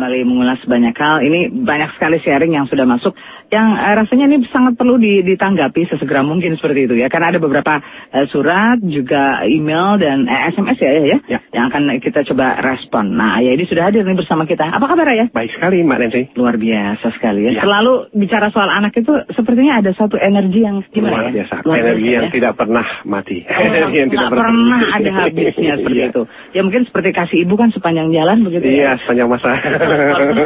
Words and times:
kembali 0.00 0.24
mengulas 0.24 0.64
banyak 0.64 0.96
hal. 0.96 1.20
Ini 1.20 1.52
banyak 1.60 2.00
sekali 2.00 2.24
sharing 2.24 2.56
yang 2.56 2.64
sudah 2.64 2.88
masuk 2.88 3.12
yang 3.52 3.76
uh, 3.76 4.00
rasanya 4.00 4.32
ini 4.32 4.48
sangat 4.48 4.80
perlu 4.80 4.96
ditanggapi 4.96 5.92
sesegera 5.92 6.24
mungkin 6.24 6.56
seperti 6.56 6.88
itu 6.88 6.96
ya. 6.96 7.12
Karena 7.12 7.36
ada 7.36 7.36
beberapa 7.36 7.84
uh, 7.84 8.24
surat, 8.32 8.80
juga 8.80 9.44
email 9.44 10.00
dan 10.00 10.24
eh, 10.24 10.56
SMS 10.56 10.80
ya, 10.80 10.90
ya 11.04 11.18
ya 11.28 11.38
yang 11.52 11.68
akan 11.68 12.00
kita 12.00 12.24
coba 12.32 12.64
respon. 12.64 13.12
Nah, 13.12 13.44
ya 13.44 13.52
ini 13.52 13.68
sudah 13.68 13.92
hadir 13.92 14.08
nih 14.08 14.16
bersama 14.16 14.48
kita. 14.48 14.72
Apa 14.72 14.88
kabar 14.88 15.12
ya? 15.12 15.28
Baik 15.28 15.52
sekali 15.52 15.84
Mbak 15.84 15.98
Nancy. 16.00 16.22
Luar 16.32 16.56
biasa 16.56 17.06
sekali 17.20 17.52
ya. 17.52 17.60
ya. 17.60 17.68
Selalu 17.68 17.92
bicara 18.16 18.48
soal 18.48 18.72
anak 18.72 18.96
itu 18.96 19.12
sepertinya 19.36 19.84
ada 19.84 19.92
satu 19.92 20.16
energi 20.16 20.64
yang 20.64 20.80
gimana 20.88 21.12
Luar 21.12 21.24
ya? 21.28 21.32
biasa. 21.44 21.54
Luar 21.68 21.76
energi 21.76 22.08
biasa, 22.08 22.16
yang 22.16 22.24
ya? 22.24 22.32
tidak 22.32 22.52
pernah 22.56 22.86
mati. 23.04 23.38
Oh, 23.44 23.60
energi 23.68 23.96
yang 24.00 24.10
tidak 24.16 24.28
pernah, 24.32 24.48
pernah 24.48 24.80
ada 24.96 25.10
habisnya 25.28 25.74
seperti 25.76 26.00
iya. 26.00 26.08
itu. 26.08 26.22
Ya 26.56 26.60
mungkin 26.64 26.82
seperti 26.88 27.10
kasih 27.12 27.38
ibu 27.44 27.54
kan 27.60 27.68
sepanjang 27.68 28.08
jalan 28.16 28.48
begitu 28.48 28.64
iya, 28.64 28.72
ya. 28.72 28.80
Iya, 28.80 28.90
sepanjang 29.04 29.28
masa. 29.28 29.50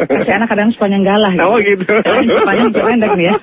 Kasih 0.08 0.34
anak 0.34 0.48
kadang 0.50 0.70
sepanjang 0.72 1.02
galah. 1.04 1.32
Gitu. 1.32 1.44
Oh 1.44 1.56
gitu. 1.60 1.84
Sepanjang 2.40 2.70
pendek 2.72 3.12
nih 3.16 3.26
ya. 3.30 3.34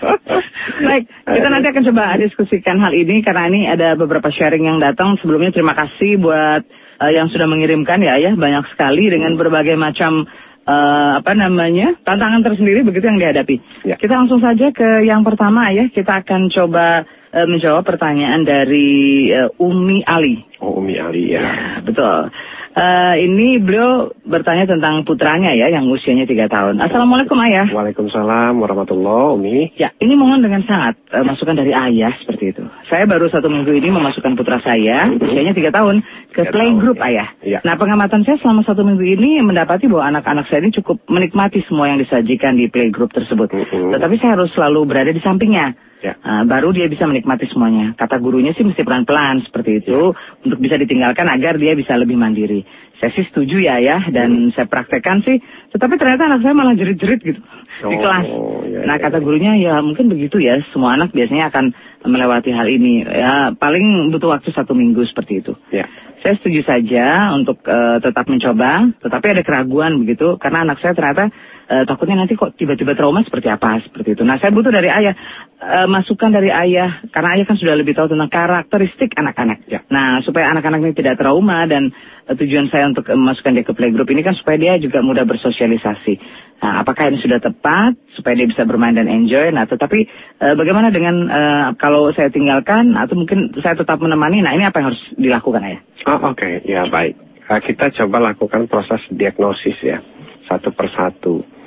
Baik, 0.82 1.04
kita 1.26 1.48
nanti 1.48 1.68
akan 1.72 1.84
coba 1.92 2.04
diskusikan 2.18 2.78
hal 2.82 2.94
ini 2.94 3.22
karena 3.22 3.44
ini 3.50 3.62
ada 3.70 3.94
beberapa 3.96 4.30
sharing 4.34 4.66
yang 4.66 4.78
datang. 4.82 5.16
Sebelumnya 5.22 5.54
terima 5.54 5.78
kasih 5.78 6.18
buat 6.22 6.62
uh, 7.02 7.12
yang 7.12 7.28
sudah 7.34 7.50
mengirimkan 7.50 8.02
ya 8.02 8.22
ya 8.22 8.38
banyak 8.38 8.70
sekali 8.74 9.10
dengan 9.10 9.34
berbagai 9.38 9.74
macam 9.74 10.30
uh, 10.66 11.12
apa 11.22 11.34
namanya 11.34 11.98
tantangan 12.06 12.46
tersendiri 12.46 12.86
begitu 12.86 13.10
yang 13.10 13.20
dihadapi. 13.22 13.56
Ya. 13.86 13.96
Kita 13.98 14.14
langsung 14.14 14.42
saja 14.42 14.70
ke 14.70 15.06
yang 15.06 15.26
pertama 15.26 15.74
ya. 15.74 15.90
Kita 15.90 16.22
akan 16.22 16.54
coba 16.54 17.06
uh, 17.34 17.48
menjawab 17.50 17.84
pertanyaan 17.86 18.46
dari 18.46 19.30
uh, 19.34 19.50
Umi 19.58 20.06
Ali. 20.06 20.46
Oh 20.62 20.78
Umi 20.78 21.02
Ali 21.02 21.34
ya. 21.34 21.42
ya 21.42 21.54
betul. 21.82 22.30
Uh, 22.72 23.16
ini 23.20 23.60
beliau 23.60 24.16
bertanya 24.24 24.64
tentang 24.64 25.04
putranya 25.04 25.52
ya 25.52 25.68
yang 25.68 25.92
usianya 25.92 26.24
tiga 26.24 26.48
tahun. 26.48 26.80
Assalamualaikum 26.80 27.36
ayah. 27.44 27.68
Waalaikumsalam 27.68 28.56
warahmatullahi 28.64 29.36
Umi. 29.36 29.58
Ya 29.76 29.92
ini 30.00 30.16
mohon 30.16 30.40
dengan 30.40 30.64
sangat 30.64 30.96
uh, 31.12 31.20
masukan 31.28 31.60
dari 31.60 31.76
ayah 31.76 32.16
seperti 32.24 32.56
itu. 32.56 32.64
Saya 32.88 33.04
baru 33.12 33.28
satu 33.28 33.52
minggu 33.52 33.76
ini 33.76 33.92
memasukkan 33.92 34.40
putra 34.40 34.64
saya 34.64 35.12
usianya 35.12 35.52
tiga 35.52 35.76
tahun 35.76 36.00
ke 36.32 36.48
playgroup 36.48 36.96
ya. 37.04 37.08
ayah. 37.12 37.28
Ya. 37.44 37.60
Nah 37.68 37.76
pengamatan 37.76 38.24
saya 38.24 38.40
selama 38.40 38.64
satu 38.64 38.88
minggu 38.88 39.04
ini 39.04 39.44
mendapati 39.44 39.92
bahwa 39.92 40.08
anak-anak 40.08 40.48
saya 40.48 40.64
ini 40.64 40.72
cukup 40.72 41.04
menikmati 41.12 41.68
semua 41.68 41.92
yang 41.92 42.00
disajikan 42.00 42.56
di 42.56 42.72
playgroup 42.72 43.12
tersebut. 43.12 43.52
Uh. 43.52 43.92
Tetapi 44.00 44.16
saya 44.16 44.40
harus 44.40 44.48
selalu 44.56 44.88
berada 44.88 45.12
di 45.12 45.20
sampingnya. 45.20 45.91
Ya. 46.02 46.18
Uh, 46.18 46.44
baru 46.50 46.74
dia 46.74 46.90
bisa 46.90 47.06
menikmati 47.06 47.46
semuanya. 47.46 47.94
Kata 47.94 48.18
gurunya 48.18 48.58
sih 48.58 48.66
mesti 48.66 48.82
pelan-pelan 48.82 49.46
seperti 49.46 49.86
itu 49.86 50.18
ya. 50.18 50.42
untuk 50.42 50.58
bisa 50.58 50.74
ditinggalkan 50.82 51.30
agar 51.30 51.62
dia 51.62 51.78
bisa 51.78 51.94
lebih 51.94 52.18
mandiri. 52.18 52.66
Saya 52.98 53.14
sih 53.14 53.26
setuju 53.30 53.62
ya 53.62 53.78
ya 53.78 54.02
dan 54.10 54.50
hmm. 54.50 54.58
saya 54.58 54.66
praktekkan 54.66 55.22
sih. 55.22 55.38
Tetapi 55.70 55.94
ternyata 56.02 56.26
anak 56.26 56.42
saya 56.42 56.58
malah 56.58 56.74
jerit-jerit 56.74 57.22
gitu 57.22 57.42
oh, 57.86 57.92
di 57.94 57.96
kelas. 58.02 58.26
Ya, 58.66 58.82
nah 58.90 58.98
ya, 58.98 59.04
kata 59.06 59.22
ya. 59.22 59.24
gurunya 59.24 59.54
ya 59.62 59.78
mungkin 59.86 60.10
begitu 60.10 60.42
ya. 60.42 60.58
Semua 60.74 60.98
anak 60.98 61.14
biasanya 61.14 61.54
akan 61.54 61.70
melewati 62.10 62.50
hal 62.50 62.66
ini. 62.66 63.06
Ya 63.06 63.54
paling 63.54 64.10
butuh 64.10 64.34
waktu 64.34 64.50
satu 64.50 64.74
minggu 64.74 65.06
seperti 65.06 65.46
itu. 65.46 65.54
Ya. 65.70 65.86
Saya 66.26 66.38
setuju 66.38 66.62
saja 66.66 67.34
untuk 67.34 67.62
uh, 67.66 67.98
tetap 67.98 68.30
mencoba, 68.30 68.94
tetapi 69.02 69.26
ada 69.38 69.42
keraguan 69.42 70.02
begitu 70.02 70.38
karena 70.38 70.66
anak 70.66 70.78
saya 70.78 70.94
ternyata 70.94 71.34
uh, 71.72 71.84
takutnya 71.88 72.20
nanti 72.20 72.36
kok 72.36 72.60
tiba-tiba 72.60 72.92
trauma 72.94 73.24
seperti 73.24 73.48
apa 73.48 73.80
seperti 73.80 74.20
itu. 74.20 74.24
Nah 74.28 74.36
saya 74.44 74.52
butuh 74.52 74.70
dari 74.70 74.92
ayah 74.92 75.16
uh, 75.64 75.88
masukan 75.88 76.36
dari 76.36 76.52
ayah 76.52 77.00
karena 77.08 77.40
ayah 77.40 77.46
kan 77.48 77.56
sudah 77.56 77.80
lebih 77.80 77.96
tahu 77.96 78.12
tentang 78.12 78.28
karakteristik 78.28 79.16
anak-anak. 79.16 79.64
Ya. 79.72 79.80
Nah 79.88 80.20
supaya 80.28 80.52
anak-anak 80.52 80.84
ini 80.84 80.94
tidak 80.94 81.16
trauma 81.16 81.64
dan 81.72 81.96
uh, 82.28 82.36
tujuan 82.36 82.68
saya 82.68 82.92
untuk 82.92 83.08
memasukkan 83.08 83.56
dia 83.56 83.64
ke 83.64 83.72
playgroup 83.72 84.12
ini 84.12 84.22
kan 84.22 84.36
supaya 84.36 84.60
dia 84.60 84.74
juga 84.84 85.00
mudah 85.00 85.24
bersosialisasi. 85.24 86.20
Nah 86.62 86.84
apakah 86.84 87.10
ini 87.10 87.24
sudah 87.24 87.40
tepat 87.40 87.96
supaya 88.20 88.36
dia 88.36 88.52
bisa 88.52 88.68
bermain 88.68 88.94
dan 88.94 89.08
enjoy? 89.08 89.56
Nah 89.56 89.64
tetapi 89.66 90.00
uh, 90.44 90.54
bagaimana 90.60 90.92
dengan 90.92 91.16
uh, 91.32 91.68
kalau 91.80 92.12
saya 92.12 92.28
tinggalkan 92.28 93.00
atau 93.00 93.16
mungkin 93.16 93.56
saya 93.64 93.80
tetap 93.80 93.98
menemani? 94.04 94.44
Nah 94.44 94.52
ini 94.52 94.68
apa 94.68 94.84
yang 94.84 94.92
harus 94.92 95.04
dilakukan 95.16 95.64
ayah? 95.64 95.82
Oh 96.12 96.36
oke 96.36 96.36
okay. 96.36 96.68
ya 96.68 96.84
baik. 96.92 97.16
Kita 97.52 97.92
coba 97.92 98.32
lakukan 98.32 98.72
proses 98.72 99.04
diagnosis 99.12 99.76
ya 99.84 100.00
satu 100.48 100.72
persatu. 100.76 101.61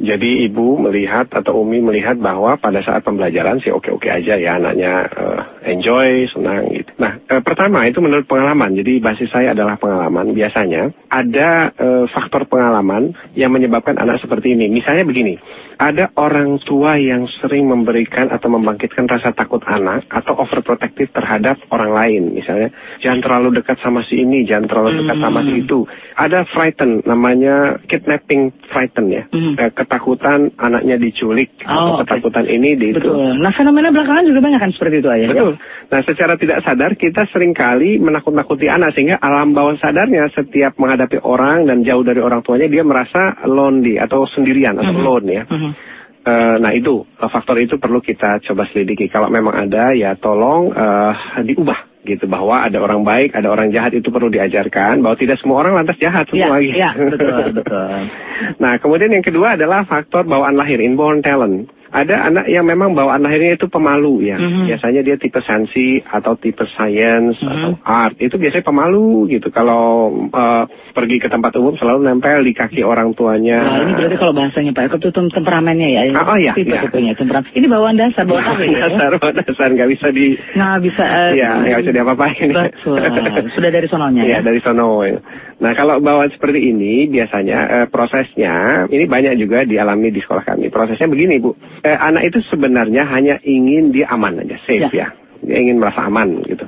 Jadi 0.00 0.48
ibu 0.48 0.80
melihat 0.80 1.28
atau 1.28 1.60
Umi 1.60 1.84
melihat 1.84 2.16
bahwa 2.16 2.56
pada 2.56 2.80
saat 2.80 3.04
pembelajaran 3.04 3.60
sih 3.60 3.68
oke-oke 3.68 4.08
aja 4.08 4.40
ya 4.40 4.56
anaknya 4.56 5.04
uh, 5.12 5.40
enjoy, 5.60 6.24
senang 6.32 6.72
gitu. 6.72 6.88
Nah, 6.96 7.20
uh, 7.28 7.44
pertama 7.44 7.84
itu 7.84 8.00
menurut 8.00 8.24
pengalaman. 8.24 8.72
Jadi 8.72 8.96
basis 8.98 9.28
saya 9.28 9.52
adalah 9.52 9.76
pengalaman. 9.76 10.32
Biasanya 10.32 10.88
ada 11.12 11.68
uh, 11.76 12.04
faktor 12.08 12.48
pengalaman 12.48 13.12
yang 13.36 13.52
menyebabkan 13.52 14.00
anak 14.00 14.24
seperti 14.24 14.56
ini. 14.56 14.72
Misalnya 14.72 15.04
begini, 15.04 15.36
ada 15.76 16.08
orang 16.16 16.56
tua 16.64 16.96
yang 16.96 17.28
sering 17.44 17.68
memberikan 17.68 18.32
atau 18.32 18.48
membangkitkan 18.48 19.04
rasa 19.04 19.36
takut 19.36 19.60
anak 19.68 20.08
atau 20.08 20.32
overprotective 20.40 21.12
terhadap 21.12 21.60
orang 21.68 21.92
lain. 21.92 22.22
Misalnya, 22.32 22.72
jangan 23.04 23.20
terlalu 23.20 23.60
dekat 23.60 23.76
sama 23.84 24.00
si 24.00 24.24
ini, 24.24 24.48
jangan 24.48 24.64
terlalu 24.64 25.04
dekat 25.04 25.18
sama 25.20 25.40
si 25.44 25.52
hmm. 25.60 25.62
itu. 25.68 25.78
Ada 26.16 26.48
frighten, 26.48 27.04
namanya 27.04 27.76
kidnapping 27.84 28.56
frighten 28.72 29.06
ya. 29.12 29.28
Hmm 29.28 29.60
ketakutan 29.90 30.54
anaknya 30.54 31.02
diculik 31.02 31.50
oh, 31.66 31.98
atau 31.98 32.06
ketakutan 32.06 32.46
okay. 32.46 32.54
ini 32.54 32.78
di 32.78 32.86
itu. 32.94 33.02
Betul. 33.02 33.42
Nah 33.42 33.50
fenomena 33.50 33.90
belakangan 33.90 34.22
juga 34.22 34.38
banyak 34.38 34.60
kan 34.62 34.70
seperti 34.70 35.02
itu 35.02 35.08
ayah. 35.10 35.26
Ya? 35.26 35.30
Betul. 35.34 35.54
Ya? 35.58 35.90
Nah 35.90 36.00
secara 36.06 36.32
tidak 36.38 36.58
sadar 36.62 36.90
kita 36.94 37.26
sering 37.34 37.50
kali 37.50 37.98
menakut-nakuti 37.98 38.70
anak 38.70 38.94
sehingga 38.94 39.18
alam 39.18 39.50
bawah 39.50 39.74
sadarnya 39.82 40.30
setiap 40.30 40.78
menghadapi 40.78 41.18
orang 41.26 41.66
dan 41.66 41.82
jauh 41.82 42.06
dari 42.06 42.22
orang 42.22 42.46
tuanya 42.46 42.70
dia 42.70 42.86
merasa 42.86 43.42
lonely 43.50 43.98
atau 43.98 44.30
sendirian 44.30 44.78
atau 44.78 44.86
uh 44.86 44.94
mhm. 44.94 45.02
-huh. 45.02 45.10
alone 45.10 45.26
ya. 45.26 45.42
Uh 45.50 45.54
-huh. 45.58 45.72
Uh, 46.20 46.56
nah 46.60 46.70
itu 46.76 47.08
faktor 47.16 47.58
itu 47.58 47.80
perlu 47.80 47.98
kita 47.98 48.38
coba 48.46 48.68
selidiki. 48.70 49.10
Kalau 49.10 49.26
memang 49.26 49.56
ada 49.56 49.96
ya 49.96 50.14
tolong 50.14 50.70
uh, 50.70 51.42
diubah 51.42 51.89
gitu 52.00 52.24
bahwa 52.24 52.64
ada 52.64 52.80
orang 52.80 53.04
baik, 53.04 53.36
ada 53.36 53.52
orang 53.52 53.68
jahat 53.72 53.92
itu 53.92 54.08
perlu 54.08 54.32
diajarkan 54.32 55.04
bahwa 55.04 55.16
tidak 55.20 55.36
semua 55.36 55.60
orang 55.60 55.84
lantas 55.84 56.00
jahat 56.00 56.24
semua. 56.32 56.56
Iya, 56.60 56.74
ya, 56.76 56.90
betul, 56.96 57.60
betul. 57.60 58.00
nah, 58.62 58.80
kemudian 58.80 59.12
yang 59.12 59.24
kedua 59.24 59.60
adalah 59.60 59.84
faktor 59.84 60.24
bawaan 60.24 60.56
lahir, 60.56 60.80
inborn 60.80 61.20
talent 61.20 61.68
ada 61.90 62.30
anak 62.30 62.46
yang 62.46 62.62
memang 62.62 62.94
bawaan 62.94 63.26
lahirnya 63.26 63.58
itu 63.58 63.66
pemalu 63.66 64.30
ya. 64.30 64.38
Mm-hmm. 64.38 64.64
Biasanya 64.70 65.00
dia 65.02 65.16
tipe 65.18 65.42
sensi 65.42 65.98
atau 65.98 66.38
tipe 66.38 66.62
science 66.70 67.42
mm-hmm. 67.42 67.50
atau 67.50 67.70
art. 67.82 68.14
Itu 68.22 68.38
biasanya 68.38 68.62
pemalu 68.62 69.26
gitu. 69.34 69.50
Kalau 69.50 70.14
uh, 70.30 70.64
pergi 70.94 71.18
ke 71.18 71.26
tempat 71.26 71.50
umum 71.58 71.74
selalu 71.74 72.06
nempel 72.06 72.46
di 72.46 72.54
kaki 72.54 72.86
orang 72.86 73.10
tuanya. 73.18 73.58
Nah, 73.66 73.78
ini 73.82 73.92
berarti 73.98 74.16
kalau 74.22 74.32
bahasanya 74.38 74.70
Pak 74.70 74.84
Eko 74.86 74.96
itu 75.02 75.10
temperamennya 75.10 75.88
ya. 75.90 76.02
Oh, 76.14 76.34
oh 76.34 76.38
iya. 76.38 76.54
Tipe 76.54 76.70
iya. 76.70 76.86
tipenya 76.86 77.12
temperamen. 77.18 77.50
Ini 77.50 77.66
bawaan 77.66 77.96
dasar 77.98 78.22
bawaan 78.22 78.46
apa 78.54 78.62
ya? 78.62 78.78
Dasar, 78.86 79.10
bawaan 79.18 79.36
dasar 79.42 79.68
nggak 79.74 79.90
bisa 79.90 80.06
di. 80.14 80.26
Nggak 80.54 80.78
bisa. 80.86 81.04
Uh, 81.04 81.30
ya, 81.34 81.50
nggak 81.58 81.80
bisa 81.82 81.92
diapa-apain. 81.92 82.48
Betul. 82.54 82.98
Sudah 83.58 83.70
dari 83.74 83.86
sononya 83.90 84.22
ya. 84.22 84.38
ya 84.38 84.46
dari 84.46 84.62
sono. 84.62 85.02
Ya. 85.02 85.18
Nah 85.60 85.76
kalau 85.76 86.00
bawaan 86.00 86.32
seperti 86.32 86.72
ini 86.72 87.04
biasanya 87.12 87.58
uh, 87.68 87.86
prosesnya 87.92 88.88
ini 88.88 89.04
banyak 89.04 89.36
juga 89.36 89.68
dialami 89.68 90.08
di 90.08 90.24
sekolah 90.24 90.44
kami. 90.44 90.72
Prosesnya 90.72 91.04
begini 91.04 91.36
bu 91.36 91.52
eh, 91.84 91.92
anak 91.92 92.32
itu 92.32 92.40
sebenarnya 92.48 93.04
hanya 93.12 93.36
ingin 93.44 93.92
dia 93.92 94.08
aman 94.08 94.40
aja, 94.40 94.56
safe 94.64 94.88
ya. 94.88 94.88
ya. 94.90 95.08
Dia 95.40 95.56
ingin 95.56 95.80
merasa 95.80 96.04
aman 96.04 96.40
gitu. 96.48 96.64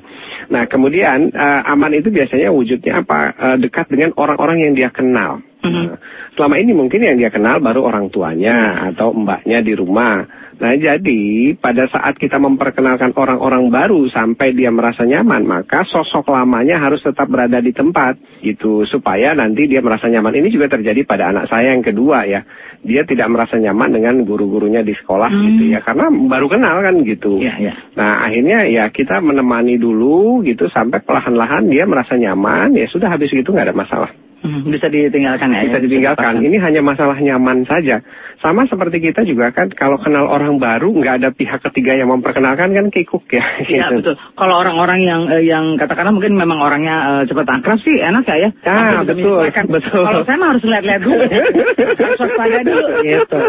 Nah 0.52 0.68
kemudian 0.68 1.32
uh, 1.32 1.72
aman 1.72 1.92
itu 1.96 2.12
biasanya 2.12 2.52
wujudnya 2.52 3.04
apa? 3.04 3.32
Uh, 3.36 3.56
dekat 3.56 3.88
dengan 3.88 4.12
orang-orang 4.16 4.68
yang 4.68 4.72
dia 4.76 4.92
kenal. 4.92 5.40
Mm 5.62 5.70
-hmm. 5.70 5.94
selama 6.34 6.58
ini 6.58 6.74
mungkin 6.74 7.06
yang 7.06 7.14
dia 7.22 7.30
kenal 7.30 7.62
baru 7.62 7.86
orang 7.86 8.10
tuanya 8.10 8.82
atau 8.92 9.14
mbaknya 9.14 9.62
di 9.62 9.72
rumah. 9.78 10.26
Nah, 10.62 10.78
jadi 10.78 11.58
pada 11.58 11.90
saat 11.90 12.14
kita 12.22 12.38
memperkenalkan 12.38 13.18
orang-orang 13.18 13.66
baru 13.66 14.06
sampai 14.06 14.54
dia 14.54 14.70
merasa 14.70 15.02
nyaman, 15.02 15.42
maka 15.42 15.82
sosok 15.82 16.30
lamanya 16.30 16.78
harus 16.78 17.02
tetap 17.02 17.26
berada 17.26 17.58
di 17.58 17.74
tempat 17.74 18.14
gitu 18.38 18.86
supaya 18.86 19.34
nanti 19.34 19.66
dia 19.66 19.82
merasa 19.82 20.06
nyaman. 20.06 20.38
Ini 20.38 20.54
juga 20.54 20.70
terjadi 20.70 21.02
pada 21.02 21.34
anak 21.34 21.50
saya 21.50 21.74
yang 21.74 21.82
kedua 21.82 22.30
ya. 22.30 22.46
Dia 22.78 23.02
tidak 23.02 23.26
merasa 23.34 23.58
nyaman 23.58 23.90
dengan 23.90 24.22
guru-gurunya 24.22 24.86
di 24.86 24.94
sekolah 24.94 25.34
hmm. 25.34 25.42
gitu 25.50 25.64
ya 25.74 25.82
karena 25.82 26.06
baru 26.30 26.46
kenal 26.46 26.78
kan 26.78 26.94
gitu. 27.02 27.42
Ya, 27.42 27.58
ya. 27.58 27.74
Nah, 27.98 28.22
akhirnya 28.22 28.62
ya 28.70 28.86
kita 28.94 29.18
menemani 29.18 29.82
dulu 29.82 30.46
gitu 30.46 30.70
sampai 30.70 31.02
perlahan-lahan 31.02 31.66
dia 31.66 31.90
merasa 31.90 32.14
nyaman, 32.14 32.78
ya 32.78 32.86
sudah 32.86 33.10
habis 33.10 33.34
gitu 33.34 33.50
nggak 33.50 33.74
ada 33.74 33.74
masalah. 33.74 34.14
Hmm, 34.42 34.66
bisa 34.66 34.90
ditinggalkan 34.90 35.54
ya? 35.54 35.70
Bisa 35.70 35.78
ditinggalkan. 35.78 36.42
Ini 36.42 36.58
hanya 36.58 36.82
masalah 36.82 37.14
nyaman 37.14 37.62
saja. 37.62 38.02
Sama 38.42 38.66
seperti 38.66 38.98
kita 38.98 39.22
juga 39.22 39.54
kan, 39.54 39.70
kalau 39.70 40.02
kenal 40.02 40.26
orang 40.26 40.58
baru, 40.58 40.90
nggak 40.90 41.14
ada 41.22 41.30
pihak 41.30 41.62
ketiga 41.70 41.94
yang 41.94 42.10
memperkenalkan 42.10 42.74
kan 42.74 42.86
kikuk 42.90 43.22
ya. 43.30 43.46
Iya 43.62 43.94
gitu. 43.94 43.94
betul. 44.02 44.14
Kalau 44.34 44.54
orang-orang 44.58 45.00
yang 45.06 45.20
eh, 45.30 45.46
yang 45.46 45.78
katakanlah 45.78 46.10
mungkin 46.10 46.34
memang 46.34 46.58
orangnya 46.58 47.22
eh, 47.22 47.30
cepat 47.30 47.46
akrab 47.54 47.78
sih 47.86 48.02
enak 48.02 48.26
ya 48.26 48.36
ya. 48.42 48.50
Ah, 48.66 49.06
betul, 49.06 49.46
betul. 49.46 50.02
Kalau 50.02 50.26
saya 50.26 50.36
mah 50.42 50.48
harus 50.50 50.64
lihat-lihat 50.66 51.00
dulu. 51.06 51.22
harus 52.02 52.62
dulu 52.66 52.88
gitu. 53.06 53.40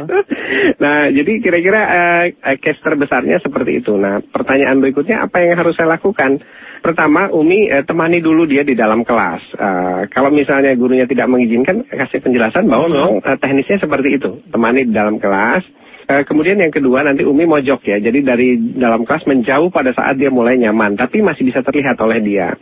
Nah, 0.77 1.09
jadi 1.09 1.31
kira-kira 1.41 1.81
eh, 2.37 2.57
case 2.61 2.81
terbesarnya 2.85 3.41
seperti 3.41 3.81
itu. 3.81 3.97
Nah, 3.97 4.21
pertanyaan 4.21 4.77
berikutnya 4.77 5.25
apa 5.25 5.41
yang 5.41 5.57
harus 5.57 5.73
saya 5.73 5.97
lakukan? 5.97 6.37
Pertama, 6.83 7.31
Umi 7.31 7.71
eh, 7.71 7.87
temani 7.87 8.19
dulu 8.19 8.43
dia 8.43 8.67
di 8.67 8.75
dalam 8.75 9.07
kelas. 9.07 9.55
Uh, 9.55 10.03
kalau 10.11 10.27
misalnya 10.27 10.75
gurunya 10.75 11.07
tidak 11.07 11.31
mengizinkan, 11.31 11.87
kasih 11.87 12.19
penjelasan 12.19 12.67
bahwa 12.67 12.91
hmm. 12.91 12.93
memang 12.93 13.13
uh, 13.23 13.37
teknisnya 13.39 13.79
seperti 13.79 14.19
itu. 14.19 14.43
Temani 14.51 14.83
di 14.83 14.91
dalam 14.91 15.15
kelas. 15.15 15.63
Uh, 16.03 16.23
kemudian 16.27 16.59
yang 16.59 16.73
kedua 16.73 17.03
nanti 17.07 17.23
Umi 17.23 17.47
mojok 17.47 17.87
ya. 17.87 17.97
Jadi 18.03 18.19
dari 18.23 18.49
dalam 18.75 19.07
kelas 19.07 19.23
menjauh 19.23 19.71
pada 19.71 19.95
saat 19.95 20.19
dia 20.19 20.27
mulai 20.27 20.59
nyaman, 20.59 20.99
tapi 20.99 21.23
masih 21.23 21.47
bisa 21.47 21.63
terlihat 21.63 21.95
oleh 22.03 22.19
dia. 22.19 22.55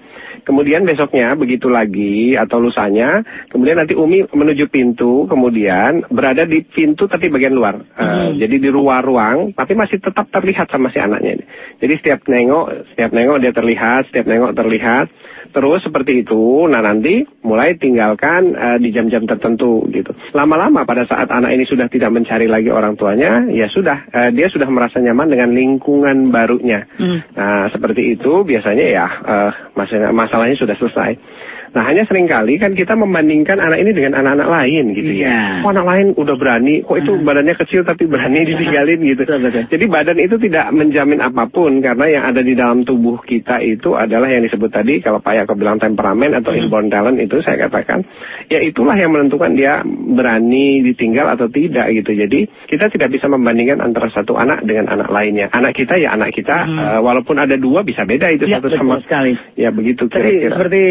Kemudian 0.45 0.85
besoknya 0.85 1.33
begitu 1.33 1.69
lagi 1.69 2.38
atau 2.38 2.61
lusanya, 2.61 3.25
kemudian 3.49 3.81
nanti 3.81 3.97
Umi 3.97 4.25
menuju 4.29 4.69
pintu, 4.69 5.25
kemudian 5.25 6.05
berada 6.09 6.45
di 6.45 6.61
pintu 6.65 7.09
tapi 7.09 7.33
bagian 7.33 7.53
luar. 7.53 7.81
Uh, 7.97 8.31
hmm. 8.31 8.41
Jadi 8.41 8.55
di 8.61 8.69
luar 8.69 9.01
ruang, 9.01 9.57
tapi 9.57 9.73
masih 9.73 9.97
tetap 9.97 10.29
terlihat 10.29 10.69
sama 10.69 10.93
si 10.93 11.01
anaknya. 11.01 11.41
Jadi 11.81 11.93
setiap 11.97 12.25
nengok, 12.29 12.93
setiap 12.93 13.11
nengok 13.13 13.38
dia 13.41 13.53
terlihat, 13.53 14.09
setiap 14.09 14.25
nengok 14.29 14.53
terlihat. 14.53 15.07
Terus 15.51 15.83
seperti 15.83 16.24
itu, 16.24 16.65
nah 16.71 16.80
nanti 16.80 17.27
mulai 17.44 17.75
tinggalkan 17.75 18.56
uh, 18.56 18.77
di 18.80 18.89
jam-jam 18.95 19.27
tertentu 19.27 19.83
gitu. 19.92 20.15
Lama-lama 20.31 20.88
pada 20.88 21.03
saat 21.03 21.27
anak 21.27 21.51
ini 21.51 21.68
sudah 21.68 21.92
tidak 21.92 22.12
mencari 22.15 22.48
lagi 22.48 22.71
orang 22.71 22.95
tuanya, 22.95 23.51
ya 23.51 23.68
sudah 23.68 24.07
uh, 24.12 24.30
dia 24.31 24.48
sudah 24.48 24.71
merasa 24.71 25.03
nyaman 25.03 25.27
dengan 25.27 25.51
lingkungan 25.51 26.31
barunya. 26.31 26.88
Hmm. 26.95 27.19
Nah 27.36 27.68
seperti 27.68 28.15
itu 28.15 28.48
biasanya 28.48 28.86
ya 28.88 29.07
uh, 29.07 29.51
masalahnya 30.12 30.56
sudah 30.56 30.75
selesai. 30.80 31.12
Nah 31.71 31.88
hanya 31.88 32.03
sering 32.03 32.27
kali 32.27 32.59
kan 32.59 32.75
kita 32.75 33.00
membandingkan 33.00 33.56
anak 33.56 33.79
ini 33.79 33.95
dengan 33.95 34.19
anak-anak 34.19 34.50
lain 34.51 34.91
gitu 34.91 35.12
ya. 35.15 35.23
Yeah. 35.31 35.51
Kok 35.63 35.71
anak 35.71 35.88
lain 35.88 36.07
udah 36.19 36.35
berani, 36.35 36.75
kok 36.83 37.00
itu 37.00 37.12
uh. 37.15 37.23
badannya 37.23 37.56
kecil 37.56 37.88
tapi 37.88 38.12
berani 38.12 38.44
ditinggalin 38.44 39.00
gitu. 39.07 39.23
Betul, 39.23 39.39
betul. 39.47 39.63
Jadi 39.71 39.85
badan 39.88 40.18
itu 40.19 40.35
tidak 40.35 40.65
menjamin 40.75 41.23
apa 41.23 41.47
pun 41.47 41.79
karena 41.79 42.06
yang 42.12 42.23
ada 42.27 42.44
di 42.44 42.53
dalam 42.59 42.83
tubuh 42.83 43.23
kita 43.23 43.63
itu 43.63 43.95
adalah 43.95 44.27
yang 44.27 44.44
disebut 44.44 44.68
tadi 44.68 45.00
kalau 45.00 45.23
Pak 45.23 45.31
Yako 45.31 45.56
bilang 45.56 45.79
temperamen 45.79 46.35
atau 46.35 46.51
hmm. 46.51 46.59
inborn 46.68 46.91
talent 46.91 47.18
itu 47.23 47.39
saya 47.39 47.56
katakan 47.71 48.03
ya 48.51 48.59
itulah 48.59 49.00
yang 49.00 49.15
menentukan 49.15 49.56
dia 49.56 49.79
berani 49.88 50.83
ditinggal 50.83 51.39
atau 51.39 51.47
tidak 51.47 51.88
gitu. 51.95 52.12
Jadi 52.19 52.51
kita 52.67 52.91
tidak 52.91 53.15
bisa 53.15 53.31
membandingkan 53.31 53.79
antara 53.79 54.12
satu 54.12 54.35
anak 54.35 54.67
dengan 54.67 54.91
anak 54.91 55.07
lainnya. 55.07 55.47
Anak 55.56 55.71
kita 55.79 55.95
ya 55.95 56.12
anak 56.19 56.35
kita 56.35 56.67
hmm. 56.67 56.77
uh, 56.77 57.00
walaupun 57.00 57.39
ada 57.39 57.56
dua 57.56 57.88
bisa 57.88 58.03
beda 58.03 58.27
itu 58.27 58.44
ya, 58.51 58.59
satu 58.59 58.75
sama 58.75 59.00
sekali. 59.00 59.39
Ya 59.56 59.71
begitu 59.71 60.12
kira-kira. 60.12 60.51
Seperti 60.59 60.81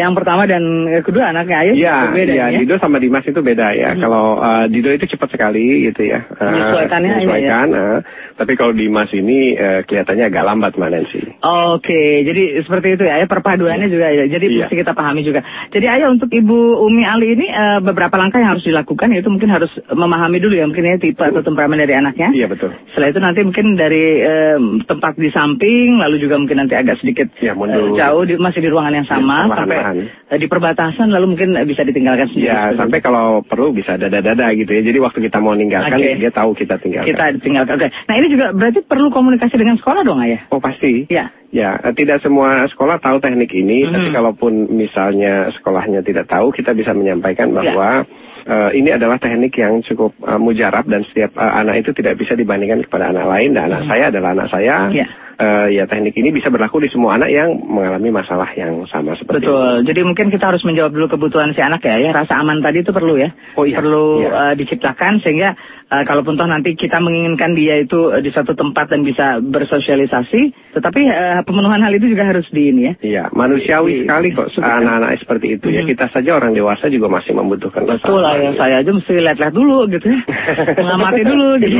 yang 0.00 0.16
pertama 0.16 0.29
pertama 0.30 0.46
dan 0.46 0.64
kedua 1.02 1.34
anaknya 1.34 1.74
ya, 1.74 2.06
beda 2.14 2.30
ya, 2.30 2.46
ya. 2.54 2.58
Dido 2.62 2.78
sama 2.78 3.02
Dimas 3.02 3.26
itu 3.26 3.42
beda 3.42 3.74
ya. 3.74 3.98
Hmm. 3.98 4.00
Kalau 4.06 4.38
uh, 4.38 4.64
Dido 4.70 4.94
itu 4.94 5.10
cepat 5.10 5.34
sekali 5.34 5.90
gitu 5.90 6.06
ya. 6.06 6.22
Uh, 6.38 6.54
menyesuaikannya 6.54 7.10
menyesuaikan, 7.18 7.66
ya. 7.66 7.82
Uh, 7.82 7.98
tapi 8.38 8.52
kalau 8.54 8.70
Dimas 8.70 9.10
ini 9.10 9.58
uh, 9.58 9.82
kelihatannya 9.82 10.30
agak 10.30 10.46
lambat 10.46 10.78
mana 10.78 11.02
sih. 11.10 11.34
Oke, 11.42 11.82
okay. 11.82 12.22
jadi 12.22 12.62
seperti 12.62 12.94
itu 12.94 13.10
ya. 13.10 13.26
Perpaduannya 13.26 13.90
ya. 13.90 13.92
juga 13.92 14.06
ya. 14.14 14.24
Jadi 14.30 14.46
ya. 14.54 14.58
mesti 14.70 14.74
kita 14.78 14.92
pahami 14.94 15.26
juga. 15.26 15.42
Jadi 15.74 15.86
Ayah 15.90 16.14
untuk 16.14 16.30
Ibu 16.30 16.78
Umi 16.86 17.02
Ali 17.02 17.34
ini 17.34 17.50
uh, 17.50 17.82
beberapa 17.82 18.14
langkah 18.14 18.38
yang 18.38 18.54
harus 18.54 18.62
dilakukan 18.62 19.10
yaitu 19.10 19.34
mungkin 19.34 19.50
harus 19.50 19.74
memahami 19.90 20.38
dulu 20.38 20.54
ya 20.54 20.70
mungkin 20.70 20.86
ya 20.86 21.02
tipe 21.02 21.26
atau 21.26 21.42
temperamen 21.42 21.74
dari 21.74 21.98
anaknya. 21.98 22.30
Iya 22.30 22.46
betul. 22.46 22.70
Setelah 22.94 23.10
itu 23.10 23.18
nanti 23.18 23.40
mungkin 23.42 23.74
dari 23.74 24.22
uh, 24.22 24.58
tempat 24.86 25.18
di 25.18 25.34
samping 25.34 25.98
lalu 25.98 26.22
juga 26.22 26.38
mungkin 26.38 26.62
nanti 26.62 26.78
agak 26.78 27.02
sedikit 27.02 27.34
ya, 27.42 27.58
uh, 27.58 27.98
jauh 27.98 28.22
di, 28.22 28.38
masih 28.38 28.62
di 28.62 28.70
ruangan 28.70 29.02
yang 29.02 29.06
iya, 29.10 29.12
sama 29.18 29.36
ya, 29.50 29.58
sampai 29.58 29.78
uh, 29.82 30.19
di 30.30 30.46
perbatasan 30.46 31.10
lalu 31.10 31.34
mungkin 31.34 31.58
bisa 31.66 31.82
ditinggalkan 31.82 32.30
sendiri. 32.30 32.54
Ya, 32.54 32.70
sampai 32.78 33.02
kalau 33.02 33.42
perlu 33.42 33.74
bisa 33.74 33.98
dada-dada 33.98 34.54
gitu 34.54 34.70
ya. 34.70 34.82
Jadi 34.86 34.98
waktu 35.02 35.18
kita 35.26 35.42
mau 35.42 35.58
meninggalkan 35.58 35.98
okay. 35.98 36.22
dia 36.22 36.30
tahu 36.30 36.54
kita 36.54 36.78
tinggalkan. 36.78 37.10
Kita 37.10 37.24
tinggalkan. 37.42 37.74
Oke. 37.74 37.90
Okay. 37.90 38.06
Nah, 38.06 38.14
ini 38.14 38.26
juga 38.30 38.46
berarti 38.54 38.80
perlu 38.86 39.10
komunikasi 39.10 39.54
dengan 39.58 39.74
sekolah 39.82 40.06
dong, 40.06 40.22
Ayah? 40.22 40.46
Oh, 40.54 40.62
pasti. 40.62 41.10
Ya. 41.10 41.34
Ya, 41.50 41.82
tidak 41.98 42.22
semua 42.22 42.70
sekolah 42.70 43.02
tahu 43.02 43.18
teknik 43.18 43.50
ini, 43.50 43.82
hmm. 43.82 43.90
tapi 43.90 44.08
kalaupun 44.14 44.70
misalnya 44.70 45.50
sekolahnya 45.50 46.06
tidak 46.06 46.30
tahu, 46.30 46.54
kita 46.54 46.78
bisa 46.78 46.94
menyampaikan 46.94 47.50
ya. 47.50 47.54
bahwa 47.58 47.88
ya. 48.06 48.46
uh, 48.46 48.70
ini 48.70 48.94
adalah 48.94 49.18
teknik 49.18 49.58
yang 49.58 49.82
cukup 49.82 50.14
uh, 50.22 50.38
mujarab 50.38 50.86
dan 50.86 51.02
setiap 51.10 51.34
uh, 51.34 51.58
anak 51.58 51.82
itu 51.82 51.90
tidak 51.90 52.22
bisa 52.22 52.38
dibandingkan 52.38 52.86
kepada 52.86 53.10
anak 53.10 53.26
lain 53.26 53.58
dan 53.58 53.66
anak 53.66 53.82
hmm. 53.82 53.90
saya 53.90 54.04
adalah 54.14 54.30
anak 54.30 54.48
saya. 54.54 54.76
Ya 54.94 55.06
uh, 55.40 55.66
ya 55.72 55.84
teknik 55.88 56.14
ini 56.20 56.30
bisa 56.30 56.52
berlaku 56.52 56.84
di 56.84 56.88
semua 56.92 57.16
anak 57.16 57.32
yang 57.32 57.56
mengalami 57.56 58.12
masalah 58.12 58.52
yang 58.52 58.84
sama 58.92 59.16
seperti 59.16 59.48
Betul. 59.48 59.82
Ini. 59.82 59.86
Jadi 59.88 60.00
mungkin 60.04 60.26
kita 60.28 60.52
harus 60.52 60.62
menjawab 60.62 60.92
dulu 60.92 61.06
kebutuhan 61.08 61.56
si 61.56 61.60
anak 61.64 61.80
ya, 61.82 61.96
ya 61.96 62.10
rasa 62.12 62.36
aman 62.36 62.60
tadi 62.60 62.84
itu 62.84 62.92
perlu 62.92 63.16
ya. 63.16 63.32
Oh 63.56 63.64
iya. 63.64 63.80
Perlu 63.80 64.28
iya. 64.28 64.30
Uh, 64.30 64.54
diciptakan 64.54 65.24
sehingga 65.24 65.56
uh, 65.88 66.04
kalaupun 66.04 66.36
toh 66.36 66.46
nanti 66.46 66.76
kita 66.76 67.00
menginginkan 67.00 67.56
dia 67.56 67.80
itu 67.80 68.12
uh, 68.12 68.20
di 68.20 68.30
satu 68.30 68.52
tempat 68.52 68.92
dan 68.92 69.00
bisa 69.02 69.40
bersosialisasi, 69.40 70.74
tetapi 70.76 71.00
uh, 71.08 71.39
pemenuhan 71.42 71.80
hal 71.82 71.92
itu 71.94 72.06
juga 72.10 72.24
harus 72.28 72.46
di 72.50 72.62
ini 72.70 72.82
ya. 72.82 72.94
Iya, 73.00 73.24
manusiawi 73.32 73.90
di, 73.92 73.98
sekali 74.04 74.28
kok 74.32 74.48
anak-anak 74.58 75.10
seperti 75.20 75.46
itu 75.58 75.66
hmm. 75.68 75.76
ya. 75.76 75.82
Kita 75.86 76.06
saja 76.12 76.30
orang 76.36 76.52
dewasa 76.52 76.86
juga 76.88 77.06
masih 77.10 77.32
membutuhkan 77.36 77.86
Betul 77.86 78.20
lah 78.22 78.36
ya, 78.38 78.50
saya 78.56 78.82
aja 78.84 78.90
mesti 78.90 79.12
lihat-lihat 79.16 79.54
dulu 79.54 79.78
gitu 79.90 80.06
ya. 80.10 80.20
Mengamati 80.80 81.22
dulu, 81.26 81.48
jadi 81.60 81.78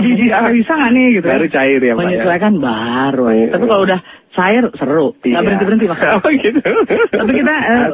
bisa 0.54 0.72
nggak 0.76 0.92
nih 0.92 1.06
gitu. 1.20 1.26
Ya. 1.26 1.32
Baru 1.36 1.46
cair 1.50 1.80
ya, 1.80 1.92
Pak. 1.92 2.00
Ya. 2.00 2.08
Menyesuaikan 2.08 2.52
ya. 2.52 2.60
baru. 2.60 3.24
Ya. 3.30 3.46
Tapi 3.54 3.64
kalau 3.68 3.82
udah 3.86 4.00
cair 4.30 4.62
seru, 4.78 5.18
nggak 5.18 5.26
iya. 5.26 5.42
berhenti 5.42 5.64
berhenti 5.66 5.86
maksudnya. 5.90 6.18
Oh 6.20 6.30
gitu. 6.30 6.60
Tapi 7.10 7.32
kita 7.34 7.54
uh, 7.54 7.88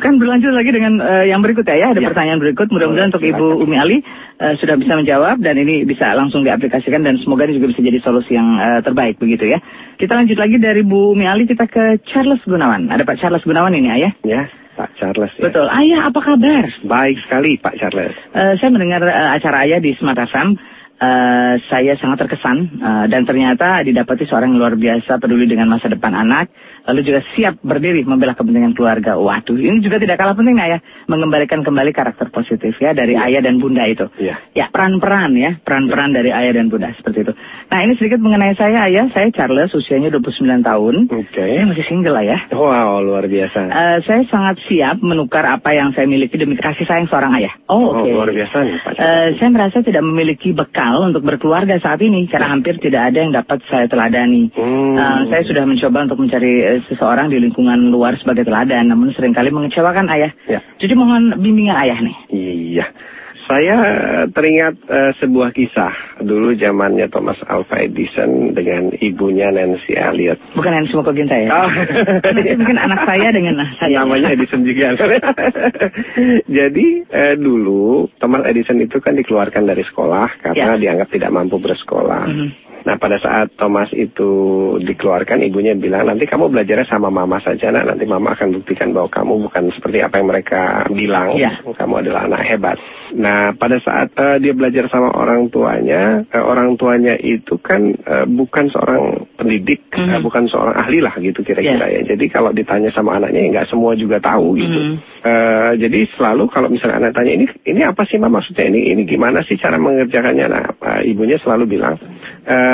kan 0.00 0.12
berlanjut 0.16 0.52
lagi 0.56 0.70
dengan 0.72 0.96
uh, 1.00 1.24
yang 1.28 1.44
berikut 1.44 1.64
ya, 1.68 1.76
ya. 1.76 1.86
Ada 1.92 2.00
ya. 2.00 2.08
pertanyaan 2.08 2.40
berikut. 2.40 2.72
Mudah-mudahan 2.72 3.12
untuk 3.12 3.24
Ibu 3.24 3.60
Umi 3.60 3.76
Ali 3.76 3.96
uh, 4.40 4.54
sudah 4.56 4.80
bisa 4.80 4.96
menjawab 4.96 5.44
dan 5.44 5.60
ini 5.60 5.84
bisa 5.84 6.16
langsung 6.16 6.40
diaplikasikan 6.40 7.04
dan 7.04 7.20
semoga 7.20 7.44
ini 7.44 7.60
juga 7.60 7.76
bisa 7.76 7.84
jadi 7.84 7.98
solusi 8.00 8.32
yang 8.32 8.56
uh, 8.56 8.80
terbaik 8.80 9.20
begitu 9.20 9.44
ya. 9.44 9.60
Kita 10.00 10.16
lanjut 10.16 10.40
lagi 10.40 10.56
dari 10.56 10.80
Bu 10.80 11.12
Umi 11.12 11.28
Ali 11.28 11.44
kita 11.44 11.68
ke 11.68 12.00
Charles 12.08 12.40
Gunawan. 12.48 12.88
Ada 12.88 13.04
Pak 13.04 13.20
Charles 13.20 13.44
Gunawan 13.44 13.76
ini 13.76 13.92
ayah? 13.92 14.12
Ya. 14.24 14.48
Pak 14.74 14.98
Charles 14.98 15.30
ya. 15.38 15.46
Betul. 15.46 15.70
Ayah 15.70 16.10
apa 16.10 16.18
kabar? 16.18 16.66
Baik 16.82 17.22
sekali 17.22 17.62
Pak 17.62 17.78
Charles. 17.78 18.16
Uh, 18.34 18.58
saya 18.58 18.70
mendengar 18.74 19.06
uh, 19.06 19.36
acara 19.36 19.68
ayah 19.68 19.78
di 19.78 19.94
Smart 19.94 20.18
FM 20.18 20.58
uh, 20.98 21.54
saya 21.66 21.98
sangat 21.98 22.26
terkesan 22.26 22.78
uh, 22.78 23.04
dan 23.10 23.26
ternyata 23.26 23.82
didapati 23.82 24.26
seorang 24.28 24.54
yang 24.54 24.60
luar 24.60 24.74
biasa 24.78 25.18
peduli 25.18 25.50
dengan 25.50 25.70
masa 25.70 25.90
depan 25.90 26.14
anak, 26.14 26.50
lalu 26.86 27.00
juga 27.02 27.20
siap 27.34 27.58
berdiri 27.64 28.06
membela 28.06 28.36
kepentingan 28.36 28.76
keluarga. 28.76 29.18
Waduh, 29.18 29.58
ini 29.58 29.82
juga 29.82 29.98
tidak 29.98 30.20
kalah 30.20 30.36
penting 30.36 30.58
ya, 30.58 30.78
mengembalikan 31.10 31.66
kembali 31.66 31.90
karakter 31.90 32.30
positif 32.30 32.76
ya 32.78 32.94
dari 32.94 33.18
ya. 33.18 33.26
ayah 33.30 33.40
dan 33.42 33.58
bunda 33.58 33.86
itu. 33.88 34.06
Ya, 34.20 34.38
ya 34.54 34.70
peran-peran 34.70 35.34
ya, 35.34 35.58
peran-peran 35.62 36.14
ya. 36.14 36.16
dari 36.22 36.30
ayah 36.30 36.52
dan 36.54 36.66
bunda 36.70 36.92
seperti 36.94 37.26
itu. 37.26 37.32
Nah 37.70 37.78
ini 37.82 37.92
sedikit 37.98 38.20
mengenai 38.22 38.54
saya 38.54 38.86
ayah, 38.90 39.10
saya 39.10 39.28
Charles 39.34 39.72
usianya 39.74 40.12
29 40.14 40.62
tahun. 40.62 40.94
Oke. 41.10 41.32
Okay. 41.32 41.58
Saya 41.58 41.66
masih 41.66 41.86
single 41.86 42.14
lah 42.14 42.24
ya. 42.24 42.38
Wow, 42.54 43.02
luar 43.02 43.26
biasa. 43.26 43.58
Uh, 43.66 43.98
saya 44.06 44.22
sangat 44.30 44.62
siap 44.68 45.02
menukar 45.02 45.42
apa 45.48 45.74
yang 45.74 45.90
saya 45.96 46.06
miliki 46.06 46.38
demi 46.38 46.54
kasih 46.54 46.86
sayang 46.86 47.10
seorang 47.10 47.34
ayah. 47.40 47.54
Oh, 47.66 47.90
oke. 47.90 48.06
Okay. 48.06 48.12
Oh, 48.12 48.22
luar 48.22 48.30
biasa 48.30 48.56
nih 48.62 48.76
Pak. 48.80 48.92
Uh, 48.94 49.28
saya 49.40 49.50
merasa 49.50 49.78
tidak 49.82 50.02
memiliki 50.04 50.52
bekal 50.54 50.83
bekal 50.84 51.08
untuk 51.08 51.24
berkeluarga 51.24 51.80
saat 51.80 51.96
ini 52.04 52.28
karena 52.28 52.52
hampir 52.52 52.76
tidak 52.76 53.08
ada 53.08 53.18
yang 53.24 53.32
dapat 53.32 53.64
saya 53.72 53.88
teladani. 53.88 54.52
Hmm. 54.52 54.96
Uh, 55.00 55.20
saya 55.32 55.42
sudah 55.48 55.64
mencoba 55.64 56.04
untuk 56.04 56.20
mencari 56.20 56.52
uh, 56.60 56.80
seseorang 56.92 57.32
di 57.32 57.40
lingkungan 57.40 57.88
luar 57.88 58.20
sebagai 58.20 58.44
teladan, 58.44 58.92
namun 58.92 59.16
sering 59.16 59.32
kali 59.32 59.48
mengecewakan 59.48 60.12
ayah. 60.12 60.32
Ya. 60.44 60.60
Jadi 60.76 60.92
mohon 60.92 61.40
bimbingan 61.40 61.76
ayah 61.80 61.98
nih. 62.04 62.16
Iya. 62.28 62.86
Saya 63.44 63.76
teringat 64.32 64.74
uh, 64.88 65.12
sebuah 65.20 65.52
kisah 65.52 66.20
dulu 66.24 66.56
zamannya 66.56 67.12
Thomas 67.12 67.36
Alva 67.44 67.76
Edison 67.76 68.56
dengan 68.56 68.88
ibunya 68.96 69.52
Nancy 69.52 69.92
Elliot. 69.92 70.40
Bukan 70.56 70.72
Nancy 70.72 70.96
Mokoginta 70.96 71.36
ya? 71.36 71.48
Oh. 71.52 71.70
mungkin 72.56 72.78
anak 72.80 73.04
saya 73.04 73.28
dengan 73.34 73.60
saya. 73.78 74.00
Namanya 74.00 74.32
Edison 74.32 74.64
juga. 74.64 74.96
Jadi 76.56 76.86
uh, 77.12 77.34
dulu 77.36 78.08
Thomas 78.16 78.48
Edison 78.48 78.80
itu 78.80 78.96
kan 79.04 79.12
dikeluarkan 79.12 79.68
dari 79.68 79.84
sekolah 79.84 80.40
karena 80.40 80.74
ya. 80.74 80.80
dianggap 80.80 81.08
tidak 81.12 81.30
mampu 81.32 81.60
bersekolah. 81.60 82.24
Mm 82.24 82.36
-hmm. 82.36 82.73
Nah 82.84 83.00
pada 83.00 83.16
saat 83.16 83.56
Thomas 83.56 83.88
itu 83.96 84.30
dikeluarkan, 84.80 85.40
ibunya 85.40 85.72
bilang 85.72 86.04
nanti 86.04 86.28
kamu 86.28 86.52
belajarnya 86.52 86.84
sama 86.84 87.08
mama 87.08 87.40
saja, 87.40 87.72
nah 87.72 87.80
nanti 87.80 88.04
mama 88.04 88.36
akan 88.36 88.60
buktikan 88.60 88.92
bahwa 88.92 89.08
kamu 89.08 89.48
bukan 89.48 89.64
seperti 89.72 90.04
apa 90.04 90.20
yang 90.20 90.28
mereka 90.28 90.60
bilang, 90.92 91.32
Ya. 91.34 91.58
kamu 91.64 92.04
adalah 92.04 92.28
anak 92.28 92.44
hebat. 92.44 92.76
Nah 93.16 93.56
pada 93.56 93.80
saat 93.80 94.12
eh, 94.12 94.36
dia 94.38 94.52
belajar 94.52 94.86
sama 94.92 95.10
orang 95.16 95.48
tuanya, 95.48 96.28
eh, 96.28 96.44
orang 96.44 96.76
tuanya 96.76 97.16
itu 97.16 97.56
kan 97.56 97.96
eh, 97.96 98.26
bukan 98.28 98.68
seorang 98.68 99.32
pendidik, 99.40 99.88
Mhm. 99.88 100.10
eh, 100.14 100.20
bukan 100.20 100.44
seorang 100.52 100.76
ahli 100.76 101.00
lah 101.00 101.16
gitu 101.16 101.40
kira-kira 101.40 101.88
ya. 101.88 102.00
Jadi 102.04 102.24
kalau 102.28 102.52
ditanya 102.52 102.92
sama 102.92 103.16
anaknya, 103.16 103.48
ya 103.48 103.48
nggak 103.60 103.68
semua 103.72 103.96
juga 103.96 104.20
tahu 104.20 104.60
gitu. 104.60 104.78
Mhm. 104.78 104.94
Eh, 105.24 105.72
jadi 105.80 106.04
selalu 106.20 106.52
kalau 106.52 106.68
misalnya 106.68 107.00
anak 107.00 107.16
tanya 107.16 107.32
ini 107.32 107.48
ini 107.64 107.80
apa 107.80 108.04
sih 108.04 108.20
mama 108.20 108.44
maksudnya 108.44 108.68
ini 108.68 108.92
ini 108.92 109.08
gimana 109.08 109.40
sih 109.40 109.56
cara 109.56 109.80
mengerjakannya 109.80 110.46
nah 110.50 110.64
eh, 110.68 111.08
ibunya 111.08 111.40
selalu 111.40 111.64
bilang 111.64 111.96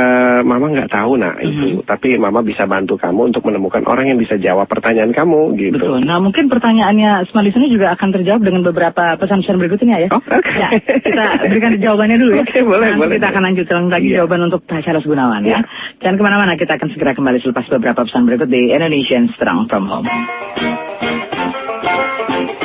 eh 0.00 0.40
mama 0.40 0.72
nggak 0.72 0.88
tahu 0.88 1.12
nah 1.14 1.36
itu 1.36 1.76
Mhm. 1.76 1.84
tapi 1.84 2.16
mama 2.16 2.40
bisa 2.40 2.64
bantu 2.64 2.96
kamu 2.96 3.28
untuk 3.28 3.44
menemukan 3.44 3.84
orang 3.84 4.08
yang 4.08 4.16
bisa 4.16 4.34
jawab 4.36 4.64
pertanyaan 4.64 5.12
kamu 5.12 5.52
gitu 5.54 5.76
Betul. 5.76 6.00
Nah 6.02 6.16
mungkin 6.16 6.48
pertanyaannya 6.48 7.28
Small 7.28 7.44
Listener 7.44 7.68
juga 7.68 7.92
akan 7.92 8.08
terjawab 8.10 8.40
dengan 8.40 8.62
beberapa 8.62 9.14
pesan-pesan 9.14 9.56
berikutnya 9.56 9.96
ya. 9.98 10.08
Oh, 10.08 10.18
oke. 10.18 10.48
Ya, 10.50 10.68
kita 10.78 11.24
berikan 11.44 11.76
jawabannya 11.76 12.16
dulu 12.16 12.32
ya. 12.32 12.42
Oke, 12.46 12.60
boleh, 12.62 12.88
Nanti 12.88 13.00
boleh. 13.02 13.14
kita 13.16 13.26
akan 13.28 13.42
lanjutkan 13.44 13.80
lagi 13.86 14.08
Iya. 14.08 14.16
jawaban 14.18 14.40
untuk 14.46 14.60
Charles 14.66 15.04
Gunawan 15.04 15.42
ya. 15.42 15.60
Jangan 15.98 16.16
ke 16.16 16.22
mana-mana, 16.22 16.52
kita 16.54 16.72
akan 16.74 16.88
segera 16.90 17.12
kembali 17.12 17.38
selepas 17.38 17.66
beberapa 17.68 18.00
pesan 18.02 18.24
berikut 18.24 18.48
di 18.48 18.70
Indonesian 18.70 19.28
Strong 19.34 19.68
From 19.68 19.84
Home. 19.86 20.08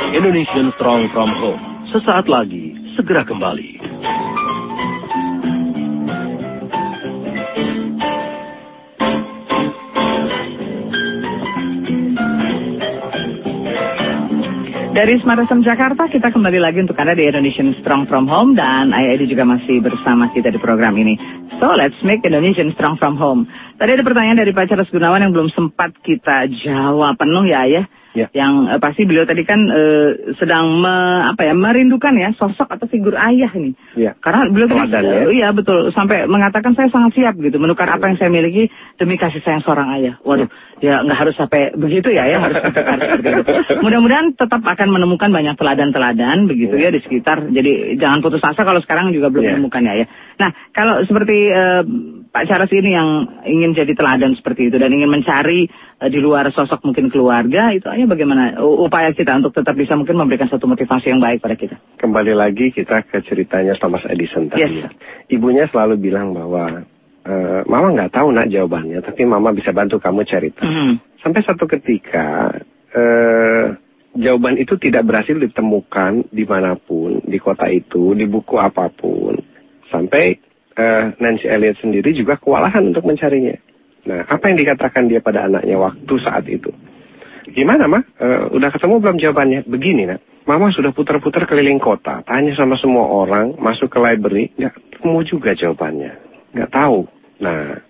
Indonesian 0.08 0.72
Strong 0.74 1.12
from 1.12 1.30
Home. 1.34 1.60
Sesaat 1.86 2.24
lagi, 2.26 2.72
segera 2.94 3.22
kembali. 3.22 3.70
Dari 14.96 15.20
Smart 15.20 15.44
FM 15.44 15.60
Jakarta, 15.60 16.08
kita 16.08 16.32
kembali 16.32 16.56
lagi 16.56 16.80
untuk 16.80 16.96
Anda 16.96 17.12
di 17.12 17.28
Indonesian 17.28 17.76
Strong 17.84 18.08
From 18.08 18.24
Home 18.32 18.56
dan 18.56 18.96
Edi 18.96 19.28
juga 19.28 19.44
masih 19.44 19.84
bersama 19.84 20.32
kita 20.32 20.48
di 20.48 20.56
program 20.56 20.96
ini. 20.96 21.20
So, 21.60 21.76
let's 21.76 22.00
make 22.00 22.24
Indonesian 22.24 22.72
Strong 22.72 22.96
From 22.96 23.20
Home. 23.20 23.44
Tadi 23.76 23.92
ada 23.92 24.00
pertanyaan 24.00 24.40
dari 24.40 24.56
Pak 24.56 24.72
Charles 24.72 24.88
Gunawan 24.88 25.20
yang 25.20 25.36
belum 25.36 25.52
sempat 25.52 25.92
kita 26.00 26.48
jawab 26.64 27.12
penuh 27.20 27.44
ya, 27.44 27.68
Ayah. 27.68 27.84
Ya. 28.16 28.32
Yang 28.32 28.52
eh, 28.72 28.80
pasti 28.80 29.04
beliau 29.04 29.28
tadi 29.28 29.44
kan 29.44 29.60
eh, 29.68 30.32
sedang 30.34 30.80
me- 30.80 31.28
apa 31.28 31.44
ya 31.44 31.52
merindukan 31.52 32.16
ya 32.16 32.32
sosok 32.32 32.64
atau 32.66 32.88
figur 32.88 33.12
ayah 33.12 33.52
ini. 33.52 33.76
Iya. 33.92 34.16
Karena 34.16 34.48
beliau 34.48 34.72
tadi 34.72 34.88
ya. 34.88 35.28
eh, 35.28 35.36
iya 35.36 35.48
betul 35.52 35.92
sampai 35.92 36.24
mengatakan 36.24 36.72
saya 36.72 36.88
sangat 36.88 37.12
siap 37.12 37.36
gitu 37.36 37.60
menukar 37.60 37.84
apa 37.86 38.08
yang 38.08 38.16
saya 38.16 38.32
miliki 38.32 38.72
demi 38.96 39.20
kasih 39.20 39.44
sayang 39.44 39.60
seorang 39.60 39.92
ayah. 40.00 40.16
Waduh, 40.24 40.48
ya 40.80 41.04
nggak 41.04 41.18
harus 41.20 41.36
sampai 41.36 41.76
begitu 41.76 42.08
ya 42.08 42.24
ya 42.24 42.40
harus 42.40 42.56
ditukar 42.56 42.96
itu. 43.20 43.30
Mudah-mudahan 43.84 44.32
tetap 44.32 44.64
akan 44.64 44.88
menemukan 44.88 45.28
banyak 45.28 45.52
teladan-teladan 45.54 46.48
begitu 46.48 46.72
ya 46.74 46.88
di 46.88 47.04
sekitar. 47.04 47.52
Jadi 47.52 48.00
jangan 48.00 48.24
putus 48.24 48.40
asa 48.40 48.64
kalau 48.64 48.80
sekarang 48.80 49.12
juga 49.12 49.28
belum 49.28 49.44
Iya. 49.44 49.52
menemukan 49.60 49.82
ya 49.84 49.94
ya. 50.00 50.06
Nah 50.40 50.50
kalau 50.72 51.04
seperti 51.04 51.52
eh, 51.52 51.82
Pak 52.36 52.44
Charles 52.44 52.68
ini 52.68 52.92
yang 52.92 53.08
ingin 53.48 53.72
jadi 53.72 53.96
teladan 53.96 54.36
seperti 54.36 54.68
itu 54.68 54.76
dan 54.76 54.92
ingin 54.92 55.08
mencari 55.08 55.72
eh, 55.72 56.10
di 56.12 56.20
luar 56.20 56.52
sosok 56.52 56.84
mungkin 56.84 57.08
keluarga 57.08 57.72
itu 57.72 57.88
aja 57.88 58.04
bagaimana 58.04 58.60
upaya 58.60 59.16
kita 59.16 59.40
untuk 59.40 59.56
tetap 59.56 59.72
bisa 59.72 59.96
mungkin 59.96 60.20
memberikan 60.20 60.44
satu 60.44 60.68
motivasi 60.68 61.16
yang 61.16 61.24
baik 61.24 61.40
pada 61.40 61.56
kita. 61.56 61.80
kembali 61.96 62.36
lagi 62.36 62.76
kita 62.76 63.08
ke 63.08 63.24
ceritanya 63.24 63.72
Thomas 63.80 64.04
Edison 64.04 64.52
tadi 64.52 64.60
Yes. 64.60 64.72
ya. 64.84 64.88
ibunya 65.32 65.64
selalu 65.72 65.96
bilang 65.96 66.36
bahwa 66.36 66.84
eh, 67.24 67.60
mama 67.64 67.96
nggak 67.96 68.12
tahu 68.12 68.28
nak 68.36 68.52
jawabannya 68.52 69.00
tapi 69.00 69.24
mama 69.24 69.56
bisa 69.56 69.72
bantu 69.72 69.96
kamu 69.96 70.28
cari 70.28 70.52
tahu 70.52 70.68
Mhm. 70.68 70.92
sampai 71.24 71.40
satu 71.40 71.64
ketika 71.64 72.52
eh, 72.92 73.64
jawaban 74.12 74.60
itu 74.60 74.76
tidak 74.76 75.08
berhasil 75.08 75.40
ditemukan 75.40 76.28
di 76.28 76.44
mana 76.44 76.76
pun 76.76 77.16
di 77.24 77.40
kota 77.40 77.64
itu 77.72 78.12
di 78.12 78.28
buku 78.28 78.60
apa 78.60 78.92
pun 78.92 79.40
sampai 79.88 80.44
eh, 80.76 81.04
Nancy 81.18 81.48
Elliot 81.48 81.80
sendiri 81.80 82.12
juga 82.12 82.36
kewalahan 82.36 82.92
untuk 82.92 83.08
mencarinya. 83.08 83.56
Nah, 84.06 84.22
apa 84.28 84.52
yang 84.52 84.60
dikatakan 84.62 85.10
dia 85.10 85.18
pada 85.18 85.50
anaknya 85.50 85.76
waktu 85.80 86.14
saat 86.22 86.46
itu? 86.46 86.70
Gimana, 87.50 87.90
Ma? 87.90 88.00
Eh, 88.02 88.54
udah 88.54 88.70
ketemu 88.70 88.94
belum 89.02 89.16
jawabannya? 89.18 89.60
Begini, 89.66 90.06
nak. 90.06 90.22
Mama 90.46 90.70
sudah 90.70 90.94
putar-putar 90.94 91.42
keliling 91.42 91.82
kota, 91.82 92.22
tanya 92.22 92.54
sama 92.54 92.78
semua 92.78 93.02
orang, 93.10 93.58
masuk 93.58 93.90
ke 93.90 93.98
library, 93.98 94.54
nggak 94.54 94.78
ketemu 94.78 95.18
juga 95.26 95.50
jawabannya. 95.58 96.12
Nggak 96.54 96.70
tahu. 96.70 96.98
Nah, 97.42 97.82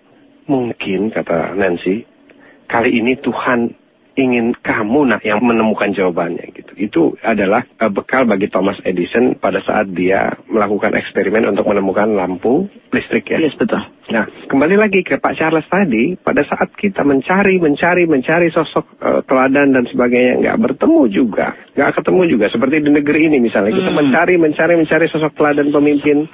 mungkin, 0.49 1.13
kata 1.13 1.53
Nancy, 1.53 2.09
kali 2.65 2.97
ini 2.97 3.13
Tuhan 3.21 3.77
ingin 4.17 4.57
kamu 4.57 5.13
nak 5.13 5.21
yang 5.21 5.45
menemukan 5.45 5.93
jawabannya 5.93 6.49
gitu. 6.57 6.73
Itu 6.73 7.01
adalah 7.21 7.63
eh, 7.63 7.91
bekal 7.93 8.25
bagi 8.25 8.49
Thomas 8.49 8.81
Edison 8.81 9.37
pada 9.37 9.61
saat 9.61 9.93
dia 9.93 10.33
melakukan 10.49 10.97
eksperimen 10.97 11.45
untuk 11.45 11.69
menemukan 11.69 12.09
lampu 12.17 12.65
listrik 12.89 13.29
ya. 13.29 13.37
Yes 13.37 13.53
betul. 13.53 13.79
Nah, 14.09 14.25
kembali 14.49 14.75
lagi 14.79 15.05
ke 15.05 15.21
Pak 15.21 15.35
Charles 15.37 15.67
tadi, 15.69 16.17
pada 16.17 16.41
saat 16.47 16.73
kita 16.73 17.03
mencari, 17.05 17.61
mencari, 17.61 18.09
mencari 18.09 18.49
sosok 18.49 18.85
eh, 18.97 19.21
teladan 19.29 19.77
dan 19.77 19.85
sebagainya, 19.85 20.41
nggak 20.41 20.59
bertemu 20.65 21.01
juga, 21.13 21.53
nggak 21.77 22.01
ketemu 22.01 22.21
juga. 22.25 22.45
Seperti 22.49 22.81
di 22.81 22.89
negeri 22.89 23.29
ini 23.29 23.37
misalnya, 23.37 23.69
kita 23.69 23.93
Hmm. 23.93 24.01
mencari, 24.01 24.35
mencari, 24.41 24.73
mencari 24.81 25.05
sosok 25.13 25.37
teladan 25.37 25.69
pemimpin, 25.69 26.25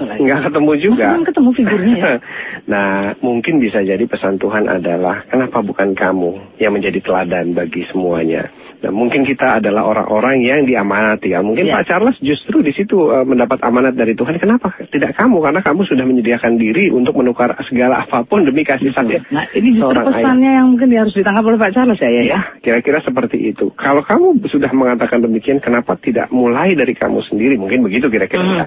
nggak 0.00 0.40
ketemu 0.48 0.72
juga. 0.80 1.06
Belum 1.12 1.26
ketemu 1.28 1.50
figurnya 1.52 1.94
ya. 2.00 2.14
nah, 2.72 3.12
mungkin 3.20 3.60
bisa 3.60 3.84
jadi 3.84 4.00
pesan 4.08 4.40
Tuhan 4.40 4.72
adalah, 4.72 5.28
kenapa 5.28 5.60
bukan 5.60 5.92
kamu 5.92 6.56
yang 6.56 6.72
menjadi 6.72 7.04
teladan 7.04 7.52
bagi 7.52 7.84
semuanya? 7.92 8.48
Nah, 8.76 8.92
mungkin 8.92 9.24
kita 9.24 9.58
adalah 9.58 9.88
orang-orang 9.88 10.44
yang 10.44 10.68
diamanati. 10.68 11.32
Ya. 11.32 11.40
Mungkin 11.40 11.64
Ya. 11.66 11.80
Pak 11.80 11.84
Charles 11.88 12.16
justru 12.20 12.60
di 12.60 12.70
situ 12.76 13.08
eh, 13.08 13.24
mendapat 13.24 13.58
amanat 13.64 13.96
dari 13.96 14.12
Tuhan. 14.12 14.36
Kenapa 14.36 14.76
tidak 14.92 15.16
kamu? 15.16 15.40
Karena 15.40 15.60
kamu 15.64 15.80
sudah 15.88 16.04
menyediakan 16.04 16.60
diri 16.60 16.92
untuk 16.92 17.16
menukar 17.16 17.56
segala 17.64 18.04
apa 18.04 18.22
pun 18.22 18.44
demi 18.44 18.62
kasih 18.62 18.92
sayang. 18.92 19.24
Nah 19.32 19.48
ini 19.56 19.74
justru 19.74 19.90
seorang 19.90 20.04
ayah. 20.12 20.16
pesannya 20.20 20.50
yang 20.60 20.66
mungkin 20.72 20.88
harus 20.92 21.14
ditangkap 21.16 21.44
oleh 21.44 21.58
Pak 21.58 21.72
Charles 21.72 21.98
ya 21.98 22.10
ya. 22.10 22.22
ya? 22.22 22.26
Ya, 22.26 22.40
kira-kira 22.60 22.98
seperti 23.00 23.38
itu. 23.50 23.72
Kalau 23.74 24.04
kamu 24.04 24.44
sudah 24.46 24.70
mengatakan 24.70 25.24
demikian, 25.24 25.58
kenapa 25.58 25.96
tidak 25.96 26.28
mulai 26.28 26.76
dari 26.76 26.92
kamu 26.92 27.24
sendiri? 27.24 27.56
Mungkin 27.56 27.80
begitu 27.80 28.06
kira-kira 28.08 28.42
Hmm. 28.46 28.58
ya. 28.60 28.66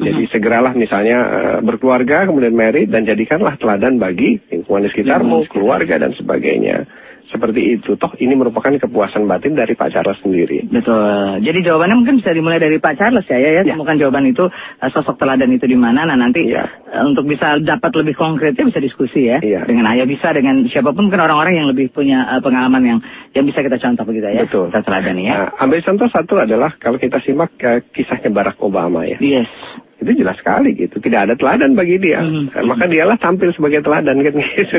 Jadi 0.00 0.22
segeralah 0.32 0.72
misalnya 0.72 1.18
eh, 1.20 1.58
berkeluarga, 1.60 2.24
kemudian 2.26 2.56
married, 2.56 2.88
dan 2.88 3.04
jadikanlah 3.04 3.60
teladan 3.60 4.00
bagi 4.00 4.40
lingkungan 4.48 4.86
di 4.86 4.90
sekitarmu, 4.90 5.44
Lingkungan 5.44 5.52
keluarga, 5.52 5.94
dan 6.00 6.16
sebagainya. 6.16 6.88
Seperti 7.30 7.78
itu. 7.78 7.94
Toh 7.94 8.10
ini 8.18 8.34
merupakan 8.34 8.74
kepuasan 8.74 9.30
batin 9.30 9.54
dari 9.54 9.78
Pak 9.78 9.94
Charles 9.94 10.18
sendiri. 10.18 10.66
Betul. 10.66 11.38
Jadi 11.46 11.58
jawabannya 11.62 11.96
mungkin 12.02 12.18
bisa 12.18 12.34
dimulai 12.34 12.58
dari 12.58 12.82
Pak 12.82 12.98
Charles 12.98 13.22
ya, 13.30 13.38
ya, 13.38 13.50
ya. 13.54 13.62
Ya. 13.62 13.78
Temukan 13.78 13.96
jawaban 14.02 14.26
itu 14.26 14.50
eh, 14.50 14.90
sosok 14.90 15.14
teladan 15.14 15.50
itu 15.54 15.70
di 15.70 15.78
mana. 15.78 16.02
Nah 16.10 16.18
nanti 16.18 16.42
Ya. 16.50 16.66
eh, 16.66 17.06
untuk 17.06 17.30
bisa 17.30 17.62
dapat 17.62 17.94
lebih 18.02 18.18
konkretnya 18.18 18.66
bisa 18.66 18.82
diskusi 18.82 19.30
ya. 19.30 19.38
Iya. 19.38 19.62
Dengan 19.62 19.86
ayah 19.94 20.10
bisa, 20.10 20.34
dengan 20.34 20.66
siapa 20.66 20.90
pun 20.90 21.06
mungkin 21.06 21.22
orang-orang 21.22 21.54
yang 21.54 21.68
lebih 21.70 21.94
punya 21.94 22.26
eh, 22.34 22.42
pengalaman 22.42 22.82
yang 22.82 22.98
yang 23.30 23.44
bisa 23.46 23.62
kita 23.62 23.78
contoh 23.78 24.02
begitu 24.02 24.26
ya. 24.26 24.42
Betul. 24.50 24.74
Kita 24.74 24.82
teladani 24.82 25.22
ya. 25.30 25.34
Nah, 25.38 25.50
ambil 25.62 25.80
contoh 25.86 26.10
satu 26.10 26.34
adalah 26.42 26.74
kalau 26.82 26.98
kita 26.98 27.22
simak 27.22 27.54
kisahnya 27.94 28.34
Barack 28.34 28.58
Obama 28.58 29.06
ya. 29.06 29.22
Yes. 29.22 29.46
Itu 30.00 30.10
jelas 30.16 30.34
sekali 30.34 30.72
gitu 30.74 30.96
tidak 30.98 31.20
ada 31.22 31.34
teladan 31.34 31.72
bagi 31.72 31.96
dia 31.96 32.20
Mhm. 32.20 32.52
Eh, 32.52 32.64
maka 32.64 32.84
dialah 32.84 33.16
tampil 33.16 33.50
sebagai 33.50 33.80
teladan 33.80 34.16
kan 34.18 34.34
gitu 34.56 34.78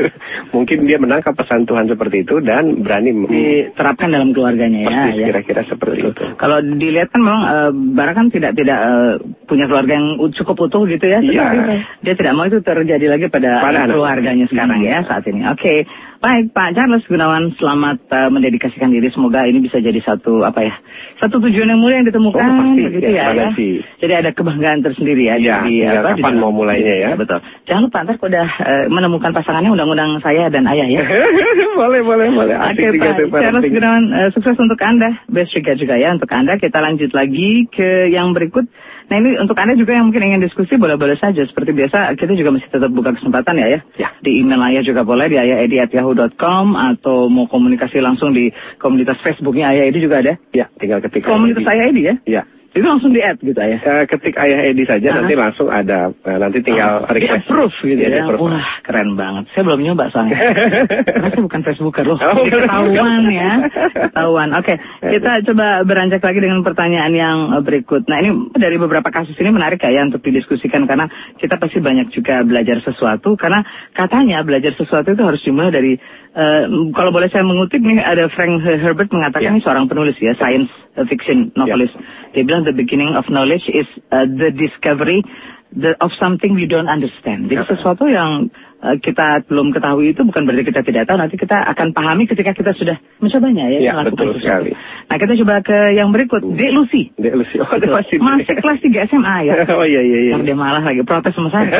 mungkin 0.50 0.84
dia 0.84 0.96
menangkap 0.96 1.32
pesan 1.32 1.62
Tuhan 1.62 1.86
seperti 1.86 2.22
itu 2.22 2.38
dan 2.38 2.78
berani 2.78 3.10
Diterapkan 3.24 4.08
dalam 4.08 4.30
keluarganya 4.30 4.80
ya. 4.80 4.88
persis 4.88 5.14
ya. 5.16 5.26
kira-kira 5.28 5.62
seperti 5.64 5.98
itu 6.04 6.24
Kalau 6.34 6.58
dilihat 6.58 7.08
kan 7.08 7.20
memang 7.20 7.42
eh, 7.44 7.70
Bara 7.92 8.12
kan 8.12 8.28
tidak 8.28 8.52
tidak 8.52 8.78
eh, 8.78 9.12
punya 9.44 9.66
keluarga 9.66 9.92
yang 9.92 10.06
cukup 10.32 10.56
utuh 10.60 10.82
gitu 10.86 11.04
ya. 11.04 11.18
Tetapi 11.18 11.58
Dia 12.00 12.14
tidak 12.14 12.32
mau 12.32 12.44
itu 12.44 12.58
terjadi 12.58 13.06
lagi 13.08 13.26
pada, 13.28 13.60
Pada 13.60 13.84
keluarganya 13.84 14.46
sekarang 14.46 14.80
ya 14.80 15.02
saat 15.02 15.22
ini. 15.24 15.44
Oke, 15.46 15.84
baik 16.18 16.50
Pak 16.50 16.72
Charles 16.72 17.04
Gunawan 17.04 17.52
selamat 17.54 17.98
eh, 18.08 18.28
mendedikasikan 18.28 18.88
diri. 18.88 19.08
Semoga 19.08 19.44
ini 19.44 19.60
bisa 19.60 19.76
jadi 19.76 20.00
satu 20.00 20.42
apa 20.42 20.60
ya 20.62 20.74
satu 21.18 21.36
tujuan 21.38 21.68
yang 21.68 21.78
mulia 21.78 22.00
yang 22.00 22.08
ditemukan 22.08 22.40
Oh, 22.40 22.56
pasti. 22.58 22.80
begitu 22.82 23.08
Ya, 23.12 23.28
ya. 23.30 23.48
ya. 23.48 23.82
Jadi 23.98 24.12
ada 24.14 24.30
kebanggaan 24.32 24.80
tersendiri 24.80 25.11
ya. 25.18 25.34
Iya, 25.36 25.56
di, 25.66 25.84
tinggal 25.84 26.04
apa, 26.04 26.10
kapan 26.16 26.34
mau 26.40 26.52
mulainya 26.52 26.94
ya. 26.96 27.08
Betul. 27.14 27.38
Jangan 27.68 27.82
lupa 27.88 27.98
ntar 28.04 28.16
udah 28.16 28.48
eh, 28.62 28.84
menemukan 28.88 29.30
pasangannya 29.36 29.70
undang-undang 29.72 30.18
saya 30.24 30.48
dan 30.48 30.64
ayah 30.70 30.88
ya. 30.88 31.02
boleh 31.80 32.00
boleh 32.00 32.28
boleh 32.32 32.56
Oke 32.56 32.84
juga 32.94 33.16
Pak 33.18 33.40
Charles. 33.42 33.64
Gunawan, 33.68 34.04
eh, 34.12 34.28
sukses 34.32 34.56
untuk 34.56 34.78
Anda. 34.80 35.10
Best 35.28 35.52
juga 35.52 35.72
juga 35.76 35.94
ya 36.00 36.14
untuk 36.14 36.30
Anda. 36.32 36.56
Kita 36.56 36.78
lanjut 36.80 37.10
lagi 37.12 37.68
ke 37.68 38.08
yang 38.08 38.32
berikut. 38.32 38.64
Nah 39.10 39.16
ini 39.20 39.36
untuk 39.36 39.58
Anda 39.58 39.76
juga 39.76 39.92
yang 39.92 40.08
mungkin 40.08 40.24
ingin 40.24 40.40
diskusi 40.40 40.80
boleh-boleh 40.80 41.20
saja. 41.20 41.44
Seperti 41.44 41.76
biasa 41.76 42.16
kita 42.16 42.32
juga 42.32 42.54
masih 42.54 42.68
tetap 42.72 42.88
buka 42.88 43.12
kesempatan 43.12 43.60
ya 43.60 43.66
ya. 43.68 43.80
Ya. 44.00 44.08
Di 44.24 44.40
email 44.40 44.62
Ayah 44.62 44.82
juga 44.86 45.04
boleh 45.04 45.28
di 45.28 45.36
ayahedi@yahoo.com 45.36 46.78
atau 46.78 47.28
mau 47.28 47.44
komunikasi 47.50 48.00
langsung 48.00 48.32
di 48.32 48.48
komunitas 48.80 49.20
Facebooknya 49.20 49.74
Ayah 49.74 49.84
Edi 49.90 49.98
juga 50.00 50.24
ada. 50.24 50.34
ya 50.52 50.68
tinggal 50.80 51.00
ketik 51.04 51.24
Komunitas 51.24 51.64
Ayah 51.66 51.84
Edi 51.90 52.02
ya. 52.08 52.14
ya 52.24 52.42
Itu 52.72 52.88
langsung 52.88 53.12
di-add 53.12 53.36
gitu 53.44 53.60
ya? 53.60 53.78
Uh, 53.84 54.04
ketik 54.08 54.32
Ayah 54.40 54.64
Edi 54.64 54.88
saja 54.88 55.04
uh 55.04 55.12
-huh. 55.12 55.18
nanti 55.20 55.34
langsung 55.36 55.68
ada. 55.68 56.08
Uh, 56.24 56.38
nanti 56.40 56.64
tinggal 56.64 57.04
uh, 57.04 57.12
request. 57.12 57.44
Di-approve 57.44 57.76
gitu 57.84 58.00
ya? 58.00 58.24
ya. 58.24 58.32
Wah, 58.32 58.70
keren 58.80 59.12
banget. 59.12 59.44
Saya 59.52 59.62
belum 59.68 59.80
nyombak 59.84 60.08
soalnya. 60.08 60.36
Karena 61.12 61.28
saya 61.28 61.42
bukan 61.44 61.60
Facebooker 61.60 62.04
loh. 62.08 62.16
Oh, 62.16 62.48
ketahuan 62.48 63.28
ya. 63.28 63.52
Ketahuan. 64.08 64.48
Oke, 64.56 64.80
okay. 64.80 65.20
kita 65.20 65.44
coba 65.52 65.84
beranjak 65.84 66.24
lagi 66.24 66.40
dengan 66.40 66.64
pertanyaan 66.64 67.12
yang 67.12 67.36
berikut. 67.60 68.08
Nah, 68.08 68.24
ini 68.24 68.50
dari 68.56 68.80
beberapa 68.80 69.12
kasus 69.12 69.36
ini 69.36 69.52
menarik 69.52 69.84
ya 69.84 70.08
untuk 70.08 70.24
didiskusikan 70.24 70.88
karena 70.88 71.12
kita 71.36 71.60
pasti 71.60 71.82
banyak 71.82 72.08
juga 72.08 72.40
belajar 72.40 72.80
sesuatu 72.80 73.36
karena 73.36 73.60
katanya 73.92 74.40
belajar 74.40 74.72
sesuatu 74.72 75.12
itu 75.12 75.20
harus 75.20 75.42
dimulai 75.44 75.68
dari 75.68 75.92
uh, 76.36 76.62
kalau 76.96 77.10
boleh 77.12 77.28
saya 77.28 77.44
mengutip 77.44 77.80
nih 77.80 78.00
ada 78.00 78.28
Frank 78.32 78.64
Herbert 78.64 79.12
mengatakan 79.12 79.52
yeah. 79.52 79.54
ini 79.56 79.64
seorang 79.64 79.86
penulis 79.88 80.16
ya, 80.18 80.32
science 80.36 80.72
fiction 81.08 81.52
novelist. 81.54 81.94
Yeah. 81.96 82.40
Dia 82.40 82.42
bilang 82.48 82.64
the 82.64 82.76
beginning 82.76 83.14
of 83.14 83.28
knowledge 83.28 83.68
is 83.68 83.88
uh, 84.10 84.24
the 84.24 84.52
discovery 84.52 85.24
the, 85.72 85.96
of 86.00 86.12
something 86.16 86.56
we 86.56 86.68
don't 86.68 86.88
understand. 86.88 87.48
Jadi 87.48 87.64
sesuatu 87.68 88.08
yang 88.08 88.52
kita 88.98 89.46
belum 89.46 89.70
ketahui 89.70 90.10
itu 90.10 90.26
bukan 90.26 90.42
berarti 90.42 90.64
kita 90.66 90.80
tidak 90.82 91.06
tahu. 91.06 91.16
Nanti 91.20 91.36
kita 91.38 91.54
akan 91.54 91.94
pahami 91.94 92.26
ketika 92.26 92.50
kita 92.50 92.74
sudah 92.74 92.96
mencobanya 93.22 93.70
ya. 93.70 93.78
Ya 93.78 93.92
betul 94.02 94.34
sesuatu. 94.34 94.42
sekali. 94.42 94.70
Nah 95.06 95.16
kita 95.22 95.32
coba 95.44 95.54
ke 95.62 95.78
yang 95.94 96.10
berikut. 96.10 96.42
Dek 96.42 96.72
Lucy. 96.74 97.14
Dek 97.14 97.34
Lucy. 97.38 97.56
Oh, 97.62 97.68
masih, 97.70 98.18
masih 98.18 98.54
kelas 98.58 98.78
3 98.82 99.10
SMA 99.14 99.36
ya. 99.46 99.54
oh 99.78 99.86
iya 99.86 100.02
iya 100.02 100.18
iya. 100.26 100.30
Yang 100.34 100.42
dia 100.50 100.56
malah 100.58 100.82
lagi 100.82 101.02
protes 101.06 101.32
sama 101.36 101.54
saya. 101.54 101.70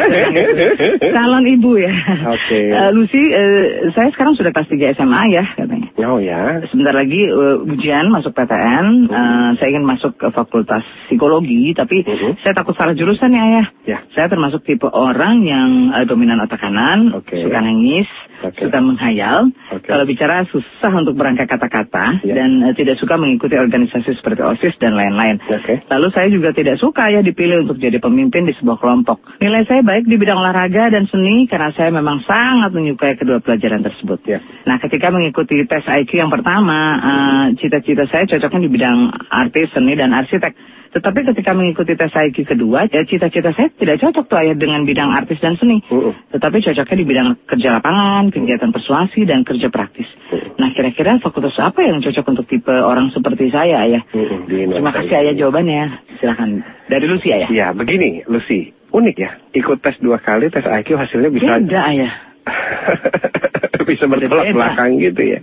Calon 1.17 1.45
ibu 1.51 1.75
ya. 1.81 1.93
Oke. 2.31 2.39
Okay. 2.47 2.67
Uh, 2.71 2.91
Lucy, 2.95 3.23
uh, 3.33 3.91
saya 3.97 4.09
sekarang 4.15 4.39
sudah 4.39 4.55
kelas 4.55 4.71
3 4.71 4.99
SMA 5.03 5.23
ya 5.35 5.45
katanya. 5.59 5.89
Oh 6.07 6.23
ya. 6.23 6.63
Sebentar 6.71 6.95
lagi 6.95 7.27
uh, 7.27 7.67
ujian 7.67 8.13
masuk 8.15 8.31
PTN. 8.37 9.11
Uh, 9.11 9.33
uh, 9.33 9.49
saya 9.59 9.69
ingin 9.73 9.85
masuk 9.87 10.13
ke 10.19 10.29
fakultas 10.31 10.85
psikologi, 11.09 11.73
tapi 11.73 12.05
uh 12.05 12.13
-huh. 12.13 12.33
saya 12.43 12.53
takut 12.55 12.75
salah 12.77 12.95
jurusan 12.95 13.33
ya 13.33 13.45
ya. 13.61 13.65
Ya. 13.89 13.99
Saya 14.13 14.27
termasuk 14.29 14.63
tipe 14.67 14.87
orang 14.89 15.43
yang 15.47 15.69
uh, 15.95 16.05
dominan 16.05 16.43
otak 16.45 16.61
kanan, 16.61 16.92
okay. 17.23 17.45
suka 17.45 17.59
nangis, 17.63 18.09
okay. 18.43 18.67
suka 18.67 18.79
menghayal. 18.83 19.49
Okay. 19.73 19.89
Kalau 19.89 20.05
bicara 20.05 20.45
susah 20.49 20.93
untuk 20.99 21.15
berangkat 21.17 21.49
kata-kata 21.49 22.21
yeah. 22.27 22.37
dan 22.43 22.51
uh, 22.67 22.75
tidak 22.77 22.99
suka 22.99 23.17
mengikuti 23.17 23.57
organisasi 23.57 24.17
seperti 24.19 24.41
OSIS 24.43 24.77
dan 24.79 24.95
lain-lain. 24.99 25.41
Okay. 25.43 25.85
Lalu 25.89 26.09
saya 26.13 26.29
juga 26.29 26.53
tidak 26.53 26.77
suka 26.79 27.09
ya 27.09 27.25
dipilih 27.25 27.65
untuk 27.65 27.79
jadi 27.81 27.99
pemimpin 28.03 28.45
di 28.45 28.55
sebuah 28.57 28.79
kelompok. 28.79 29.23
Nilai 29.41 29.65
saya 29.65 29.81
baik 29.81 30.05
di 30.07 30.17
bidang 30.19 30.39
olahraga 30.39 30.93
dan 30.93 31.09
seni 31.09 31.49
karena 31.49 31.73
saya 31.73 31.91
memang 31.95 32.23
sangat 32.27 32.71
menyukai 32.75 33.17
kedua 33.17 33.41
pelajaran 33.41 33.83
tersebut. 33.83 34.21
Yeah. 34.29 34.43
Nah, 34.69 34.79
ketika 34.83 35.09
mengikuti 35.11 35.63
tes 35.65 35.85
IQ 35.87 36.19
yang 36.19 36.31
pertama, 36.33 36.79
uh, 36.99 37.45
cita-cita 37.57 38.05
saya 38.09 38.29
cocoknya 38.29 38.61
di 38.67 38.71
bidang 38.71 38.99
artis, 39.31 39.73
seni, 39.73 39.97
dan 39.97 40.13
arsitek. 40.13 40.82
Tetapi 40.93 41.25
ketika 41.25 41.57
mengikuti 41.57 41.97
tes 41.97 42.13
IQ 42.13 42.45
kedua, 42.45 42.85
ya 42.85 43.01
cita-cita 43.09 43.57
saya 43.57 43.73
tidak 43.73 43.97
cocok 43.97 44.25
tuh 44.29 44.39
ayah 44.45 44.53
dengan 44.53 44.85
bidang 44.85 45.09
artis 45.09 45.41
dan 45.41 45.57
seni. 45.57 45.81
Uh 45.89 46.13
-uh. 46.13 46.15
Tetapi 46.37 46.61
cocoknya 46.61 46.97
di 47.01 47.07
bidang 47.09 47.29
kerja 47.49 47.81
lapangan, 47.81 48.29
kegiatan 48.29 48.69
persuasi, 48.69 49.25
dan 49.25 49.41
kerja 49.41 49.73
praktis. 49.73 50.05
Uh 50.29 50.37
-uh. 50.37 50.61
Nah 50.61 50.69
kira-kira 50.77 51.17
fakultas 51.17 51.57
apa 51.65 51.81
yang 51.81 52.05
cocok 52.05 52.25
untuk 52.37 52.45
tipe 52.45 52.77
orang 52.77 53.09
seperti 53.09 53.49
saya 53.49 53.81
ayah? 53.89 54.05
Uh 54.13 54.21
-uh. 54.21 54.41
Terima 54.45 54.93
kasih 54.93 55.15
ayah 55.17 55.33
jawabannya. 55.33 55.83
Silahkan. 56.21 56.61
Dari 56.93 57.07
Lucy 57.09 57.33
ayah. 57.33 57.49
Ya 57.49 57.67
begini 57.73 58.29
Lucy. 58.29 58.77
Unik 58.93 59.17
ya. 59.17 59.41
Ikut 59.57 59.81
tes 59.81 59.97
dua 60.05 60.21
kali, 60.21 60.53
tes 60.53 60.69
IQ 60.69 61.01
hasilnya 61.01 61.33
bisa... 61.33 61.57
Beda 61.57 61.81
ayah. 61.89 62.13
bisa 63.89 64.05
bertolak 64.05 64.53
belakang 64.53 65.01
gitu 65.01 65.23
ya. 65.25 65.41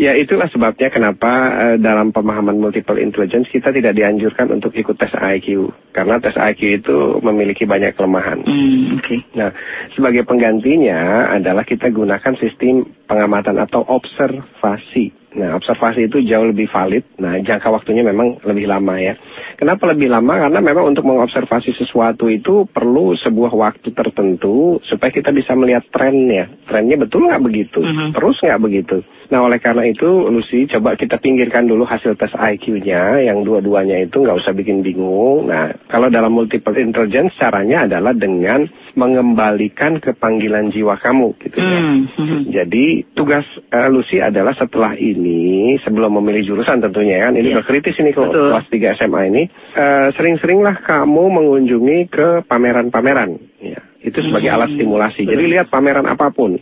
Ya 0.00 0.16
itulah 0.16 0.48
sebabnya 0.48 0.88
kenapa 0.88 1.28
uh, 1.52 1.76
dalam 1.76 2.08
pemahaman 2.08 2.56
multiple 2.56 2.96
intelligence 2.96 3.52
kita 3.52 3.68
tidak 3.68 3.92
dianjurkan 3.92 4.48
untuk 4.48 4.72
ikut 4.72 4.96
tes 4.96 5.12
IQ 5.12 5.76
karena 5.92 6.16
tes 6.16 6.40
IQ 6.40 6.80
itu 6.80 6.96
memiliki 7.20 7.68
banyak 7.68 7.92
kelemahan. 8.00 8.40
Mm, 8.48 8.96
okay. 8.96 9.20
Nah, 9.36 9.52
sebagai 9.92 10.24
penggantinya 10.24 11.28
adalah 11.36 11.68
kita 11.68 11.92
gunakan 11.92 12.32
sistem 12.40 12.88
pengamatan 13.04 13.60
atau 13.60 13.84
observasi. 13.84 15.19
Nah, 15.30 15.54
observasi 15.54 16.10
itu 16.10 16.18
jauh 16.26 16.42
lebih 16.42 16.66
valid. 16.66 17.06
Nah, 17.22 17.38
jangka 17.38 17.70
waktunya 17.70 18.02
memang 18.02 18.42
lebih 18.42 18.66
lama 18.66 18.98
ya. 18.98 19.14
Kenapa 19.54 19.86
lebih 19.86 20.10
lama? 20.10 20.42
Karena 20.42 20.58
memang 20.58 20.90
untuk 20.90 21.06
mengobservasi 21.06 21.70
sesuatu 21.78 22.26
itu 22.26 22.66
perlu 22.66 23.14
sebuah 23.14 23.54
waktu 23.54 23.94
tertentu 23.94 24.82
supaya 24.82 25.14
kita 25.14 25.30
bisa 25.30 25.54
melihat 25.54 25.86
trennya. 25.94 26.50
Trennya 26.66 26.98
betul 26.98 27.30
nggak 27.30 27.42
begitu? 27.46 27.78
Uh 27.78 27.86
mm-hmm. 27.86 28.06
-huh. 28.10 28.14
Terus 28.18 28.36
nggak 28.42 28.62
begitu? 28.62 28.96
Nah, 29.30 29.46
oleh 29.46 29.62
karena 29.62 29.86
itu, 29.86 30.26
Lucy, 30.26 30.66
coba 30.66 30.98
kita 30.98 31.22
pinggirkan 31.22 31.70
dulu 31.70 31.86
hasil 31.86 32.18
tes 32.18 32.34
IQ-nya, 32.34 33.22
yang 33.22 33.46
dua-duanya 33.46 34.02
itu 34.02 34.26
nggak 34.26 34.42
usah 34.42 34.50
bikin 34.50 34.82
bingung. 34.82 35.46
Nah, 35.46 35.70
kalau 35.86 36.10
dalam 36.10 36.34
multiple 36.34 36.74
intelligence, 36.74 37.38
caranya 37.38 37.86
adalah 37.86 38.10
dengan 38.10 38.66
mengembalikan 38.98 40.02
ke 40.02 40.18
panggilan 40.18 40.74
jiwa 40.74 40.98
kamu, 40.98 41.38
gitu 41.46 41.62
ya. 41.62 41.70
Uh 41.70 41.78
mm-hmm. 41.78 42.10
-huh. 42.18 42.40
Jadi, 42.50 42.86
tugas 43.14 43.46
uh, 43.70 43.86
Lucy 43.86 44.18
adalah 44.18 44.58
setelah 44.58 44.98
ini 44.98 45.19
ini 45.20 45.76
sebelum 45.84 46.16
memilih 46.16 46.48
jurusan 46.48 46.80
tentunya 46.80 47.28
kan 47.28 47.36
ini 47.36 47.52
yeah. 47.52 47.62
kritis 47.62 48.00
ini 48.00 48.16
kok 48.16 48.32
kelas 48.32 48.66
3 48.72 48.96
SMA 48.96 49.20
ini. 49.28 49.42
Uh, 49.76 50.08
sering-seringlah 50.16 50.80
kamu 50.80 51.24
mengunjungi 51.28 51.98
ke 52.08 52.28
pameran-pameran. 52.48 53.36
Ya 53.60 53.84
itu 54.00 54.18
sebagai 54.24 54.48
hmm. 54.48 54.56
alat 54.56 54.70
stimulasi. 54.72 55.22
Jadi 55.28 55.44
lihat 55.56 55.68
pameran 55.68 56.08
apa 56.08 56.32
pun. 56.32 56.56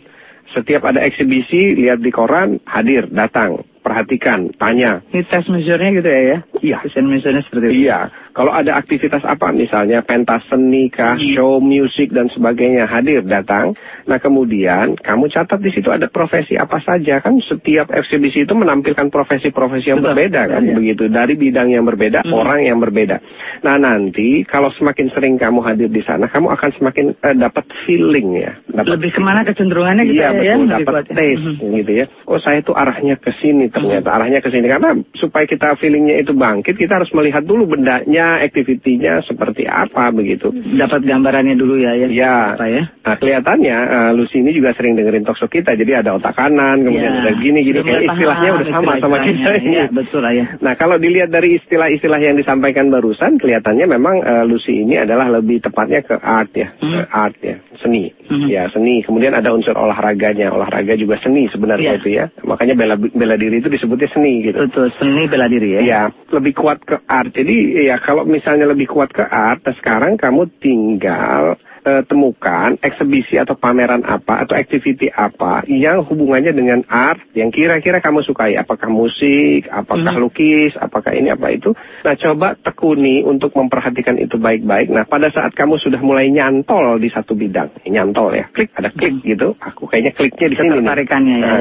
Setiap 0.49 0.81
ada 0.81 1.05
eksibisi 1.05 1.77
lihat 1.77 2.01
di 2.01 2.09
koran 2.09 2.57
hadir 2.65 3.05
datang 3.05 3.68
perhatikan, 3.89 4.53
tanya. 4.53 5.01
Ini 5.09 5.25
tes 5.25 5.49
measure-nya 5.49 5.89
gitu 5.97 6.05
ya 6.05 6.21
ya? 6.21 6.37
Iya. 6.61 6.77
Tes 6.85 7.01
measure-nya 7.01 7.41
seperti 7.41 7.65
itu? 7.73 7.89
Iya. 7.89 8.13
Kalau 8.29 8.53
ada 8.53 8.77
aktivitas 8.77 9.25
apa 9.25 9.49
misalnya 9.49 10.05
pentas 10.05 10.45
seni 10.47 10.87
kah, 10.93 11.17
hmm. 11.17 11.33
show 11.33 11.57
musik 11.57 12.13
dan 12.13 12.29
sebagainya 12.29 12.85
hadir 12.85 13.25
datang. 13.25 13.73
Nah 14.05 14.21
kemudian 14.21 14.95
kamu 14.95 15.27
catat 15.33 15.59
di 15.59 15.73
situ 15.73 15.89
ada 15.89 16.07
profesi 16.07 16.53
apa 16.55 16.77
saja 16.79 17.19
kan 17.19 17.41
setiap 17.41 17.89
eksibisi 17.89 18.45
itu 18.45 18.53
menampilkan 18.53 19.09
profesi-profesi 19.09 19.91
yang 19.91 19.99
Betul. 19.99 20.13
berbeda 20.13 20.41
kan 20.45 20.61
ya. 20.61 20.71
begitu 20.77 21.09
dari 21.09 21.33
bidang 21.35 21.73
yang 21.73 21.83
berbeda, 21.83 22.23
hmm. 22.23 22.31
orang 22.31 22.63
yang 22.63 22.77
berbeda. 22.77 23.19
Nah 23.65 23.75
nanti 23.75 24.45
kalau 24.45 24.69
semakin 24.71 25.09
sering 25.11 25.35
kamu 25.41 25.65
hadir 25.65 25.89
di 25.89 26.05
sana 26.05 26.29
kamu 26.29 26.53
akan 26.53 26.69
semakin 26.77 27.05
uh, 27.19 27.35
dapat 27.35 27.65
feeling 27.83 28.39
ya. 28.39 28.55
Dapat 28.69 29.03
Lebih 29.03 29.11
ke 29.17 29.21
mana 29.25 29.41
kecenderungannya 29.43 30.03
gitu 30.05 30.21
iya, 30.21 30.31
ya? 30.37 30.55
Betul, 30.55 30.69
ya? 30.69 30.75
dapat 30.79 31.05
taste 31.11 31.49
hmm. 31.59 31.75
gitu 31.81 31.91
ya. 31.91 32.05
Oh 32.29 32.37
saya 32.37 32.61
itu 32.61 32.71
arahnya 32.77 33.17
ke 33.17 33.33
sini 33.41 33.73
ternyata 33.79 34.09
arahnya 34.11 34.39
ke 34.43 34.49
sini. 34.51 34.67
Karena 34.67 34.91
supaya 35.15 35.45
kita 35.47 35.79
feelingnya 35.79 36.19
itu 36.21 36.35
bangkit 36.35 36.75
kita 36.75 36.99
harus 37.01 37.11
melihat 37.15 37.43
dulu 37.47 37.75
bendanya 37.75 38.43
aktivitinya 38.43 39.23
seperti 39.23 39.65
apa 39.65 40.11
begitu. 40.11 40.51
Dapat 40.53 41.07
gambarannya 41.07 41.55
dulu 41.55 41.79
ya 41.79 41.95
ya. 41.95 42.07
Ya, 42.09 42.35
apa 42.55 42.67
ya? 42.67 42.83
nah 43.05 43.15
kelihatannya 43.15 43.77
uh, 43.77 44.11
Lucy 44.17 44.41
ini 44.41 44.51
juga 44.51 44.75
sering 44.75 44.99
dengerin 44.99 45.23
talkshow 45.23 45.49
kita. 45.49 45.73
Jadi 45.73 45.91
ada 45.95 46.15
otak 46.15 46.35
kanan 46.35 46.83
kemudian 46.83 47.19
ya. 47.19 47.21
ada 47.25 47.31
gini 47.37 47.59
gini. 47.63 47.79
Kayak 47.81 48.11
istilahnya 48.11 48.49
udah 48.59 48.67
sama 48.69 48.91
sama 48.99 49.17
kita 49.23 49.49
ini 49.63 49.71
ya, 49.75 49.85
betul 49.89 50.23
ya. 50.25 50.45
Nah 50.59 50.73
kalau 50.75 50.99
dilihat 50.99 51.31
dari 51.31 51.57
istilah-istilah 51.61 52.19
yang 52.19 52.35
disampaikan 52.35 52.91
barusan 52.91 53.39
kelihatannya 53.39 53.85
memang 53.87 54.15
uh, 54.21 54.43
Lucy 54.45 54.83
ini 54.83 54.99
adalah 54.99 55.29
lebih 55.29 55.63
tepatnya 55.63 56.03
ke 56.03 56.15
art 56.19 56.51
ya. 56.53 56.75
Hmm. 56.81 57.05
art 57.09 57.37
ya. 57.39 57.55
Seni. 57.79 58.11
Hmm. 58.27 58.47
ya 58.49 58.67
seni. 58.69 59.01
Kemudian 59.05 59.33
ada 59.33 59.53
unsur 59.55 59.73
olahraganya. 59.77 60.51
Olahraga 60.51 60.97
juga 60.99 61.17
seni 61.21 61.47
sebenarnya 61.47 61.95
ya. 61.95 61.99
itu 62.01 62.09
ya. 62.09 62.25
Makanya 62.43 62.75
bela 62.75 62.95
bela 62.97 63.35
diri 63.39 63.61
itu 63.63 63.68
disebutnya 63.69 64.09
seni 64.11 64.43
gitu. 64.43 64.65
Betul, 64.65 64.91
seni 64.97 65.29
bela 65.29 65.45
diri 65.45 65.77
ya. 65.77 65.81
Iya, 65.81 66.01
lebih 66.33 66.53
kuat 66.57 66.81
ke 66.83 67.05
art. 67.05 67.31
Jadi 67.31 67.85
ya 67.87 68.01
kalau 68.01 68.25
misalnya 68.25 68.67
lebih 68.67 68.89
kuat 68.89 69.13
ke 69.13 69.23
art, 69.23 69.63
nah 69.63 69.75
sekarang 69.77 70.17
kamu 70.17 70.49
tinggal 70.57 71.55
uh, 71.85 72.03
temukan 72.05 72.75
eksebisi 72.79 73.39
atau 73.39 73.55
pameran 73.55 74.03
apa 74.03 74.43
atau 74.43 74.55
activity 74.55 75.07
apa 75.11 75.63
yang 75.67 76.03
hubungannya 76.03 76.51
dengan 76.51 76.79
art 76.87 77.23
yang 77.35 77.53
kira-kira 77.53 78.03
kamu 78.03 78.25
sukai. 78.25 78.55
Apakah 78.59 78.91
musik, 78.91 79.69
apakah 79.71 80.13
hmm. 80.15 80.21
lukis, 80.21 80.73
apakah 80.75 81.15
ini 81.15 81.31
apa 81.31 81.47
itu. 81.53 81.71
Nah 82.03 82.15
coba 82.15 82.57
tekuni 82.59 83.23
untuk 83.23 83.55
memperhatikan 83.55 84.19
itu 84.19 84.35
baik-baik. 84.35 84.91
Nah 84.91 85.05
pada 85.07 85.31
saat 85.31 85.55
kamu 85.55 85.79
sudah 85.79 86.01
mulai 86.03 86.27
nyantol 86.31 86.99
di 86.99 87.09
satu 87.11 87.35
bidang, 87.35 87.71
nyantol 87.87 88.35
ya, 88.35 88.45
klik 88.51 88.73
ada 88.75 88.91
klik 88.91 89.19
hmm. 89.19 89.25
gitu. 89.25 89.55
Aku 89.59 89.87
kayaknya 89.87 90.13
kliknya 90.15 90.47
di 90.51 90.55
sini. 90.57 90.87
Tarikannya 90.89 91.37
ya. 91.37 91.57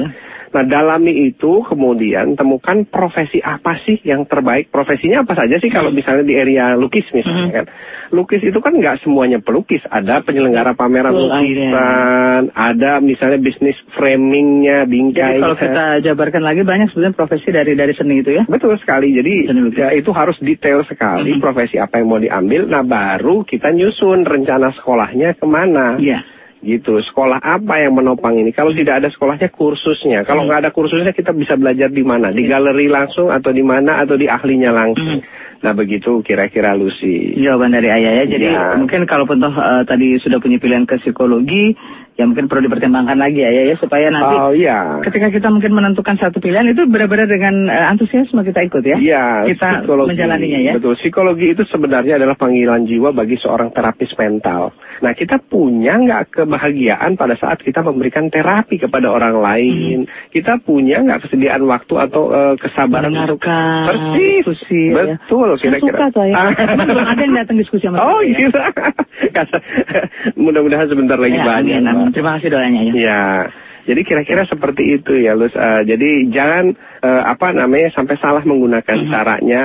Nah, 0.48 0.64
dalami 0.64 1.28
itu 1.28 1.61
kemudian 1.66 2.34
temukan 2.34 2.88
profesi 2.88 3.38
apa 3.44 3.76
sih 3.84 4.00
yang 4.04 4.24
terbaik. 4.24 4.72
Profesinya 4.72 5.22
apa 5.22 5.37
saja 5.37 5.61
sih 5.61 5.68
kalau 5.68 5.92
misalnya 5.92 6.24
di 6.24 6.34
area 6.37 6.72
lukis 6.74 7.04
misalnya 7.12 7.46
hmm. 7.48 7.56
kan. 7.56 7.66
Lukis 8.14 8.40
itu 8.40 8.58
kan 8.58 8.72
nggak 8.72 9.04
semuanya 9.04 9.38
pelukis. 9.44 9.84
Ada 9.84 10.24
penyelenggara 10.24 10.72
pameran 10.72 11.12
lukisan, 11.12 12.42
ada 12.56 13.00
misalnya 13.04 13.38
bisnis 13.40 13.76
framingnya, 13.92 14.88
bingkai. 14.88 15.38
Jadi 15.38 15.44
kalau 15.44 15.56
kita 15.58 15.84
jabarkan 16.04 16.42
lagi 16.44 16.62
banyak 16.64 16.88
sebenarnya 16.92 17.16
profesi 17.16 17.48
dari 17.52 17.72
dari 17.76 17.92
seni 17.92 18.24
itu 18.24 18.30
ya. 18.32 18.42
Betul 18.48 18.80
sekali. 18.80 19.12
Jadi 19.12 19.52
ya, 19.76 19.92
itu 19.92 20.11
harus 20.16 20.40
detail 20.40 20.82
sekali 20.88 21.37
hmm. 21.37 21.42
profesi 21.42 21.76
apa 21.76 22.00
yang 22.00 22.08
mau 22.08 22.20
diambil. 22.20 22.64
Nah, 22.64 22.82
baru 22.82 23.44
kita 23.44 23.70
nyusun 23.74 24.24
rencana 24.24 24.72
sekolahnya 24.72 25.37
ke 25.37 25.46
mana. 25.46 26.00
Iya. 26.00 26.38
Gitu. 26.62 26.98
Sekolah 26.98 27.38
apa 27.38 27.78
yang 27.82 27.94
menopang 27.94 28.34
ini? 28.38 28.50
Kalau 28.50 28.74
tidak 28.74 29.04
ada 29.04 29.08
sekolahnya, 29.08 29.48
kursusnya. 29.52 30.26
Kalau 30.26 30.42
Hmm. 30.42 30.48
nggak 30.50 30.60
ada 30.66 30.70
kursusnya, 30.74 31.14
kita 31.14 31.30
bisa 31.34 31.54
belajar 31.54 31.88
di 31.90 32.02
mana? 32.02 32.34
Di 32.34 32.44
galeri 32.46 32.90
langsung 32.90 33.30
atau 33.30 33.50
di 33.54 33.62
mana 33.62 34.02
atau 34.02 34.18
di 34.18 34.26
ahlinya 34.26 34.74
langsung. 34.74 35.22
Nah 35.58 35.74
begitu 35.74 36.22
kira-kira 36.22 36.78
Lucy. 36.78 37.34
Jawaban 37.34 37.74
dari 37.74 37.90
ayah 37.90 38.22
ya. 38.22 38.24
Jadi 38.30 38.46
Ya. 38.46 38.78
mungkin 38.78 39.10
kalau 39.10 39.26
toh 39.26 39.50
eh, 39.50 39.82
tadi 39.86 40.18
sudah 40.22 40.38
punya 40.38 40.58
pilihan 40.62 40.86
ke 40.86 41.02
psikologi, 41.02 41.74
ya 42.18 42.26
mungkin 42.26 42.50
perlu 42.50 42.66
dipertimbangkan 42.66 43.14
lagi 43.14 43.38
ya, 43.38 43.50
ya 43.64 43.78
supaya 43.78 44.11
nanti 44.11 44.35
Oh 44.35 44.50
iya. 44.50 44.98
ketika 45.00 45.31
kita 45.31 45.48
mungkin 45.48 45.70
menentukan 45.70 46.18
satu 46.18 46.38
pilihan 46.38 46.66
itu 46.66 46.83
benar-benar 46.85 47.24
dengan 47.24 47.54
eh, 47.64 47.87
antusiasme 47.87 48.42
kita 48.42 48.59
ikut 48.64 48.83
ya. 48.83 48.98
Iya, 48.98 49.24
Kita 49.46 49.87
psikologi. 49.87 50.09
menjalaninya 50.12 50.59
ya. 50.61 50.72
Betul, 50.74 50.98
psikologi 50.98 51.46
itu 51.48 51.62
sebenarnya 51.64 52.18
adalah 52.18 52.35
panggilan 52.35 52.85
jiwa 52.85 53.14
bagi 53.14 53.38
seorang 53.38 53.70
terapis 53.70 54.11
mental. 54.12 54.74
Nah, 54.98 55.14
kita 55.14 55.38
punya 55.38 55.94
nggak 55.96 56.35
kebahagiaan 56.35 57.14
pada 57.14 57.33
saat 57.33 57.62
kita 57.62 57.81
memberikan 57.81 58.26
terapi 58.26 58.76
kepada 58.76 59.09
orang 59.09 59.38
lain? 59.38 59.98
Kita 60.28 60.59
punya 60.59 60.98
nggak 61.00 61.22
kesediaan 61.24 61.62
waktu 61.64 61.94
atau 62.00 62.22
eh, 62.28 62.54
kesabaran 62.57 63.14
Mendengarkan 63.14 63.87
persis, 63.87 64.42
diskusi, 64.42 64.90
ya. 64.90 65.14
betul 65.14 65.54
Saya 65.54 65.78
kira-kira. 65.78 65.94
suka 65.94 66.07
tuh 66.11 66.24
ya. 66.26 66.35
Belum 66.83 67.07
ada 67.07 67.22
yang 67.22 67.35
datang 67.37 67.57
diskusi 67.57 67.87
sama 67.87 68.02
Oh 68.02 68.18
ya. 68.20 68.42
iya, 68.42 68.48
Kasa- 69.38 69.62
mudah-mudahan 70.37 70.88
sebentar 70.88 71.14
lagi 71.14 71.38
Ya, 71.38 71.46
banyak. 71.46 71.78
amin, 71.78 71.87
amin. 71.87 72.07
Terima 72.10 72.36
kasih 72.38 72.48
doanya 72.50 72.80
ya. 72.82 72.92
Ya, 72.94 73.22
jadi 73.88 74.00
kira-kira 74.04 74.42
seperti 74.44 75.00
itu 75.00 75.12
ya, 75.16 75.32
Lus. 75.32 75.52
Eh, 75.52 75.82
jadi 75.86 76.10
jangan 76.28 76.64
eh, 76.98 77.22
apa 77.24 77.54
namanya 77.54 77.88
sampai 77.94 78.18
salah 78.18 78.42
menggunakan 78.42 78.96
Mhm. 79.00 79.08
caranya. 79.08 79.64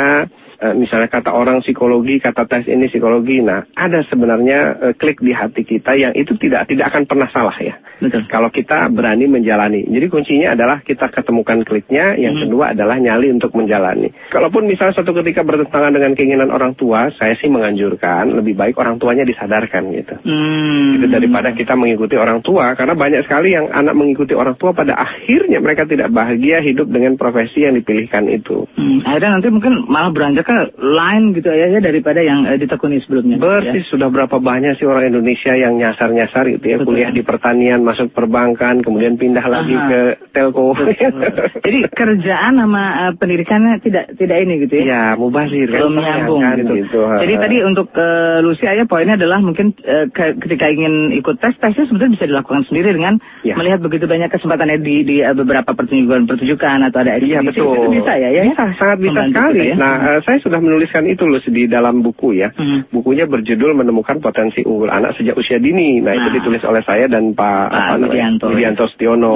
Eh, 0.64 0.72
misalnya 0.80 1.12
kata 1.12 1.36
orang 1.36 1.60
psikologi, 1.60 2.24
kata 2.24 2.48
tes 2.48 2.72
ini 2.72 2.88
psikologi. 2.88 3.44
Nah, 3.44 3.68
ada 3.76 4.00
sebenarnya 4.08 4.60
eh, 4.80 4.94
klik 4.96 5.20
di 5.20 5.36
hati 5.36 5.68
kita 5.68 5.92
yang 6.00 6.16
itu 6.16 6.40
tidak 6.40 6.72
tidak 6.72 6.88
akan 6.88 7.04
pernah 7.04 7.28
salah 7.28 7.58
ya. 7.60 7.76
Betul. 8.00 8.32
Kalau 8.32 8.48
kita 8.48 8.88
berani 8.88 9.28
menjalani. 9.28 9.84
Jadi 9.84 10.08
kuncinya 10.08 10.56
adalah 10.56 10.80
kita 10.80 11.12
ketemukan 11.12 11.68
kliknya. 11.68 12.16
Yang 12.16 12.34
Mhm. 12.40 12.42
kedua 12.48 12.66
adalah 12.72 12.96
nyali 12.96 13.28
untuk 13.36 13.52
menjalani. 13.60 14.16
Kalaupun 14.32 14.64
misalnya 14.64 14.96
satu 14.96 15.12
ketika 15.20 15.44
bertentangan 15.44 15.92
dengan 15.92 16.16
keinginan 16.16 16.48
orang 16.48 16.80
tua, 16.80 17.12
saya 17.12 17.36
sih 17.36 17.52
menganjurkan 17.52 18.32
lebih 18.32 18.56
baik 18.56 18.80
orang 18.80 18.96
tuanya 19.02 19.28
disadarkan 19.28 19.92
gitu 19.92 20.16
Hmm. 20.24 20.96
itu 21.02 21.08
daripada 21.12 21.52
kita 21.52 21.76
mengikuti 21.76 22.16
orang 22.16 22.40
tua 22.40 22.78
karena 22.78 22.96
banyak 22.96 23.26
sekali 23.28 23.52
yang 23.52 23.68
anak 23.74 23.98
mengikuti 23.98 24.32
orang 24.38 24.56
tua 24.56 24.72
pada 24.72 24.96
akhirnya 24.96 25.60
mereka 25.60 25.84
tidak 25.90 26.14
bahagia 26.14 26.62
hidup 26.64 26.88
dengan 26.88 27.20
profesi 27.20 27.66
yang 27.66 27.76
dipilihkan 27.76 28.30
itu. 28.30 28.70
Hmm, 28.78 29.02
akhirnya 29.04 29.40
nanti 29.40 29.50
mungkin 29.52 29.90
malah 29.90 30.14
beranjak 30.14 30.46
ke 30.54 30.60
lain 30.78 31.34
gitu 31.34 31.50
ya, 31.50 31.68
ya 31.68 31.80
daripada 31.80 32.22
yang 32.22 32.46
eh, 32.46 32.56
ditekuni 32.56 33.02
sebelumnya. 33.02 33.42
Persis 33.42 33.90
sudah 33.90 34.08
berapa 34.08 34.38
banyak 34.38 34.78
sih 34.78 34.86
orang 34.86 35.10
Indonesia 35.10 35.52
yang 35.52 35.76
nyasar-nyasar 35.76 36.46
gitu 36.52 36.66
ya 36.66 36.78
Betul. 36.78 36.88
kuliah 36.94 37.10
di 37.10 37.22
pertanian 37.22 37.82
masuk 37.82 38.14
perbankan 38.14 38.80
kemudian 38.80 39.18
pindah 39.18 39.42
lagi 39.44 39.74
Aha. 39.74 39.88
ke 39.90 40.00
telco. 40.32 40.78
Jadi 41.66 41.78
kerjaan 41.90 42.54
sama 42.56 42.84
eh, 43.10 43.14
pendidikannya 43.18 43.82
tidak 43.82 44.14
tidak 44.16 44.38
ini 44.40 44.54
gitu 44.64 44.74
ya. 44.80 44.86
ya 44.86 45.04
mubazir 45.16 45.66
kan 45.66 45.80
belum 45.82 45.94
nyambung 45.98 46.42
kan, 46.42 46.56
gitu. 46.60 46.74
gitu. 46.86 47.00
Jadi 47.02 47.34
tadi 47.36 47.58
untuk 47.64 47.88
eh, 47.92 48.38
Lucy 48.40 48.66
ya 48.66 48.86
poinnya 48.86 49.18
adalah 49.18 49.40
mungkin 49.40 49.74
ke- 50.10 50.36
ketika 50.40 50.70
ingin 50.70 51.14
ikut 51.14 51.40
tes 51.40 51.58
tesnya 51.58 51.86
sebenarnya 51.86 52.14
bisa 52.16 52.26
dilakukan 52.28 52.64
sendiri 52.68 52.94
dengan 52.94 53.16
Ya. 53.44 53.56
melihat 53.56 53.80
begitu 53.80 54.06
banyak 54.06 54.30
kesempatannya 54.30 54.80
di 54.80 55.04
di 55.04 55.16
eh, 55.20 55.32
beberapa 55.34 55.72
pertunjukan-pertunjukan 55.74 56.78
atau 56.92 57.00
ada 57.02 57.18
Iya 57.18 57.40
eksibisi. 57.40 57.60
betul. 57.60 57.76
Itu 57.76 57.90
bisa 57.92 58.14
ya 58.16 58.30
ya. 58.30 58.44
Bisa, 58.46 58.64
sangat 58.76 58.98
bisa 59.00 59.22
sekali. 59.28 59.60
ya. 59.72 59.76
Nah, 59.76 59.96
eh, 60.16 60.20
saya 60.24 60.38
sudah 60.44 60.60
menuliskan 60.60 61.08
itu 61.08 61.24
loh 61.24 61.40
di 61.40 61.64
dalam 61.66 62.04
buku 62.04 62.36
ya. 62.36 62.52
Hmm. 62.52 62.84
Bukunya 62.92 63.24
berjudul 63.26 63.72
menemukan 63.74 64.20
potensi 64.20 64.60
unggul 64.62 64.92
anak 64.92 65.16
sejak 65.16 65.34
usia 65.34 65.58
dini. 65.58 66.04
Nah, 66.04 66.12
itu 66.12 66.28
Nah. 66.28 66.36
ditulis 66.36 66.64
oleh 66.68 66.84
saya 66.84 67.08
dan 67.08 67.32
Pak, 67.32 67.40
Pak 67.40 67.72
apa 67.72 67.94
namanya? 67.96 68.12
Widianto, 68.12 68.46
ya. 68.46 68.54
Widianto 68.54 68.86
Stiono. 68.92 69.34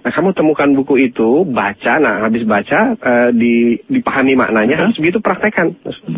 Nah, 0.00 0.10
kamu 0.12 0.30
temukan 0.32 0.68
buku 0.76 0.94
itu, 1.02 1.42
baca. 1.44 1.96
Nah, 1.96 2.14
habis 2.22 2.44
baca 2.44 2.94
eh, 2.94 3.28
di 3.32 3.54
dipahami 3.88 4.36
maknanya, 4.36 4.76
Hmm. 4.76 4.82
harus 4.92 5.00
begitu 5.00 5.18
praktekkan. 5.18 5.72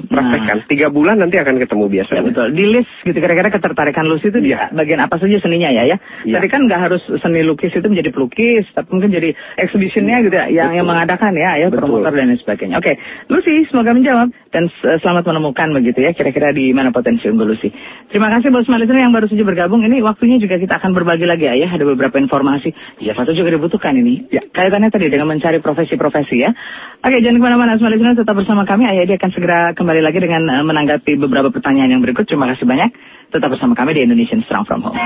Praktekkan. 0.08 0.66
Tiga 0.66 0.88
bulan 0.88 1.18
nanti 1.18 1.36
akan 1.36 1.58
ketemu 1.58 1.84
Ya 1.86 1.92
biasanya. 2.02 2.22
betul. 2.26 2.48
Di 2.52 2.64
list 2.66 2.92
gitu 3.02 3.18
kira-kira 3.18 3.48
ketertarikan 3.48 4.06
Lucy 4.06 4.28
itu 4.28 4.38
Iya. 4.42 4.72
bagian 4.72 4.98
apa 4.98 5.18
saja 5.18 5.36
seninya 5.38 5.70
ya 5.70 5.84
ya. 5.84 5.96
Iya. 6.24 6.38
Tadi 6.38 6.46
kan 6.48 6.66
nggak 6.66 6.80
harus 6.80 7.02
seni 7.20 7.42
lukis 7.42 7.70
itu 7.70 7.86
menjadi 7.86 8.10
pelukis, 8.10 8.66
tapi 8.72 8.88
mungkin 8.90 9.10
jadi 9.10 9.34
exhibitionnya 9.58 10.22
gitu 10.24 10.34
ya, 10.34 10.46
yang, 10.48 10.70
yang 10.74 10.86
mengadakan 10.86 11.34
ya, 11.34 11.58
ya 11.58 11.66
promotor 11.68 12.12
dan 12.12 12.30
lain 12.30 12.38
sebagainya. 12.38 12.78
Oke, 12.78 12.98
Lucy 13.28 13.66
semoga 13.68 13.92
menjawab 13.92 14.21
dan 14.28 14.68
s- 14.68 15.00
selamat 15.00 15.24
menemukan 15.24 15.72
begitu 15.72 16.04
ya 16.04 16.12
kira-kira 16.12 16.52
di 16.52 16.70
mana 16.76 16.92
potensi 16.92 17.26
unggul 17.26 17.54
Lucy. 17.56 17.72
Terima 18.12 18.28
kasih 18.28 18.52
buat 18.52 18.68
semua 18.68 18.78
listener 18.82 19.06
yang 19.08 19.14
baru 19.16 19.26
saja 19.26 19.40
bergabung. 19.42 19.82
Ini 19.82 20.04
waktunya 20.04 20.36
juga 20.36 20.60
kita 20.60 20.76
akan 20.78 20.92
berbagi 20.92 21.24
lagi 21.24 21.48
ya, 21.48 21.54
ya. 21.56 21.68
Ada 21.72 21.82
beberapa 21.88 22.20
informasi. 22.20 23.00
Ya, 23.00 23.16
satu 23.16 23.32
juga 23.32 23.54
dibutuhkan 23.54 23.96
ini. 23.96 24.28
Ya, 24.28 24.44
kaitannya 24.44 24.92
tadi 24.92 25.08
dengan 25.08 25.30
mencari 25.32 25.58
profesi-profesi 25.58 26.36
ya. 26.42 26.52
Oke, 27.00 27.18
jangan 27.24 27.38
ke 27.40 27.44
mana-mana 27.48 27.80
semua 27.80 27.90
listener 27.90 28.14
tetap 28.14 28.36
bersama 28.36 28.68
kami. 28.68 28.84
Ayah 28.86 29.08
dia 29.08 29.16
akan 29.16 29.30
segera 29.32 29.58
kembali 29.72 30.00
lagi 30.04 30.18
dengan 30.20 30.42
eh, 30.46 30.64
menanggapi 30.66 31.16
beberapa 31.16 31.48
pertanyaan 31.48 31.96
yang 31.96 32.02
berikut. 32.04 32.28
Terima 32.28 32.46
kasih 32.52 32.68
banyak. 32.68 32.92
Tetap 33.32 33.48
bersama 33.48 33.72
kami 33.72 33.96
di 33.96 34.04
Indonesian 34.04 34.44
Strong 34.44 34.68
From 34.68 34.84
Home. 34.84 35.00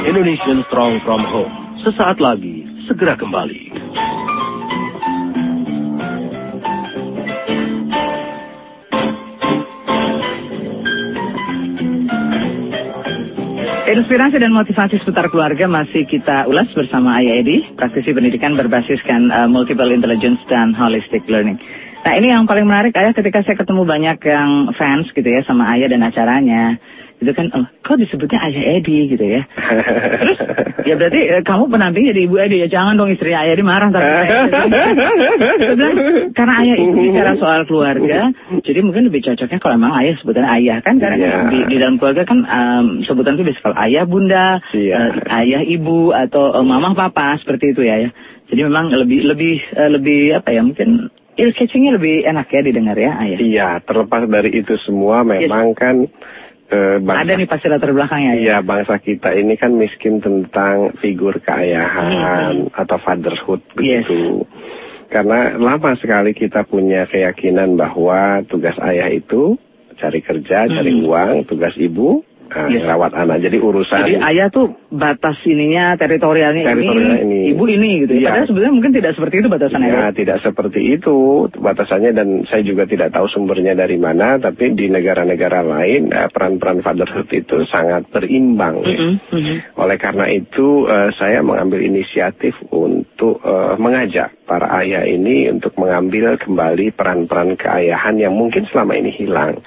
Indonesian 0.00 0.66
Strong 0.66 1.04
from 1.06 1.22
Home. 1.22 1.54
Sesaat 1.86 2.18
lagi, 2.18 2.66
segera 2.90 3.14
kembali. 3.14 3.70
Inspirasi 13.90 14.38
dan 14.38 14.54
motivasi 14.54 15.02
seputar 15.02 15.26
keluarga 15.34 15.66
masih 15.66 16.06
kita 16.06 16.46
ulas 16.46 16.70
bersama 16.78 17.18
Ayah 17.18 17.42
Edi, 17.42 17.74
praktisi 17.74 18.14
pendidikan 18.14 18.54
berbasiskan 18.54 19.34
uh, 19.34 19.50
multiple 19.50 19.90
intelligence 19.90 20.38
dan 20.46 20.70
holistic 20.78 21.26
learning. 21.26 21.58
Nah 22.06 22.14
ini 22.14 22.30
yang 22.30 22.46
paling 22.46 22.70
menarik 22.70 22.94
Ayah 22.94 23.10
ketika 23.10 23.42
saya 23.42 23.58
ketemu 23.58 23.82
banyak 23.82 24.22
yang 24.22 24.70
fans 24.78 25.10
gitu 25.10 25.26
ya 25.26 25.42
sama 25.42 25.74
Ayah 25.74 25.90
dan 25.90 26.06
acaranya. 26.06 26.78
Itu 27.20 27.36
kan, 27.36 27.52
oh, 27.52 27.68
kok 27.84 28.00
disebutnya 28.00 28.40
Ayah 28.40 28.80
Edi 28.80 29.12
gitu 29.12 29.20
ya. 29.20 29.44
Terus, 30.24 30.38
ya 30.88 30.96
berarti 30.96 31.20
eh, 31.20 31.42
kamu 31.44 31.68
pendamping 31.68 32.08
jadi 32.08 32.20
Ibu 32.24 32.36
Edi 32.40 32.56
ya. 32.64 32.68
Jangan 32.72 32.96
dong 32.96 33.12
istri 33.12 33.36
Ayah 33.36 33.52
Edi 33.52 33.60
marah. 33.60 33.92
Tapi 33.92 34.00
karena 36.32 36.54
Ayah 36.64 36.76
itu 36.80 36.96
bicara 36.96 37.32
soal 37.36 37.68
keluarga, 37.68 38.32
jadi 38.64 38.80
mungkin 38.80 39.12
lebih 39.12 39.20
cocoknya 39.24 39.58
kalau 39.60 39.74
memang 39.76 39.94
Ayah 40.00 40.14
sebutannya 40.16 40.48
Ayah 40.50 40.78
kan. 40.80 40.96
Karena 40.96 41.16
Iya. 41.20 41.52
di, 41.52 41.58
di 41.68 41.76
dalam 41.76 42.00
keluarga 42.00 42.24
kan 42.24 42.38
em, 42.40 42.86
sebutan 43.04 43.36
itu 43.36 43.44
bisa 43.44 43.60
kalau 43.60 43.76
Ayah 43.76 44.04
Bunda, 44.08 44.64
Iya. 44.72 44.94
eh, 44.96 45.10
Ayah 45.28 45.62
Ibu, 45.62 46.16
atau 46.16 46.56
eh, 46.56 46.64
Mama 46.64 46.96
Papa 46.96 47.36
seperti 47.36 47.76
itu 47.76 47.84
ya. 47.84 48.00
ya. 48.00 48.10
Jadi 48.48 48.60
memang 48.64 48.88
lebih 48.90 49.28
lebih 49.28 49.60
eh, 49.76 49.90
lebih 49.92 50.20
apa 50.40 50.50
ya 50.50 50.64
mungkin 50.64 51.12
ear 51.36 51.52
catchingnya 51.52 51.96
lebih 51.96 52.24
enak 52.26 52.48
ya 52.48 52.60
didengar 52.64 52.96
ya 52.96 53.12
Ayah. 53.16 53.38
Iya, 53.38 53.68
terlepas 53.84 54.24
dari 54.26 54.50
itu 54.56 54.74
semua 54.82 55.22
memang 55.22 55.76
kan 55.76 56.08
eh, 56.70 56.96
bangsa 57.02 57.22
Ada 57.26 57.32
nih 57.36 57.48
pasti 57.50 57.66
latar 57.66 57.90
belakangnya 57.90 58.32
ya. 58.34 58.40
Iya, 58.40 58.56
bangsa 58.62 58.96
kita 58.96 59.34
ini 59.34 59.58
kan 59.58 59.74
miskin 59.74 60.22
tentang 60.22 60.94
figur 60.98 61.36
keayahan 61.42 62.70
atau 62.72 62.96
fatherhood 63.02 63.60
Yes. 63.76 64.06
begitu. 64.06 64.46
Karena 65.10 65.58
lama 65.58 65.98
sekali 65.98 66.30
kita 66.30 66.62
punya 66.62 67.10
keyakinan 67.10 67.74
bahwa 67.74 68.46
tugas 68.46 68.78
ayah 68.78 69.10
itu 69.10 69.58
cari 69.98 70.22
kerja, 70.22 70.70
cari 70.70 70.94
Hmm. 70.94 71.04
uang, 71.04 71.32
tugas 71.50 71.74
ibu 71.76 72.22
Yes. 72.50 72.82
rawat 72.84 73.12
anak. 73.14 73.40
Jadi 73.40 73.56
urusan 73.56 73.98
Jadi 74.02 74.18
ayah 74.20 74.50
tuh 74.50 74.74
batas 74.90 75.38
ininya 75.46 75.94
teritorialnya 75.94 76.66
Teritorialnya 76.66 77.22
ini, 77.22 77.38
ini. 77.46 77.54
ibu 77.54 77.64
ini 77.70 77.90
gitu. 78.04 78.12
Iya. 78.18 78.20
ya. 78.20 78.28
Padahal 78.34 78.46
sebenarnya 78.50 78.74
mungkin 78.74 78.92
tidak 78.92 79.12
seperti 79.14 79.34
itu 79.38 79.48
batasan 79.48 79.80
Ya, 79.80 79.86
ayah. 79.86 80.10
tidak 80.12 80.38
seperti 80.42 80.80
itu 80.98 81.16
batasannya 81.54 82.10
dan 82.12 82.28
saya 82.50 82.62
juga 82.66 82.84
tidak 82.84 83.14
tahu 83.14 83.26
sumbernya 83.30 83.72
dari 83.72 83.96
mana, 83.96 84.36
tapi 84.36 84.74
di 84.74 84.90
negara-negara 84.90 85.62
lain 85.62 86.10
eh, 86.10 86.28
peran-peran 86.28 86.82
fatherhood 86.82 87.30
itu 87.30 87.62
sangat 87.66 88.10
berimbang. 88.10 88.82
ya. 88.82 88.98
Mm-mm, 88.98 89.14
mm-mm. 89.30 89.56
Oleh 89.78 89.96
karena 89.96 90.26
itu 90.28 90.90
eh, 90.90 91.10
saya 91.14 91.40
mengambil 91.40 91.80
inisiatif 91.80 92.58
untuk 92.68 93.40
eh, 93.40 93.74
mengajak 93.78 94.34
para 94.44 94.66
ayah 94.82 95.06
ini 95.06 95.46
untuk 95.48 95.78
mengambil 95.78 96.34
kembali 96.34 96.90
peran-peran 96.90 97.54
keayahan 97.54 98.18
yang 98.18 98.34
mungkin 98.34 98.66
selama 98.66 98.98
ini 98.98 99.14
hilang. 99.14 99.62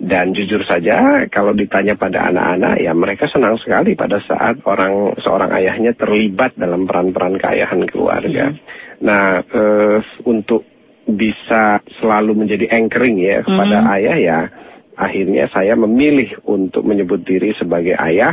Dan 0.00 0.32
jujur 0.32 0.64
saja 0.64 1.28
kalau 1.28 1.52
ditanya 1.52 1.92
pada 1.92 2.32
anak-anak 2.32 2.80
ya 2.80 2.96
mereka 2.96 3.28
senang 3.28 3.60
sekali 3.60 3.92
pada 3.92 4.16
saat 4.24 4.56
orang 4.64 5.12
seorang 5.20 5.52
ayahnya 5.52 5.92
terlibat 5.92 6.56
dalam 6.56 6.88
peran-peran 6.88 7.36
keayahan 7.36 7.84
keluarga. 7.84 8.56
Nah, 9.04 9.44
eh, 9.44 10.00
untuk 10.24 10.64
bisa 11.04 11.84
selalu 12.00 12.32
menjadi 12.32 12.72
anchoring 12.72 13.20
ya 13.20 13.44
kepada 13.44 13.76
Mhm. 13.84 13.92
ayah 13.92 14.16
ya 14.16 14.38
akhirnya 14.96 15.44
saya 15.52 15.76
memilih 15.76 16.32
untuk 16.48 16.80
menyebut 16.86 17.20
diri 17.20 17.52
sebagai 17.56 17.96
ayah 18.00 18.32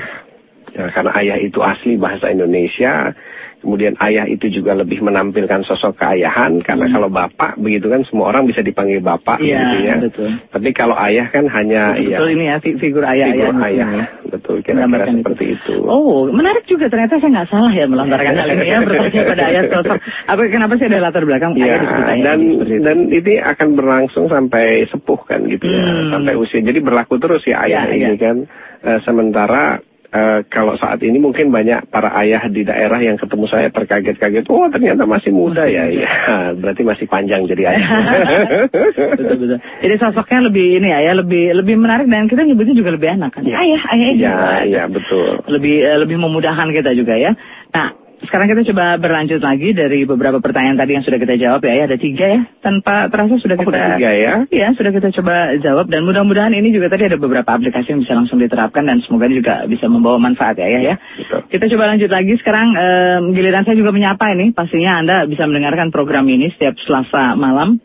Ya, 0.76 0.92
karena 0.92 1.12
ayah 1.18 1.38
itu 1.40 1.64
asli 1.64 1.96
bahasa 1.96 2.28
Indonesia, 2.28 3.16
kemudian 3.62 3.98
ayah 4.00 4.30
itu 4.30 4.48
juga 4.54 4.78
lebih 4.78 5.02
menampilkan 5.02 5.66
sosok 5.66 5.98
keayahan 5.98 6.62
karena 6.62 6.86
hmm. 6.88 6.94
kalau 6.94 7.10
bapak 7.10 7.58
begitu 7.58 7.90
kan 7.90 8.06
semua 8.06 8.30
orang 8.30 8.46
bisa 8.46 8.62
dipanggil 8.62 9.02
bapak 9.02 9.42
ya, 9.42 9.60
gitu 9.60 9.78
ya. 9.84 9.96
Betul. 9.98 10.30
Tapi 10.54 10.70
kalau 10.78 10.96
ayah 10.96 11.28
kan 11.34 11.50
hanya 11.50 11.98
betul, 11.98 12.06
ya, 12.06 12.18
betul 12.18 12.30
ini 12.34 12.44
ya 12.46 12.56
figur 12.62 13.04
ayah 13.04 13.28
figur 13.34 13.46
ayah, 13.50 13.68
ayah. 13.68 13.88
Ya. 13.90 14.06
Betul 14.28 14.56
kira-kira 14.62 15.06
seperti 15.10 15.46
itu. 15.58 15.74
itu. 15.74 15.90
Oh, 15.90 16.30
menarik 16.30 16.64
juga 16.70 16.86
ternyata 16.88 17.18
saya 17.18 17.32
nggak 17.34 17.50
salah 17.50 17.72
ya 17.74 17.86
melontarkan 17.90 18.34
hal 18.38 18.50
ini 18.54 18.68
ya 18.68 18.78
bertanya 18.86 19.22
pada 19.26 19.44
ayah 19.50 19.64
sosok. 19.72 19.98
Apa 20.30 20.42
kenapa 20.54 20.74
sih 20.78 20.86
ada 20.86 21.00
latar 21.02 21.24
belakang 21.26 21.52
ya, 21.58 21.66
ayah 21.66 21.82
dan 22.24 22.40
dan 22.84 22.98
ini 23.10 23.34
akan 23.42 23.70
berlangsung 23.74 24.26
sampai 24.30 24.86
sepuh 24.88 25.20
kan 25.26 25.44
gitu 25.50 25.66
ya, 25.66 25.82
hmm. 25.82 26.12
sampai 26.14 26.34
usia. 26.38 26.62
Jadi 26.62 26.80
berlaku 26.84 27.18
terus 27.18 27.42
ya 27.48 27.66
ayah 27.66 27.90
ya, 27.90 27.96
ini 27.96 28.16
ya. 28.16 28.22
kan. 28.22 28.38
Uh, 28.78 29.02
sementara 29.02 29.82
Uh, 30.08 30.40
kalau 30.48 30.80
saat 30.80 31.04
ini 31.04 31.20
mungkin 31.20 31.52
banyak 31.52 31.92
para 31.92 32.16
ayah 32.24 32.48
di 32.48 32.64
daerah 32.64 32.96
yang 33.04 33.20
ketemu 33.20 33.44
saya 33.52 33.68
terkaget-kaget, 33.68 34.48
oh 34.48 34.72
ternyata 34.72 35.04
masih 35.04 35.36
muda 35.36 35.68
ya, 35.68 35.84
ya 35.92 36.08
berarti 36.64 36.88
masih 36.88 37.12
panjang 37.12 37.44
jadi 37.44 37.76
ayah. 37.76 37.90
betul 39.20 39.36
betul. 39.36 39.60
Jadi 39.60 39.96
sosoknya 40.00 40.48
lebih 40.48 40.80
ini 40.80 40.96
ya, 40.96 41.12
lebih 41.12 41.52
lebih 41.60 41.76
menarik 41.76 42.08
dan 42.08 42.32
kita 42.32 42.48
nyebutnya 42.48 42.76
juga 42.80 42.96
lebih 42.96 43.20
enak 43.20 43.36
kan. 43.36 43.44
Ya. 43.44 43.60
Ayah, 43.60 43.82
ayah 43.92 44.10
ya, 44.16 44.38
ya 44.64 44.84
betul. 44.88 45.44
Lebih 45.44 45.76
uh, 45.84 45.98
lebih 46.00 46.18
memudahkan 46.24 46.72
kita 46.72 46.96
juga 46.96 47.20
ya. 47.20 47.36
Nah 47.76 48.07
sekarang 48.26 48.50
kita 48.50 48.74
coba 48.74 48.98
berlanjut 48.98 49.38
lagi 49.40 49.78
dari 49.78 50.04
beberapa 50.10 50.42
pertanyaan 50.42 50.78
tadi 50.78 50.98
yang 50.98 51.06
sudah 51.06 51.20
kita 51.22 51.36
jawab 51.38 51.62
ya. 51.62 51.74
ya 51.78 51.84
ada 51.86 51.98
tiga 52.02 52.26
ya. 52.26 52.42
Tanpa 52.60 53.14
terasa 53.14 53.38
sudah 53.38 53.56
oh, 53.56 53.62
kita 53.62 53.78
oh, 53.78 53.90
tiga 53.98 54.12
ya. 54.14 54.34
Iya 54.50 54.68
sudah 54.74 54.92
kita 54.92 55.14
coba 55.22 55.54
jawab 55.62 55.86
dan 55.88 56.02
mudah-mudahan 56.04 56.54
ini 56.58 56.74
juga 56.74 56.90
tadi 56.90 57.08
ada 57.08 57.18
beberapa 57.22 57.48
aplikasi 57.48 57.94
yang 57.94 58.02
bisa 58.02 58.14
langsung 58.18 58.42
diterapkan 58.42 58.84
dan 58.90 59.06
semoga 59.06 59.30
juga 59.30 59.70
bisa 59.70 59.86
membawa 59.86 60.18
manfaat 60.18 60.58
ya 60.58 60.68
ya. 60.68 60.80
ya. 60.82 60.96
Betul. 60.98 61.40
Kita 61.48 61.66
coba 61.78 61.84
lanjut 61.94 62.10
lagi 62.10 62.34
sekarang 62.42 62.68
um, 62.74 63.22
giliran 63.38 63.64
saya 63.64 63.78
juga 63.78 63.94
menyapa 63.94 64.26
ini. 64.34 64.52
Pastinya 64.52 65.00
Anda 65.00 65.18
bisa 65.30 65.46
mendengarkan 65.46 65.94
program 65.94 66.26
ini 66.26 66.50
setiap 66.52 66.76
Selasa 66.82 67.38
malam 67.38 67.78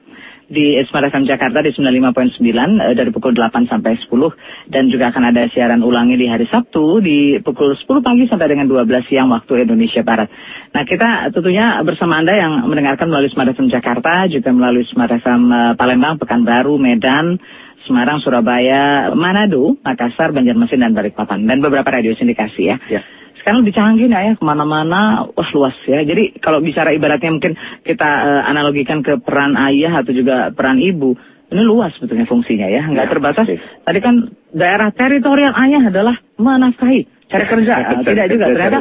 di 0.53 0.77
Smart 0.85 1.09
FM 1.09 1.25
Jakarta 1.25 1.65
di 1.65 1.73
95.9 1.73 2.45
uh, 2.45 2.93
dari 2.93 3.09
pukul 3.09 3.33
8 3.33 3.73
sampai 3.73 3.97
10 3.97 4.69
dan 4.69 4.93
juga 4.93 5.09
akan 5.09 5.33
ada 5.33 5.49
siaran 5.49 5.81
ulangi 5.81 6.21
di 6.21 6.29
hari 6.29 6.45
Sabtu 6.45 7.01
di 7.01 7.41
pukul 7.41 7.73
10 7.73 7.89
pagi 8.05 8.29
sampai 8.29 8.53
dengan 8.53 8.69
12 8.69 9.09
siang 9.09 9.33
waktu 9.33 9.65
Indonesia 9.65 10.05
Barat. 10.05 10.29
Nah 10.77 10.85
kita 10.85 11.33
tentunya 11.33 11.81
bersama 11.81 12.21
Anda 12.21 12.37
yang 12.37 12.69
mendengarkan 12.69 13.09
melalui 13.09 13.33
Smart 13.33 13.49
FM 13.49 13.73
Jakarta 13.73 14.29
juga 14.29 14.53
melalui 14.53 14.85
Smart 14.85 15.09
FM 15.09 15.43
eh, 15.49 15.73
Palembang, 15.81 16.21
Pekanbaru, 16.21 16.77
Medan, 16.77 17.41
Semarang, 17.89 18.21
Surabaya, 18.21 19.11
Manado, 19.17 19.81
Makassar, 19.81 20.37
Banjarmasin 20.37 20.85
dan 20.85 20.93
Balikpapan 20.93 21.49
dan 21.49 21.65
beberapa 21.65 21.89
radio 21.89 22.13
sindikasi 22.13 22.69
ya. 22.69 22.77
ya 22.93 23.01
sekarang 23.43 23.67
lebih 23.67 23.75
canggih 23.75 24.07
nah 24.09 24.23
ya? 24.23 24.33
Ke 24.39 24.45
mana-mana 24.47 25.29
wah 25.29 25.51
luas 25.53 25.77
ya. 25.85 26.01
Jadi 26.07 26.39
kalau 26.39 26.63
bicara 26.63 26.95
ibaratnya 26.95 27.35
mungkin 27.35 27.59
kita 27.83 28.09
uh, 28.09 28.43
analogikan 28.49 29.03
ke 29.03 29.19
peran 29.19 29.59
ayah 29.59 30.01
atau 30.01 30.15
juga 30.15 30.55
peran 30.55 30.79
ibu 30.79 31.19
ini 31.53 31.63
luas 31.69 31.93
sebetulnya 31.99 32.25
fungsinya 32.25 32.71
ya. 32.71 32.89
Nggak 32.89 33.07
ya, 33.07 33.11
terbatas. 33.13 33.47
tadi 33.85 33.99
kan 34.01 34.33
daerah 34.55 34.89
teritorial 34.95 35.53
ayah 35.53 35.93
adalah 35.93 36.17
menafkahi 36.41 37.12
cari 37.33 37.47
kerja? 37.49 37.75
Tidak 38.05 38.27
juga. 38.29 38.45
Ternyata 38.53 38.79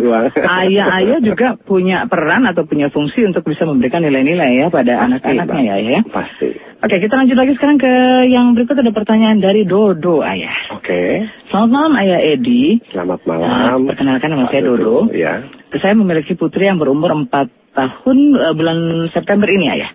ayah-ayah 0.68 1.20
juga 1.32 1.48
punya 1.56 2.04
peran 2.12 2.44
atau 2.44 2.68
punya 2.68 2.92
fungsi 2.92 3.24
untuk 3.24 3.48
bisa 3.48 3.64
memberikan 3.64 4.04
nilai-nilai 4.04 4.62
ya 4.62 4.68
pada 4.68 5.08
anak-anaknya 5.08 5.62
ya 5.64 5.76
ya. 5.80 6.02
Pasti. 6.04 6.52
Oke 6.84 6.98
kita 7.00 7.14
lanjut 7.16 7.38
lagi 7.40 7.54
sekarang 7.56 7.80
ke 7.80 7.94
yang 8.28 8.52
berikut. 8.52 8.76
Ada 8.76 8.92
pertanyaan 8.92 9.40
dari 9.40 9.64
Dodo 9.64 10.20
ayah. 10.26 10.76
Oke. 10.76 11.32
Selamat 11.48 11.70
malam 11.72 11.94
ayah 12.04 12.20
Edi. 12.20 12.84
Selamat 12.92 13.24
malam. 13.24 13.48
uh, 13.48 13.80
perkenalkan 13.88 14.30
nama 14.36 14.46
saya 14.52 14.62
Dodo. 14.68 15.08
ya. 15.16 15.48
Saya 15.72 15.96
memiliki 15.96 16.36
putri 16.36 16.68
yang 16.68 16.76
berumur 16.76 17.16
4 17.16 17.32
tahun 17.72 18.18
uh, 18.36 18.54
bulan 18.58 19.08
September 19.16 19.48
ini 19.48 19.72
ayah 19.72 19.92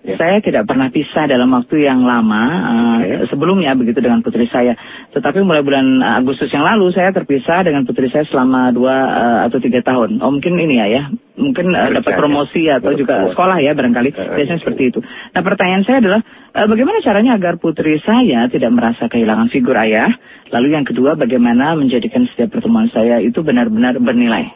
Ya. 0.00 0.16
Saya 0.16 0.40
tidak 0.40 0.64
pernah 0.64 0.88
pisah 0.88 1.28
dalam 1.28 1.52
waktu 1.52 1.84
yang 1.84 2.08
lama 2.08 2.42
uh, 2.48 2.98
sebelumnya 3.28 3.76
begitu 3.76 4.00
dengan 4.00 4.24
putri 4.24 4.48
saya. 4.48 4.72
Tetapi 5.12 5.44
mulai 5.44 5.60
bulan 5.60 6.00
Agustus 6.00 6.48
yang 6.48 6.64
lalu 6.64 6.88
saya 6.88 7.12
terpisah 7.12 7.60
dengan 7.68 7.84
putri 7.84 8.08
saya 8.08 8.24
selama 8.24 8.72
dua 8.72 8.96
uh, 8.96 9.40
atau 9.44 9.60
tiga 9.60 9.84
tahun. 9.84 10.24
Oh 10.24 10.32
mungkin 10.32 10.56
ini 10.56 10.80
ya 10.80 10.88
ya, 10.88 11.02
mungkin 11.36 11.76
uh, 11.76 11.92
dapat 12.00 12.16
promosi 12.16 12.72
atau 12.72 12.96
juga 12.96 13.28
sekolah 13.28 13.60
ya 13.60 13.76
barangkali. 13.76 14.40
Biasanya 14.40 14.60
seperti 14.64 14.88
itu. 14.88 15.04
Nah 15.04 15.42
pertanyaan 15.44 15.84
saya 15.84 16.00
adalah 16.00 16.20
uh, 16.56 16.64
bagaimana 16.64 17.04
caranya 17.04 17.36
agar 17.36 17.60
putri 17.60 18.00
saya 18.00 18.48
tidak 18.48 18.72
merasa 18.72 19.04
kehilangan 19.04 19.52
figur 19.52 19.76
ayah? 19.84 20.16
Lalu 20.48 20.80
yang 20.80 20.88
kedua 20.88 21.12
bagaimana 21.12 21.76
menjadikan 21.76 22.24
setiap 22.24 22.56
pertemuan 22.56 22.88
saya 22.88 23.20
itu 23.20 23.44
benar-benar 23.44 24.00
bernilai? 24.00 24.48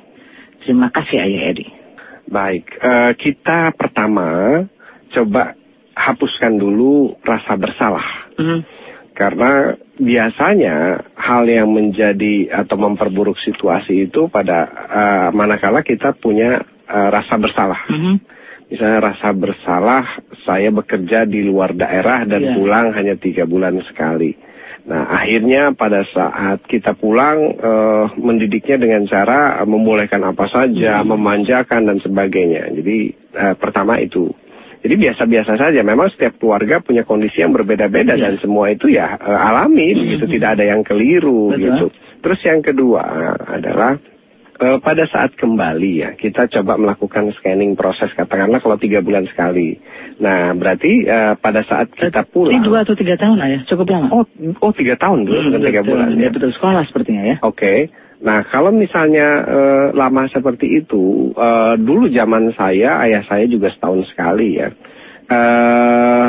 Terima 0.64 0.88
kasih 0.88 1.20
Ayah 1.20 1.52
Edi. 1.52 1.68
Baik, 2.24 2.80
uh, 2.80 3.12
kita 3.12 3.76
pertama 3.76 4.64
coba 5.14 5.54
hapuskan 5.94 6.58
dulu 6.58 7.14
rasa 7.22 7.54
bersalah. 7.54 8.34
Mm. 8.34 8.60
Karena 9.14 9.78
biasanya 9.94 11.06
hal 11.14 11.46
yang 11.46 11.70
menjadi 11.70 12.50
atau 12.50 12.74
memperburuk 12.74 13.38
situasi 13.38 14.10
itu 14.10 14.26
pada 14.26 14.66
uh, 14.66 15.28
manakala 15.30 15.86
kita 15.86 16.18
punya 16.18 16.66
uh, 16.90 17.08
rasa 17.14 17.38
bersalah. 17.38 17.86
Mm 17.86 18.00
-hmm. 18.02 18.16
Misalnya 18.74 19.14
rasa 19.14 19.30
bersalah, 19.30 20.04
saya 20.42 20.74
bekerja 20.74 21.30
di 21.30 21.46
luar 21.46 21.78
daerah 21.78 22.26
dan 22.26 22.42
yeah. 22.42 22.54
pulang 22.58 22.90
hanya 22.90 23.14
tiga 23.14 23.46
bulan 23.46 23.78
sekali. 23.86 24.34
Nah, 24.84 25.14
akhirnya 25.14 25.72
pada 25.72 26.02
saat 26.10 26.66
kita 26.66 26.98
pulang, 26.98 27.54
uh, 27.54 28.10
mendidiknya 28.18 28.82
dengan 28.82 29.06
cara 29.06 29.62
membolehkan 29.62 30.26
apa 30.26 30.50
saja, 30.50 30.98
mm 30.98 31.02
-hmm. 31.06 31.10
memanjakan 31.14 31.82
dan 31.86 31.98
sebagainya. 32.02 32.66
Jadi 32.82 33.14
uh, 33.38 33.54
pertama 33.54 34.02
itu 34.02 34.34
jadi 34.84 35.00
biasa-biasa 35.00 35.56
saja. 35.56 35.80
Memang 35.80 36.12
setiap 36.12 36.36
keluarga 36.36 36.84
punya 36.84 37.08
kondisi 37.08 37.40
yang 37.40 37.56
berbeda-beda 37.56 38.20
ya. 38.20 38.28
dan 38.28 38.34
semua 38.36 38.68
itu 38.68 38.92
ya 38.92 39.16
uh, 39.16 39.40
alami, 39.48 39.96
begitu 39.96 40.28
tidak 40.28 40.60
ada 40.60 40.76
yang 40.76 40.84
keliru 40.84 41.56
Betul. 41.56 41.64
gitu. 41.64 41.86
Terus 42.20 42.40
yang 42.44 42.60
kedua 42.60 43.02
adalah 43.48 43.96
uh, 44.60 44.78
pada 44.82 45.04
saat 45.10 45.34
kembali 45.34 45.92
ya 46.04 46.10
kita 46.14 46.46
coba 46.50 46.78
melakukan 46.78 47.34
scanning 47.38 47.74
proses 47.74 48.10
katakanlah 48.14 48.62
kalau 48.62 48.78
tiga 48.78 49.02
bulan 49.02 49.26
sekali. 49.26 49.78
Nah 50.22 50.54
berarti 50.54 51.06
uh, 51.06 51.34
pada 51.38 51.62
saat 51.66 51.90
kita 51.94 52.26
pulang. 52.28 52.58
Ini 52.58 52.66
dua 52.66 52.86
atau 52.86 52.94
tiga 52.94 53.14
tahun 53.18 53.38
ayah 53.42 53.60
cukup 53.66 53.86
lama. 53.90 54.08
Oh 54.12 54.24
oh 54.62 54.72
tiga 54.74 54.94
tahun 55.00 55.26
dulu 55.26 55.38
hmm, 55.54 55.64
tiga 55.64 55.82
bulan 55.82 56.08
ya. 56.18 56.30
Betul 56.30 56.54
sekolah 56.54 56.82
sepertinya 56.86 57.24
ya. 57.24 57.36
Oke. 57.42 57.58
Okay. 57.58 57.78
Nah, 58.24 58.40
kalau 58.48 58.72
misalnya 58.72 59.44
e, 59.44 59.58
lama 59.92 60.24
seperti 60.32 60.80
itu, 60.80 61.36
e, 61.36 61.48
dulu 61.76 62.08
zaman 62.08 62.56
saya, 62.56 63.04
ayah 63.04 63.20
saya 63.28 63.44
juga 63.44 63.68
setahun 63.68 64.08
sekali 64.08 64.56
ya. 64.56 64.72
E, 65.24 65.40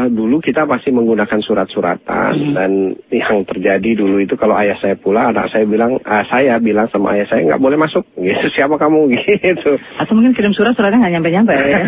dulu 0.08 0.40
kita 0.40 0.64
masih 0.64 0.96
menggunakan 0.96 1.40
surat-suratan 1.44 2.32
hmm. 2.32 2.54
dan 2.56 2.72
yang 3.12 3.44
terjadi 3.44 3.92
dulu 4.00 4.24
itu 4.24 4.40
kalau 4.40 4.56
ayah 4.56 4.80
saya 4.80 4.96
pulang, 4.96 5.36
anak 5.36 5.52
saya 5.52 5.68
bilang, 5.68 6.00
ah, 6.08 6.24
saya 6.28 6.56
bilang 6.64 6.88
sama 6.90 7.16
ayah 7.18 7.28
saya 7.28 7.44
nggak 7.44 7.62
boleh 7.62 7.76
masuk, 7.76 8.08
gitu. 8.24 8.48
Siapa 8.56 8.80
kamu 8.80 9.12
gitu? 9.16 9.76
Atau 10.00 10.14
mungkin 10.16 10.32
kirim 10.32 10.56
surat 10.56 10.74
suratnya 10.80 11.04
nggak 11.04 11.14
nyampe-nyampe 11.20 11.54
ya? 11.54 11.80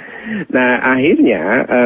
nah, 0.56 0.72
akhirnya 0.96 1.42
e, 1.68 1.80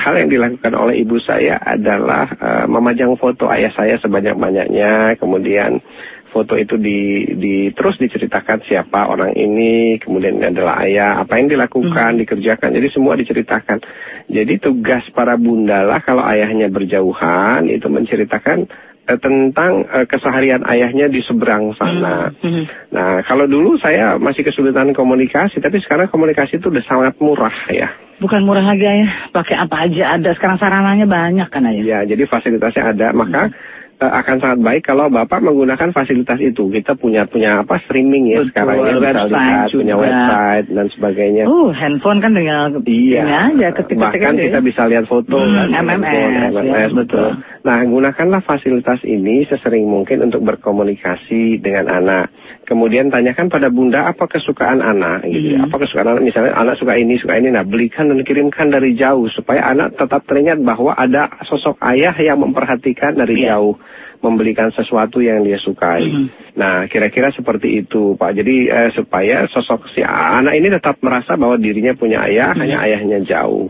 hal 0.00 0.14
yang 0.16 0.28
dilakukan 0.32 0.72
oleh 0.72 0.94
ibu 1.04 1.20
saya 1.20 1.60
adalah 1.60 2.26
e, 2.32 2.48
memajang 2.68 3.14
foto 3.20 3.52
ayah 3.52 3.72
saya 3.76 4.00
sebanyak-banyaknya, 4.00 5.20
kemudian 5.20 5.84
foto 6.32 6.56
itu 6.56 6.80
di, 6.80 7.28
di 7.36 7.56
terus 7.76 8.00
diceritakan 8.00 8.64
siapa 8.64 9.04
orang 9.04 9.36
ini, 9.36 10.00
kemudian 10.00 10.40
ini 10.40 10.48
adalah 10.48 10.80
ayah, 10.82 11.20
apa 11.20 11.36
yang 11.36 11.52
dilakukan, 11.52 12.16
hmm. 12.16 12.20
dikerjakan, 12.24 12.72
jadi 12.72 12.88
semua 12.88 13.14
diceritakan. 13.20 13.78
Jadi 14.32 14.56
tugas 14.56 15.04
para 15.12 15.36
bunda 15.36 15.84
lah 15.84 16.00
kalau 16.00 16.24
ayahnya 16.24 16.72
berjauhan 16.72 17.68
itu 17.68 17.84
menceritakan 17.92 18.64
eh, 19.06 19.18
tentang 19.20 19.84
eh, 19.84 20.08
keseharian 20.08 20.64
ayahnya 20.64 21.12
di 21.12 21.20
seberang 21.20 21.76
sana. 21.76 22.32
Hmm. 22.40 22.48
Hmm. 22.48 22.64
Nah, 22.88 23.20
kalau 23.28 23.44
dulu 23.44 23.76
saya 23.76 24.16
masih 24.16 24.42
kesulitan 24.42 24.96
komunikasi, 24.96 25.60
tapi 25.60 25.84
sekarang 25.84 26.08
komunikasi 26.08 26.56
itu 26.56 26.72
udah 26.72 26.84
sangat 26.88 27.14
murah 27.20 27.56
ya. 27.68 27.92
Bukan 28.24 28.46
murah 28.46 28.64
lagi 28.64 28.86
ya, 28.86 29.30
pakai 29.34 29.56
apa 29.60 29.76
aja 29.84 30.16
ada. 30.16 30.30
Sekarang 30.32 30.56
sarananya 30.56 31.04
banyak 31.04 31.48
kan 31.52 31.66
ayah. 31.68 31.82
Ya, 31.82 31.98
jadi 32.08 32.24
fasilitasnya 32.24 32.96
ada. 32.96 33.10
Maka 33.12 33.52
hmm 33.52 33.81
akan 34.10 34.36
sangat 34.42 34.58
baik 34.64 34.82
kalau 34.82 35.06
Bapak 35.06 35.38
menggunakan 35.38 35.94
fasilitas 35.94 36.40
itu. 36.42 36.72
Kita 36.72 36.98
punya 36.98 37.28
punya 37.28 37.62
apa 37.62 37.78
streaming 37.86 38.32
ya 38.32 38.42
Betul, 38.42 38.50
sekarang 38.50 38.76
ya 38.82 38.94
bisa 38.98 39.22
lihat 39.28 39.68
punya 39.70 39.94
website 40.00 40.66
dan 40.72 40.86
sebagainya. 40.90 41.44
Oh, 41.46 41.70
handphone 41.70 42.18
kan 42.18 42.32
tinggal 42.34 42.72
iya. 42.82 43.52
aja 43.52 43.68
ketik 43.76 43.96
Bahkan 44.00 44.34
kita 44.40 44.58
bisa 44.64 44.88
lihat 44.90 45.06
foto 45.06 45.38
hmm, 45.38 45.54
kan 45.54 45.84
MMS, 45.86 46.08
handphone, 46.08 46.66
MMS 46.66 46.90
ya, 46.90 46.96
betul. 46.96 47.28
Nah, 47.62 47.78
gunakanlah 47.86 48.40
fasilitas 48.42 49.00
ini 49.06 49.46
sesering 49.46 49.86
mungkin 49.86 50.26
untuk 50.26 50.42
berkomunikasi 50.42 51.62
dengan 51.62 51.86
anak. 51.92 52.34
Kemudian 52.66 53.12
tanyakan 53.12 53.46
pada 53.46 53.70
bunda 53.70 54.10
apa 54.10 54.26
kesukaan 54.26 54.82
anak 54.82 55.28
gitu. 55.30 55.54
Hmm. 55.54 55.70
Apa 55.70 55.76
kesukaan 55.86 56.18
anak 56.18 56.22
misalnya 56.26 56.58
anak 56.58 56.74
suka 56.80 56.98
ini, 56.98 57.14
suka 57.22 57.38
ini. 57.38 57.54
Nah, 57.54 57.62
belikan 57.62 58.10
dan 58.10 58.26
kirimkan 58.26 58.74
dari 58.74 58.98
jauh 58.98 59.30
supaya 59.30 59.70
anak 59.70 59.94
tetap 59.94 60.26
teringat 60.26 60.58
bahwa 60.64 60.96
ada 60.96 61.30
sosok 61.46 61.78
ayah 61.86 62.14
yang 62.18 62.42
memperhatikan 62.42 63.14
dari 63.14 63.44
yeah. 63.46 63.54
jauh 63.54 63.78
membelikan 64.22 64.70
sesuatu 64.70 65.18
yang 65.18 65.42
dia 65.42 65.58
sukai. 65.58 66.06
Mhm. 66.06 66.26
Nah, 66.54 66.86
kira-kira 66.86 67.34
seperti 67.34 67.82
itu, 67.82 68.14
Pak. 68.14 68.38
Jadi 68.38 68.70
eh, 68.70 68.90
supaya 68.94 69.44
sosok 69.50 69.90
si 69.90 70.00
anak 70.06 70.54
ini 70.54 70.70
tetap 70.70 71.02
merasa 71.02 71.34
bahwa 71.34 71.58
dirinya 71.58 71.92
punya 71.98 72.22
ayah, 72.24 72.54
hanya 72.54 72.86
ayahnya 72.86 73.20
jauh. 73.26 73.68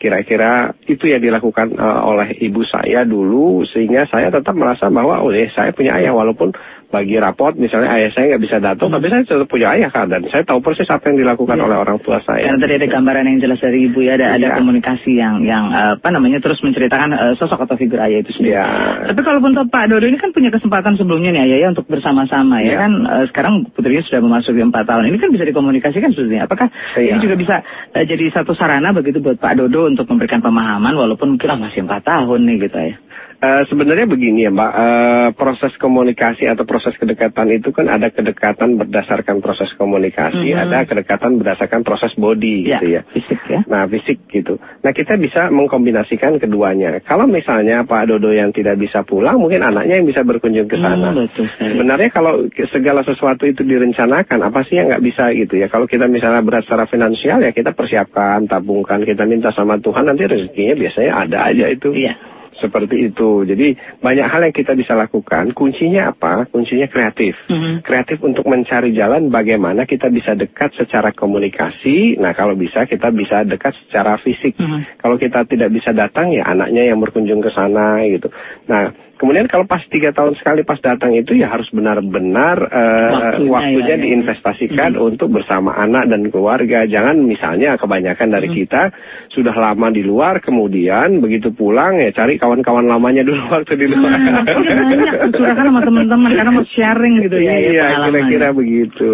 Kira-kira 0.00 0.74
itu 0.88 1.06
yang 1.06 1.22
dilakukan 1.22 1.76
eh, 1.76 2.00
oleh 2.08 2.34
ibu 2.40 2.64
saya 2.64 3.04
dulu, 3.04 3.62
sehingga 3.68 4.08
saya 4.08 4.32
tetap 4.32 4.56
merasa 4.56 4.88
bahwa 4.88 5.20
oh, 5.22 5.30
eh, 5.30 5.52
saya 5.52 5.70
punya 5.76 5.94
ayah, 6.00 6.16
walaupun 6.16 6.56
bagi 6.92 7.16
rapot 7.16 7.56
misalnya 7.56 7.88
ayah 7.96 8.12
saya 8.12 8.36
nggak 8.36 8.42
bisa 8.44 8.56
datang, 8.60 8.92
tapi 8.92 9.08
saya 9.08 9.24
tetap 9.24 9.48
punya 9.48 9.72
ayah 9.72 9.88
kan, 9.88 10.12
dan 10.12 10.28
saya 10.28 10.44
tahu 10.44 10.60
persis 10.60 10.84
apa 10.86 11.08
yang 11.08 11.24
dilakukan 11.24 11.56
Iya. 11.56 11.64
oleh 11.64 11.76
orang 11.80 11.96
tua 12.04 12.20
saya. 12.20 12.44
Karena 12.44 12.60
tadi 12.60 12.74
ada 12.76 12.88
gambaran 12.92 13.24
yang 13.24 13.38
jelas 13.40 13.58
dari 13.58 13.88
ibu 13.88 14.04
ya, 14.04 14.20
ada, 14.20 14.36
ada 14.36 14.46
Iya. 14.52 14.56
komunikasi 14.60 15.12
yang 15.16 15.40
yang 15.40 15.72
eh, 15.72 15.96
apa 15.96 16.08
namanya 16.12 16.44
terus 16.44 16.60
menceritakan 16.60 17.08
eh, 17.16 17.32
sosok 17.40 17.64
atau 17.64 17.80
figur 17.80 17.96
ayah 17.96 18.20
itu 18.20 18.36
sendiri. 18.36 18.60
Iya. 18.60 18.68
Tapi 19.08 19.20
kalaupun 19.24 19.56
Pak 19.56 19.84
Dodo 19.88 20.04
ini 20.04 20.20
kan 20.20 20.36
punya 20.36 20.52
kesempatan 20.52 21.00
sebelumnya 21.00 21.32
nih 21.32 21.42
ayah 21.48 21.58
ya 21.64 21.68
untuk 21.72 21.88
bersama-sama 21.88 22.60
ya 22.60 22.76
Iya. 22.76 22.76
kan 22.84 22.92
eh, 23.08 23.24
sekarang 23.32 23.54
putrinya 23.72 24.04
sudah 24.04 24.20
memasuki 24.20 24.60
empat 24.60 24.84
tahun 24.84 25.08
ini 25.08 25.16
kan 25.16 25.32
bisa 25.32 25.48
dikomunikasikan 25.48 26.12
sebetulnya. 26.12 26.44
Apakah 26.44 26.68
Iya. 27.00 27.16
ini 27.16 27.24
juga 27.24 27.40
bisa 27.40 27.54
eh, 27.96 28.04
jadi 28.04 28.28
satu 28.28 28.52
sarana 28.52 28.92
begitu 28.92 29.24
buat 29.24 29.40
Pak 29.40 29.56
Dodo 29.56 29.88
untuk 29.88 30.04
memberikan 30.12 30.44
pemahaman 30.44 30.92
walaupun 30.92 31.40
mungkin 31.40 31.56
masih 31.56 31.88
empat 31.88 32.04
tahun 32.04 32.44
nih 32.44 32.56
gitu 32.68 32.76
ya. 32.76 32.94
Eh, 33.42 33.62
sebenarnya 33.66 34.06
begini 34.06 34.46
ya 34.46 34.54
Mbak, 34.54 34.72
Eh, 34.72 35.28
proses 35.34 35.74
komunikasi 35.74 36.46
atau 36.46 36.62
proses 36.62 36.94
kedekatan 36.94 37.50
itu 37.50 37.74
kan 37.74 37.90
ada 37.90 38.06
kedekatan 38.14 38.78
berdasarkan 38.78 39.42
proses 39.42 39.66
komunikasi, 39.74 40.54
Mhm. 40.54 40.62
ada 40.62 40.86
kedekatan 40.86 41.42
berdasarkan 41.42 41.82
proses 41.82 42.14
body 42.14 42.70
Ya, 42.70 42.78
gitu 42.78 42.86
ya. 42.94 43.02
fisik 43.10 43.42
ya. 43.50 43.66
Nah 43.66 43.90
fisik 43.90 44.22
gitu. 44.30 44.62
Nah 44.86 44.94
kita 44.94 45.18
bisa 45.18 45.50
mengkombinasikan 45.50 46.38
keduanya. 46.38 47.02
Kalau 47.02 47.26
misalnya 47.26 47.82
Pak 47.82 48.14
Dodo 48.14 48.30
yang 48.30 48.54
tidak 48.54 48.78
bisa 48.78 49.02
pulang, 49.02 49.42
mungkin 49.42 49.66
anaknya 49.66 49.98
yang 49.98 50.06
bisa 50.06 50.22
berkunjung 50.22 50.70
ke 50.70 50.78
sana. 50.78 51.10
Hmm, 51.10 51.26
betul 51.26 51.50
sekali. 51.50 51.70
Sebenarnya 51.74 52.08
kalau 52.14 52.46
segala 52.70 53.02
sesuatu 53.02 53.42
itu 53.50 53.66
direncanakan, 53.66 54.38
apa 54.38 54.62
sih 54.70 54.78
yang 54.78 54.86
nggak 54.86 55.02
bisa 55.02 55.34
gitu 55.34 55.58
ya? 55.58 55.66
Kalau 55.66 55.90
kita 55.90 56.06
misalnya 56.06 56.46
berat 56.46 56.62
secara 56.62 56.86
finansial 56.86 57.42
ya 57.42 57.50
kita 57.50 57.74
persiapkan, 57.74 58.46
tabungkan, 58.46 59.02
kita 59.02 59.26
minta 59.26 59.50
sama 59.50 59.82
Tuhan 59.82 60.06
nanti 60.06 60.30
rezekinya 60.30 60.78
biasanya 60.78 61.10
ada 61.26 61.38
aja 61.50 61.66
itu. 61.66 61.90
Iya. 61.90 62.14
Seperti 62.58 63.08
itu. 63.08 63.48
Jadi 63.48 63.74
banyak 64.00 64.26
hal 64.28 64.40
yang 64.48 64.54
kita 64.54 64.76
bisa 64.76 64.92
lakukan. 64.92 65.56
Kuncinya 65.56 66.12
apa? 66.12 66.44
Kuncinya 66.48 66.84
kreatif. 66.88 67.36
Mhm. 67.48 67.80
Kreatif 67.80 68.20
untuk 68.20 68.44
mencari 68.44 68.92
jalan 68.92 69.32
bagaimana 69.32 69.88
kita 69.88 70.12
bisa 70.12 70.36
dekat 70.36 70.76
secara 70.76 71.16
komunikasi. 71.16 72.20
Nah 72.20 72.36
kalau 72.36 72.52
bisa 72.52 72.84
kita 72.84 73.08
bisa 73.08 73.44
dekat 73.48 73.72
secara 73.86 74.20
fisik. 74.20 74.56
Mhm. 74.60 75.00
Kalau 75.00 75.16
kita 75.16 75.48
tidak 75.48 75.72
bisa 75.72 75.96
datang 75.96 76.32
ya 76.32 76.44
anaknya 76.44 76.92
yang 76.92 77.00
berkunjung 77.00 77.40
ke 77.40 77.48
sana 77.52 78.04
gitu. 78.04 78.28
Nah 78.68 79.11
kemudian 79.22 79.46
kalau 79.46 79.62
pas 79.64 79.78
tiga 79.86 80.10
tahun 80.10 80.34
sekali 80.34 80.66
pas 80.66 80.82
datang 80.82 81.14
itu 81.14 81.38
ya 81.38 81.46
harus 81.46 81.70
benar-benar 81.70 82.58
eh, 82.66 83.10
Waktunya 83.14 83.50
waktunya, 83.54 83.86
ya, 83.86 83.94
ya. 83.94 84.02
diinvestasikan 84.02 84.98
untuk 84.98 85.30
bersama 85.30 85.78
anak 85.78 86.10
dan 86.10 86.26
keluarga. 86.26 86.82
Jangan 86.84 87.22
misalnya 87.22 87.78
kebanyakan 87.78 88.34
dari 88.34 88.50
kita 88.50 88.90
sudah 89.30 89.54
lama 89.54 89.94
di 89.94 90.02
luar 90.02 90.42
kemudian 90.42 91.22
begitu 91.22 91.54
pulang 91.54 92.02
ya 92.02 92.10
cari 92.10 92.34
kawan-kawan 92.34 92.82
lamanya 92.82 93.22
dulu 93.22 93.46
waktu 93.54 93.78
di 93.78 93.86
luar. 93.86 94.18
Hmm, 94.18 94.42
iya, 94.66 94.82
banyak 94.82 95.14
curahkan 95.30 95.64
sama 95.70 95.80
teman-teman 95.86 96.30
karena 96.34 96.50
mau 96.50 96.66
sharing 96.66 97.14
gitu 97.22 97.36
ya, 97.38 97.54
ya 97.54 97.70
Iya, 97.72 97.86
kira-kira 98.08 98.48
begitu. 98.50 99.12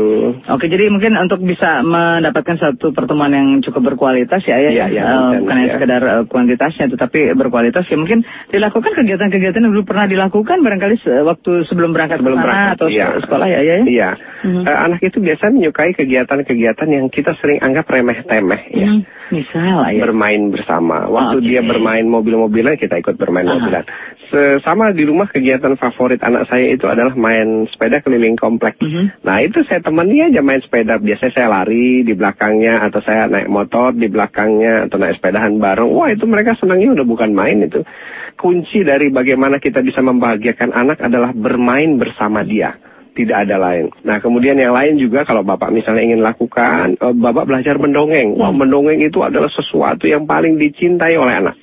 Oke, 0.48 0.70
jadi 0.70 0.88
mungkin 0.88 1.18
untuk 1.18 1.44
bisa 1.44 1.82
mendapatkan 1.84 2.56
satu 2.56 2.94
pertemuan 2.94 3.34
yang 3.34 3.48
cukup 3.60 3.92
berkualitas 3.92 4.40
ya, 4.46 4.56
ya, 4.56 4.70
Iya, 4.70 4.84
iya, 4.88 5.02
Eh, 5.02 5.10
benar, 5.10 5.38
bukan 5.42 5.54
hanya 5.58 5.68
ya. 5.68 5.74
sekedar 5.76 6.02
eh, 6.06 6.22
kuantitasnya, 6.30 6.86
tetapi 6.94 7.18
berkualitas 7.34 7.84
ya 7.90 7.96
mungkin 7.98 8.22
dilakukan 8.48 8.92
kegiatan-kegiatan 8.94 9.60
yang 9.60 9.72
dulu 9.74 9.84
pernah 9.84 9.97
dilakukan 10.06 10.60
barangkali 10.62 11.00
se- 11.02 11.24
waktu 11.24 11.66
sebelum 11.66 11.90
berangkat 11.90 12.20
Sebelum 12.22 12.38
berangkat, 12.38 12.78
atau 12.78 12.86
iya. 12.86 13.16
se- 13.16 13.26
sekolah 13.26 13.46
ya, 13.50 13.60
ya. 13.64 13.74
ya? 13.74 13.84
Iya. 13.88 14.10
Mhm. 14.46 14.62
Eh, 14.68 14.78
anak 14.86 15.00
itu 15.02 15.18
biasa 15.18 15.50
menyukai 15.50 15.96
kegiatan-kegiatan 15.96 16.88
yang 16.92 17.06
kita 17.10 17.34
sering 17.40 17.58
anggap 17.58 17.88
remeh-temeh 17.90 18.60
ya. 18.70 18.88
Hmm, 18.92 19.02
misal 19.30 19.84
ya. 19.88 20.00
bermain 20.02 20.50
bersama. 20.50 21.06
Waktu 21.08 21.42
Oke. 21.42 21.46
dia 21.46 21.60
bermain 21.64 22.04
mobil-mobilan, 22.04 22.76
kita 22.76 23.00
ikut 23.00 23.16
bermain 23.16 23.46
Aha. 23.46 23.54
mobilan. 23.58 23.84
Sama 24.60 24.92
di 24.92 25.08
rumah 25.08 25.28
kegiatan 25.32 25.78
favorit 25.80 26.20
anak 26.20 26.48
saya 26.52 26.74
itu 26.74 26.84
adalah 26.84 27.16
main 27.16 27.64
sepeda 27.70 28.04
keliling 28.04 28.36
komplek. 28.36 28.76
Mhm. 28.80 29.24
Nah 29.24 29.40
itu 29.40 29.64
saya 29.64 29.80
temani 29.80 30.28
aja 30.28 30.44
main 30.44 30.60
sepeda. 30.60 31.00
Biasanya 31.00 31.32
saya 31.32 31.48
lari 31.48 32.04
di 32.04 32.12
belakangnya 32.12 32.84
atau 32.84 33.00
saya 33.00 33.24
naik 33.30 33.48
motor 33.48 33.96
di 33.96 34.08
belakangnya 34.10 34.88
atau 34.88 35.00
naik 35.00 35.16
sepedahan 35.16 35.56
bareng. 35.56 35.88
Wah 35.88 36.12
itu 36.12 36.24
mereka 36.28 36.58
senangnya 36.60 36.98
udah 37.00 37.06
bukan 37.08 37.30
main 37.32 37.64
itu. 37.64 37.80
Kunci 38.36 38.84
dari 38.84 39.08
bagaimana 39.08 39.58
kita 39.58 39.80
bisa 39.80 40.04
membahagiakan 40.04 40.76
anak 40.76 40.98
adalah 41.00 41.32
bermain 41.32 41.96
bersama 41.96 42.44
dia. 42.44 42.76
Tidak 43.18 43.34
ada 43.34 43.58
lain. 43.58 43.90
Nah 44.06 44.22
kemudian 44.22 44.54
yang 44.54 44.70
lain 44.70 44.94
juga 44.94 45.26
kalau 45.26 45.42
bapak 45.42 45.74
misalnya 45.74 46.06
ingin 46.06 46.22
lakukan, 46.22 46.94
eh, 46.94 47.14
bapak 47.18 47.50
belajar 47.50 47.74
mendongeng. 47.74 48.38
Wah 48.38 48.54
mendongeng 48.54 49.02
itu 49.02 49.18
adalah 49.26 49.50
sesuatu 49.50 50.06
yang 50.06 50.22
paling 50.22 50.54
dicintai 50.54 51.18
oleh 51.18 51.34
anak. 51.42 51.58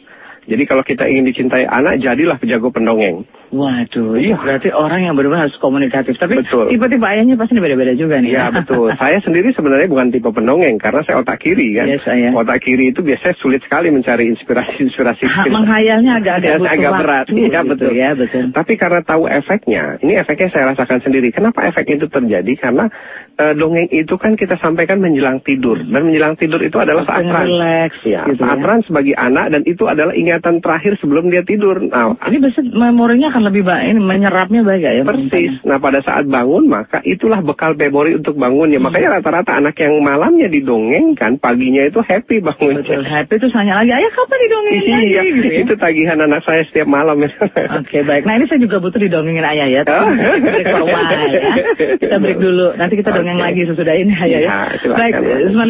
Jadi 0.46 0.64
kalau 0.68 0.84
kita 0.86 1.10
ingin 1.10 1.26
dicintai 1.26 1.66
anak, 1.66 1.98
jadilah 2.04 2.38
pejago 2.38 2.70
pendongeng. 2.70 3.26
Waduh, 3.50 4.18
Iya. 4.18 4.36
berarti 4.38 4.70
orang 4.70 5.02
yang 5.02 5.14
benar 5.14 5.46
harus 5.46 5.56
komunikatif. 5.58 6.18
Tapi 6.18 6.42
tipe-tipe 6.44 7.06
ayahnya 7.06 7.36
pasti 7.36 7.56
beda-beda 7.56 7.94
juga 7.94 8.18
nih. 8.18 8.32
Ya 8.32 8.50
betul. 8.50 8.90
saya 9.02 9.22
sendiri 9.22 9.52
sebenarnya 9.52 9.86
bukan 9.86 10.10
tipe 10.10 10.28
pendongeng 10.28 10.76
karena 10.78 11.06
saya 11.06 11.22
otak 11.22 11.40
kiri 11.40 11.78
kan. 11.78 11.86
Iya, 11.86 12.00
saya. 12.02 12.30
Otak 12.32 12.62
kiri 12.62 12.90
itu 12.90 13.00
biasanya 13.00 13.36
sulit 13.38 13.62
sekali 13.62 13.90
mencari 13.90 14.28
inspirasi-inspirasi. 14.30 15.24
Ha- 15.26 15.48
menghayalnya 15.48 16.18
agak-agak 16.18 16.58
butuh 16.58 16.74
agak 16.74 16.92
berat. 16.98 17.26
Iya 17.28 17.60
gitu 17.62 17.70
betul. 17.70 17.92
ya, 17.92 18.10
betul. 18.14 18.44
Tapi 18.50 18.74
karena 18.76 19.00
tahu 19.02 19.24
efeknya, 19.26 19.84
ini 20.00 20.14
efeknya 20.16 20.50
saya 20.50 20.64
rasakan 20.72 21.00
sendiri. 21.00 21.30
Kenapa 21.30 21.64
efek 21.64 21.86
itu 21.88 22.08
terjadi? 22.08 22.54
Karena 22.56 22.90
eh, 23.36 23.54
dongeng 23.54 23.88
itu 23.90 24.16
kan 24.16 24.34
kita 24.34 24.56
sampaikan 24.58 24.98
menjelang 24.98 25.40
tidur 25.40 25.76
dan 25.78 26.02
menjelang 26.04 26.36
tidur 26.36 26.60
itu 26.60 26.76
adalah 26.76 27.04
saat 27.04 27.24
trans. 27.24 27.46
relax, 27.46 27.92
Ya, 28.04 28.24
gitu 28.26 28.40
saat 28.40 28.58
ya. 28.58 28.64
trans 28.64 28.86
bagi 28.88 29.12
anak 29.12 29.52
dan 29.52 29.62
itu 29.64 29.84
adalah 29.86 30.12
ingatan 30.12 30.60
terakhir 30.60 30.96
sebelum 30.98 31.28
dia 31.28 31.44
tidur. 31.44 31.84
Nah, 31.84 32.16
Ini 32.22 32.38
biasa 32.40 32.60
memorinya 32.66 33.30
akan 33.36 33.52
lebih 33.52 33.68
baik, 33.68 33.84
ini 33.92 34.00
menyerapnya 34.00 34.64
baik 34.64 34.80
ya. 34.80 35.04
Persis. 35.04 35.60
Nah 35.68 35.76
pada 35.76 36.00
saat 36.00 36.24
bangun 36.24 36.72
maka 36.72 37.04
itulah 37.04 37.44
bekal 37.44 37.76
memori 37.76 38.16
untuk 38.16 38.40
bangun 38.40 38.72
ya. 38.72 38.80
Makanya 38.80 39.20
rata-rata 39.20 39.60
anak 39.60 39.76
yang 39.76 40.00
malamnya 40.00 40.48
didongengkan 40.48 41.36
paginya 41.44 41.84
itu 41.84 42.00
happy 42.00 42.40
bangun. 42.40 42.80
Betul, 42.80 43.04
happy 43.04 43.34
itu 43.36 43.48
hanya 43.52 43.84
lagi, 43.84 43.92
ayah 43.92 44.12
kapan 44.16 44.38
didongengin 44.40 44.84
lagi? 44.88 45.04
Iya, 45.12 45.22
Gitu 45.36 45.48
ya. 45.52 45.60
itu 45.68 45.74
tagihan 45.76 46.18
anak 46.24 46.42
saya 46.48 46.64
setiap 46.64 46.88
malam 46.88 47.20
ya. 47.20 47.30
Oke 47.84 48.08
baik, 48.08 48.24
nah 48.24 48.40
ini 48.40 48.48
saya 48.48 48.64
juga 48.64 48.80
butuh 48.80 49.04
didongengin 49.04 49.44
ayah 49.44 49.68
ya. 49.68 49.82
Tapi 49.84 50.08
Oh. 50.76 50.88
ya. 50.88 51.98
Kita 52.00 52.16
break 52.22 52.40
dulu, 52.40 52.78
nanti 52.80 52.94
kita 52.96 53.12
dongeng 53.12 53.42
Oke. 53.42 53.46
lagi 53.52 53.62
sesudah 53.68 53.96
ini 54.00 54.14
ayah 54.16 54.40
ya. 54.40 54.40
Iya, 54.46 54.58
silakan, 54.80 55.00
baik, 55.02 55.14
semua 55.52 55.66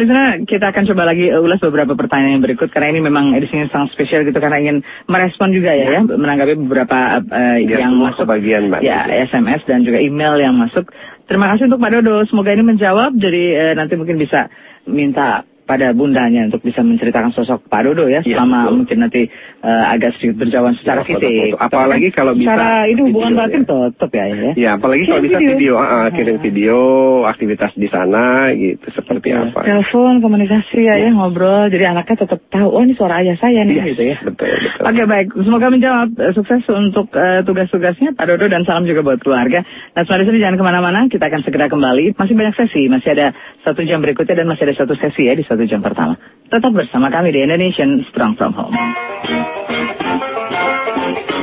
kita 0.46 0.66
akan 0.70 0.82
coba 0.92 1.02
lagi 1.08 1.26
ulas 1.32 1.58
beberapa 1.58 1.92
pertanyaan 1.98 2.38
yang 2.38 2.44
berikut 2.44 2.68
karena 2.70 2.94
ini 2.94 3.00
memang 3.02 3.34
edisinya 3.34 3.66
sangat 3.72 3.96
spesial 3.96 4.22
gitu 4.22 4.38
karena 4.38 4.60
ingin 4.60 4.76
merespon 5.10 5.50
juga 5.50 5.72
ya, 5.72 5.98
ya 5.98 6.00
menanggapi 6.04 6.54
beberapa 6.60 7.22
uh, 7.24 7.55
Biar 7.64 7.88
yang 7.88 7.96
masuk 7.96 8.28
kebagian, 8.28 8.68
Mbak. 8.68 8.80
ya 8.84 9.08
SMS 9.08 9.64
dan 9.64 9.80
juga 9.80 9.96
email 9.96 10.36
yang 10.36 10.52
masuk. 10.52 10.92
Terima 11.24 11.48
kasih 11.54 11.72
untuk 11.72 11.80
Pak 11.80 11.90
Dodo, 11.96 12.28
semoga 12.28 12.52
ini 12.52 12.64
menjawab. 12.66 13.16
Jadi 13.16 13.42
eh, 13.56 13.72
nanti 13.72 13.96
mungkin 13.96 14.20
bisa 14.20 14.52
minta 14.84 15.48
pada 15.66 15.90
bundanya 15.90 16.46
untuk 16.46 16.62
bisa 16.62 16.80
menceritakan 16.80 17.30
sosok 17.30 17.66
Pak 17.66 17.82
Dodo 17.82 18.06
ya, 18.06 18.22
Iya, 18.22 18.38
selama 18.38 18.58
betul. 18.64 18.74
mungkin 18.78 18.98
nanti 19.02 19.22
eh, 19.60 19.84
agak 19.88 20.14
sedikit 20.14 20.36
berjauhan 20.40 20.74
secara 20.74 21.02
Ya, 21.02 21.06
fisik. 21.06 21.26
foto-foto. 21.52 21.56
Apalagi 21.60 22.08
kalau 22.10 22.32
bisa 22.32 22.48
Secara 22.48 22.70
ini 22.86 23.00
hubungan 23.02 23.28
video, 23.28 23.40
batin 23.42 23.60
ya. 23.60 23.66
tetap 23.90 24.10
ya 24.10 24.24
ya. 24.24 24.50
Ya, 24.54 24.70
apalagi 24.74 25.02
kalau 25.04 25.20
bisa 25.20 25.36
video. 25.36 25.50
video, 25.52 25.72
ah, 25.74 25.90
ah, 25.90 26.06
kirim 26.08 26.36
video, 26.38 26.78
aktivitas 27.24 27.72
di 27.74 27.88
sana 27.88 28.24
gitu 28.52 28.86
seperti 28.88 29.26
Ya, 29.26 29.42
apa. 29.44 29.60
Telepon, 29.60 30.14
komunikasi 30.20 30.78
ya, 30.80 30.94
ya 30.96 31.10
ngobrol, 31.10 31.66
jadi 31.66 31.90
anaknya 31.90 32.16
tetap 32.22 32.40
tahu, 32.46 32.68
oh 32.70 32.80
ini 32.80 32.94
suara 32.94 33.18
ayah 33.20 33.34
saya 33.34 33.60
nih 33.60 33.74
Iya, 33.74 33.84
gitu 33.90 34.02
ya. 34.04 34.16
Betul, 34.22 34.46
betul. 34.54 34.82
Oke 34.86 35.02
baik, 35.04 35.26
semoga 35.36 35.66
menjawab 35.68 36.08
Eh, 36.16 36.32
sukses 36.32 36.62
untuk 36.68 37.10
eh, 37.10 37.42
tugas-tugasnya 37.42 38.14
Pak 38.14 38.24
Dodo 38.24 38.46
dan 38.46 38.62
salam 38.62 38.84
juga 38.84 39.02
buat 39.02 39.18
keluarga. 39.18 39.66
Nah 39.92 40.02
semuanya 40.02 40.24
sini 40.26 40.38
jangan 40.38 40.56
ke 40.56 40.64
mana-mana, 40.64 41.00
kita 41.06 41.26
akan 41.26 41.42
segera 41.42 41.66
kembali. 41.66 42.14
Masih 42.14 42.32
banyak 42.32 42.54
sesi, 42.54 42.86
masih 42.86 43.10
ada 43.12 43.26
satu 43.60 43.82
jam 43.82 43.98
berikutnya 43.98 44.36
dan 44.36 44.46
masih 44.46 44.64
ada 44.64 44.76
satu 44.76 44.94
sesi 44.94 45.24
ya 45.24 45.34
di 45.34 45.42
satu 45.42 45.55
jam 45.64 45.80
pertama. 45.80 46.20
Tetap 46.52 46.76
bersama 46.76 47.08
kami 47.08 47.32
di 47.32 47.40
Indonesian 47.40 48.04
Strong 48.12 48.36
From 48.36 48.52
Home. 48.52 48.76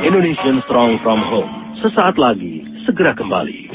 Indonesian 0.06 0.62
Strong 0.68 1.02
from 1.02 1.20
Home. 1.26 1.52
Sesaat 1.82 2.14
lagi, 2.20 2.62
segera 2.86 3.18
kembali. 3.18 3.74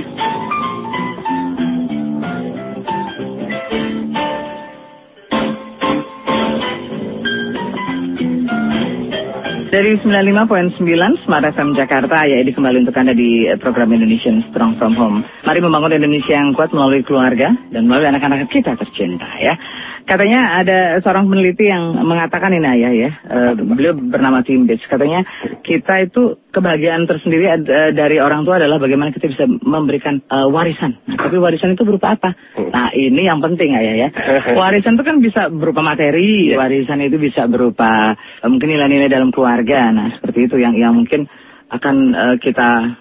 Dari 9.70 10.02
95.9 10.02 10.82
Smart 11.30 11.46
FM 11.46 11.78
Jakarta, 11.78 12.26
ya 12.26 12.42
ini 12.42 12.50
kembali 12.58 12.90
untuk 12.90 12.98
Anda 12.98 13.14
di 13.14 13.46
program 13.62 13.94
Indonesian 13.94 14.42
Strong 14.50 14.82
From 14.82 14.98
Home. 14.98 15.22
Mari 15.46 15.62
membangun 15.62 15.94
Indonesia 15.94 16.34
yang 16.34 16.58
kuat 16.58 16.74
melalui 16.74 17.06
keluarga 17.06 17.54
dan 17.70 17.86
melalui 17.86 18.10
anak-anak 18.10 18.50
kita 18.50 18.74
tercinta 18.74 19.30
ya. 19.38 19.54
Katanya 20.10 20.58
ada 20.58 20.98
seorang 21.06 21.30
peneliti 21.30 21.70
yang 21.70 21.94
mengatakan 22.02 22.50
ini 22.50 22.66
ayah 22.66 22.92
ya, 22.98 23.12
uh, 23.30 23.54
beliau 23.54 23.94
bernama 23.94 24.42
Tim 24.42 24.66
Bates. 24.66 24.90
Katanya 24.90 25.22
kita 25.62 26.02
itu 26.02 26.34
kebahagiaan 26.50 27.06
tersendiri 27.06 27.46
uh, 27.46 27.94
dari 27.94 28.18
orang 28.18 28.42
tua 28.42 28.58
adalah 28.58 28.82
bagaimana 28.82 29.14
kita 29.14 29.30
bisa 29.30 29.46
memberikan 29.46 30.18
uh, 30.34 30.50
warisan. 30.50 30.98
Nah, 31.06 31.14
tapi 31.14 31.38
warisan 31.38 31.78
itu 31.78 31.86
berupa 31.86 32.18
apa? 32.18 32.34
Nah 32.58 32.90
ini 32.98 33.30
yang 33.30 33.38
penting 33.38 33.78
ayah 33.78 33.96
ya. 33.96 34.10
Warisan 34.58 34.98
itu 34.98 35.06
kan 35.06 35.22
bisa 35.22 35.46
berupa 35.54 35.86
materi, 35.86 36.58
warisan 36.58 37.06
itu 37.06 37.22
bisa 37.22 37.46
berupa 37.46 38.18
uh, 38.18 38.50
mungkin 38.50 38.74
nilai-nilai 38.74 39.14
dalam 39.14 39.30
keluarga. 39.30 39.94
Nah 39.94 40.10
seperti 40.18 40.50
itu 40.50 40.58
yang 40.58 40.74
yang 40.74 40.98
mungkin 40.98 41.30
akan 41.70 41.96
uh, 42.18 42.36
kita 42.42 42.98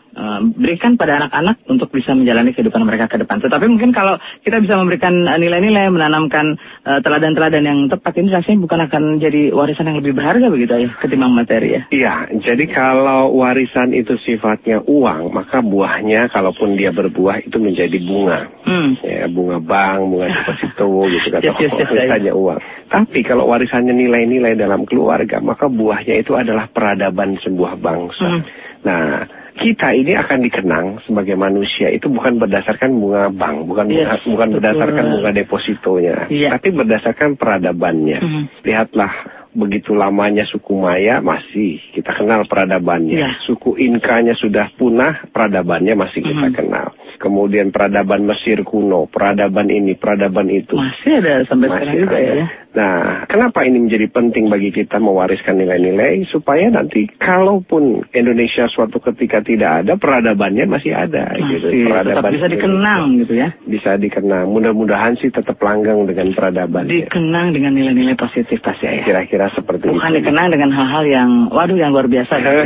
berikan 0.59 0.99
pada 0.99 1.23
anak-anak 1.23 1.62
untuk 1.71 1.95
bisa 1.95 2.11
menjalani 2.12 2.51
kehidupan 2.51 2.83
mereka 2.83 3.07
ke 3.07 3.23
depan. 3.23 3.39
Tetapi 3.39 3.66
mungkin 3.71 3.95
kalau 3.95 4.19
kita 4.43 4.59
bisa 4.59 4.75
memberikan 4.75 5.14
nilai-nilai, 5.14 5.87
uh, 5.87 5.95
menanamkan 5.95 6.59
teladan-teladan 6.83 7.64
uh, 7.64 7.69
yang 7.71 7.79
tepat 7.87 8.12
ini 8.19 8.35
rasanya 8.35 8.59
bukan 8.66 8.81
akan 8.91 9.03
jadi 9.23 9.55
warisan 9.55 9.89
yang 9.89 9.99
lebih 10.03 10.19
berharga 10.19 10.51
begitu 10.51 10.73
ya 10.75 10.91
ketimbang 10.99 11.33
materi 11.35 11.69
ya. 11.79 11.83
Iya, 11.89 12.14
jadi 12.43 12.64
kalau 12.66 13.31
warisan 13.39 13.95
itu 13.95 14.19
sifatnya 14.23 14.83
uang, 14.85 15.31
maka 15.31 15.62
buahnya 15.62 16.29
kalaupun 16.35 16.75
dia 16.75 16.91
berbuah 16.91 17.47
itu 17.47 17.57
menjadi 17.62 17.99
bunga. 18.03 18.51
Hmm. 18.66 18.99
Ya, 19.01 19.31
bunga 19.31 19.62
bank, 19.62 19.99
bunga 20.11 20.27
deposito 20.35 20.89
gitu 21.09 21.29
kata 21.31 21.45
yes, 21.47 21.57
yes, 21.62 21.73
yes, 21.79 21.89
warisannya 21.89 22.33
uang. 22.35 22.59
Tapi 22.89 23.21
kalau 23.23 23.45
warisannya 23.47 23.95
nilai-nilai 23.95 24.59
dalam 24.59 24.83
keluarga, 24.89 25.39
maka 25.39 25.71
buahnya 25.71 26.21
itu 26.21 26.35
adalah 26.35 26.66
peradaban 26.66 27.39
sebuah 27.39 27.79
bangsa. 27.79 28.29
Hmm. 28.29 28.43
Nah, 28.79 29.27
kita 29.59 29.91
ini 29.93 30.15
akan 30.15 30.39
dikenang 30.47 30.87
sebagai 31.03 31.35
manusia 31.35 31.91
itu 31.91 32.07
bukan 32.07 32.39
berdasarkan 32.39 32.95
bunga 32.95 33.29
bank, 33.35 33.67
bukan 33.67 33.91
yes, 33.91 34.23
bukan 34.23 34.55
berdasarkan 34.57 35.05
bunga 35.19 35.31
depositonya, 35.35 36.31
yeah. 36.31 36.55
tapi 36.55 36.71
berdasarkan 36.71 37.35
peradabannya. 37.35 38.19
Mm 38.23 38.31
-hmm. 38.31 38.45
Lihatlah 38.63 39.13
begitu 39.59 39.97
lamanya 39.97 40.47
suku 40.47 40.79
Maya 40.79 41.19
masih 41.19 41.83
kita 41.91 42.15
kenal 42.15 42.47
peradabannya. 42.47 43.19
Ya. 43.19 43.31
Suku 43.43 43.75
Inkanya 43.75 44.39
sudah 44.39 44.71
punah, 44.79 45.27
peradabannya 45.35 45.99
masih 45.99 46.23
kita 46.23 46.47
mm 46.47 46.51
-hmm. 46.55 46.59
kenal. 46.63 46.87
Kemudian 47.19 47.75
peradaban 47.75 48.23
Mesir 48.23 48.63
kuno, 48.63 49.11
peradaban 49.11 49.67
ini, 49.73 49.99
peradaban 49.99 50.47
itu. 50.53 50.79
Masih 50.79 51.19
ada 51.19 51.43
sampai 51.43 51.67
masih 51.67 51.75
sekarang 51.75 52.03
juga 52.07 52.17
ya. 52.17 52.47
Nah, 52.69 53.25
kenapa 53.25 53.64
ini 53.64 53.89
menjadi 53.89 54.12
penting 54.12 54.53
bagi 54.53 54.69
kita 54.69 55.01
mewariskan 55.01 55.57
nilai-nilai 55.57 56.29
supaya 56.29 56.69
nanti 56.69 57.09
kalaupun 57.16 58.05
Indonesia 58.12 58.69
suatu 58.69 59.01
ketika 59.01 59.41
tidak 59.41 59.85
ada, 59.85 59.97
peradabannya 59.97 60.69
masih 60.69 60.93
ada 60.93 61.33
masih, 61.33 61.64
gitu. 61.64 61.89
Peradaban 61.89 62.31
bisa 62.37 62.49
dikenang 62.53 63.03
gitu 63.25 63.33
ya. 63.41 63.49
Bisa 63.64 63.97
dikenang. 63.97 64.53
Mudah-mudahan 64.53 65.16
sih 65.16 65.33
tetap 65.33 65.57
langgang 65.64 66.05
dengan 66.05 66.37
peradaban. 66.37 66.85
Dikenang 66.85 67.57
dengan 67.57 67.73
nilai-nilai 67.73 68.19
positif 68.21 68.61
pasti 68.61 68.85
ya. 68.85 69.01
Kira-kira 69.01 69.49
kira 69.49 69.57
seperti 69.57 69.89
Bukan 69.89 69.95
itu. 69.95 70.01
Bukan 70.03 70.12
dikenang 70.21 70.49
dengan 70.53 70.71
hal-hal 70.75 71.05
yang, 71.09 71.31
waduh 71.49 71.79
yang 71.79 71.91
luar 71.97 72.11
biasa. 72.11 72.33
Gitu. 72.37 72.62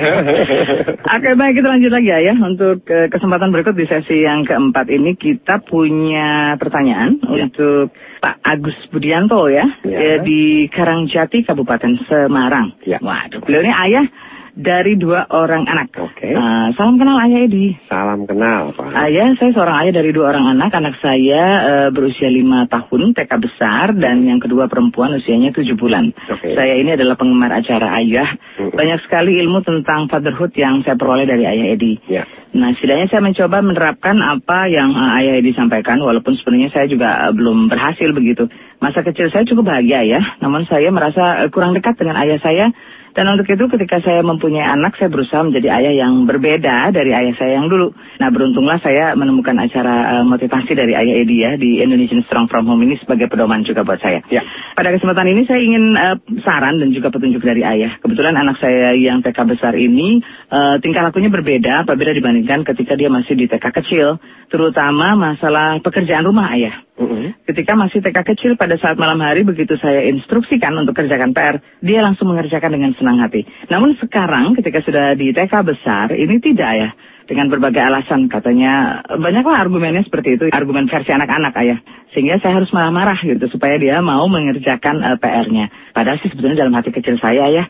Oke 1.15 1.29
baik 1.39 1.55
kita 1.63 1.69
lanjut 1.69 1.93
lagi 1.95 2.09
ya, 2.11 2.19
ya. 2.33 2.35
Untuk 2.41 2.83
ke 2.83 3.07
kesempatan 3.07 3.55
berikut 3.55 3.79
di 3.79 3.87
sesi 3.87 4.25
yang 4.25 4.43
keempat 4.43 4.91
ini 4.91 5.15
kita 5.15 5.63
punya 5.63 6.59
pertanyaan 6.59 7.23
ya. 7.31 7.47
untuk 7.47 7.95
Pak 8.23 8.39
Agus 8.47 8.79
Budianto 8.95 9.51
ya, 9.51 9.67
ya. 9.83 9.92
Di 10.25 10.67
Karangjati 10.69 11.45
Kabupaten 11.45 11.93
Semarang. 12.07 12.77
Ya. 12.85 12.99
Waduh, 13.03 13.41
beliau 13.45 13.63
ini 13.65 13.73
ayah 13.73 14.07
dari 14.53 15.01
dua 15.01 15.25
orang 15.33 15.65
anak. 15.65 15.97
Oke. 15.97 16.29
Okay. 16.29 16.33
Uh, 16.37 16.69
salam 16.77 17.01
kenal 17.01 17.17
Ayah 17.17 17.49
Edi. 17.49 17.73
Salam 17.89 18.29
kenal 18.29 18.77
Pak. 18.77 18.93
Ayah, 18.93 19.33
saya 19.41 19.51
seorang 19.57 19.77
ayah 19.85 19.93
dari 19.97 20.13
dua 20.13 20.37
orang 20.37 20.45
anak. 20.53 20.71
Anak 20.77 21.01
saya 21.01 21.43
uh, 21.65 21.89
berusia 21.89 22.29
lima 22.29 22.69
tahun, 22.69 23.17
TK 23.17 23.33
besar, 23.41 23.97
dan 23.97 24.29
yang 24.29 24.39
kedua 24.45 24.69
perempuan 24.69 25.17
usianya 25.17 25.57
tujuh 25.57 25.73
bulan. 25.75 26.13
Okay. 26.13 26.53
Saya 26.53 26.77
ini 26.77 26.93
adalah 26.93 27.17
penggemar 27.17 27.49
acara 27.49 27.97
Ayah. 27.97 28.29
Mm. 28.61 28.77
Banyak 28.77 28.99
sekali 29.09 29.41
ilmu 29.41 29.65
tentang 29.65 30.13
fatherhood 30.13 30.53
yang 30.53 30.85
saya 30.85 31.01
peroleh 31.01 31.25
dari 31.25 31.49
Ayah 31.49 31.73
Edi. 31.73 31.97
Yeah. 32.05 32.29
Nah, 32.53 32.77
setidaknya 32.77 33.09
saya 33.09 33.25
mencoba 33.25 33.65
menerapkan 33.65 34.21
apa 34.21 34.69
yang 34.69 34.93
uh, 34.93 35.17
Ayah 35.17 35.41
Edi 35.41 35.57
sampaikan, 35.57 35.97
walaupun 36.05 36.37
sebenarnya 36.37 36.69
saya 36.69 36.85
juga 36.85 37.29
uh, 37.29 37.33
belum 37.33 37.73
berhasil 37.73 38.13
begitu. 38.13 38.53
Masa 38.77 39.01
kecil 39.01 39.33
saya 39.33 39.49
cukup 39.49 39.73
bahagia 39.73 40.05
ya, 40.05 40.21
namun 40.45 40.69
saya 40.69 40.93
merasa 40.93 41.47
uh, 41.47 41.49
kurang 41.49 41.73
dekat 41.73 41.97
dengan 41.97 42.21
ayah 42.21 42.37
saya 42.45 42.77
dan 43.13 43.29
untuk 43.29 43.45
itu 43.49 43.65
ketika 43.69 44.01
saya 44.01 44.25
mempunyai 44.25 44.65
anak, 44.65 44.97
saya 44.97 45.13
berusaha 45.13 45.45
menjadi 45.45 45.69
ayah 45.69 45.93
yang 46.05 46.25
berbeda 46.25 46.89
dari 46.97 47.13
ayah 47.13 47.37
saya 47.37 47.61
yang 47.61 47.69
dulu. 47.69 47.93
Nah 47.93 48.29
beruntunglah 48.33 48.81
saya 48.81 49.13
menemukan 49.13 49.53
acara 49.61 50.21
uh, 50.21 50.25
motivasi 50.25 50.73
dari 50.73 50.97
ayah 50.97 51.15
Edi 51.21 51.37
ya 51.45 51.53
di 51.61 51.85
Indonesian 51.85 52.25
Strong 52.25 52.49
From 52.49 52.65
Home 52.73 52.81
ini 52.89 52.97
sebagai 52.97 53.29
pedoman 53.29 53.69
juga 53.69 53.85
buat 53.85 54.01
saya. 54.01 54.25
Ya. 54.33 54.41
Pada 54.73 54.89
kesempatan 54.97 55.29
ini 55.29 55.45
saya 55.45 55.61
ingin 55.61 55.85
uh, 55.93 56.17
saran 56.41 56.81
dan 56.81 56.89
juga 56.97 57.13
petunjuk 57.13 57.45
dari 57.45 57.61
ayah. 57.61 58.01
Kebetulan 58.01 58.33
anak 58.33 58.57
saya 58.57 58.97
yang 58.97 59.21
TK 59.21 59.39
besar 59.45 59.77
ini 59.77 60.25
uh, 60.49 60.81
tingkah 60.81 61.05
lakunya 61.05 61.29
berbeda 61.29 61.85
apabila 61.85 62.17
dibandingkan 62.17 62.65
ketika 62.65 62.97
dia 62.97 63.13
masih 63.13 63.37
di 63.37 63.45
TK 63.45 63.65
kecil. 63.85 64.17
Terutama 64.49 65.17
masalah 65.17 65.85
pekerjaan 65.85 66.25
rumah 66.25 66.49
ayah. 66.57 66.81
Mm-hmm. 66.93 67.49
Ketika 67.49 67.73
masih 67.73 68.05
TK 68.05 68.19
kecil 68.37 68.51
pada 68.61 68.77
saat 68.77 69.01
malam 69.01 69.17
hari 69.25 69.43
begitu 69.43 69.81
saya 69.81 70.05
instruksikan 70.13 70.77
untuk 70.77 70.93
kerjakan 70.93 71.33
PR, 71.33 71.65
dia 71.81 72.05
langsung 72.05 72.29
mengerjakan 72.29 72.69
dengan 72.69 72.93
senang 73.03 73.19
hati. 73.19 73.43
Namun 73.67 73.99
sekarang 73.99 74.55
ketika 74.55 74.79
sudah 74.87 75.19
di 75.19 75.35
TK 75.35 75.51
besar, 75.67 76.15
ini 76.15 76.39
tidak 76.39 76.73
ya. 76.79 76.91
Dengan 77.23 77.51
berbagai 77.51 77.79
alasan 77.79 78.27
katanya 78.27 79.03
banyaklah 79.07 79.63
argumennya 79.63 80.07
seperti 80.07 80.39
itu, 80.39 80.45
argumen 80.55 80.87
versi 80.87 81.11
anak-anak 81.11 81.55
ayah. 81.59 81.79
Sehingga 82.15 82.39
saya 82.39 82.63
harus 82.63 82.71
marah-marah 82.71 83.19
gitu 83.19 83.47
supaya 83.51 83.79
dia 83.79 83.99
mau 83.99 84.27
mengerjakan 84.31 85.03
uh, 85.03 85.17
PR-nya. 85.19 85.71
Padahal 85.91 86.23
sih 86.23 86.31
sebetulnya 86.31 86.67
dalam 86.67 86.75
hati 86.75 86.95
kecil 86.95 87.19
saya 87.19 87.51
ya, 87.51 87.65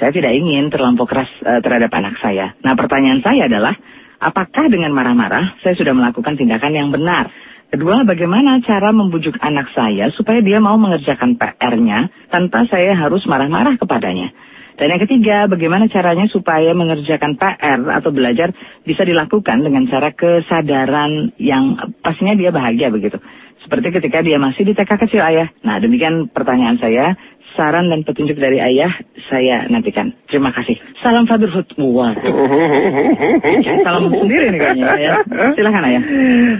saya 0.00 0.12
tidak 0.12 0.32
ingin 0.32 0.72
terlampau 0.72 1.04
keras 1.08 1.28
uh, 1.44 1.60
terhadap 1.60 1.92
anak 1.92 2.20
saya. 2.20 2.54
Nah 2.60 2.76
pertanyaan 2.76 3.24
saya 3.24 3.48
adalah, 3.48 3.74
apakah 4.20 4.70
dengan 4.70 4.92
marah-marah 4.92 5.56
saya 5.64 5.74
sudah 5.74 5.96
melakukan 5.96 6.36
tindakan 6.36 6.72
yang 6.76 6.88
benar? 6.92 7.32
Kedua, 7.68 8.00
bagaimana 8.00 8.64
cara 8.64 8.96
membujuk 8.96 9.36
anak 9.44 9.68
saya 9.76 10.08
supaya 10.16 10.40
dia 10.40 10.56
mau 10.56 10.80
mengerjakan 10.80 11.36
PR-nya 11.36 12.08
tanpa 12.32 12.64
saya 12.64 12.96
harus 12.96 13.28
marah-marah 13.28 13.76
kepadanya. 13.76 14.32
Dan 14.78 14.94
yang 14.94 15.02
ketiga, 15.02 15.50
bagaimana 15.50 15.90
caranya 15.90 16.30
supaya 16.30 16.70
mengerjakan 16.70 17.34
PR 17.34 17.82
atau 17.98 18.14
belajar 18.14 18.54
bisa 18.86 19.02
dilakukan 19.02 19.66
dengan 19.66 19.90
cara 19.90 20.14
kesadaran 20.14 21.34
yang 21.42 21.74
pastinya 21.98 22.38
dia 22.38 22.54
bahagia 22.54 22.86
begitu. 22.94 23.18
Seperti 23.58 23.90
ketika 23.90 24.22
dia 24.22 24.38
masih 24.38 24.62
di 24.62 24.72
TK 24.74 24.90
kecil 25.08 25.22
ayah. 25.22 25.50
Nah 25.66 25.82
demikian 25.82 26.30
pertanyaan 26.30 26.78
saya. 26.78 27.18
Saran 27.56 27.88
dan 27.88 28.04
petunjuk 28.04 28.36
dari 28.36 28.60
ayah 28.60 28.92
saya 29.32 29.64
nantikan. 29.72 30.12
Terima 30.28 30.52
kasih. 30.52 30.76
Salam 31.00 31.24
fatherhood. 31.24 31.64
Waduh. 31.80 32.20
Salam 33.88 34.12
sendiri 34.12 34.52
nih 34.52 34.60
kayaknya 34.60 34.88
ya. 35.00 35.12
Silahkan 35.56 35.84
ayah. 35.88 36.02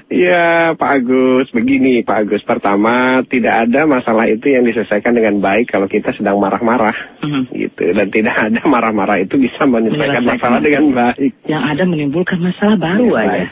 Ya 0.09 0.46
Pak 0.74 0.90
Agus. 1.05 1.53
Begini 1.53 2.01
Pak 2.09 2.24
Agus. 2.24 2.40
Pertama 2.40 3.20
tidak 3.28 3.68
ada 3.68 3.84
masalah 3.84 4.32
itu 4.32 4.49
yang 4.49 4.64
diselesaikan 4.64 5.12
dengan 5.12 5.44
baik 5.44 5.68
kalau 5.68 5.92
kita 5.92 6.16
sedang 6.16 6.40
marah-marah. 6.40 6.96
Uh 7.20 7.24
mhm. 7.28 7.32
-huh. 7.36 7.42
Gitu. 7.53 7.84
Dan 7.92 8.07
tidak 8.09 8.34
ada 8.49 8.61
marah-marah 8.64 9.20
itu 9.20 9.36
bisa 9.36 9.68
menyelesaikan 9.68 10.24
masalah 10.24 10.59
dengan 10.64 10.88
baik. 10.96 11.36
Yang 11.44 11.62
ada 11.68 11.82
menimbulkan 11.84 12.38
masalah 12.40 12.80
baru 12.80 13.12
ya, 13.12 13.22
ayah. 13.28 13.51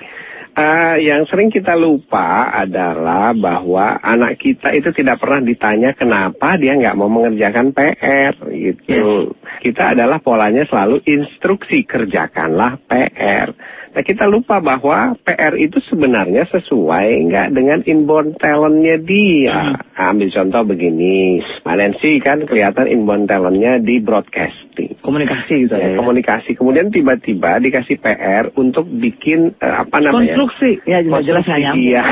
Uh, 0.57 0.97
yang 1.05 1.29
sering 1.29 1.53
kita 1.53 1.77
lupa 1.77 2.49
adalah 2.49 3.37
bahwa 3.37 4.01
anak 4.01 4.41
kita 4.41 4.73
itu 4.73 4.89
tidak 4.97 5.21
pernah 5.21 5.45
ditanya 5.45 5.93
kenapa 5.93 6.57
dia 6.57 6.73
nggak 6.73 6.97
mau 6.97 7.13
mengerjakan 7.13 7.77
PR 7.77 8.33
gitu. 8.57 9.37
Yes. 9.37 9.61
Kita 9.61 9.93
adalah 9.93 10.17
polanya 10.25 10.65
selalu 10.65 11.05
instruksi 11.05 11.85
kerjakanlah 11.85 12.81
PR. 12.89 13.53
Nah 13.97 14.05
kita 14.05 14.29
lupa 14.29 14.61
bahwa 14.61 15.17
PR 15.25 15.57
itu 15.57 15.81
sebenarnya 15.89 16.45
sesuai 16.53 17.33
nggak 17.33 17.49
dengan 17.57 17.81
inborn 17.81 18.37
talentnya 18.37 19.01
dia. 19.01 19.73
Hmm. 19.73 20.13
Ambil 20.13 20.29
contoh 20.29 20.69
begini, 20.69 21.41
Nancy 21.65 22.21
kan 22.21 22.45
kelihatan 22.45 22.93
inborn 22.93 23.25
talentnya 23.25 23.81
di 23.81 23.97
broadcasting. 24.05 25.01
Komunikasi 25.01 25.65
gitu 25.65 25.81
ya. 25.81 25.97
Komunikasi. 25.97 26.53
Kemudian 26.61 26.93
tiba-tiba 26.93 27.57
dikasih 27.57 27.97
PR 27.97 28.53
untuk 28.61 28.85
bikin 28.85 29.57
uh, 29.65 29.89
apa 29.89 30.05
namanya? 30.05 30.37
Konstruksi. 30.37 30.85
Ya 30.85 31.01
jelas 31.01 31.49
hanya. 31.49 31.73
Iya. 31.73 32.05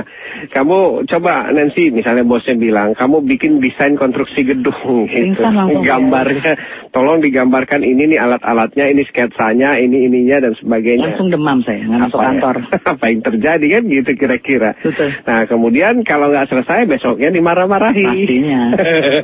kamu 0.54 1.10
coba 1.10 1.50
Nancy 1.50 1.90
misalnya 1.90 2.22
bosnya 2.22 2.54
bilang 2.54 2.94
kamu 2.94 3.26
bikin 3.26 3.58
desain 3.58 3.98
konstruksi 3.98 4.46
gedung 4.46 5.10
gitu. 5.10 5.42
Gambarnya, 5.82 6.54
tolong 6.94 7.18
digambarkan 7.18 7.82
ini 7.82 8.14
nih 8.14 8.22
alat-alatnya, 8.22 8.86
ini 8.86 9.02
sketsanya, 9.02 9.82
ini 9.82 10.06
ininya 10.06 10.46
dan 10.46 10.54
sebagainya 10.54 11.23
langsung 11.23 11.23
demam 11.30 11.60
saya, 11.62 11.84
nggak 11.84 12.00
masuk 12.08 12.18
Apa 12.18 12.24
ya? 12.24 12.28
kantor. 12.32 12.56
apa 12.94 13.04
yang 13.08 13.20
terjadi 13.22 13.66
kan 13.78 13.82
gitu 13.86 14.10
kira-kira. 14.16 14.70
Nah 15.24 15.40
kemudian 15.46 15.94
kalau 16.02 16.28
nggak 16.28 16.48
selesai 16.48 16.88
besoknya 16.88 17.28
dimarah-marahi. 17.30 18.04
Pastinya. 18.04 18.62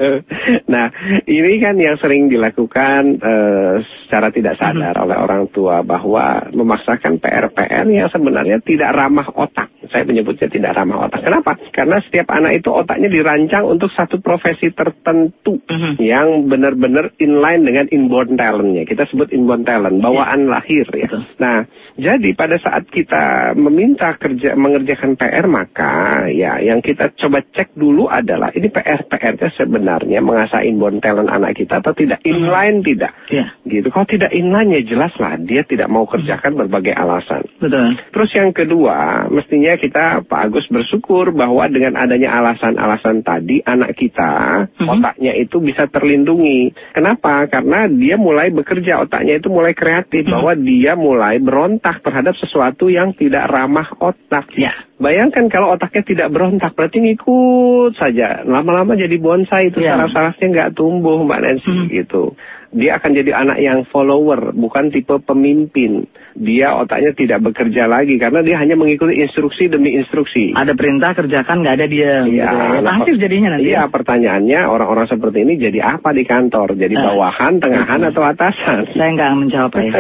nah 0.73 0.87
ini 1.25 1.53
kan 1.59 1.75
yang 1.77 1.97
sering 1.97 2.29
dilakukan 2.29 3.21
eh, 3.21 3.75
secara 4.07 4.29
tidak 4.31 4.57
sadar 4.57 4.95
oleh 4.97 5.17
orang 5.17 5.49
tua 5.51 5.83
bahwa 5.83 6.49
memaksakan 6.51 7.19
PR-PR 7.19 7.87
yang 7.89 8.09
sebenarnya 8.09 8.61
tidak 8.63 8.91
ramah 8.93 9.27
otak. 9.33 9.69
Saya 9.91 10.05
menyebutnya 10.05 10.47
tidak 10.47 10.77
ramah 10.77 11.09
otak. 11.09 11.25
Kenapa? 11.25 11.57
Karena 11.73 11.99
setiap 12.05 12.31
anak 12.31 12.61
itu 12.61 12.71
otaknya 12.71 13.09
dirancang 13.09 13.65
untuk 13.67 13.91
satu 13.91 14.21
profesi 14.21 14.71
tertentu 14.71 15.59
Mhm. 15.67 15.99
yang 15.99 16.47
benar-benar 16.47 17.15
inline 17.19 17.63
dengan 17.63 17.87
inborn 17.91 18.35
talentnya. 18.35 18.85
Kita 18.85 19.07
sebut 19.07 19.31
inborn 19.31 19.63
talent, 19.63 19.99
bawaan 19.99 20.47
lahir 20.47 20.87
ya. 20.91 21.11
Nah, 21.39 21.67
jadi 21.97 22.31
pada 22.35 22.57
saat 22.57 22.87
kita 22.87 23.55
meminta 23.57 24.15
kerja 24.15 24.53
mengerjakan 24.55 25.17
PR 25.17 25.47
maka 25.47 26.27
ya 26.29 26.61
yang 26.61 26.79
kita 26.81 27.15
coba 27.17 27.41
cek 27.43 27.73
dulu 27.75 28.07
adalah 28.07 28.53
ini 28.53 28.69
PR-PR-nya 28.69 29.51
sebenarnya 29.55 30.19
mengasah 30.21 30.63
inborn 30.63 31.01
talent 31.01 31.31
anak 31.31 31.57
kita 31.57 31.81
atau 31.81 31.95
tidak 31.95 32.21
inline 32.23 32.85
tidak. 32.85 33.13
Iya, 33.31 33.47
Gitu. 33.65 33.89
Kalau 33.89 34.05
tidak 34.05 34.31
inline 34.31 34.77
ya 34.77 34.83
jelas 34.85 35.15
lah 35.17 35.39
dia 35.39 35.63
tidak 35.63 35.89
mau 35.89 36.05
kerjakan 36.05 36.59
berbagai 36.59 36.93
alasan. 36.93 37.47
betul. 37.57 37.97
Terus 38.11 38.31
yang 38.35 38.51
kedua, 38.53 39.27
mestinya 39.31 39.75
kita 39.77 40.27
Pak 40.27 40.41
Agus 40.47 40.67
bersyukur 40.69 41.33
bahwa 41.33 41.65
dengan 41.71 41.97
adanya 41.97 42.37
alasan-alasan 42.37 43.23
tadi 43.23 43.63
anak 43.65 43.97
kita 43.97 44.67
Mhm. 44.77 44.89
otaknya 44.89 45.33
itu 45.37 45.57
bisa 45.61 45.87
terlindungi. 45.87 46.73
Kenapa? 46.93 47.47
Karena 47.47 47.87
dia 47.89 48.21
mulai 48.21 48.51
bekerja, 48.51 49.01
otaknya 49.01 49.41
itu 49.41 49.49
mulai 49.49 49.73
kreatif 49.73 50.27
Mhm. 50.27 50.33
bahwa 50.33 50.53
dia 50.57 50.93
mulai 50.95 51.37
berontak 51.39 51.80
terhadap 51.83 52.37
sesuatu 52.37 52.93
yang 52.93 53.17
tidak 53.17 53.49
ramah 53.49 53.89
otak. 53.97 54.53
Ya. 54.55 54.77
Bayangkan 55.01 55.49
kalau 55.49 55.73
otaknya 55.73 56.05
tidak 56.05 56.29
berontak, 56.29 56.77
berarti 56.77 57.01
ngikut 57.01 57.97
saja. 57.97 58.45
Lama-lama 58.45 58.93
jadi 58.95 59.17
bonsai 59.17 59.73
itu 59.73 59.81
Ya. 59.81 59.97
saraf-sarafnya 59.97 60.47
nggak 60.53 60.73
tumbuh 60.77 61.25
Mbak 61.25 61.41
Nancy 61.41 61.73
Hmm. 61.73 61.89
gitu. 61.89 62.37
Dia 62.71 62.97
akan 62.97 63.11
jadi 63.13 63.35
anak 63.35 63.59
yang 63.59 63.83
follower, 63.85 64.55
bukan 64.55 64.89
tipe 64.89 65.19
pemimpin. 65.21 66.07
Dia 66.33 66.79
otaknya 66.79 67.11
tidak 67.13 67.43
bekerja 67.43 67.85
lagi 67.85 68.15
karena 68.15 68.41
dia 68.41 68.57
hanya 68.57 68.79
mengikuti 68.79 69.19
instruksi 69.19 69.67
demi 69.67 69.99
instruksi. 69.99 70.55
Ada 70.55 70.73
perintah 70.73 71.11
kerjakan 71.11 71.61
nggak 71.61 71.75
ada 71.75 71.87
dia. 71.87 72.23
gitu 72.23 72.39
Iya, 72.39 72.47
ya. 72.47 72.79
nah, 72.79 73.03
Pasif 73.03 73.19
jadinya 73.19 73.59
nanti. 73.59 73.75
Iya, 73.75 73.91
pertanyaannya 73.91 74.61
orang-orang 74.65 75.07
seperti 75.07 75.43
ini 75.43 75.59
jadi 75.59 75.99
apa 75.99 76.15
di 76.15 76.23
kantor? 76.23 76.79
Jadi 76.79 76.95
Eh. 76.95 77.03
bawahan, 77.03 77.59
tengahan, 77.59 78.01
atau 78.07 78.23
atasan? 78.23 78.87
Saya 78.95 79.11
nggak 79.13 79.31
menjawab 79.35 79.73
ya. 79.75 79.93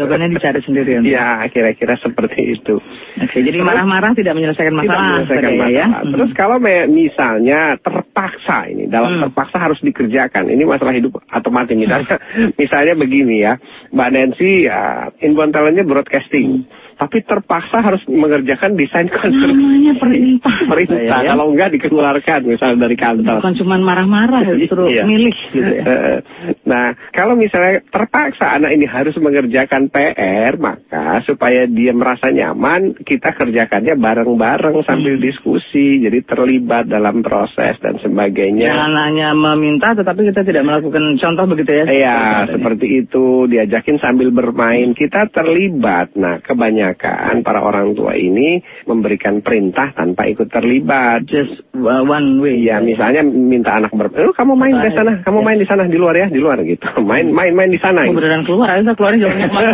Jawabannya 0.00 0.28
dicari 0.32 0.60
sendiri. 0.64 0.90
nanti. 0.96 1.12
Ya, 1.12 1.44
kira-kira 1.46 1.94
seperti 1.96 2.40
itu. 2.56 2.80
Oke, 3.20 3.38
jadi 3.38 3.60
marah-marah 3.60 4.16
tidak 4.16 4.32
menyelesaikan 4.32 4.72
Tidak 4.72 4.80
masalah. 4.82 5.04
menyelesaikan 5.20 5.42
tadi 5.44 5.58
masalah. 5.60 5.76
ya. 5.76 5.86
Terus 6.08 6.30
kalau 6.32 6.56
me- 6.56 6.88
misalnya 6.88 7.60
terpaksa 7.78 8.56
ini, 8.66 8.88
dalam 8.88 9.20
Hmm. 9.20 9.22
terpaksa 9.28 9.60
harus 9.60 9.76
dikerjakan. 9.78 10.48
Ini 10.48 10.64
masalah 10.64 10.96
hidup 10.96 11.20
atau 11.26 11.52
mati. 11.52 11.76
Misalnya, 11.76 12.13
misalnya 12.60 12.94
begini 12.96 13.44
ya, 13.44 13.58
Mbak 13.94 14.10
Nancy, 14.10 14.66
ya, 14.66 15.10
inbound 15.22 15.54
talentnya 15.54 15.84
broadcasting, 15.86 16.66
tapi 16.94 17.20
terpaksa 17.20 17.78
harus 17.78 18.02
mengerjakan 18.06 18.74
desain 18.74 19.06
konstruksi. 19.10 19.54
namanya 19.54 19.94
perintah. 19.98 20.56
Perintah, 20.64 20.98
Ya, 20.98 21.18
ya. 21.20 21.28
kalau 21.34 21.50
enggak 21.50 21.70
dikeluarkan 21.74 22.40
misalnya 22.44 22.86
dari 22.86 22.96
kantor. 22.96 23.38
Bukan 23.42 23.54
cuma 23.58 23.74
marah-marah, 23.76 24.42
disuruh 24.54 24.88
Iya. 24.88 25.04
milih 25.04 25.36
gitu 25.50 25.60
ya. 25.60 25.84
Eh, 25.84 26.18
Nah, 26.64 26.96
kalau 27.12 27.36
misalnya 27.36 27.84
terpaksa 27.84 28.48
anak 28.50 28.72
ini 28.72 28.86
harus 28.88 29.12
mengerjakan 29.16 29.90
PR, 29.90 30.56
maka 30.56 31.20
supaya 31.22 31.66
dia 31.66 31.92
merasa 31.92 32.30
nyaman, 32.30 32.96
kita 32.96 33.34
kerjakannya 33.34 33.94
bareng-bareng 33.94 34.80
sambil 34.82 35.18
Hmm. 35.18 35.24
diskusi, 35.24 36.00
jadi 36.00 36.24
terlibat 36.24 36.88
dalam 36.88 37.20
proses 37.20 37.76
dan 37.80 38.00
sebagainya. 38.00 38.64
Jangan 38.70 38.92
hanya 38.96 39.28
meminta, 39.34 39.92
tetapi 39.92 40.30
kita 40.30 40.40
tidak 40.42 40.64
melakukan 40.64 41.16
contoh 41.16 41.44
begitu 41.46 41.70
ya. 41.72 41.84
Iya, 41.84 42.18
seperti 42.48 42.86
itu. 43.04 43.44
Diajakin 43.44 43.98
sambil 43.98 44.30
bermain. 44.30 44.94
Kita 44.94 45.28
terlibat. 45.28 46.14
Nah, 46.14 46.40
kebanyakan 46.40 46.83
para 47.40 47.64
orang 47.64 47.96
tua 47.96 48.12
ini 48.12 48.60
memberikan 48.84 49.40
perintah 49.40 49.96
tanpa 49.96 50.28
ikut 50.28 50.52
terlibat. 50.52 51.24
Just 51.24 51.64
one 51.72 52.42
way. 52.44 52.60
Iya, 52.64 52.84
misalnya 52.84 53.24
minta 53.24 53.72
anak 53.76 53.92
ber, 53.96 54.12
"Eh, 54.12 54.32
kamu 54.34 54.52
main 54.58 54.76
di 54.84 54.90
sana, 54.92 55.24
kamu 55.24 55.38
main 55.40 55.58
di 55.60 55.66
sana 55.68 55.88
di 55.88 55.96
luar 55.96 56.14
ya, 56.16 56.26
di 56.28 56.40
luar 56.40 56.60
gitu. 56.64 56.84
Main, 57.04 57.30
main, 57.30 57.52
main 57.54 57.70
di 57.70 57.78
sana. 57.78 58.02
Oh, 58.02 58.10
gitu. 58.10 58.18
beneran 58.18 58.42
keluar, 58.42 58.80
jauhnya 59.14 59.46
ke 59.46 59.54
mana? 59.54 59.70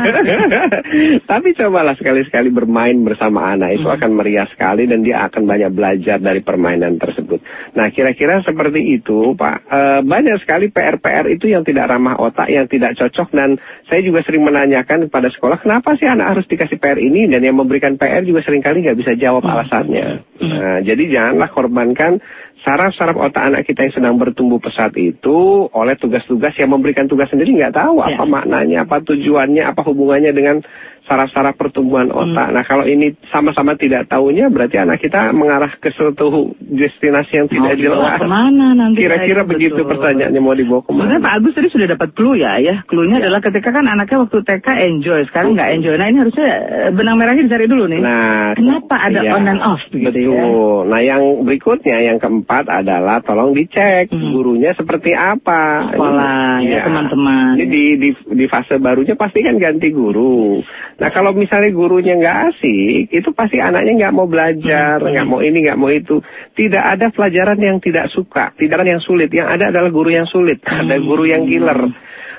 Tapi 1.31 1.49
cobalah 1.57 1.95
sekali-sekali 1.97 2.53
bermain 2.53 2.97
bersama 3.01 3.55
anak 3.55 3.81
itu 3.81 3.87
Hmm. 3.89 3.97
akan 3.97 4.11
meriah 4.19 4.47
sekali 4.51 4.85
dan 4.91 5.01
dia 5.01 5.25
akan 5.31 5.47
banyak 5.49 5.71
belajar 5.73 6.19
dari 6.21 6.45
permainan 6.45 6.99
tersebut. 7.01 7.41
Nah, 7.79 7.89
kira-kira 7.95 8.45
seperti 8.45 9.01
itu, 9.01 9.33
Pak. 9.35 9.57
Eh, 9.65 10.01
banyak 10.05 10.37
sekali 10.45 10.69
PR-PR 10.69 11.27
itu 11.33 11.49
yang 11.49 11.65
tidak 11.65 11.89
ramah 11.89 12.21
otak, 12.21 12.51
yang 12.53 12.69
tidak 12.69 12.99
cocok 12.99 13.29
dan 13.33 13.57
saya 13.89 14.01
juga 14.05 14.21
sering 14.27 14.45
menanyakan 14.45 15.09
kepada 15.09 15.33
sekolah, 15.33 15.57
kenapa 15.63 15.97
sih 15.97 16.05
anak 16.05 16.37
harus 16.37 16.47
dikasih 16.51 16.77
PR 16.77 17.00
ini 17.01 17.25
dan 17.27 17.41
yang 17.41 17.57
memberikan 17.57 17.97
PR 17.97 18.21
juga 18.21 18.41
sering 18.41 18.61
kali 18.61 18.85
nggak 18.85 18.95
bisa 18.95 19.13
jawab 19.15 19.41
Hmm. 19.41 19.53
alasannya. 19.53 20.07
Nah, 20.41 20.79
jadi 20.81 21.03
janganlah 21.09 21.49
korbankan 21.49 22.21
saraf-saraf 22.59 23.17
otak 23.17 23.41
anak 23.43 23.63
kita 23.65 23.89
yang 23.89 23.95
sedang 23.95 24.15
bertumbuh 24.15 24.57
pesat 24.57 24.93
itu 24.95 25.37
oleh 25.67 25.97
tugas-tugas 25.97 26.53
yang 26.55 26.69
memberikan 26.71 27.09
tugas 27.09 27.27
sendiri 27.27 27.57
nggak 27.57 27.73
tahu 27.75 27.99
Ya. 27.99 28.15
apa 28.15 28.25
maknanya, 28.27 28.85
apa 28.85 29.01
tujuannya, 29.01 29.65
apa 29.65 29.81
hubungannya 29.83 30.31
dengan 30.31 30.61
saraf-saraf 31.03 31.57
pertumbuhan 31.57 32.09
Hmm. 32.09 32.21
otak. 32.23 32.49
Nah, 32.51 32.63
kalau 32.63 32.85
ini 32.85 33.17
sama-sama 33.27 33.73
tidak 33.75 34.05
tahunya, 34.07 34.49
berarti 34.49 34.77
anak 34.77 35.01
kita 35.01 35.33
mengarah 35.33 35.73
ke 35.75 35.89
suatu 35.91 36.53
destinasi 36.61 37.33
yang 37.35 37.49
tidak 37.49 37.73
Mau 37.75 37.83
jelas. 37.83 38.21
ke 38.21 38.29
mana 38.29 38.67
nanti? 38.75 39.01
Kira-kira 39.01 39.43
Saya 39.43 39.49
begitu 39.49 39.81
betul. 39.81 39.91
pertanyaannya 39.91 40.41
mau 40.41 40.53
dibawa 40.53 40.81
Sebenarnya 40.83 41.17
ke 41.17 41.17
mana? 41.17 41.25
Pak 41.25 41.33
Agus 41.35 41.53
tadi 41.55 41.69
sudah 41.71 41.89
dapat 41.89 42.09
clue 42.13 42.37
ya, 42.37 42.53
ya. 42.59 42.75
Clue-nya 42.85 43.17
adalah 43.19 43.41
ketika 43.41 43.69
kan 43.71 43.85
anaknya 43.87 44.19
waktu 44.21 44.39
TK 44.43 44.67
enjoy, 44.87 45.21
sekarang 45.27 45.51
nggak 45.55 45.71
enjoy. 45.75 45.95
Nah 45.97 46.07
ini 46.07 46.19
harusnya 46.21 46.47
eh, 46.47 46.90
benang 46.93 47.17
merahnya 47.17 47.47
dicari 47.47 47.67
dulu 47.67 47.85
nih. 47.87 48.01
Nah, 48.03 48.53
Kenapa 48.55 48.95
ada 49.01 49.21
iya, 49.23 49.33
on 49.35 49.47
and 49.47 49.63
off 49.63 49.83
begitu 49.89 50.31
ya? 50.31 50.43
Betul. 50.43 50.81
Nah, 50.91 51.01
yang 51.01 51.23
berikutnya 51.43 51.97
yang 52.03 52.19
keempat 52.19 52.65
adalah 52.67 53.23
tolong 53.23 53.55
dicek 53.55 54.11
Hmm. 54.11 54.31
gurunya 54.35 54.75
seperti 54.75 55.15
apa. 55.15 55.93
Sekolah, 55.95 56.61
ya, 56.61 56.69
Iya. 56.69 56.81
teman-teman. 56.87 57.53
Jadi 57.57 57.69
di, 57.71 57.85
di 57.99 58.11
di 58.37 58.47
fase 58.47 58.77
barunya 58.77 59.15
pasti 59.15 59.41
kan 59.41 59.57
ganti 59.57 59.89
guru. 59.91 60.61
Nah, 60.99 61.09
kalau 61.11 61.33
misalnya 61.33 61.71
gurunya 61.71 62.15
nggak 62.17 62.37
asik, 62.53 63.09
itu 63.11 63.29
pasti 63.33 63.59
anaknya 63.59 64.07
nggak 64.07 64.15
mau 64.15 64.27
belajar, 64.27 65.01
Hmm. 65.01 65.11
nggak 65.13 65.27
mau 65.27 65.41
ini, 65.41 65.59
nggak 65.65 65.79
mau 65.79 65.91
itu. 65.91 66.21
Tidak 66.53 66.83
ada 66.83 67.09
pelajaran 67.09 67.59
yang 67.59 67.79
tidak 67.79 68.11
suka, 68.11 68.53
tidak 68.57 68.83
ada 68.83 68.99
yang 68.99 69.05
sulit. 69.05 69.31
Yang 69.31 69.49
ada 69.59 69.65
adalah 69.71 69.91
guru 69.91 70.11
yang 70.11 70.27
sulit, 70.27 70.61
ada 70.67 70.97
Hmm. 70.97 71.07
guru 71.07 71.25
yang 71.25 71.47
killer. 71.47 71.81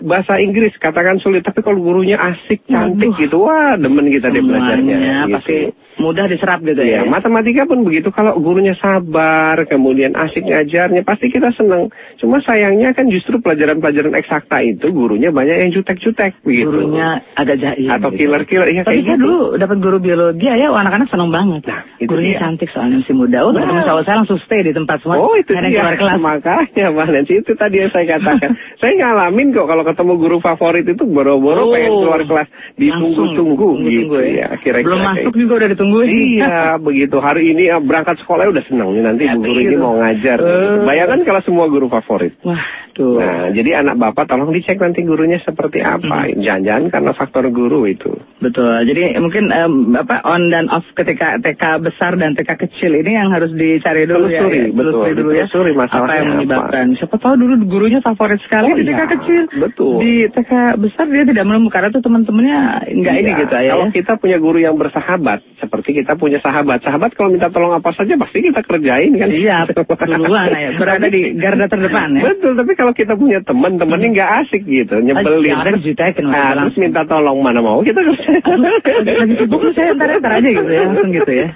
Bahasa 0.02 0.38
Inggris 0.38 0.74
katakan 0.76 1.18
sulit, 1.18 1.42
tapi 1.42 1.62
kalau 1.62 1.78
gurunya 1.78 2.18
asik, 2.18 2.66
cantik 2.66 3.10
Waduh. 3.10 3.22
gitu, 3.22 3.36
wah 3.40 3.74
demen 3.76 4.08
kita 4.08 4.28
deh 4.28 4.42
belajarnya. 4.42 4.98
Gitu. 5.22 5.34
pasti 5.34 5.58
mudah 5.94 6.26
diserap 6.26 6.60
gitu 6.60 6.82
Iya, 6.82 7.04
ya. 7.04 7.06
matematika 7.06 7.64
pun 7.64 7.82
begitu. 7.82 8.10
Kalau 8.10 8.34
gurunya 8.36 8.74
sabar, 8.74 9.64
kemudian 9.64 10.14
asik 10.14 10.42
ngajarnya, 10.42 11.02
pasti 11.02 11.28
kita 11.28 11.52
senang. 11.52 11.88
Cuma 12.16 12.40
sayangnya 12.40 12.92
kan 12.92 13.06
justru 13.08 13.38
pelajaran-pelajaran 13.38 14.16
eksakta 14.16 14.62
itu 14.62 14.90
gurunya 14.90 15.30
banyak 15.30 15.58
yang 15.60 15.72
jutek-jutek 15.72 16.42
begitu. 16.42 16.68
Gurunya 16.68 17.22
agak 17.34 17.58
jahil. 17.58 17.88
atau 17.88 18.10
gitu. 18.10 18.18
killer-killer 18.20 18.68
ya 18.72 18.82
Tapi 18.82 18.90
kayak 18.98 19.06
gitu. 19.06 19.20
dulu 19.20 19.38
dapat 19.56 19.78
guru 19.78 19.98
biologi 20.00 20.48
ya, 20.48 20.68
wah, 20.68 20.82
anak-anak 20.82 21.08
seneng 21.08 21.30
banget. 21.30 21.62
Nah, 21.64 21.82
Gurunya 22.02 22.34
dia. 22.34 22.42
cantik 22.42 22.70
soalnya 22.70 22.98
masih 23.00 23.14
muda. 23.14 23.38
Oh, 23.42 23.52
Nah. 23.52 23.62
teman 23.62 23.84
cowok 23.84 24.04
saya 24.04 24.16
langsung 24.18 24.40
stay 24.40 24.62
di 24.62 24.74
tempat 24.74 24.98
semua. 25.00 25.16
Oh 25.16 25.36
itu 25.36 25.52
dia 25.52 25.70
keluar 25.70 25.96
kelas. 25.96 26.18
makanya 26.18 26.86
Mbak 26.90 27.08
Nancy 27.08 27.34
itu 27.38 27.52
tadi 27.54 27.76
yang 27.78 27.92
saya 27.92 28.06
katakan 28.10 28.52
saya 28.82 28.94
ngalamin 28.98 29.48
kok 29.52 29.68
kalau 29.68 29.84
ketemu 29.92 30.14
guru 30.16 30.38
favorit 30.40 30.84
itu 30.84 31.04
boro-boro 31.04 31.62
Oh. 31.62 31.70
pengen 31.70 31.92
keluar 31.94 32.22
kelas 32.24 32.48
ditunggu-tunggu 32.76 33.70
gitu 33.84 34.08
tunggu-tunggu 34.08 34.18
ya 34.34 34.48
kira-kira 34.58 34.88
Belum 34.88 35.02
masuk 35.04 35.34
juga 35.36 35.54
udah 35.58 35.70
ditungguin. 35.70 36.08
Iya, 36.10 36.58
begitu. 36.88 37.16
Hari 37.18 37.44
ini 37.48 37.64
ah, 37.68 37.80
berangkat 37.80 38.18
sekolah 38.20 38.48
udah 38.48 38.64
senang 38.66 38.90
nih 38.92 39.04
nanti 39.04 39.24
Ya, 39.24 39.36
guru 39.36 39.52
ini 39.54 39.70
gitu. 39.70 39.80
mau 39.80 39.94
ngajar. 39.96 40.38
Eh. 40.40 40.84
Bayangkan 40.84 41.20
kalau 41.24 41.42
semua 41.42 41.66
guru 41.68 41.88
favorit. 41.88 42.34
Wah, 42.42 42.64
tuh. 42.92 43.18
Nah, 43.18 43.52
jadi 43.52 43.82
anak 43.82 43.96
bapak 43.98 44.26
tolong 44.26 44.50
dicek 44.50 44.76
nanti 44.76 45.02
gurunya 45.02 45.38
seperti 45.38 45.80
apa. 45.80 46.26
Hmm. 46.26 46.38
Jangan-jangan 46.38 46.84
karena 46.90 47.12
faktor 47.12 47.44
guru 47.48 47.86
itu. 47.86 48.12
Betul. 48.38 48.84
Jadi 48.84 49.16
mungkin 49.18 49.50
em, 49.50 49.74
apa 49.96 50.24
on 50.24 50.50
dan 50.50 50.68
off 50.68 50.86
ketika 50.94 51.38
TK 51.38 51.64
besar 51.82 52.16
dan 52.16 52.34
TK 52.34 52.50
kecil 52.60 52.92
ini 52.94 53.12
yang 53.14 53.30
harus 53.30 53.52
dicari 53.52 54.04
dulu 54.04 54.28
Telusuri, 54.28 54.58
ya. 54.58 54.64
ya. 54.64 54.72
betul. 54.72 54.92
Telusuri 54.92 55.12
dulu 55.14 55.30
ya. 55.32 55.46
Ditelusuri 55.46 55.72
masalahnya 55.74 56.02
apa 56.02 56.14
yang 56.14 56.26
apa. 56.26 56.34
menyebabkan. 56.36 56.86
Siapa 56.96 57.16
tahu 57.18 57.34
dulu 57.38 57.54
gurunya 57.66 58.00
favorit 58.00 58.40
sekali 58.42 58.66
Oh, 58.66 58.76
di 58.76 58.84
TK 58.84 58.92
iya. 58.94 59.06
kecil. 59.10 59.42
Betul. 59.54 59.81
Di 59.98 60.14
TK 60.28 60.52
besar 60.78 61.06
dia 61.06 61.24
tidak 61.24 61.44
menemukan 61.44 61.72
karena 61.72 61.90
tuh 61.90 62.02
teman-temannya 62.02 62.58
enggak 62.92 63.16
ini 63.16 63.28
Iya, 63.28 63.40
gitu 63.42 63.56
ya. 63.56 63.72
Kalau 63.72 63.88
kita 63.90 64.14
punya 64.16 64.38
guru 64.38 64.58
yang 64.58 64.76
bersahabat, 64.76 65.40
seperti 65.58 65.90
kita 65.96 66.14
punya 66.14 66.38
sahabat. 66.38 66.82
Sahabat 66.82 67.14
kalau 67.14 67.30
minta 67.30 67.48
tolong 67.48 67.72
apa 67.72 67.90
saja 67.92 68.14
pasti 68.16 68.44
kita 68.44 68.62
kerjain 68.62 69.16
kan. 69.16 69.28
Iya, 69.28 69.58
duluan 69.68 70.50
ya. 70.50 70.70
Berada 70.82 71.08
di 71.08 71.34
garda 71.34 71.66
terdepan 71.66 72.14
ya. 72.14 72.22
Betul, 72.28 72.54
tapi 72.54 72.72
kalau 72.74 72.92
kita 72.92 73.16
punya 73.16 73.40
teman, 73.42 73.76
temennya 73.76 74.00
Hmm. 74.04 74.14
nggak 74.14 74.32
asik 74.42 74.62
gitu, 74.64 74.96
nyebelin. 74.98 75.54
Jangan 75.54 75.80
jutekin 75.80 76.26
Nah, 76.28 76.52
terus 76.58 76.76
minta 76.76 77.02
tolong 77.04 77.40
mana 77.40 77.60
mau 77.60 77.80
kita 77.80 78.02
kan. 78.02 78.60
lagi 78.96 79.34
sibuk 79.38 79.62
saya 79.72 79.94
ntar 79.94 80.10
ntar 80.18 80.32
aja 80.34 80.50
gitu 80.50 80.68
ya 80.68 80.82
langsung 80.84 81.10
gitu 81.12 81.32
ya 81.32 81.48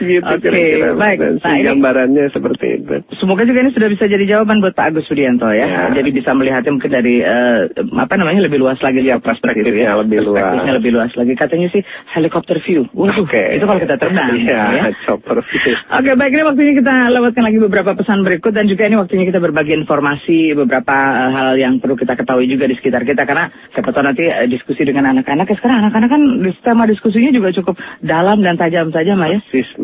gitu 0.00 0.24
Oke, 0.26 0.40
kira-kira. 0.42 0.88
baik. 0.94 1.18
Nah, 1.38 1.52
ini- 1.52 1.66
gambarannya 1.66 2.24
seperti 2.30 2.66
itu. 2.78 2.94
Semoga 3.16 3.42
juga 3.44 3.60
ini 3.60 3.70
sudah 3.70 3.88
bisa 3.88 4.04
jadi 4.06 4.24
jawaban 4.26 4.58
buat 4.58 4.72
Pak 4.72 4.86
Agus 4.90 5.06
Sudianto 5.06 5.48
ya. 5.48 5.66
Ya. 5.66 5.82
Jadi 5.92 6.10
bisa 6.10 6.32
melihatnya 6.32 6.72
mungkin 6.72 6.90
dari 6.90 7.20
eh, 7.20 7.59
apa 8.00 8.14
namanya 8.16 8.40
lebih 8.46 8.58
luas 8.62 8.78
lagi 8.80 9.04
ya 9.04 9.20
perspektifnya 9.20 9.98
lebih 10.00 10.24
luas. 10.24 10.62
Lebih 10.64 10.90
luas 10.94 11.12
lagi. 11.14 11.32
Katanya 11.34 11.68
sih 11.68 11.82
helikopter 12.14 12.58
view. 12.62 12.86
Waduh, 12.94 13.26
Oke. 13.26 13.42
itu 13.56 13.64
kalau 13.66 13.80
kita 13.80 13.96
terbang. 14.00 14.28
Iya, 14.36 14.62
ya. 14.70 14.82
chopper 15.04 15.42
view. 15.42 15.74
Oke, 15.76 16.10
baik 16.14 16.32
ini 16.32 16.42
waktunya 16.46 16.72
kita 16.78 16.94
lewatkan 17.10 17.42
lagi 17.44 17.58
beberapa 17.58 17.90
pesan 17.98 18.22
berikut 18.22 18.52
dan 18.54 18.70
juga 18.70 18.86
ini 18.86 18.96
waktunya 18.96 19.24
kita 19.26 19.42
berbagi 19.42 19.74
informasi 19.74 20.54
beberapa 20.54 20.94
eh, 20.94 21.30
hal 21.34 21.50
yang 21.58 21.82
perlu 21.82 21.98
kita 21.98 22.14
ketahui 22.14 22.46
juga 22.46 22.70
di 22.70 22.78
sekitar 22.78 23.02
kita 23.02 23.26
karena 23.26 23.50
siapa 23.74 23.90
tahu 23.90 24.04
nanti 24.06 24.24
eh, 24.30 24.46
diskusi 24.46 24.86
dengan 24.86 25.10
anak-anak 25.10 25.50
ya 25.50 25.56
sekarang 25.58 25.76
anak-anak 25.88 26.08
kan 26.10 26.22
tema 26.62 26.84
diskusinya 26.86 27.34
juga 27.34 27.50
cukup 27.50 27.74
dalam 28.04 28.44
dan 28.44 28.54
tajam-tajam 28.54 29.18
ya. 29.26 29.38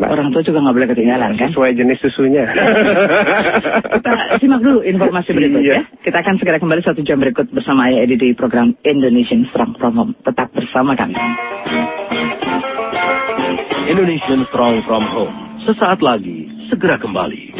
Orang 0.07 0.31
tua 0.31 0.41
juga 0.47 0.63
nggak 0.63 0.75
boleh 0.77 0.87
ketinggalan 0.95 1.31
kan. 1.35 1.49
Sesuai 1.51 1.71
jenis 1.75 1.97
susunya. 1.99 2.47
Kita 3.99 4.11
simak 4.39 4.61
dulu 4.63 4.79
informasi 4.83 5.35
berikut 5.35 5.59
Iya. 5.59 5.73
ya. 5.73 5.81
Kita 5.99 6.17
akan 6.23 6.39
segera 6.39 6.57
kembali 6.61 6.81
satu 6.85 7.01
jam 7.03 7.19
berikut 7.19 7.51
bersama 7.51 7.66
Ayah 7.75 8.07
Edi 8.07 8.15
di 8.15 8.31
program 8.31 8.71
Indonesian 8.87 9.43
Strong 9.51 9.75
From 9.75 9.99
Home. 9.99 10.13
Tetap 10.23 10.55
bersama 10.55 10.95
kami. 10.95 11.19
Indonesian 13.91 14.47
Strong 14.47 14.87
from 14.87 15.03
Home. 15.11 15.35
Sesaat 15.67 15.99
lagi, 15.99 16.47
segera 16.71 16.95
kembali. 16.95 17.56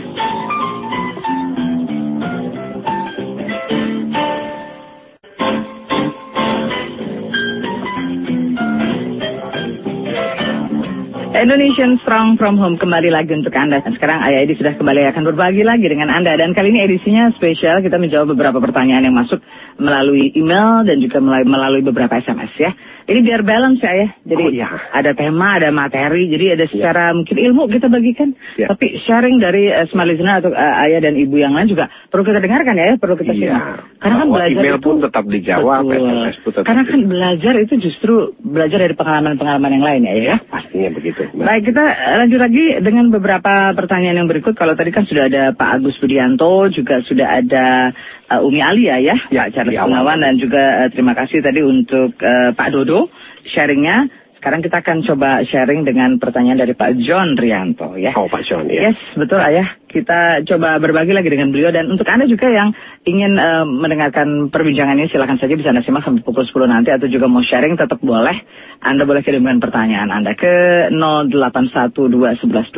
Indonesian 11.37 12.01
Strong 12.01 12.41
From 12.41 12.57
Home 12.57 12.81
kembali 12.81 13.13
lagi 13.13 13.29
untuk 13.29 13.53
Anda. 13.53 13.85
Dan 13.85 13.93
sekarang 13.93 14.25
Ayah 14.25 14.41
Edi 14.41 14.57
sudah 14.57 14.73
kembali 14.73 15.05
akan 15.13 15.21
berbagi 15.21 15.61
lagi 15.61 15.85
dengan 15.85 16.09
Anda. 16.09 16.33
Dan 16.33 16.57
kali 16.57 16.73
ini 16.73 16.81
edisinya 16.81 17.29
spesial. 17.37 17.85
Kita 17.85 18.01
menjawab 18.01 18.33
beberapa 18.33 18.57
pertanyaan 18.57 19.05
yang 19.05 19.13
masuk 19.13 19.37
melalui 19.77 20.33
email 20.33 20.81
dan 20.81 20.97
juga 20.97 21.21
melalui, 21.21 21.85
beberapa 21.85 22.17
SMS 22.17 22.49
ya. 22.57 22.73
Ini 23.05 23.21
biar 23.21 23.45
balance 23.45 23.77
ya 23.85 23.89
Ayah. 23.93 24.11
Jadi 24.25 24.43
Oh, 24.43 24.49
iya. 24.49 24.67
ada 24.89 25.13
tema, 25.13 25.61
ada 25.61 25.69
materi. 25.69 26.25
Jadi 26.25 26.45
ada 26.57 26.65
secara 26.65 27.13
mungkin 27.13 27.37
ilmu 27.37 27.69
kita 27.69 27.85
bagikan. 27.85 28.33
Iya. 28.57 28.73
Tapi 28.73 28.97
sharing 29.05 29.37
dari 29.37 29.69
uh, 29.69 29.85
smart 29.93 30.09
listener 30.09 30.41
atau 30.41 30.49
uh, 30.49 30.83
Ayah 30.89 31.05
dan 31.05 31.13
Ibu 31.21 31.37
yang 31.37 31.53
lain 31.53 31.69
juga 31.69 31.85
perlu 32.09 32.25
kita 32.25 32.41
dengarkan 32.41 32.73
ya. 32.73 32.97
Perlu 32.97 33.13
kita 33.13 33.37
Iya. 33.37 33.53
simak. 33.53 33.63
Karena 34.01 34.15
kan 34.17 34.27
Bahwa 34.27 34.37
belajar 34.41 34.57
email 34.57 34.77
itu... 34.81 34.85
pun 34.89 34.95
tetap 35.05 35.23
dijawab, 35.29 35.81
Betul. 35.85 36.01
SMS 36.01 36.37
pun 36.41 36.49
tetap 36.57 36.65
Karena 36.65 36.83
kan 36.89 36.99
belajar 37.05 37.53
itu 37.61 37.73
justru 37.77 38.13
belajar 38.41 38.77
dari 38.81 38.95
pengalaman-pengalaman 38.97 39.71
yang 39.77 39.85
lain 39.85 40.01
ya. 40.01 40.13
ya. 40.17 40.37
Pastinya 40.49 40.89
begitu. 40.97 41.26
Mbak. 41.33 41.45
Baik, 41.47 41.63
kita 41.71 41.85
lanjut 42.23 42.39
lagi 42.39 42.65
dengan 42.79 43.05
beberapa 43.11 43.71
pertanyaan 43.75 44.23
yang 44.23 44.29
berikut. 44.29 44.55
Kalau 44.55 44.75
tadi 44.75 44.91
kan 44.91 45.03
sudah 45.03 45.27
ada 45.27 45.55
Pak 45.55 45.81
Agus 45.81 45.99
Budianto, 45.99 46.71
juga 46.71 47.03
sudah 47.03 47.39
ada 47.43 47.91
uh, 48.31 48.47
Umi 48.47 48.63
Alia 48.63 48.99
ya, 48.99 49.15
Ya, 49.31 49.47
Pak 49.47 49.55
Charles. 49.55 49.75
Gunawan, 49.75 50.23
dan 50.23 50.35
juga 50.39 50.85
uh, 50.85 50.89
terima 50.91 51.13
kasih 51.15 51.43
tadi 51.43 51.59
untuk 51.63 52.15
uh, 52.19 52.51
Pak 52.55 52.69
Dodo 52.71 53.11
sharingnya. 53.47 54.16
Sekarang 54.37 54.61
kita 54.61 54.85
akan 54.85 55.01
coba 55.01 55.41
sharing 55.41 55.81
dengan 55.81 56.21
pertanyaan 56.21 56.61
dari 56.61 56.77
Pak 56.77 57.01
John 57.01 57.33
Rianto 57.33 57.97
ya. 57.97 58.13
Oh 58.13 58.29
Pak 58.29 58.45
John 58.45 58.69
ya. 58.69 58.93
Yes, 58.93 58.97
betul 59.17 59.41
ayah. 59.41 59.73
Kita 59.89 60.45
coba 60.45 60.77
berbagi 60.77 61.09
lagi 61.09 61.25
dengan 61.25 61.49
beliau 61.49 61.73
dan 61.73 61.89
untuk 61.89 62.05
anda 62.05 62.29
juga 62.29 62.45
yang 62.45 62.69
ingin 63.01 63.33
eh, 63.33 63.65
mendengarkan 63.65 64.53
perbincangannya 64.53 65.09
silahkan 65.09 65.41
saja 65.41 65.57
bisa 65.57 65.73
anda 65.73 65.81
simak 65.81 66.05
sampai 66.05 66.21
pukul 66.21 66.45
10 66.45 66.53
nanti 66.69 66.93
atau 66.93 67.09
juga 67.09 67.25
mau 67.25 67.41
sharing 67.41 67.73
tetap 67.81 67.97
boleh. 67.97 68.37
Anda 68.77 69.09
boleh 69.09 69.25
kirimkan 69.25 69.57
pertanyaan 69.57 70.13
anda 70.13 70.37
ke 70.37 70.93
0812111299. 70.93 72.77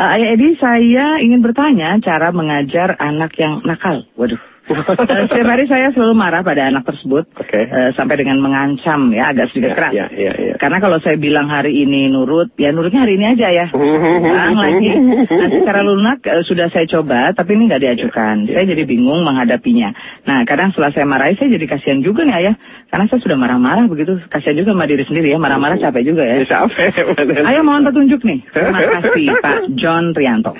ayah 0.00 0.28
Edi, 0.32 0.56
saya 0.56 1.20
ingin 1.20 1.44
bertanya 1.44 2.00
cara 2.00 2.32
mengajar 2.32 2.96
anak 2.96 3.36
yang 3.36 3.60
nakal. 3.68 4.08
Waduh. 4.16 4.40
Eh, 4.70 5.26
Setiap 5.26 5.48
hari 5.50 5.66
saya 5.66 5.90
selalu 5.90 6.14
marah 6.14 6.46
pada 6.46 6.70
anak 6.70 6.86
tersebut 6.86 7.26
Oke. 7.34 7.58
eh, 7.58 7.90
sampai 7.98 8.22
dengan 8.22 8.38
mengancam 8.38 9.10
ya 9.10 9.34
agak 9.34 9.50
sedikit 9.50 9.70
Ya, 9.70 9.76
keras. 9.76 9.92
ya, 9.92 10.06
ya, 10.14 10.32
ya. 10.34 10.54
Karena 10.56 10.78
kalau 10.78 11.02
saya 11.02 11.18
bilang 11.18 11.50
hari 11.50 11.74
ini 11.74 12.06
nurut, 12.06 12.54
ya 12.54 12.70
nurutnya 12.70 13.02
hari 13.02 13.18
ini 13.18 13.34
aja 13.34 13.50
ya. 13.50 13.66
Ulang 13.74 14.54
lagi. 14.54 14.90
Nah, 15.26 15.48
secara 15.50 15.80
lunak 15.82 16.22
eh, 16.22 16.42
sudah 16.46 16.70
saya 16.70 16.86
coba, 16.86 17.34
tapi 17.34 17.58
ini 17.58 17.66
nggak 17.66 17.82
diajukan. 17.82 18.46
Ya, 18.46 18.62
Saya 18.62 18.64
jadi 18.70 18.82
bingung 18.86 19.26
menghadapinya. 19.26 19.90
Nah, 20.24 20.46
kadang 20.46 20.70
setelah 20.70 20.94
saya 20.94 21.06
marahi, 21.06 21.34
saya 21.34 21.50
jadi 21.50 21.66
kasihan 21.66 21.98
juga 22.00 22.22
nih 22.22 22.36
ayah. 22.38 22.54
Karena 22.90 23.06
saya 23.06 23.20
sudah 23.22 23.38
marah-marah 23.38 23.86
begitu. 23.86 24.18
Kasihan 24.26 24.54
juga 24.54 24.74
sama 24.74 24.86
diri 24.86 25.02
sendiri 25.02 25.30
ya. 25.30 25.38
Marah-marah 25.38 25.78
capek 25.78 26.02
juga 26.04 26.22
ya. 26.22 26.42
Bisa 26.42 26.66
apa? 26.66 26.78
Ayo 27.46 27.60
mohon 27.62 27.86
petunjuk 27.86 28.22
nih. 28.22 28.42
Terima 28.50 28.78
kasih 29.02 29.26
Pak 29.38 29.58
John 29.74 30.14
Rianto. 30.14 30.52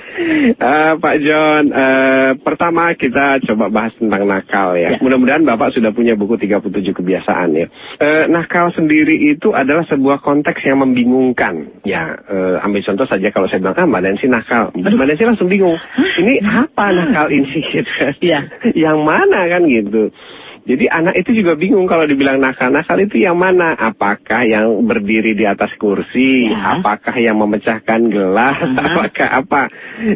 Eh, 0.51 0.93
Pak 0.99 1.15
John, 1.23 1.63
eh, 1.71 2.29
pertama 2.39 2.91
kita 2.95 3.39
coba 3.43 3.67
bahas 3.67 3.93
tentang 4.01 4.25
nakal 4.25 4.73
ya. 4.73 4.97
Ya. 4.97 4.99
Mudah-mudahan 4.99 5.45
Bapak 5.45 5.77
sudah 5.77 5.93
punya 5.93 6.17
buku 6.17 6.41
37 6.41 6.97
kebiasaan 6.97 7.49
ya. 7.53 7.67
Eh, 8.01 8.25
nakal 8.25 8.73
sendiri 8.73 9.13
itu 9.29 9.53
adalah 9.53 9.85
sebuah 9.85 10.25
konteks 10.25 10.65
yang 10.65 10.81
membingungkan. 10.81 11.85
Ya, 11.85 12.17
eh, 12.25 12.65
ambil 12.65 12.81
contoh 12.81 13.05
saja 13.05 13.29
kalau 13.29 13.45
saya 13.45 13.61
bilang, 13.61 13.77
ah 13.77 13.85
Mbak 13.85 14.01
Nancy 14.01 14.25
nakal. 14.25 14.73
Mbak 14.73 15.05
Nancy 15.05 15.23
langsung 15.29 15.47
bingung. 15.47 15.77
Ini 16.17 16.41
apa 16.41 16.89
nakal 16.89 17.29
ini? 17.29 17.61
Gitu. 17.61 17.89
Iya. 18.21 18.47
yang 18.77 19.01
mana 19.05 19.45
kan 19.49 19.65
gitu. 19.65 20.09
Jadi 20.61 20.85
anak 20.85 21.17
itu 21.17 21.41
juga 21.41 21.57
bingung 21.57 21.89
kalau 21.89 22.05
dibilang 22.05 22.37
nakal. 22.37 22.69
Nakal 22.69 23.01
itu 23.01 23.21
yang 23.21 23.37
mana? 23.37 23.73
Apakah 23.73 24.45
yang 24.45 24.85
berdiri 24.85 25.33
di 25.33 25.45
atas 25.45 25.73
kursi? 25.81 26.53
Ya. 26.53 26.77
Apakah 26.77 27.15
yang 27.17 27.41
memecahkan 27.41 28.01
gelas? 28.13 28.61
Aha. 28.61 28.77
Apakah 28.93 29.29
apa? 29.41 29.61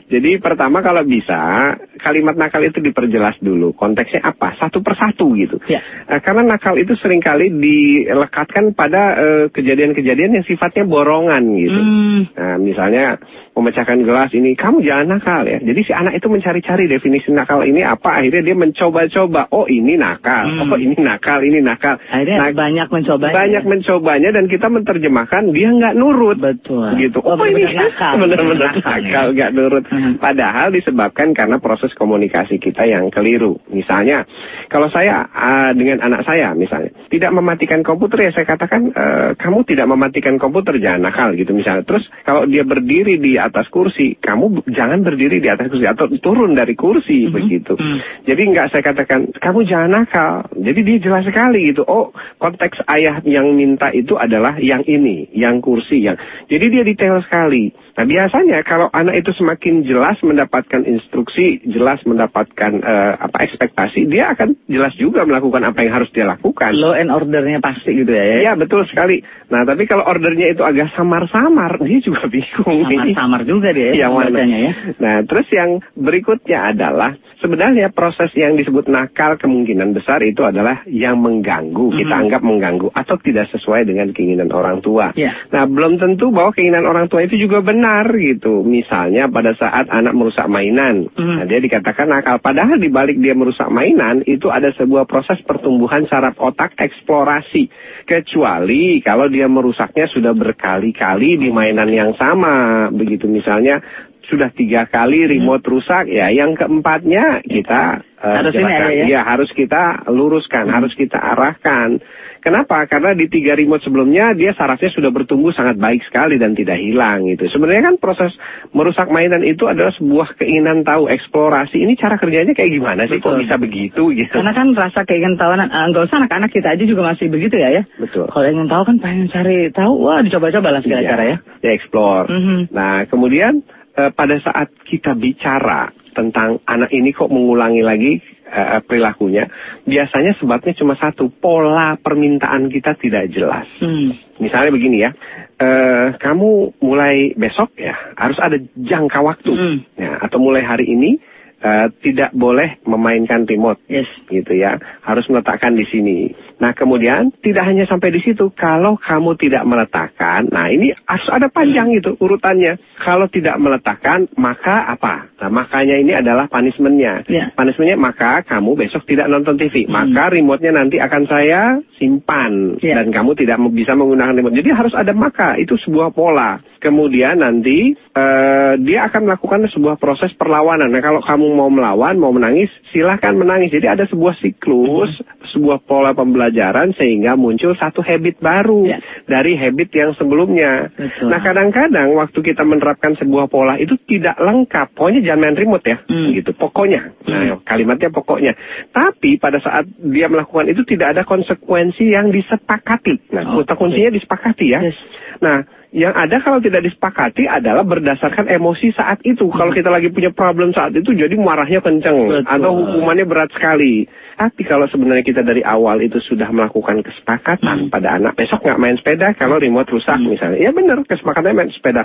Jadi 0.06 0.38
pertama 0.38 0.86
kalau 0.86 1.02
bisa 1.02 1.74
kalimat 1.98 2.38
nakal 2.38 2.62
itu 2.62 2.78
diperjelas 2.78 3.42
dulu. 3.42 3.74
Konteksnya 3.74 4.22
apa? 4.22 4.54
Satu 4.62 4.86
persatu 4.86 5.34
gitu. 5.34 5.58
Ya. 5.66 5.82
Eh, 6.06 6.22
karena 6.22 6.46
nakal 6.46 6.78
itu 6.78 6.94
sering 7.00 7.24
kali 7.24 7.50
dilekatkan 7.50 8.78
pada 8.78 9.04
eh, 9.18 9.46
kejadian-kejadian 9.50 10.42
yang 10.42 10.46
sifatnya 10.46 10.86
borongan 10.86 11.44
gitu. 11.58 11.80
Hmm. 11.82 12.22
Nah, 12.36 12.58
misalnya 12.62 13.18
memecahkan 13.56 14.04
gelas 14.04 14.30
ini, 14.36 14.54
kamu 14.54 14.84
jangan 14.84 15.18
nakal 15.18 15.42
ya. 15.48 15.58
Jadi 15.64 15.82
si 15.88 15.92
anak 15.96 16.20
itu 16.20 16.28
mencari-cari 16.28 16.92
definisi 16.92 17.32
nakal 17.32 17.64
ini 17.64 17.82
apa, 17.88 18.20
akhirnya 18.20 18.44
dia 18.44 18.56
mencoba-coba. 18.60 19.48
Oh 19.56 19.66
ini 19.66 19.96
nakal, 19.96 20.35
Hmm. 20.44 20.68
oh 20.68 20.78
ini 20.78 20.96
nakal, 20.98 21.40
ini 21.40 21.60
nakal. 21.62 21.96
Akhirnya 22.04 22.38
Nah, 22.38 22.52
banyak 22.52 22.88
mencoba. 22.92 23.26
banyak 23.32 23.64
mencobanya 23.64 24.30
dan 24.32 24.46
kita 24.46 24.68
menerjemahkan 24.68 25.44
dia 25.50 25.70
nggak 25.72 25.96
nurut. 25.96 26.38
Betul. 26.38 27.00
Gitu. 27.00 27.18
Oh, 27.22 27.36
Oh, 27.36 27.46
ini 27.46 27.64
benar-benar 27.64 27.88
nakal. 27.88 28.14
benar-benar 28.24 28.72
Nakal, 28.76 28.98
nakal, 29.00 29.26
ya. 29.26 29.34
nggak 29.34 29.52
nurut. 29.54 29.84
Hmm. 29.88 30.14
Padahal 30.18 30.68
disebabkan 30.70 31.28
karena 31.32 31.58
proses 31.60 31.92
komunikasi 31.94 32.58
kita 32.58 32.84
yang 32.84 33.08
keliru. 33.08 33.62
Misalnya, 33.70 34.26
kalau 34.68 34.90
saya 34.90 35.30
ah, 35.30 35.72
dengan 35.72 36.02
anak 36.02 36.26
saya 36.26 36.52
misalnya 36.52 36.90
tidak 37.08 37.32
mematikan 37.32 37.86
komputer 37.86 38.26
ya 38.26 38.32
saya 38.34 38.48
katakan 38.48 38.82
eh, 38.90 39.30
kamu 39.38 39.62
tidak 39.64 39.86
mematikan 39.86 40.36
komputer 40.36 40.80
jangan 40.80 41.06
nakal 41.06 41.30
gitu 41.34 41.54
misalnya. 41.54 41.86
Terus 41.86 42.04
kalau 42.24 42.44
dia 42.46 42.66
berdiri 42.66 43.22
di 43.22 43.38
atas 43.38 43.70
kursi, 43.70 44.18
kamu 44.18 44.66
jangan 44.72 45.06
berdiri 45.06 45.38
di 45.38 45.48
atas 45.48 45.70
kursi 45.70 45.86
atau 45.86 46.10
turun 46.18 46.58
dari 46.58 46.74
kursi 46.74 47.28
begitu. 47.30 47.78
Hmm. 47.78 48.00
Jadi 48.24 48.42
nggak 48.50 48.68
saya 48.72 48.82
katakan 48.82 49.30
kamu 49.36 49.60
jangan 49.64 49.92
nakal. 50.02 50.25
Jadi 50.56 50.80
dia 50.86 50.98
jelas 51.02 51.24
sekali 51.26 51.72
gitu. 51.74 51.84
Oh 51.86 52.12
konteks 52.40 52.84
ayah 52.90 53.20
yang 53.26 53.54
minta 53.54 53.92
itu 53.92 54.16
adalah 54.16 54.58
yang 54.62 54.84
ini, 54.86 55.30
yang 55.36 55.60
kursi, 55.64 56.04
yang. 56.04 56.18
Jadi 56.48 56.66
dia 56.72 56.84
detail 56.86 57.22
sekali. 57.24 57.72
Nah 57.96 58.04
biasanya 58.04 58.60
kalau 58.68 58.92
anak 58.92 59.24
itu 59.24 59.32
semakin 59.32 59.88
jelas 59.88 60.20
mendapatkan 60.20 60.84
instruksi, 60.84 61.64
jelas 61.64 62.04
mendapatkan 62.04 62.72
eh, 62.84 63.14
apa 63.16 63.38
ekspektasi, 63.48 64.04
dia 64.12 64.36
akan 64.36 64.68
jelas 64.68 64.92
juga 65.00 65.24
melakukan 65.24 65.64
apa 65.64 65.80
yang 65.80 65.96
harus 65.96 66.12
dia 66.12 66.28
lakukan. 66.28 66.76
Law 66.76 66.92
and 66.92 67.08
ordernya 67.08 67.64
pasti 67.64 67.96
gitu 67.96 68.12
ya. 68.12 68.36
ya? 68.36 68.38
Iya 68.44 68.52
betul 68.60 68.84
sekali. 68.84 69.24
Nah 69.48 69.64
tapi 69.64 69.88
kalau 69.88 70.04
ordernya 70.04 70.52
itu 70.52 70.68
agak 70.68 70.92
samar-samar, 70.92 71.80
dia 71.88 72.04
juga 72.04 72.28
bingung. 72.28 72.84
Samar-samar 72.84 73.42
juga 73.48 73.72
dia 73.72 73.96
ya. 73.96 74.12
Yang 74.12 74.12
mana? 74.12 74.40
ya. 74.44 74.72
Nah, 75.00 75.18
terus 75.24 75.48
yang 75.56 75.80
berikutnya 75.96 76.76
adalah 76.76 77.16
sebenarnya 77.40 77.96
proses 77.96 78.28
yang 78.36 78.60
disebut 78.60 78.92
nakal 78.92 79.40
kemungkinan 79.40 79.96
besar 79.96 80.20
itu 80.28 80.44
adalah 80.44 80.84
yang 80.84 81.16
mengganggu, 81.24 81.96
kita 81.96 82.12
Mhm. 82.12 82.22
anggap 82.28 82.42
mengganggu 82.44 82.88
atau 82.92 83.16
tidak 83.24 83.48
sesuai 83.56 83.88
dengan 83.88 84.12
keinginan 84.12 84.52
orang 84.52 84.84
tua. 84.84 85.16
Iya. 85.16 85.32
Nah, 85.56 85.64
belum 85.64 85.96
tentu 85.96 86.36
bahwa 86.36 86.52
keinginan 86.52 86.84
orang 86.84 87.08
tua 87.08 87.24
itu 87.24 87.40
juga 87.40 87.64
benar 87.64 87.85
gitu. 88.16 88.66
Misalnya 88.66 89.30
pada 89.30 89.54
saat 89.54 89.88
anak 89.90 90.14
merusak 90.18 90.50
mainan, 90.50 91.08
Mhm. 91.12 91.36
nah, 91.38 91.46
dia 91.46 91.60
dikatakan 91.62 92.10
nakal. 92.10 92.42
Padahal 92.42 92.82
di 92.82 92.90
balik 92.90 93.22
dia 93.22 93.38
merusak 93.38 93.70
mainan 93.70 94.26
itu 94.26 94.50
ada 94.50 94.74
sebuah 94.74 95.06
proses 95.06 95.40
pertumbuhan 95.46 96.10
saraf 96.10 96.36
otak 96.42 96.74
eksplorasi. 96.76 97.70
Kecuali 98.06 99.00
kalau 99.02 99.30
dia 99.30 99.46
merusaknya 99.46 100.10
sudah 100.10 100.34
berkali-kali 100.34 101.38
di 101.38 101.50
mainan 101.54 101.90
yang 101.90 102.12
sama, 102.18 102.88
begitu 102.90 103.30
misalnya 103.30 103.82
sudah 104.26 104.50
tiga 104.52 104.86
kali 104.86 105.26
remote 105.26 105.64
rusak 105.64 106.10
ya 106.10 106.30
yang 106.30 106.54
keempatnya 106.54 107.46
kita 107.46 108.02
uh, 108.20 108.36
Harus 108.42 108.54
jelaskan. 108.54 108.82
ada 108.82 108.90
ya? 108.92 109.06
Ya, 109.06 109.22
harus 109.22 109.50
kita 109.54 110.06
luruskan, 110.10 110.66
harus 110.70 110.94
kita 110.94 111.18
arahkan. 111.18 112.02
Kenapa? 112.42 112.86
Karena 112.86 113.18
di 113.18 113.26
tiga 113.26 113.58
remote 113.58 113.82
sebelumnya 113.82 114.38
dia 114.38 114.54
sarafnya 114.54 114.94
sudah 114.94 115.10
bertumbuh 115.10 115.50
sangat 115.50 115.82
baik 115.82 116.06
sekali 116.06 116.38
dan 116.38 116.54
tidak 116.54 116.78
hilang 116.78 117.26
gitu. 117.26 117.50
Sebenarnya 117.50 117.90
kan 117.90 117.96
proses 117.98 118.38
merusak 118.70 119.10
mainan 119.10 119.42
itu 119.42 119.66
adalah 119.66 119.90
sebuah 119.98 120.38
keinginan 120.38 120.86
tahu 120.86 121.10
eksplorasi. 121.10 121.82
Ini 121.82 121.98
cara 121.98 122.22
kerjanya 122.22 122.54
kayak 122.54 122.70
gimana 122.70 123.10
sih? 123.10 123.18
Kok 123.18 123.34
Betul. 123.34 123.42
bisa 123.50 123.56
begitu 123.58 124.02
gitu? 124.14 124.38
Karena 124.38 124.54
kan 124.54 124.78
rasa 124.78 125.02
keingin 125.10 125.42
tahuan, 125.42 125.66
uh, 125.66 125.86
nggak 125.90 126.06
usah 126.06 126.22
anak-anak 126.22 126.54
kita 126.54 126.78
aja 126.78 126.84
juga 126.86 127.02
masih 127.10 127.34
begitu 127.34 127.58
ya 127.58 127.74
ya. 127.74 127.84
Betul. 127.98 128.30
Kalau 128.30 128.46
ingin 128.46 128.70
tahu 128.70 128.84
kan 128.94 128.96
pengen 129.02 129.26
cari 129.34 129.74
tahu, 129.74 129.92
wah 130.06 130.22
dicoba-coba 130.22 130.70
lah 130.70 130.82
segala 130.86 131.02
Iya, 131.02 131.10
cara 131.10 131.24
ya. 131.26 131.38
Ya 131.66 131.72
explore. 131.74 132.30
Mhm. 132.30 132.70
Nah, 132.70 133.10
kemudian 133.10 133.66
eh, 133.98 134.12
pada 134.12 134.36
saat 134.40 134.72
kita 134.84 135.16
bicara 135.16 135.92
tentang 136.16 136.64
anak 136.64 136.96
ini 136.96 137.12
kok 137.12 137.28
mengulangi 137.28 137.84
lagi 137.84 138.14
eh, 138.48 138.80
perilakunya, 138.86 139.52
biasanya 139.84 140.38
sebabnya 140.40 140.74
cuma 140.78 140.96
satu, 140.96 141.28
pola 141.28 142.00
permintaan 142.00 142.72
kita 142.72 142.96
tidak 142.96 143.28
jelas. 143.34 143.68
Hmm. 143.84 144.16
Misalnya 144.40 144.72
begini 144.72 144.98
ya, 145.04 145.12
eh, 145.60 146.08
kamu 146.16 146.80
mulai 146.80 147.36
besok 147.36 147.76
ya 147.76 147.96
harus 148.16 148.40
ada 148.40 148.56
jangka 148.76 149.20
waktu, 149.20 149.52
Hmm. 149.52 149.78
ya, 150.00 150.24
atau 150.24 150.40
mulai 150.40 150.64
hari 150.64 150.88
ini 150.88 151.20
eh, 151.66 151.88
tidak 152.06 152.30
boleh 152.38 152.78
memainkan 152.86 153.50
remote 153.50 153.82
Yes. 153.90 154.06
gitu 154.30 154.54
ya 154.54 154.78
harus 155.02 155.26
meletakkan 155.26 155.74
di 155.74 155.90
sini. 155.90 156.30
Nah 156.62 156.78
kemudian 156.78 157.34
tidak 157.42 157.66
hanya 157.66 157.90
sampai 157.90 158.14
di 158.14 158.22
situ 158.22 158.54
kalau 158.54 159.02
kamu 159.02 159.34
tidak 159.36 159.66
meletakkan, 159.66 160.46
nah 160.54 160.70
ini 160.70 160.94
harus 161.10 161.28
ada 161.34 161.50
panjang 161.50 161.90
itu 161.92 162.14
urutannya. 162.22 162.78
Kalau 163.02 163.26
tidak 163.26 163.58
meletakkan 163.58 164.30
maka 164.38 164.86
apa? 164.86 165.34
Nah 165.42 165.50
makanya 165.50 165.98
ini 165.98 166.14
adalah 166.14 166.46
punishmentnya. 166.46 167.26
Ya. 167.26 167.50
Punishmentnya 167.58 167.98
maka 167.98 168.46
kamu 168.46 168.78
besok 168.78 169.10
tidak 169.10 169.26
nonton 169.28 169.58
TV, 169.58 169.90
Hmm. 169.90 170.14
maka 170.14 170.30
remote-nya 170.30 170.72
nanti 170.76 171.02
akan 171.02 171.24
saya 171.26 171.80
simpan 171.98 172.78
Ya. 172.84 173.00
dan 173.02 173.10
kamu 173.10 173.34
tidak 173.40 173.58
bisa 173.72 173.96
menggunakan 173.96 174.36
remote. 174.36 174.56
Jadi 174.56 174.70
harus 174.72 174.94
ada 174.94 175.16
maka 175.16 175.56
itu 175.58 175.80
sebuah 175.80 176.12
pola. 176.12 176.60
Kemudian 176.80 177.42
nanti 177.42 177.96
eh, 177.96 178.74
dia 178.80 179.10
akan 179.10 179.22
melakukan 179.28 179.66
sebuah 179.72 179.98
proses 179.98 180.32
perlawanan. 180.36 180.92
Nah 180.92 181.02
kalau 181.02 181.20
kamu 181.24 181.55
mau 181.56 181.72
melawan, 181.72 182.20
mau 182.20 182.36
menangis, 182.36 182.68
silahkan 182.92 183.32
menangis. 183.32 183.72
Jadi 183.72 183.88
ada 183.88 184.04
sebuah 184.04 184.36
siklus, 184.36 185.24
sebuah 185.56 185.82
pola 185.88 186.12
pembelajaran 186.12 186.92
sehingga 186.94 187.40
muncul 187.40 187.72
satu 187.74 188.04
habit 188.04 188.44
baru 188.44 188.84
Ya. 188.86 189.00
dari 189.26 189.56
habit 189.56 189.90
yang 189.96 190.12
sebelumnya. 190.20 190.92
Betul. 190.92 191.32
Nah 191.32 191.40
kadang-kadang 191.40 192.14
waktu 192.20 192.40
kita 192.44 192.68
menerapkan 192.68 193.16
sebuah 193.16 193.48
pola 193.48 193.80
itu 193.80 193.96
tidak 194.04 194.36
lengkap. 194.36 194.92
Pokoknya 194.92 195.24
jangan 195.24 195.42
main 195.48 195.58
remote 195.58 195.86
ya, 195.88 195.98
Hmm. 196.04 196.36
gitu. 196.36 196.52
Pokoknya, 196.52 197.16
nah, 197.24 197.64
kalimatnya 197.64 198.12
pokoknya. 198.12 198.54
Tapi 198.92 199.40
pada 199.40 199.64
saat 199.64 199.88
dia 200.04 200.28
melakukan 200.28 200.68
itu 200.68 200.84
tidak 200.84 201.16
ada 201.16 201.24
konsekuensi 201.24 202.12
yang 202.12 202.30
disepakati. 202.30 203.32
Nah, 203.32 203.64
kata 203.64 203.80
kuncinya 203.80 204.12
disepakati 204.12 204.66
ya. 204.76 204.80
Yes. 204.84 205.00
Nah, 205.40 205.64
yang 205.96 206.12
ada 206.12 206.44
kalau 206.44 206.60
tidak 206.60 206.84
disepakati 206.84 207.48
adalah 207.48 207.88
berdasarkan 207.88 208.52
emosi 208.52 208.92
saat 208.92 209.24
itu. 209.24 209.48
Kalau 209.48 209.72
kita 209.72 209.88
lagi 209.88 210.12
punya 210.12 210.28
problem 210.36 210.76
saat 210.76 210.92
itu, 210.92 211.16
jadi 211.16 211.32
marahnya 211.40 211.80
kenceng 211.80 212.28
Betul. 212.28 212.44
atau 212.44 212.72
hukumannya 212.84 213.24
berat 213.24 213.56
sekali. 213.56 214.04
Tapi 214.36 214.68
kalau 214.68 214.86
sebenarnya 214.92 215.24
kita 215.24 215.42
dari 215.48 215.64
awal 215.64 216.04
itu 216.04 216.20
sudah 216.20 216.52
melakukan 216.52 217.00
kesepakatan 217.02 217.88
pada 217.88 218.20
anak, 218.20 218.36
besok 218.36 218.68
nggak 218.68 218.80
main 218.80 218.96
sepeda 219.00 219.32
kalau 219.34 219.56
remote 219.56 219.88
rusak 219.88 220.20
misalnya. 220.20 220.60
Ya 220.60 220.76
benar, 220.76 221.00
kesepakatannya 221.08 221.56
main 221.56 221.72
sepeda. 221.72 222.04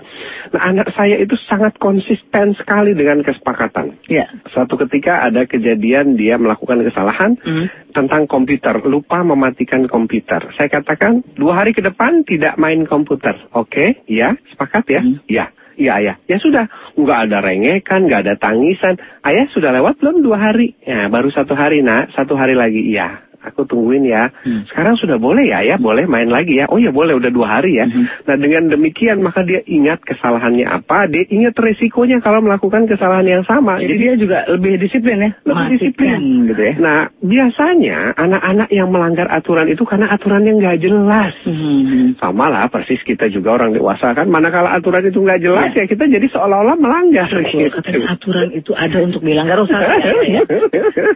Nah, 0.54 0.62
anak 0.62 0.94
saya 0.94 1.18
itu 1.18 1.34
sangat 1.50 1.74
konsisten 1.82 2.54
sekali 2.54 2.94
dengan 2.94 3.26
kesepakatan. 3.26 3.98
Ya. 4.06 4.30
Suatu 4.54 4.78
ketika 4.78 5.26
ada 5.26 5.44
kejadian 5.44 6.14
dia 6.14 6.38
melakukan 6.38 6.86
kesalahan 6.86 7.34
Hmm. 7.40 7.66
tentang 7.90 8.30
komputer, 8.30 8.78
lupa 8.86 9.26
mematikan 9.26 9.90
komputer. 9.90 10.54
Saya 10.54 10.70
katakan 10.70 11.26
dua 11.34 11.62
hari 11.62 11.74
ke 11.74 11.82
depan 11.82 12.22
tidak 12.22 12.54
main 12.56 12.86
komputer. 12.86 13.34
Oke, 13.50 14.06
ya, 14.06 14.38
sepakat 14.54 14.84
ya? 14.86 15.02
Hmm. 15.02 15.18
Ya. 15.26 15.46
Iya, 15.80 15.92
ayah. 15.96 16.16
Ya 16.28 16.36
sudah, 16.36 16.68
nggak 16.92 17.18
ada 17.24 17.40
rengekan, 17.40 18.04
nggak 18.04 18.20
ada 18.28 18.34
tangisan. 18.36 19.00
Ayah 19.24 19.48
sudah 19.48 19.72
lewat 19.72 19.96
belum 19.96 20.20
dua 20.20 20.36
hari? 20.36 20.76
Ya, 20.84 21.08
baru 21.08 21.32
satu 21.32 21.56
hari, 21.56 21.80
nak. 21.80 22.12
Satu 22.12 22.36
hari 22.36 22.52
lagi. 22.52 22.92
Iya, 22.92 23.29
aku 23.40 23.64
tungguin 23.64 24.04
ya. 24.04 24.28
Hmm. 24.44 24.64
Sekarang 24.68 24.94
sudah 24.94 25.16
boleh 25.16 25.48
ya, 25.48 25.64
ya 25.64 25.76
boleh 25.76 26.04
main 26.04 26.28
lagi 26.28 26.60
ya. 26.60 26.68
Oh 26.68 26.76
ya 26.76 26.92
boleh, 26.92 27.16
udah 27.16 27.28
dua 27.28 27.58
hari 27.58 27.80
ya. 27.80 27.86
Mhm. 27.88 28.28
Nah 28.28 28.36
dengan 28.36 28.62
demikian 28.68 29.20
maka 29.20 29.40
dia 29.42 29.60
ingat 29.64 30.00
kesalahannya 30.00 30.68
apa, 30.68 31.08
dia 31.08 31.24
ingat 31.26 31.56
resikonya 31.56 32.20
kalau 32.20 32.40
melakukan 32.40 32.84
kesalahan 32.84 33.26
yang 33.26 33.44
sama. 33.44 33.80
Jadi 33.80 33.94
dia 33.96 34.12
juga 34.14 34.44
lebih 34.46 34.76
disiplin 34.76 35.18
ya. 35.18 35.30
Lebih 35.42 35.66
disiplin. 35.74 36.18
gitu 36.46 36.62
ya. 36.62 36.74
Nah, 36.76 37.00
biasanya 37.20 38.12
anak-anak 38.14 38.68
yang 38.70 38.88
melanggar 38.88 39.26
aturan 39.26 39.66
itu 39.66 39.82
karena 39.82 40.10
aturannya 40.10 40.52
nggak 40.56 40.76
jelas. 40.78 41.32
Hmm. 41.44 42.14
Sama 42.16 42.46
lah, 42.46 42.68
persis 42.68 43.00
kita 43.00 43.26
juga 43.26 43.56
orang 43.56 43.72
dewasa 43.72 44.12
kan. 44.12 44.28
Manakala 44.28 44.76
aturan 44.76 45.02
itu 45.02 45.18
nggak 45.18 45.40
jelas 45.40 45.70
ya, 45.72 45.84
kita 45.84 46.04
jadi 46.04 46.26
seolah-olah 46.28 46.76
melanggar. 46.76 47.28
Betul, 47.30 47.48
Gitu. 47.50 47.76
katanya 47.76 48.06
aturan 48.14 48.48
itu 48.52 48.72
ada 48.72 48.98
untuk 49.00 49.22
dilanggar 49.22 49.58
usah 49.60 49.80
ya. 50.28 50.42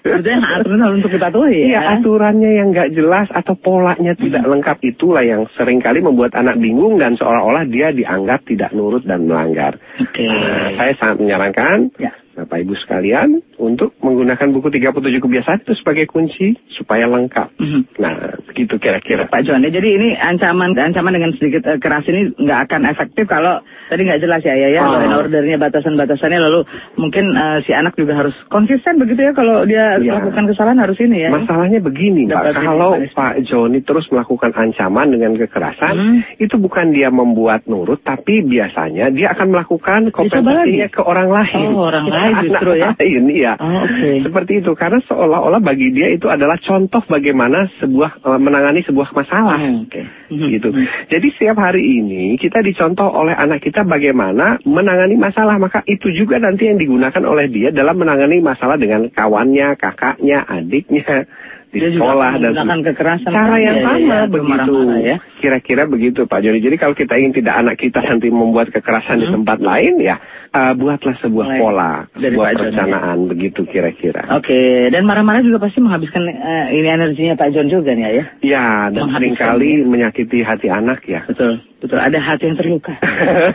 Sebetulnya 0.00 0.38
aturan 0.54 0.80
harus 0.80 0.96
untuk 0.98 1.12
dipatuhi 1.12 1.70
Iya, 1.70 1.80
ya. 1.80 1.80
Aturannya 2.14 2.62
yang 2.62 2.70
nggak 2.70 2.94
jelas 2.94 3.26
atau 3.34 3.58
polanya 3.58 4.14
tidak 4.14 4.46
lengkap 4.46 4.78
itulah 4.86 5.26
yang 5.26 5.50
sering 5.58 5.82
kali 5.82 5.98
membuat 5.98 6.38
anak 6.38 6.62
bingung 6.62 6.94
dan 6.94 7.18
seolah-olah 7.18 7.66
dia 7.66 7.90
dianggap 7.90 8.46
tidak 8.46 8.70
nurut 8.70 9.02
dan 9.02 9.26
melanggar. 9.26 9.74
Oke. 9.98 10.22
Nah, 10.22 10.78
saya 10.78 10.94
sangat 10.94 11.26
menyarankan 11.26 11.90
Ya. 11.98 12.14
Bapak 12.34 12.58
Ibu 12.60 12.74
sekalian 12.74 13.38
untuk 13.56 13.94
menggunakan 14.02 14.50
buku 14.50 14.66
37 14.68 15.22
kebiasaan 15.22 15.58
itu 15.62 15.72
sebagai 15.78 16.04
kunci 16.04 16.58
supaya 16.68 17.06
lengkap. 17.06 17.54
Mhm. 17.56 17.80
Nah, 17.96 18.14
begitu 18.44 18.74
kira-kira. 18.76 19.30
Pak 19.30 19.46
John, 19.46 19.62
ya, 19.62 19.70
jadi 19.70 19.88
ini 19.94 20.08
ancaman 20.14 20.74
ancaman 20.74 21.14
dengan 21.14 21.30
sedikit 21.32 21.62
eh, 21.64 21.78
keras 21.78 22.02
ini 22.06 22.34
nggak 22.34 22.60
akan 22.66 22.80
efektif 22.86 23.24
kalau 23.24 23.62
tadi 23.86 24.02
nggak 24.02 24.18
jelas 24.18 24.42
ya 24.42 24.54
ya 24.54 24.68
ya 24.70 24.82
Oh. 24.82 24.98
law 24.98 25.22
ordernya 25.22 25.56
batasan-batasannya 25.56 26.40
lalu 26.42 26.60
mungkin 26.96 27.24
eh, 27.32 27.58
si 27.62 27.70
anak 27.70 27.94
juga 27.94 28.18
harus 28.18 28.34
konsisten 28.50 28.98
begitu 28.98 29.22
ya 29.22 29.32
kalau 29.32 29.62
dia 29.62 29.96
Iya. 29.96 30.18
melakukan 30.18 30.50
kesalahan 30.50 30.78
harus 30.82 30.98
ini 30.98 31.24
ya. 31.24 31.30
Masalahnya 31.30 31.78
begini, 31.78 32.26
Pak. 32.26 32.34
Dapat 32.50 32.54
Kalau 32.58 32.90
ini, 32.98 33.08
Pak. 33.08 33.14
Pak 33.14 33.34
Joni 33.46 33.78
terus 33.80 34.10
melakukan 34.10 34.50
ancaman 34.52 35.06
dengan 35.08 35.38
kekerasan, 35.38 35.94
Hmm. 35.94 36.18
itu 36.36 36.58
bukan 36.58 36.90
dia 36.90 37.14
membuat 37.14 37.70
nurut, 37.70 38.02
tapi 38.02 38.42
biasanya 38.42 39.14
dia 39.14 39.30
akan 39.30 39.54
melakukan 39.54 40.00
kompensasinya 40.10 40.88
ke 40.90 41.00
orang 41.00 41.30
lain. 41.30 41.66
Oh, 41.74 41.86
orang 41.86 42.06
lain 42.10 42.23
justru 42.44 42.70
ya. 42.78 42.90
Lain, 42.98 43.24
iya. 43.30 43.52
Oh, 43.58 43.84
oke. 43.84 44.10
Seperti 44.24 44.52
itu, 44.64 44.72
karena 44.76 45.00
seolah-olah 45.04 45.60
bagi 45.60 45.90
dia 45.92 46.12
itu 46.12 46.26
adalah 46.30 46.58
contoh 46.60 47.02
bagaimana 47.04 47.68
sebuah 47.80 48.24
eh, 48.24 48.40
menangani 48.40 48.80
sebuah 48.86 49.10
masalah. 49.12 49.58
Hmm, 49.58 49.88
oke. 49.88 50.02
Mhm. 50.30 50.48
Gitu. 50.54 50.68
Mhm. 50.72 50.86
Jadi 51.10 51.26
setiap 51.36 51.56
hari 51.60 51.82
ini 51.82 52.36
kita 52.40 52.64
dicontoh 52.64 53.08
oleh 53.08 53.34
anak 53.34 53.60
kita 53.62 53.84
bagaimana 53.84 54.58
menangani 54.64 55.16
masalah, 55.18 55.56
maka 55.60 55.84
itu 55.84 56.10
juga 56.12 56.40
nanti 56.40 56.66
yang 56.68 56.80
digunakan 56.80 57.22
oleh 57.24 57.46
dia 57.50 57.68
dalam 57.70 57.96
menangani 57.98 58.40
masalah 58.40 58.80
dengan 58.80 59.06
kawannya, 59.12 59.76
kakaknya, 59.76 60.44
adiknya 60.46 61.28
di 61.74 61.82
Dia 61.82 61.90
sekolah 61.90 62.30
dan 62.38 62.54
kekerasan 62.80 63.28
cara 63.28 63.56
yang 63.58 63.74
Iya, 63.74 63.82
sama 63.82 63.98
iya, 63.98 64.18
begitu. 64.30 64.74
ya. 65.02 65.16
Kira-kira 65.42 65.82
begitu 65.84 66.20
Pak 66.24 66.38
Joni. 66.38 66.62
Jadi 66.62 66.76
kalau 66.78 66.94
kita 66.94 67.18
ingin 67.18 67.34
tidak 67.34 67.54
anak 67.58 67.76
kita 67.76 67.98
nanti 68.00 68.30
membuat 68.30 68.70
kekerasan 68.70 69.18
di 69.18 69.26
Hmm. 69.26 69.42
tempat 69.42 69.58
lain, 69.58 69.98
ya 69.98 70.16
eh, 70.48 70.72
buatlah 70.72 71.18
sebuah 71.18 71.46
Mulai 71.50 71.58
pola, 71.58 71.92
dari 72.14 72.30
sebuah 72.30 72.38
Pak 72.40 72.48
ya. 72.48 72.58
perencanaan 72.62 73.18
begitu 73.26 73.60
kira-kira. 73.66 74.22
Oke, 74.32 74.60
dan 74.88 75.02
marah-marah 75.02 75.42
juga 75.42 75.58
pasti 75.58 75.82
menghabiskan 75.82 76.22
eh, 76.24 76.66
ini 76.72 76.86
energinya 76.86 77.34
Pak 77.34 77.50
John 77.50 77.66
juga 77.66 77.90
nih 77.90 78.04
ya. 78.04 78.10
ya? 78.14 78.24
Ya, 78.40 78.66
dan 78.88 79.10
sering 79.10 79.34
kali 79.34 79.82
menyakiti 79.82 80.40
hati 80.40 80.70
anak 80.70 81.02
ya. 81.04 81.26
Betul, 81.26 81.58
betul. 81.84 82.00
Ada 82.00 82.16
hati 82.16 82.48
yang 82.48 82.56
terluka. 82.56 82.96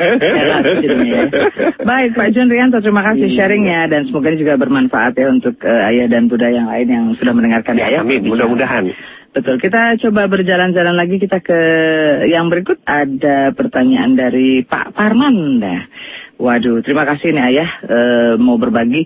Jadinya 0.86 1.06
ya. 1.10 1.24
Baik, 1.82 2.14
Pak 2.14 2.30
John 2.38 2.54
Rianto, 2.54 2.78
terima 2.80 3.02
kasih 3.02 3.26
Iya. 3.26 3.36
sharingnya 3.36 3.90
dan 3.90 4.06
semoga 4.06 4.30
ini 4.30 4.38
juga 4.38 4.62
bermanfaat 4.62 5.18
ya 5.18 5.28
untuk 5.34 5.58
eh, 5.66 5.90
ayah 5.90 6.06
dan 6.06 6.30
bunda 6.30 6.48
yang 6.54 6.70
lain 6.70 6.88
yang 6.88 7.06
sudah 7.18 7.34
mendengarkan 7.34 7.74
ya. 7.76 8.00
ya. 8.00 8.00
Amin, 8.06 8.30
mudah-mudahan. 8.30 8.94
Betul, 9.30 9.62
kita 9.62 9.94
coba 10.02 10.26
berjalan-jalan 10.26 10.98
lagi 10.98 11.22
kita 11.22 11.38
ke 11.42 11.60
yang 12.34 12.50
berikut 12.50 12.82
ada 12.82 13.54
pertanyaan 13.54 14.18
dari 14.18 14.66
Pak 14.66 14.98
Parman. 14.98 15.62
Nah, 15.62 15.86
waduh, 16.42 16.82
terima 16.82 17.06
kasih 17.06 17.34
nih 17.34 17.44
ayah 17.54 17.70
eh, 17.86 18.34
mau 18.42 18.58
berbagi. 18.58 19.06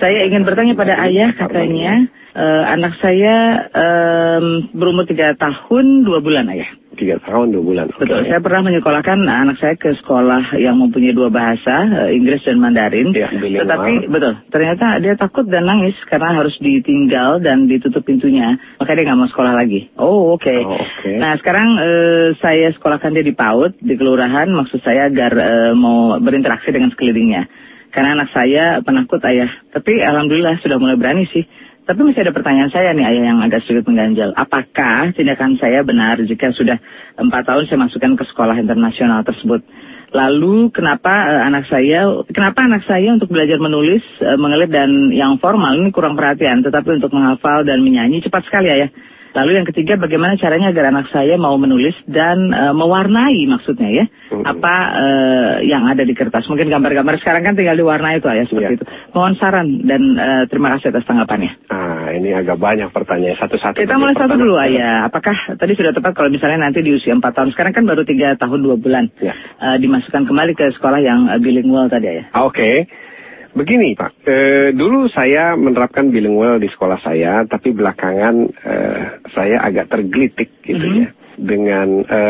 Saya 0.00 0.24
ingin 0.24 0.44
bertanya 0.48 0.72
pada 0.72 0.96
ayah 1.04 1.36
katanya 1.36 2.08
eh, 2.32 2.64
anak 2.64 2.96
saya 3.02 3.66
em, 3.68 4.72
berumur 4.72 5.04
tiga 5.04 5.36
tahun 5.36 6.06
dua 6.06 6.24
bulan 6.24 6.48
ayah. 6.48 6.70
Tiga 6.98 7.22
tahun, 7.22 7.54
dua 7.54 7.62
bulan. 7.62 7.86
Betul, 7.94 8.26
saya 8.26 8.42
pernah 8.42 8.66
menyekolahkan 8.66 9.22
anak 9.22 9.62
saya 9.62 9.78
ke 9.78 9.94
sekolah 10.02 10.58
yang 10.58 10.74
mempunyai 10.82 11.14
dua 11.14 11.30
bahasa, 11.30 11.86
eh, 12.10 12.18
Inggris 12.18 12.42
dan 12.42 12.58
Mandarin. 12.58 13.14
Ya. 13.14 13.30
Tetapi 13.30 14.10
betul, 14.10 14.34
ternyata 14.50 14.98
dia 14.98 15.14
takut 15.14 15.46
dan 15.46 15.70
nangis 15.70 15.94
karena 16.10 16.34
harus 16.34 16.58
ditinggal 16.58 17.38
dan 17.38 17.70
ditutup 17.70 18.02
pintunya, 18.02 18.58
maka 18.82 18.98
dia 18.98 19.06
nggak 19.06 19.14
mau 19.14 19.30
sekolah 19.30 19.54
lagi. 19.54 19.94
Oh, 19.94 20.34
oke. 20.34 20.50
Oh, 20.66 20.74
oke. 20.74 21.10
Nah, 21.14 21.38
sekarang 21.38 21.68
eh, 21.78 22.26
saya 22.42 22.74
sekolahkan 22.74 23.14
dia 23.14 23.22
di 23.22 23.34
PAUD 23.38 23.78
di 23.78 23.94
kelurahan, 23.94 24.50
maksud 24.50 24.82
saya 24.82 25.06
agar 25.06 25.32
eh, 25.38 25.72
mau 25.78 26.18
berinteraksi 26.18 26.74
dengan 26.74 26.90
sekelilingnya. 26.90 27.46
Karena 27.94 28.20
anak 28.20 28.34
saya 28.34 28.84
penakut 28.84 29.22
ayah. 29.24 29.48
Tapi 29.72 30.02
alhamdulillah 30.02 30.60
sudah 30.60 30.76
mulai 30.76 30.98
berani 31.00 31.24
sih. 31.30 31.46
Tapi 31.88 32.04
masih 32.04 32.20
ada 32.20 32.36
pertanyaan 32.36 32.68
saya 32.68 32.92
nih 32.92 33.00
ayah 33.00 33.32
yang 33.32 33.40
agak 33.40 33.64
sedikit 33.64 33.88
mengganjal. 33.88 34.36
Apakah 34.36 35.08
tindakan 35.16 35.56
saya 35.56 35.80
benar 35.80 36.20
jika 36.20 36.52
sudah 36.52 36.76
empat 37.16 37.48
tahun 37.48 37.64
saya 37.64 37.80
masukkan 37.80 38.12
ke 38.12 38.28
sekolah 38.28 38.60
internasional 38.60 39.24
tersebut? 39.24 39.64
Lalu 40.12 40.68
kenapa 40.68 41.08
uh, 41.08 41.48
anak 41.48 41.64
saya, 41.64 42.04
kenapa 42.28 42.68
anak 42.68 42.84
saya 42.84 43.08
untuk 43.16 43.32
belajar 43.32 43.56
menulis, 43.56 44.04
uh, 44.20 44.36
mengelit 44.36 44.68
dan 44.68 45.08
yang 45.16 45.40
formal 45.40 45.80
ini 45.80 45.88
kurang 45.88 46.12
perhatian, 46.12 46.60
tetapi 46.60 47.00
untuk 47.00 47.08
menghafal 47.08 47.64
dan 47.64 47.80
menyanyi 47.80 48.20
cepat 48.20 48.44
sekali 48.44 48.68
ayah. 48.68 48.92
Lalu 49.36 49.50
yang 49.60 49.66
ketiga, 49.68 50.00
bagaimana 50.00 50.40
caranya 50.40 50.72
agar 50.72 50.88
anak 50.92 51.12
saya 51.12 51.36
mau 51.36 51.54
menulis 51.60 51.94
dan 52.08 52.52
uh, 52.52 52.74
mewarnai 52.76 53.44
maksudnya 53.48 53.90
ya, 53.90 54.04
hmm. 54.08 54.44
apa 54.44 54.74
uh, 54.96 55.52
yang 55.64 55.84
ada 55.88 56.04
di 56.04 56.14
kertas. 56.16 56.48
Mungkin 56.48 56.72
gambar-gambar 56.72 57.20
sekarang 57.20 57.44
kan 57.44 57.54
tinggal 57.58 57.76
diwarnai 57.76 58.20
itu 58.20 58.26
ya 58.28 58.44
seperti 58.48 58.74
ya. 58.74 58.78
itu. 58.80 58.84
Mohon 59.12 59.32
saran 59.36 59.68
dan 59.84 60.02
uh, 60.16 60.44
terima 60.48 60.76
kasih 60.76 60.94
atas 60.94 61.04
tanggapannya. 61.04 61.50
Ah, 61.68 62.08
ini 62.16 62.32
agak 62.32 62.56
banyak 62.56 62.88
pertanyaan 62.92 63.36
satu-satu. 63.36 63.80
Kita 63.80 63.96
mulai 64.00 64.16
satu 64.16 64.34
dulu 64.36 64.56
ayah. 64.60 65.04
Apakah 65.08 65.56
tadi 65.60 65.72
sudah 65.76 65.92
tepat 65.92 66.16
kalau 66.16 66.32
misalnya 66.32 66.64
nanti 66.68 66.80
di 66.80 66.94
usia 66.94 67.12
4 67.12 67.20
tahun, 67.24 67.48
sekarang 67.52 67.72
kan 67.76 67.84
baru 67.84 68.02
tiga 68.08 68.36
tahun 68.40 68.60
dua 68.64 68.76
bulan, 68.80 69.12
ya. 69.20 69.36
uh, 69.60 69.76
dimasukkan 69.76 70.24
kembali 70.24 70.52
ke 70.56 70.72
sekolah 70.76 71.00
yang 71.00 71.28
bilingual 71.40 71.88
tadi 71.92 72.06
ya? 72.08 72.24
Oke. 72.40 72.54
Okay. 72.54 72.76
Begini 73.56 73.96
Pak, 73.96 74.12
e, 74.28 74.36
dulu 74.76 75.08
saya 75.08 75.56
menerapkan 75.56 76.12
bilingual 76.12 76.60
di 76.60 76.68
sekolah 76.68 77.00
saya, 77.00 77.42
tapi 77.48 77.72
belakangan 77.72 78.36
e, 78.48 78.74
saya 79.32 79.64
agak 79.64 79.88
tergelitik 79.88 80.62
gitu 80.62 80.84
mm 80.84 80.92
-hmm. 80.92 81.02
ya 81.02 81.10
dengan 81.38 81.88
e, 82.02 82.20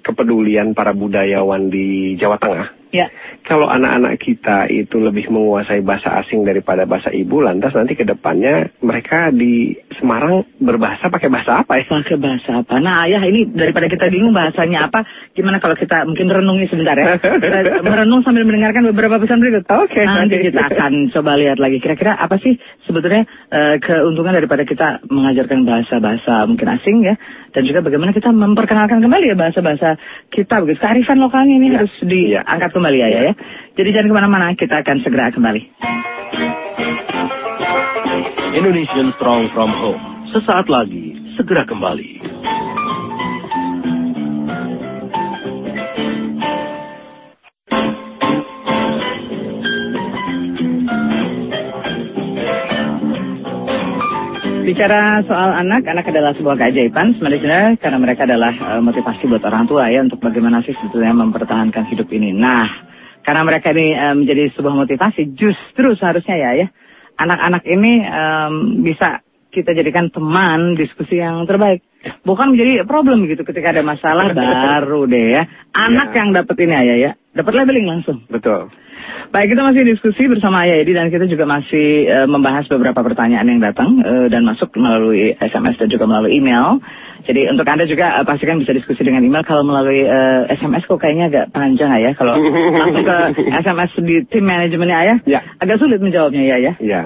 kepedulian 0.00 0.72
para 0.72 0.96
budayawan 0.96 1.68
di 1.68 2.16
Jawa 2.16 2.40
Tengah 2.40 2.83
Ya. 2.94 3.10
Kalau 3.42 3.66
anak-anak 3.66 4.22
kita 4.22 4.70
itu 4.70 5.02
lebih 5.02 5.26
menguasai 5.26 5.82
bahasa 5.82 6.14
asing 6.22 6.46
daripada 6.46 6.86
bahasa 6.86 7.10
ibu, 7.10 7.42
lantas 7.42 7.74
nanti 7.74 7.98
ke 7.98 8.06
depannya 8.06 8.70
mereka 8.78 9.34
di 9.34 9.74
Semarang 9.98 10.46
berbahasa 10.62 11.10
pakai 11.10 11.26
bahasa 11.26 11.66
apa 11.66 11.82
ya? 11.82 11.90
Pakai 11.90 12.14
bahasa 12.22 12.62
apa? 12.62 12.78
Nah 12.78 13.10
ayah 13.10 13.18
ini 13.26 13.50
daripada 13.50 13.90
kita 13.90 14.06
bingung 14.14 14.30
bahasanya 14.30 14.86
apa, 14.86 15.02
gimana 15.34 15.58
kalau 15.58 15.74
kita 15.74 16.06
mungkin 16.06 16.30
renungi 16.30 16.70
sebentar 16.70 16.94
ya? 16.94 17.18
Merenung 17.90 18.22
sambil 18.22 18.46
mendengarkan 18.46 18.86
beberapa 18.94 19.18
pesan 19.18 19.42
berikut. 19.42 19.66
Oke. 19.74 19.98
Okay, 19.98 20.06
nanti 20.06 20.38
kita 20.38 20.70
akan 20.70 21.10
coba 21.10 21.34
lihat 21.34 21.58
lagi. 21.58 21.82
Kira-kira 21.82 22.14
apa 22.14 22.38
sih 22.38 22.54
sebetulnya 22.86 23.26
uh, 23.50 23.82
keuntungan 23.82 24.38
daripada 24.38 24.62
kita 24.62 25.02
mengajarkan 25.10 25.66
bahasa-bahasa 25.66 26.46
mungkin 26.46 26.70
asing 26.78 27.02
ya? 27.02 27.18
Dan 27.50 27.66
juga 27.66 27.82
bagaimana 27.82 28.14
kita 28.14 28.30
memperkenalkan 28.30 29.02
kembali 29.02 29.34
ya 29.34 29.36
bahasa-bahasa 29.36 29.98
kita, 30.30 30.62
begitu 30.62 30.78
kearifan 30.78 31.18
lokalnya 31.18 31.54
ini 31.58 31.68
ya. 31.70 31.74
harus 31.80 31.94
diangkat 32.04 32.70
kembali 32.70 32.83
kembali 32.84 33.00
ya, 33.00 33.08
ya. 33.08 33.32
Jadi 33.80 33.88
jangan 33.96 34.08
ke 34.12 34.16
mana-mana, 34.20 34.46
kita 34.52 34.84
akan 34.84 35.00
segera 35.00 35.32
kembali. 35.32 35.72
Indonesian 38.60 39.16
Strong 39.16 39.56
from 39.56 39.72
Home. 39.72 40.28
Sesaat 40.36 40.68
lagi, 40.68 41.16
segera 41.32 41.64
kembali. 41.64 42.20
Bicara 54.74 55.22
soal 55.22 55.54
anak, 55.54 55.86
anak 55.86 56.10
adalah 56.10 56.34
sebuah 56.34 56.58
keajaiban 56.58 57.14
sebenarnya 57.14 57.78
karena 57.78 57.94
mereka 57.94 58.26
adalah 58.26 58.50
uh, 58.58 58.82
motivasi 58.82 59.30
buat 59.30 59.46
orang 59.46 59.70
tua 59.70 59.86
ya 59.86 60.02
untuk 60.02 60.18
bagaimana 60.18 60.66
sih 60.66 60.74
sebetulnya 60.74 61.14
mempertahankan 61.14 61.86
hidup 61.94 62.10
ini. 62.10 62.34
Nah, 62.34 62.66
karena 63.22 63.46
mereka 63.46 63.70
ini 63.70 63.94
uh, 63.94 64.18
menjadi 64.18 64.50
sebuah 64.50 64.74
motivasi, 64.74 65.38
justru 65.38 65.94
seharusnya 65.94 66.34
ya 66.34 66.50
ya 66.58 66.66
anak-anak 67.22 67.62
ini 67.70 68.02
um, 68.02 68.82
bisa 68.82 69.22
kita 69.54 69.70
jadikan 69.78 70.10
teman 70.10 70.74
diskusi 70.74 71.22
yang 71.22 71.46
terbaik. 71.46 71.86
Bukan 72.26 72.58
menjadi 72.58 72.82
problem 72.82 73.30
gitu 73.30 73.46
ketika 73.46 73.70
ada 73.70 73.86
masalah 73.86 74.34
baru 74.34 75.06
deh 75.06 75.38
ya. 75.38 75.42
Anak 75.70 76.10
ya. 76.10 76.16
yang 76.18 76.28
dapat 76.34 76.56
ini 76.58 76.74
ya 76.74 76.94
ya, 76.98 77.12
dapat 77.34 77.52
labeling 77.52 77.90
langsung. 77.90 78.22
Betul. 78.30 78.70
Baik, 79.34 79.52
kita 79.52 79.62
masih 79.66 79.82
diskusi 79.84 80.30
bersama 80.30 80.64
Ayah 80.64 80.80
Edi 80.80 80.94
dan 80.94 81.10
kita 81.10 81.26
juga 81.26 81.44
masih 81.44 82.06
uh, 82.06 82.28
membahas 82.30 82.64
beberapa 82.70 83.02
pertanyaan 83.02 83.50
yang 83.50 83.60
datang 83.60 84.00
uh, 84.00 84.26
dan 84.30 84.46
masuk 84.46 84.70
melalui 84.78 85.34
SMS 85.36 85.76
dan 85.76 85.90
juga 85.90 86.06
melalui 86.06 86.38
email. 86.38 86.78
Jadi 87.26 87.50
untuk 87.50 87.66
Anda 87.66 87.84
juga 87.90 88.22
uh, 88.22 88.24
pastikan 88.24 88.62
bisa 88.62 88.70
diskusi 88.70 89.02
dengan 89.02 89.26
email. 89.26 89.42
Kalau 89.42 89.66
melalui 89.66 90.06
uh, 90.06 90.46
SMS 90.46 90.86
kok 90.86 91.02
kayaknya 91.02 91.26
agak 91.28 91.44
panjang 91.50 91.90
ya. 91.98 92.14
Kalau 92.14 92.38
langsung 92.80 93.04
ke 93.04 93.18
SMS 93.50 93.90
di 93.98 94.16
tim 94.30 94.46
manajemennya 94.46 94.96
Ayah, 94.96 95.18
ya. 95.26 95.40
agak 95.58 95.82
sulit 95.82 95.98
menjawabnya 95.98 96.42
ya 96.46 96.56
ya. 96.62 96.72
Ya. 96.78 97.02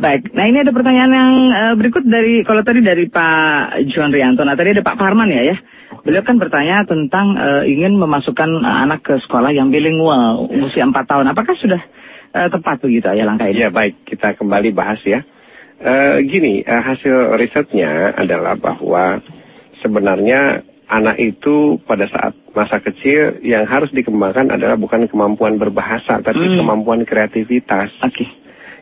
Baik, 0.00 0.32
nah 0.32 0.48
ini 0.48 0.64
ada 0.64 0.72
pertanyaan 0.72 1.12
yang 1.12 1.32
uh, 1.52 1.74
berikut 1.76 2.00
dari, 2.08 2.40
kalau 2.48 2.64
tadi 2.64 2.80
dari 2.80 3.12
Pak 3.12 3.84
Juan 3.92 4.08
Rianto, 4.08 4.48
nah 4.48 4.56
tadi 4.56 4.72
ada 4.72 4.80
Pak 4.80 4.96
Parman 4.96 5.28
ya 5.28 5.44
ya. 5.44 5.56
Beliau 6.00 6.24
kan 6.24 6.40
bertanya 6.40 6.88
tentang 6.88 7.36
uh, 7.36 7.68
ingin 7.68 8.00
memasukkan 8.00 8.64
uh, 8.64 8.78
anak 8.88 9.04
ke 9.04 9.20
sekolah 9.20 9.52
yang 9.52 9.68
bilingual 9.68 10.48
usia 10.48 10.88
4 10.88 10.96
tahun. 11.04 11.28
Apakah 11.28 11.52
sudah 11.60 11.84
uh, 12.32 12.48
tepat 12.48 12.80
begitu 12.80 13.12
ya 13.12 13.28
langkah 13.28 13.52
ini? 13.52 13.60
Ya 13.60 13.68
baik, 13.68 14.08
kita 14.08 14.40
kembali 14.40 14.72
bahas 14.72 15.04
ya. 15.04 15.20
Uh, 15.84 16.24
gini, 16.24 16.64
uh, 16.64 16.80
hasil 16.80 17.36
risetnya 17.36 18.16
adalah 18.16 18.56
bahwa 18.56 19.20
sebenarnya 19.84 20.64
anak 20.88 21.20
itu 21.20 21.76
pada 21.84 22.08
saat 22.08 22.32
masa 22.56 22.80
kecil 22.80 23.44
yang 23.44 23.68
harus 23.68 23.92
dikembangkan 23.92 24.48
adalah 24.48 24.80
bukan 24.80 25.12
kemampuan 25.12 25.60
berbahasa, 25.60 26.24
tapi 26.24 26.40
hmm. 26.40 26.56
kemampuan 26.56 27.04
kreativitas. 27.04 27.92
Oke. 28.00 28.24
Okay. 28.24 28.40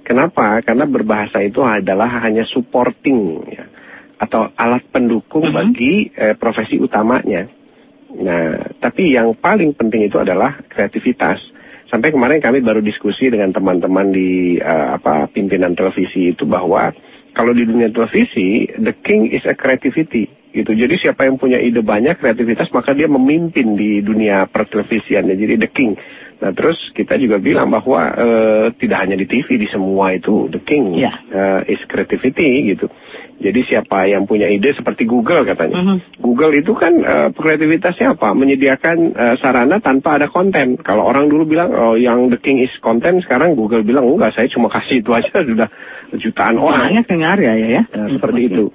Kenapa? 0.09 0.65
Karena 0.65 0.89
berbahasa 0.89 1.45
itu 1.45 1.61
adalah 1.61 2.09
hanya 2.25 2.49
supporting 2.49 3.45
ya, 3.53 3.69
atau 4.17 4.49
alat 4.57 4.89
pendukung 4.89 5.45
uh 5.45 5.53
-huh. 5.53 5.57
bagi 5.61 6.09
eh, 6.17 6.33
profesi 6.33 6.81
utamanya. 6.81 7.45
Nah, 8.09 8.73
tapi 8.81 9.13
yang 9.13 9.37
paling 9.37 9.77
penting 9.77 10.09
itu 10.09 10.17
adalah 10.17 10.65
kreativitas. 10.65 11.45
Sampai 11.93 12.13
kemarin 12.13 12.41
kami 12.41 12.65
baru 12.65 12.81
diskusi 12.81 13.29
dengan 13.29 13.53
teman-teman 13.53 14.13
di 14.13 14.61
uh, 14.61 14.97
apa 15.01 15.29
pimpinan 15.33 15.73
televisi 15.73 16.37
itu 16.37 16.45
bahwa 16.45 16.93
kalau 17.33 17.57
di 17.57 17.65
dunia 17.65 17.89
televisi 17.89 18.69
the 18.77 18.93
king 19.01 19.33
is 19.33 19.45
a 19.49 19.57
creativity 19.57 20.29
gitu. 20.53 20.73
Jadi 20.73 21.01
siapa 21.01 21.25
yang 21.25 21.41
punya 21.41 21.57
ide 21.57 21.81
banyak 21.81 22.21
kreativitas 22.21 22.69
maka 22.77 22.93
dia 22.93 23.09
memimpin 23.09 23.73
di 23.73 24.05
dunia 24.05 24.49
pertelevisian. 24.49 25.29
Jadi 25.33 25.57
the 25.57 25.71
king. 25.73 25.97
Nah 26.39 26.55
terus 26.55 26.79
kita 26.95 27.19
juga 27.19 27.43
bilang 27.43 27.67
bahwa 27.67 27.99
uh, 28.15 28.67
tidak 28.79 28.99
hanya 29.03 29.19
di 29.19 29.27
TV 29.27 29.59
di 29.59 29.67
semua 29.67 30.15
itu 30.15 30.47
the 30.47 30.63
king 30.63 30.95
yeah. 30.95 31.19
Ya. 31.27 31.35
uh, 31.35 31.61
is 31.67 31.83
creativity 31.91 32.71
gitu. 32.75 32.87
Jadi 33.43 33.61
siapa 33.67 34.07
yang 34.07 34.27
punya 34.27 34.47
ide 34.47 34.71
seperti 34.75 35.03
Google 35.07 35.43
katanya. 35.43 35.83
Mm 35.83 35.87
-hmm. 35.87 35.99
Google 36.23 36.55
itu 36.55 36.79
kan 36.79 36.95
uh, 37.03 37.29
kreativitasnya 37.35 38.15
apa? 38.15 38.35
Menyediakan 38.39 38.99
uh, 39.19 39.35
sarana 39.43 39.83
tanpa 39.83 40.23
ada 40.23 40.31
konten. 40.31 40.79
Kalau 40.79 41.07
orang 41.07 41.27
dulu 41.27 41.47
bilang 41.47 41.75
oh 41.75 41.99
yang 41.99 42.31
the 42.31 42.39
king 42.39 42.63
is 42.63 42.71
content 42.79 43.19
sekarang 43.27 43.59
Google 43.59 43.83
bilang 43.83 44.07
enggak 44.07 44.39
saya 44.39 44.47
cuma 44.47 44.71
kasih 44.71 45.03
itu 45.03 45.11
aja 45.11 45.43
sudah 45.49 45.69
jutaan 46.15 46.59
orang. 46.63 46.95
Banyak 46.95 47.07
dengar 47.11 47.37
ya 47.43 47.55
ya 47.59 47.69
ya. 47.69 47.83
Nah, 47.91 48.15
seperti 48.15 48.41
itu. 48.47 48.71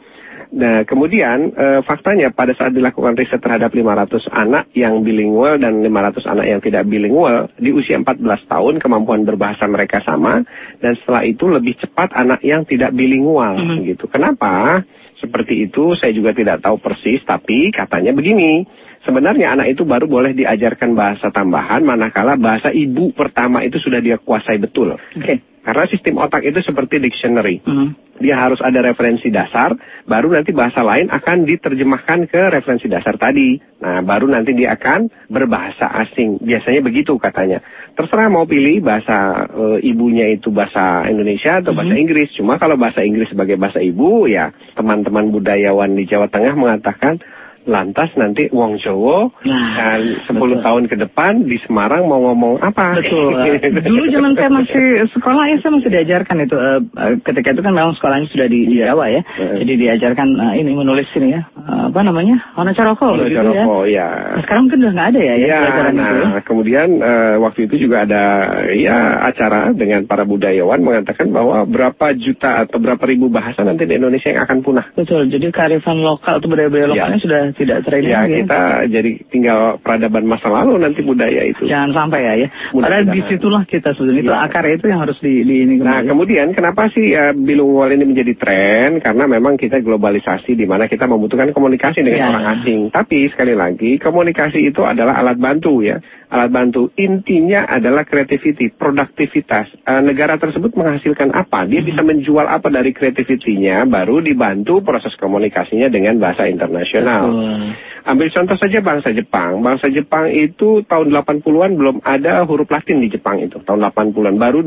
Nah, 0.54 0.86
kemudian 0.86 1.50
e, 1.50 1.66
faktanya 1.82 2.30
pada 2.30 2.54
saat 2.54 2.78
dilakukan 2.78 3.18
riset 3.18 3.42
terhadap 3.42 3.74
500 3.74 4.30
anak 4.30 4.70
yang 4.78 5.02
bilingual 5.02 5.58
dan 5.58 5.82
500 5.82 6.30
anak 6.30 6.46
yang 6.46 6.62
tidak 6.62 6.86
bilingual, 6.86 7.50
di 7.58 7.74
usia 7.74 7.98
14 7.98 8.22
tahun 8.46 8.78
kemampuan 8.78 9.26
berbahasa 9.26 9.66
mereka 9.66 10.06
sama, 10.06 10.46
dan 10.78 10.94
setelah 11.02 11.26
itu 11.26 11.50
lebih 11.50 11.74
cepat 11.82 12.14
anak 12.14 12.46
yang 12.46 12.70
tidak 12.70 12.94
bilingual, 12.94 13.58
mm 13.58 13.66
-hmm. 13.66 13.82
gitu. 13.98 14.06
Kenapa? 14.06 14.86
Seperti 15.18 15.66
itu 15.66 15.98
saya 15.98 16.14
juga 16.14 16.38
tidak 16.38 16.62
tahu 16.62 16.78
persis, 16.78 17.26
tapi 17.26 17.74
katanya 17.74 18.14
begini, 18.14 18.70
sebenarnya 19.10 19.58
anak 19.58 19.74
itu 19.74 19.90
baru 19.90 20.06
boleh 20.06 20.38
diajarkan 20.38 20.94
bahasa 20.94 21.34
tambahan, 21.34 21.82
manakala 21.82 22.38
bahasa 22.38 22.70
ibu 22.70 23.10
pertama 23.10 23.66
itu 23.66 23.82
sudah 23.82 24.06
dia 24.06 24.22
kuasai 24.22 24.62
betul. 24.62 25.02
Oke. 25.02 25.18
Okay. 25.18 25.38
Karena 25.64 25.88
sistem 25.88 26.20
otak 26.20 26.44
itu 26.44 26.60
seperti 26.60 27.00
dictionary. 27.00 27.64
Mm. 27.64 28.03
Dia 28.22 28.38
harus 28.38 28.62
ada 28.62 28.78
referensi 28.86 29.34
dasar, 29.34 29.74
baru 30.06 30.38
nanti 30.38 30.54
bahasa 30.54 30.86
lain 30.86 31.10
akan 31.10 31.50
diterjemahkan 31.50 32.30
ke 32.30 32.42
referensi 32.54 32.86
dasar 32.86 33.18
tadi. 33.18 33.58
Nah, 33.82 34.06
baru 34.06 34.30
nanti 34.30 34.54
dia 34.54 34.78
akan 34.78 35.10
berbahasa 35.34 35.90
asing. 36.06 36.38
Biasanya 36.38 36.86
begitu 36.86 37.18
katanya. 37.18 37.66
Terserah 37.98 38.30
mau 38.30 38.46
pilih 38.46 38.86
bahasa 38.86 39.50
e, 39.50 39.64
ibunya 39.90 40.30
itu 40.30 40.54
bahasa 40.54 41.10
Indonesia 41.10 41.60
atau 41.60 41.74
mm. 41.74 41.78
bahasa 41.82 41.96
Inggris. 41.98 42.30
Cuma 42.38 42.62
kalau 42.62 42.78
bahasa 42.78 43.02
Inggris 43.02 43.34
sebagai 43.34 43.58
bahasa 43.58 43.82
ibu, 43.82 44.30
ya 44.30 44.54
teman-teman 44.78 45.34
budayawan 45.34 45.98
di 45.98 46.06
Jawa 46.06 46.30
Tengah 46.30 46.54
mengatakan 46.54 47.18
Lantas 47.66 48.12
nanti 48.14 48.50
Wong 48.50 48.76
Jowo 48.78 49.32
Nah, 49.44 49.98
10 49.98 50.30
betul. 50.30 50.60
tahun 50.60 50.84
ke 50.86 50.96
depan 51.00 51.44
di 51.44 51.58
Semarang 51.64 52.06
mau 52.06 52.20
ngomong 52.22 52.60
apa? 52.60 52.98
Betul. 52.98 53.34
Dulu 53.90 54.04
zaman 54.10 54.34
saya 54.34 54.50
masih 54.50 54.86
sekolah 55.10 55.44
ya 55.48 55.56
saya 55.60 55.72
masih 55.74 55.90
diajarkan 55.90 56.38
itu. 56.40 56.56
eh, 56.56 56.80
eh, 56.80 57.14
ketika 57.22 57.50
itu 57.52 57.62
kan 57.62 57.72
memang 57.72 57.94
sekolahnya 57.94 58.28
sudah 58.28 58.48
di, 58.48 58.60
di 58.66 58.76
Iya. 58.78 58.92
Jawa 58.92 59.06
ya. 59.08 59.22
Heeh. 59.24 59.56
Jadi 59.64 59.74
diajarkan 59.78 60.28
eh, 60.34 60.54
ini 60.60 60.72
menulis 60.74 61.08
ini 61.14 61.30
ya. 61.32 61.42
Eh, 61.54 61.84
apa 61.88 62.00
namanya? 62.02 62.36
Warna 62.54 62.72
caroko 62.72 63.16
gitu 63.16 63.32
ya. 63.32 63.40
Jaroko, 63.40 63.78
ya. 63.86 64.08
Nah, 64.34 64.42
sekarang 64.44 64.62
mungkin 64.66 64.80
udah 64.82 64.94
nggak 64.94 65.10
ada 65.10 65.20
ya, 65.20 65.34
ya, 65.34 65.46
Ya, 65.46 65.60
pelajaran 65.60 65.94
nah 65.94 66.04
itu. 66.06 66.18
ya. 66.20 66.40
kemudian 66.44 66.88
eh, 67.00 67.36
waktu 67.38 67.60
itu 67.66 67.76
juga 67.80 67.98
ada 68.04 68.24
ya 68.72 68.98
acara 69.24 69.72
dengan 69.72 70.04
para 70.04 70.24
budayawan 70.24 70.80
mengatakan 70.80 71.30
bahwa 71.30 71.64
berapa 71.64 72.12
juta 72.16 72.66
atau 72.66 72.78
berapa 72.78 73.04
ribu 73.04 73.28
bahasa 73.28 73.64
nanti 73.64 73.86
di 73.86 73.96
Indonesia 73.96 74.28
yang 74.28 74.44
akan 74.44 74.58
punah. 74.60 74.86
Betul. 74.94 75.28
Jadi 75.28 75.48
kearifan 75.50 76.02
lokal 76.02 76.38
atau 76.38 76.48
budaya-budaya 76.48 76.84
Ya. 76.84 76.92
lokalnya 76.92 77.22
sudah 77.22 77.42
tidak 77.56 77.86
terini 77.86 78.10
Ya, 78.10 78.26
lagi. 78.26 78.44
kita 78.44 78.60
jadi 78.88 79.12
tinggal 79.30 79.60
peradaban 79.80 80.26
masa 80.26 80.50
lalu 80.50 80.78
nanti 80.78 81.02
budaya 81.02 81.42
itu. 81.46 81.66
Jangan 81.66 81.92
sampai 81.94 82.20
ya 82.22 82.34
ya. 82.36 82.48
Padahal 82.74 82.74
Mudah-mudahan. 83.06 83.14
di 83.14 83.22
situlah 83.30 83.64
kita 83.64 83.90
sebetulnya 83.94 84.22
itu 84.22 84.34
Ya. 84.34 84.44
akar 84.44 84.66
itu 84.68 84.86
yang 84.86 85.00
harus 85.00 85.18
di, 85.18 85.34
di 85.42 85.56
ini 85.64 85.76
Nah, 85.78 86.02
kemudian 86.02 86.52
kenapa 86.52 86.90
sih 86.90 87.12
uh, 87.12 87.32
bilingual 87.32 87.90
ini 87.90 88.04
menjadi 88.04 88.34
tren? 88.34 88.90
Karena 89.00 89.24
memang 89.26 89.56
kita 89.56 89.80
globalisasi 89.80 90.54
di 90.54 90.66
mana 90.66 90.86
kita 90.86 91.06
membutuhkan 91.06 91.52
komunikasi 91.52 92.02
dengan 92.02 92.20
Ya. 92.20 92.28
orang 92.30 92.46
asing. 92.58 92.90
Tapi 92.90 93.30
sekali 93.30 93.54
lagi, 93.54 93.98
komunikasi 93.98 94.60
itu 94.64 94.82
adalah 94.82 95.18
alat 95.18 95.38
bantu 95.38 95.80
ya. 95.80 96.00
Alat 96.34 96.50
bantu 96.50 96.90
intinya 96.98 97.70
adalah 97.70 98.10
creativity, 98.10 98.74
produktivitas. 98.74 99.70
Uh, 99.86 100.02
negara 100.02 100.42
tersebut 100.42 100.74
menghasilkan 100.74 101.30
apa? 101.30 101.70
Dia 101.70 101.86
bisa 101.86 102.02
menjual 102.02 102.50
apa 102.50 102.74
dari 102.74 102.90
kreativitinya, 102.90 103.86
baru 103.86 104.18
dibantu 104.18 104.82
proses 104.82 105.14
komunikasinya 105.14 105.94
dengan 105.94 106.18
bahasa 106.18 106.50
internasional. 106.50 107.30
Betul. 107.30 107.62
Ambil 108.04 108.28
contoh 108.34 108.58
saja 108.58 108.82
bangsa 108.82 109.14
Jepang. 109.14 109.62
Bangsa 109.62 109.94
Jepang 109.94 110.34
itu 110.34 110.82
tahun 110.90 111.14
80-an 111.14 111.72
belum 111.78 111.96
ada 112.02 112.42
huruf 112.50 112.68
Latin 112.68 113.06
di 113.06 113.14
Jepang 113.14 113.38
itu. 113.38 113.62
Tahun 113.62 113.80
80-an 113.94 114.36
baru 114.42 114.66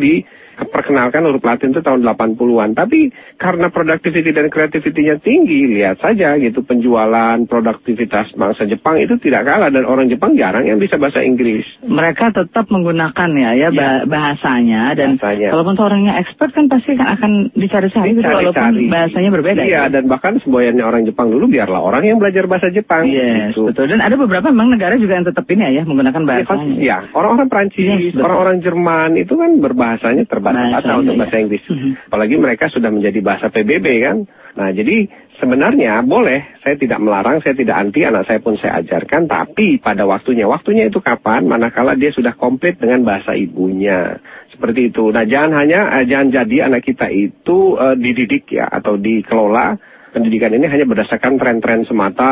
diperkenalkan 0.59 1.23
huruf 1.23 1.41
Latin 1.41 1.71
itu 1.71 1.81
tahun 1.81 2.01
80-an. 2.03 2.73
Tapi 2.73 3.11
karena 3.37 3.69
productivity 3.69 4.31
dan 4.31 4.49
creativity-nya 4.49 5.19
tinggi, 5.19 5.69
lihat 5.71 5.99
saja 5.99 6.37
gitu 6.37 6.61
penjualan, 6.61 7.37
produktivitas 7.45 8.33
bangsa 8.33 8.65
Jepang 8.65 8.97
itu 8.97 9.17
tidak 9.19 9.45
kalah 9.45 9.69
dan 9.69 9.85
orang 9.85 10.07
Jepang 10.07 10.35
jarang 10.35 10.65
yang 10.65 10.77
bisa 10.77 10.97
bahasa 10.97 11.21
Inggris. 11.21 11.65
mereka 11.83 12.31
tetap 12.31 12.69
menggunakan 12.69 13.29
ya 13.33 13.51
ya 13.55 13.69
bah- 13.71 14.05
bahasanya 14.07 14.93
dan 14.93 15.17
Bahasanya. 15.17 15.49
kalaupun 15.51 15.77
orangnya 15.77 16.13
expert 16.17 16.51
kan 16.51 16.67
pasti 16.67 16.95
kan 16.95 17.09
akan 17.15 17.31
dicari-cari 17.53 18.13
gitu 18.13 18.23
walaupun 18.23 18.89
bahasanya 18.89 19.31
berbeda. 19.31 19.63
Iya, 19.63 19.87
ya. 19.87 19.93
dan 19.93 20.07
bahkan 20.07 20.39
semboyannya 20.39 20.83
orang 20.83 21.05
Jepang 21.05 21.29
dulu 21.29 21.47
biarlah 21.47 21.81
orang 21.81 22.03
yang 22.05 22.17
belajar 22.17 22.45
bahasa 22.47 22.69
Jepang. 22.69 23.07
Yes, 23.07 23.53
gitu. 23.53 23.69
betul. 23.69 23.87
Dan 23.87 24.01
ada 24.01 24.15
beberapa 24.15 24.49
memang 24.49 24.73
negara 24.73 24.97
juga 24.97 25.15
yang 25.15 25.27
tetap 25.27 25.45
ini 25.47 25.63
ya, 25.63 25.71
ya 25.73 25.85
menggunakan 25.85 26.15
Ya, 26.17 26.27
bahasanya. 26.27 26.47
pasti, 26.49 26.73
ya, 26.81 26.99
orang-orang 27.13 27.49
Prancis, 27.49 27.87
Yes, 28.07 28.17
orang-orang 28.17 28.57
Jerman 28.61 29.11
itu 29.17 29.35
kan 29.35 29.51
berbahasanya 29.59 30.25
terbatas-batas 30.47 30.85
Bahasanya, 30.87 31.03
untuk 31.03 31.15
ya. 31.15 31.21
bahasa 31.21 31.37
Inggris. 31.43 31.65
Mhm. 31.67 31.91
Apalagi 32.07 32.37
mereka 32.39 32.65
sudah 32.71 32.91
menjadi 32.95 33.19
bahasa 33.23 33.47
PBB 33.51 33.87
kan. 34.07 34.17
Nah, 34.57 34.73
jadi 34.73 34.97
sebenarnya 35.37 36.01
boleh, 36.01 36.57
saya 36.65 36.81
tidak 36.81 36.97
melarang, 36.97 37.45
saya 37.45 37.53
tidak 37.53 37.77
anti, 37.77 38.09
anak 38.09 38.25
saya 38.25 38.41
pun 38.41 38.57
saya 38.57 38.81
ajarkan, 38.81 39.29
tapi 39.29 39.77
pada 39.77 40.09
waktunya. 40.09 40.49
Waktunya 40.49 40.89
itu 40.89 41.05
kapan? 41.05 41.45
Manakala 41.45 41.93
dia 41.93 42.09
sudah 42.09 42.33
komplit 42.33 42.81
dengan 42.81 43.05
bahasa 43.05 43.37
ibunya. 43.37 44.17
Seperti 44.49 44.89
itu. 44.89 45.13
Nah, 45.13 45.29
jangan 45.29 45.61
hanya, 45.61 46.01
eh, 46.01 46.09
jangan 46.09 46.33
jadi 46.33 46.73
anak 46.73 46.89
kita 46.89 47.13
itu 47.13 47.77
eh, 47.77 47.97
dididik 48.01 48.49
ya, 48.49 48.65
atau 48.65 48.97
dikelola. 48.97 49.96
Pendidikan 50.17 50.49
ini 50.49 50.65
hanya 50.65 50.89
berdasarkan 50.89 51.37
tren-tren 51.37 51.85
semata. 51.85 52.25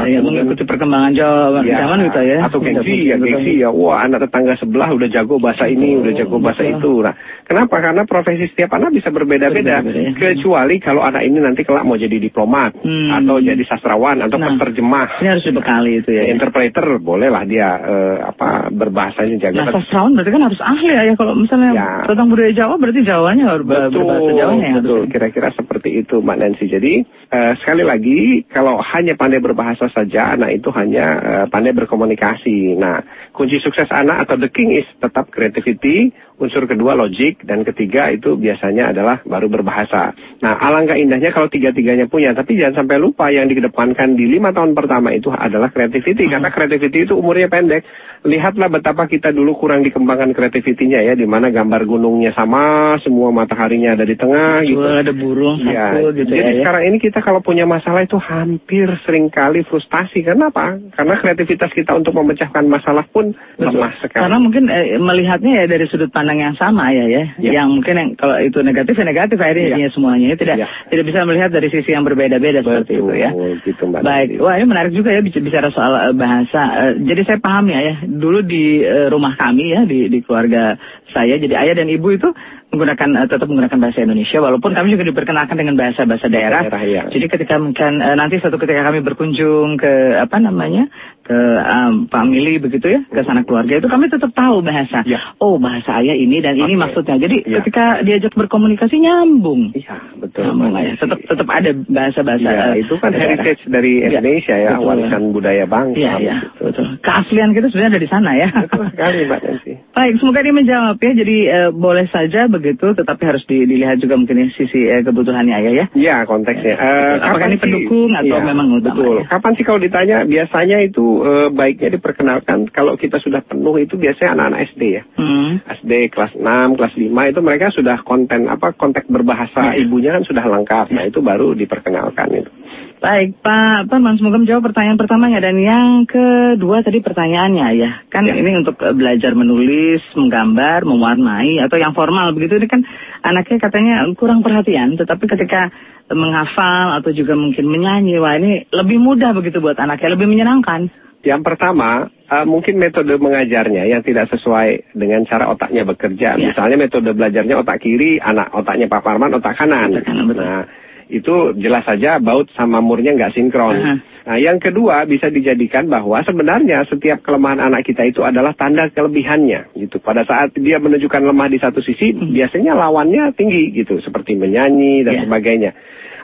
Ya, 0.00 0.16
ya, 0.16 0.20
mengikuti 0.24 0.64
perkembangan 0.64 1.12
zaman, 1.12 1.60
Ya, 1.60 1.84
zaman 1.84 2.08
gitu 2.08 2.20
ya. 2.24 2.38
Atau 2.40 2.58
gengsi 2.58 2.96
ya, 3.04 3.20
gengsi 3.20 3.52
ya. 3.60 3.68
Wah, 3.68 4.00
anak 4.00 4.24
tetangga 4.24 4.56
sebelah 4.56 4.88
udah 4.88 5.08
jago 5.08 5.36
bahasa 5.36 5.68
ini, 5.68 6.00
udah 6.00 6.16
jago 6.16 6.40
bahasa 6.40 6.64
itu. 6.64 7.04
Nah, 7.04 7.12
kenapa? 7.44 7.84
Karena 7.84 8.08
profesi 8.08 8.48
setiap 8.48 8.72
anak 8.72 8.96
bisa 8.96 9.12
berbeda-beda. 9.12 9.84
Berbeda-beda, 9.84 10.08
ya. 10.08 10.16
Kecuali 10.16 10.80
kalau 10.80 11.04
anak 11.04 11.20
ini 11.20 11.36
nanti 11.36 11.62
kelak 11.62 11.84
mau 11.84 11.94
jadi 11.94 12.16
diplomat 12.16 12.80
Hmm. 12.80 13.12
atau 13.12 13.36
jadi 13.38 13.60
sastrawan 13.62 14.24
atau 14.24 14.40
Nah, 14.40 14.48
penerjemah. 14.50 15.20
Ini 15.20 15.28
harus 15.28 15.44
dibekali 15.44 15.92
itu 16.00 16.10
ya. 16.10 16.32
Interpreter 16.32 16.96
bolehlah 16.96 17.44
dia 17.44 17.68
eh, 17.76 18.16
apa 18.24 18.72
berbahasanya 18.72 19.36
Nah, 19.36 19.42
jago. 19.44 19.76
sastrawan 19.76 20.16
berarti 20.16 20.32
kan 20.32 20.42
harus 20.48 20.60
ahli 20.64 20.96
ya. 20.96 21.12
Kalau 21.12 21.36
misalnya 21.36 21.70
Ya. 21.76 21.90
tentang 22.08 22.32
budaya 22.32 22.56
Jawa 22.56 22.80
berarti 22.80 23.04
Jawanya 23.04 23.44
harus 23.52 23.68
ber- 23.68 23.92
berbahasa 23.92 24.30
Jawanya 24.32 24.80
betul. 24.80 25.00
Kira-kira 25.06 25.52
seperti 25.52 26.00
itu, 26.00 26.24
Mbak 26.24 26.36
Nancy. 26.38 26.64
Jadi 26.64 27.04
eh, 27.26 27.52
sekali 27.58 27.82
lagi, 27.82 28.46
kalau 28.46 28.78
hanya 28.78 29.18
pandai 29.18 29.42
berbahasa 29.42 29.90
saja, 29.90 30.38
anak 30.38 30.62
itu 30.62 30.70
hanya 30.72 31.06
eh, 31.18 31.46
pandai 31.50 31.74
berkomunikasi. 31.74 32.78
Nah, 32.78 33.02
kunci 33.34 33.58
sukses 33.58 33.90
anak 33.90 34.26
atau 34.26 34.38
the 34.38 34.50
king 34.50 34.74
is 34.74 34.86
tetap 35.02 35.28
creativity, 35.34 36.14
unsur 36.38 36.70
kedua 36.70 36.94
logik, 36.94 37.42
dan 37.42 37.66
ketiga 37.66 38.10
itu 38.14 38.38
biasanya 38.38 38.94
adalah 38.94 39.22
baru 39.26 39.50
berbahasa. 39.50 40.14
Nah, 40.40 40.54
alangkah 40.58 40.94
indahnya 40.94 41.34
kalau 41.34 41.50
tiga-tiganya 41.50 42.06
punya, 42.06 42.30
tapi 42.34 42.54
jangan 42.54 42.84
sampai 42.84 42.96
lupa 43.02 43.28
yang 43.32 43.50
dikedepankan 43.50 44.14
di 44.14 44.28
lima 44.30 44.54
tahun 44.54 44.74
pertama 44.78 45.10
itu 45.10 45.34
adalah 45.34 45.72
creativity, 45.74 46.30
karena 46.30 46.48
creativity 46.54 47.08
itu 47.10 47.14
umurnya 47.18 47.50
pendek. 47.50 47.82
Lihatlah 48.26 48.70
betapa 48.70 49.06
kita 49.06 49.30
dulu 49.34 49.54
kurang 49.58 49.82
dikembangkan 49.82 50.34
creativity-nya 50.34 51.02
ya, 51.06 51.14
di 51.14 51.26
mana 51.26 51.50
gambar 51.50 51.86
gunungnya 51.86 52.30
sama, 52.34 52.98
semua 53.02 53.30
mataharinya 53.34 53.94
ada 53.94 54.06
di 54.06 54.14
tengah 54.18 54.62
gitu. 54.66 54.82
Ada 54.82 55.12
burung 55.14 55.60
Ya, 55.68 55.90
satu 55.94 56.14
gitu 56.14 56.30
jadi 56.32 56.38
ya. 56.38 56.50
ya. 56.54 56.58
sekarang 56.62 56.82
ini 56.92 56.96
kita 57.02 57.07
kalau 57.18 57.40
punya 57.40 57.64
masalah 57.64 58.04
itu 58.04 58.20
hampir 58.20 58.84
sering 59.08 59.32
kali 59.32 59.64
frustasi. 59.64 60.20
Kenapa? 60.20 60.76
Karena 60.92 61.14
kreativitas 61.16 61.72
kita 61.72 61.96
untuk 61.96 62.12
memecahkan 62.12 62.68
masalah 62.68 63.08
pun 63.08 63.32
Betul. 63.56 63.72
lemah 63.80 63.92
sekali. 64.04 64.20
Karena 64.20 64.36
mungkin 64.36 64.68
eh, 64.68 65.00
melihatnya 65.00 65.62
ya 65.62 65.64
dari 65.64 65.88
sudut 65.88 66.12
pandang 66.12 66.44
yang 66.44 66.54
sama 66.60 66.92
ya 66.92 67.08
ya. 67.08 67.24
Ya. 67.40 67.50
Yang 67.64 67.68
mungkin 67.80 67.94
yang 67.96 68.08
kalau 68.14 68.36
itu 68.38 68.58
negatif 68.60 68.94
ya 68.94 69.04
negatif 69.08 69.36
akhirnya 69.40 69.64
Ya. 69.64 69.70
jadinya 69.74 69.90
semuanya 69.90 70.26
ya. 70.28 70.36
tidak 70.36 70.56
Ya. 70.60 70.66
tidak 70.92 71.04
bisa 71.08 71.18
melihat 71.24 71.50
dari 71.50 71.68
sisi 71.72 71.90
yang 71.90 72.04
berbeda-beda 72.04 72.60
seperti 72.60 72.92
itu 73.00 73.12
ya. 73.16 73.30
gitu 73.64 73.82
Mbak 73.88 74.00
Baik, 74.04 74.28
Nanti. 74.36 74.42
wah 74.44 74.54
ini 74.60 74.66
menarik 74.68 74.92
juga 74.92 75.10
ya 75.16 75.20
bic- 75.24 75.40
bicara 75.40 75.72
soal 75.72 75.92
eh, 76.10 76.14
bahasa. 76.14 76.62
Eh, 76.92 76.92
jadi 77.08 77.20
saya 77.24 77.38
paham 77.40 77.72
ya, 77.72 77.80
ya. 77.80 77.94
Dulu 78.04 78.44
di 78.44 78.84
eh, 78.84 79.08
rumah 79.08 79.32
kami 79.38 79.72
ya, 79.72 79.86
di, 79.88 80.12
di 80.12 80.18
keluarga 80.20 80.76
saya, 81.14 81.38
jadi 81.40 81.54
ayah 81.56 81.74
dan 81.80 81.88
ibu 81.88 82.12
itu 82.12 82.28
menggunakan 82.68 83.08
eh, 83.24 83.26
tetap 83.28 83.46
menggunakan 83.48 83.78
bahasa 83.80 83.98
Indonesia, 84.04 84.38
walaupun 84.38 84.70
kami 84.76 84.92
juga 84.92 85.04
diperkenalkan 85.08 85.56
dengan 85.56 85.74
bahasa-bahasa 85.74 86.26
daerah. 86.28 86.62
Daerah, 86.68 86.82
ya. 86.84 87.02
Jadi 87.08 87.26
ketika 87.26 87.56
mungkin 87.56 88.04
eh, 88.04 88.16
nanti 88.16 88.38
suatu 88.38 88.60
ketika 88.60 88.84
kami 88.84 89.00
berkunjung 89.00 89.80
ke 89.80 90.20
apa 90.20 90.36
namanya 90.36 90.86
ke 91.24 91.36
um, 91.60 92.08
family 92.08 92.56
begitu 92.56 92.88
ya, 92.88 93.00
ke 93.04 93.20
sanak 93.20 93.44
keluarga 93.44 93.80
itu 93.80 93.88
kami 93.88 94.08
tetap 94.08 94.32
tahu 94.32 94.60
bahasa. 94.64 95.04
Ya. 95.04 95.36
Oh 95.40 95.60
bahasa 95.60 96.00
ayah 96.00 96.16
ini 96.16 96.40
dan 96.40 96.56
ini 96.56 96.76
maksudnya. 96.76 97.16
Jadi 97.16 97.40
Ya. 97.48 97.60
ketika 97.62 98.02
diajak 98.04 98.32
berkomunikasi 98.36 99.00
nyambung. 99.00 99.72
Iya, 99.72 99.96
betul. 100.20 100.44
Nyambung. 100.52 100.72
Nanti. 100.76 101.00
Tetap 101.00 101.18
tetap 101.24 101.48
ada 101.48 101.70
bahasa-bahasa. 101.72 102.48
Ya, 102.48 102.64
eh, 102.76 102.84
itu 102.84 102.94
kan 103.00 103.12
daerah. 103.12 103.36
heritage 103.40 103.62
dari 103.68 103.92
Ya, 104.04 104.20
Indonesia 104.20 104.56
ya, 104.56 104.70
betul. 104.76 104.84
warisan 104.88 105.22
budaya 105.32 105.64
bangsa. 105.64 105.96
Iya, 105.96 106.12
iya, 106.20 106.36
begitu. 106.44 106.62
betul. 106.68 106.86
Keaslian 107.00 107.50
kita 107.56 107.66
sebenarnya 107.72 107.90
ada 107.96 108.00
di 108.02 108.10
sana 108.10 108.30
ya. 108.36 108.48
Betul 108.68 108.84
sekali 108.92 109.18
Mbak 109.24 109.40
Nancy. 109.44 109.72
Baik, 109.96 110.12
semoga 110.20 110.38
ini 110.44 110.52
menjawab 110.52 110.96
ya. 110.98 111.12
Jadi 111.14 111.36
eh, 111.46 111.68
boleh 111.72 112.06
saja 112.08 112.40
begitu, 112.58 112.86
tetapi 112.92 113.22
harus 113.24 113.42
di- 113.44 113.64
dilihat 113.64 113.96
juga 113.96 114.14
mungkin 114.14 114.36
ya 114.36 114.46
sisi 114.50 114.82
eh, 114.82 115.00
kebutuhannya 115.00 115.54
ayah 115.54 115.72
ya. 115.72 115.86
Iya 115.92 116.16
konteksnya. 116.22 116.74
Eh, 116.74 117.12
Apakah 117.16 117.32
kapan 117.32 117.48
ini 117.48 117.54
sih- 117.54 117.62
pendukung 117.62 118.10
atau 118.12 118.26
Iya, 118.28 118.44
memang 118.44 118.66
utama, 118.72 118.94
Betul. 118.94 119.14
ya? 119.16 119.24
Kapan 119.28 119.52
sih 119.54 119.64
kalau 119.64 119.78
ditanya? 119.78 120.16
Biasanya 120.24 120.78
itu 120.80 121.04
eh, 121.20 121.48
baiknya 121.48 121.88
diperkenalkan 121.90 122.58
kalau 122.68 122.94
kita 122.94 123.16
sudah 123.16 123.40
penuh 123.40 123.74
itu 123.76 123.94
biasanya 123.94 124.34
anak-anak 124.34 124.60
SD 124.68 124.82
ya. 124.90 125.02
Hmm. 125.14 125.50
SD 125.64 125.92
kelas 126.10 126.32
6, 126.34 126.44
kelas 126.74 126.94
5 126.94 127.22
itu 127.26 127.40
mereka 127.40 127.66
sudah 127.70 128.02
konten 128.02 128.46
apa 128.46 128.72
kontak 128.72 129.06
berbahasa 129.06 129.72
Iya. 129.72 129.82
ibunya 129.82 130.10
kan 130.10 130.22
sudah 130.22 130.44
lengkap. 130.44 130.90
Nah, 130.90 131.04
itu 131.04 131.18
baru 131.20 131.52
diperkenalkan 131.52 132.28
itu. 132.34 132.50
Baik, 132.98 133.38
Pak 133.46 133.86
Parman, 133.86 134.18
semoga 134.18 134.42
menjawab 134.42 134.74
pertanyaan 134.74 134.98
pertamanya. 134.98 135.38
Dan 135.38 135.62
yang 135.62 136.02
kedua 136.02 136.82
tadi 136.82 136.98
pertanyaannya 136.98 137.66
ya. 137.78 137.90
Kan 138.10 138.26
Ya. 138.26 138.34
ini 138.34 138.58
untuk 138.58 138.74
eh, 138.82 138.90
belajar 138.90 139.38
menulis, 139.38 140.02
menggambar, 140.18 140.82
mewarnai, 140.82 141.62
atau 141.62 141.78
yang 141.78 141.94
formal 141.94 142.34
begitu. 142.34 142.58
Ini 142.58 142.66
kan 142.66 142.82
anaknya 143.22 143.58
katanya 143.62 143.94
kurang 144.18 144.42
perhatian. 144.42 144.98
Tetapi 144.98 145.24
ketika 145.30 145.70
menghafal 146.10 146.98
atau 146.98 147.14
juga 147.14 147.38
mungkin 147.38 147.70
menyanyi, 147.70 148.18
wah 148.18 148.34
ini 148.34 148.66
lebih 148.74 148.98
mudah 148.98 149.30
begitu 149.30 149.62
buat 149.62 149.78
anaknya, 149.78 150.18
lebih 150.18 150.26
menyenangkan. 150.26 150.90
Yang 151.22 151.42
pertama, 151.46 152.10
eh, 152.10 152.46
mungkin 152.46 152.82
metode 152.82 153.14
mengajarnya 153.14 153.86
yang 153.86 154.02
tidak 154.02 154.26
sesuai 154.34 154.94
dengan 154.98 155.22
cara 155.22 155.46
otaknya 155.46 155.86
bekerja. 155.86 156.34
Ya. 156.34 156.50
Misalnya 156.50 156.74
metode 156.78 157.14
belajarnya 157.14 157.62
otak 157.62 157.78
kiri, 157.78 158.18
anak 158.18 158.50
otaknya 158.54 158.90
Pak 158.90 159.02
Parman 159.06 159.38
otak 159.38 159.54
kanan. 159.54 159.94
Otak 159.94 160.06
kanan, 160.06 160.26
betul. 160.26 160.42
Nah, 160.42 160.62
itu 161.08 161.56
jelas 161.56 161.84
saja 161.88 162.20
baut 162.20 162.52
sama 162.52 162.84
murnya 162.84 163.16
nggak 163.16 163.32
sinkron. 163.32 163.76
Aha. 163.76 163.94
Nah, 164.28 164.36
yang 164.36 164.60
kedua 164.60 165.08
bisa 165.08 165.32
dijadikan 165.32 165.88
bahwa 165.88 166.20
sebenarnya 166.20 166.84
setiap 166.84 167.24
kelemahan 167.24 167.64
anak 167.64 167.88
kita 167.88 168.04
itu 168.04 168.20
adalah 168.20 168.52
tanda 168.52 168.92
kelebihannya 168.92 169.72
gitu. 169.72 170.04
Pada 170.04 170.20
saat 170.28 170.52
dia 170.52 170.76
menunjukkan 170.76 171.24
lemah 171.24 171.48
di 171.48 171.56
satu 171.56 171.80
sisi, 171.80 172.12
biasanya 172.12 172.76
lawannya 172.76 173.32
tinggi 173.32 173.72
gitu, 173.72 174.04
seperti 174.04 174.36
menyanyi 174.36 175.00
dan 175.08 175.14
Ya. 175.16 175.22
sebagainya. 175.24 175.72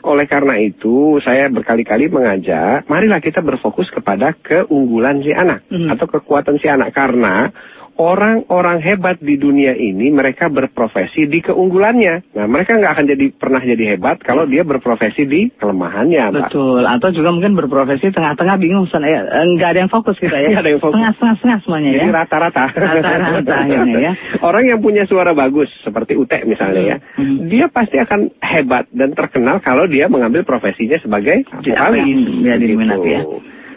Oleh 0.04 0.28
karena 0.28 0.60
itu, 0.60 1.16
saya 1.24 1.48
berkali-kali 1.48 2.12
mengajak, 2.12 2.84
marilah 2.92 3.24
kita 3.24 3.40
berfokus 3.40 3.88
kepada 3.88 4.36
keunggulan 4.36 5.24
si 5.24 5.32
anak 5.32 5.64
Mhm. 5.72 5.96
atau 5.96 6.04
kekuatan 6.04 6.60
si 6.60 6.68
anak 6.68 6.92
karena 6.92 7.48
orang-orang 7.96 8.82
hebat 8.82 9.22
di 9.22 9.38
dunia 9.38 9.72
ini 9.72 10.10
mereka 10.10 10.50
berprofesi 10.50 11.26
di 11.26 11.38
keunggulannya. 11.40 12.34
Nah, 12.34 12.46
mereka 12.46 12.74
nggak 12.74 12.92
akan 12.92 13.06
jadi 13.06 13.26
pernah 13.34 13.62
jadi 13.62 13.84
hebat 13.96 14.18
kalau 14.20 14.44
dia 14.44 14.66
berprofesi 14.66 15.24
di 15.24 15.50
kelemahannya, 15.54 16.30
Pak. 16.30 16.50
Betul, 16.50 16.82
atau 16.84 17.08
juga 17.14 17.30
mungkin 17.30 17.54
berprofesi 17.54 18.10
tengah-tengah 18.10 18.56
bingung, 18.58 18.86
San. 18.90 19.06
ya, 19.06 19.22
eh, 19.22 19.46
nggak 19.54 19.70
ada 19.74 19.78
yang 19.86 19.92
fokus 19.92 20.18
kita 20.18 20.34
ya. 20.34 20.48
Nggak 20.54 20.62
ada 20.64 20.70
yang 20.74 20.82
fokus. 20.82 20.96
Tengah-tengah 20.98 21.58
semuanya 21.62 21.90
Jadi 21.94 22.08
ya. 22.08 22.14
rata-rata. 22.14 22.62
Rata-rata 22.74 23.52
akhirnya 23.54 23.96
ya. 23.98 24.12
Orang 24.48 24.64
yang 24.66 24.80
punya 24.82 25.04
suara 25.06 25.32
bagus 25.34 25.70
seperti 25.82 26.14
Ute 26.18 26.42
misalnya 26.44 26.82
ya, 26.82 26.96
Hmm. 27.14 27.46
dia 27.46 27.70
pasti 27.70 27.98
akan 28.00 28.34
hebat 28.42 28.90
dan 28.90 29.14
terkenal 29.14 29.62
kalau 29.62 29.86
dia 29.86 30.10
mengambil 30.10 30.42
profesinya 30.42 30.98
sebagai 30.98 31.46
vokalis. 31.46 32.02
yang 32.02 32.42
dia 32.42 32.56
diminati 32.58 33.10
ya. 33.10 33.22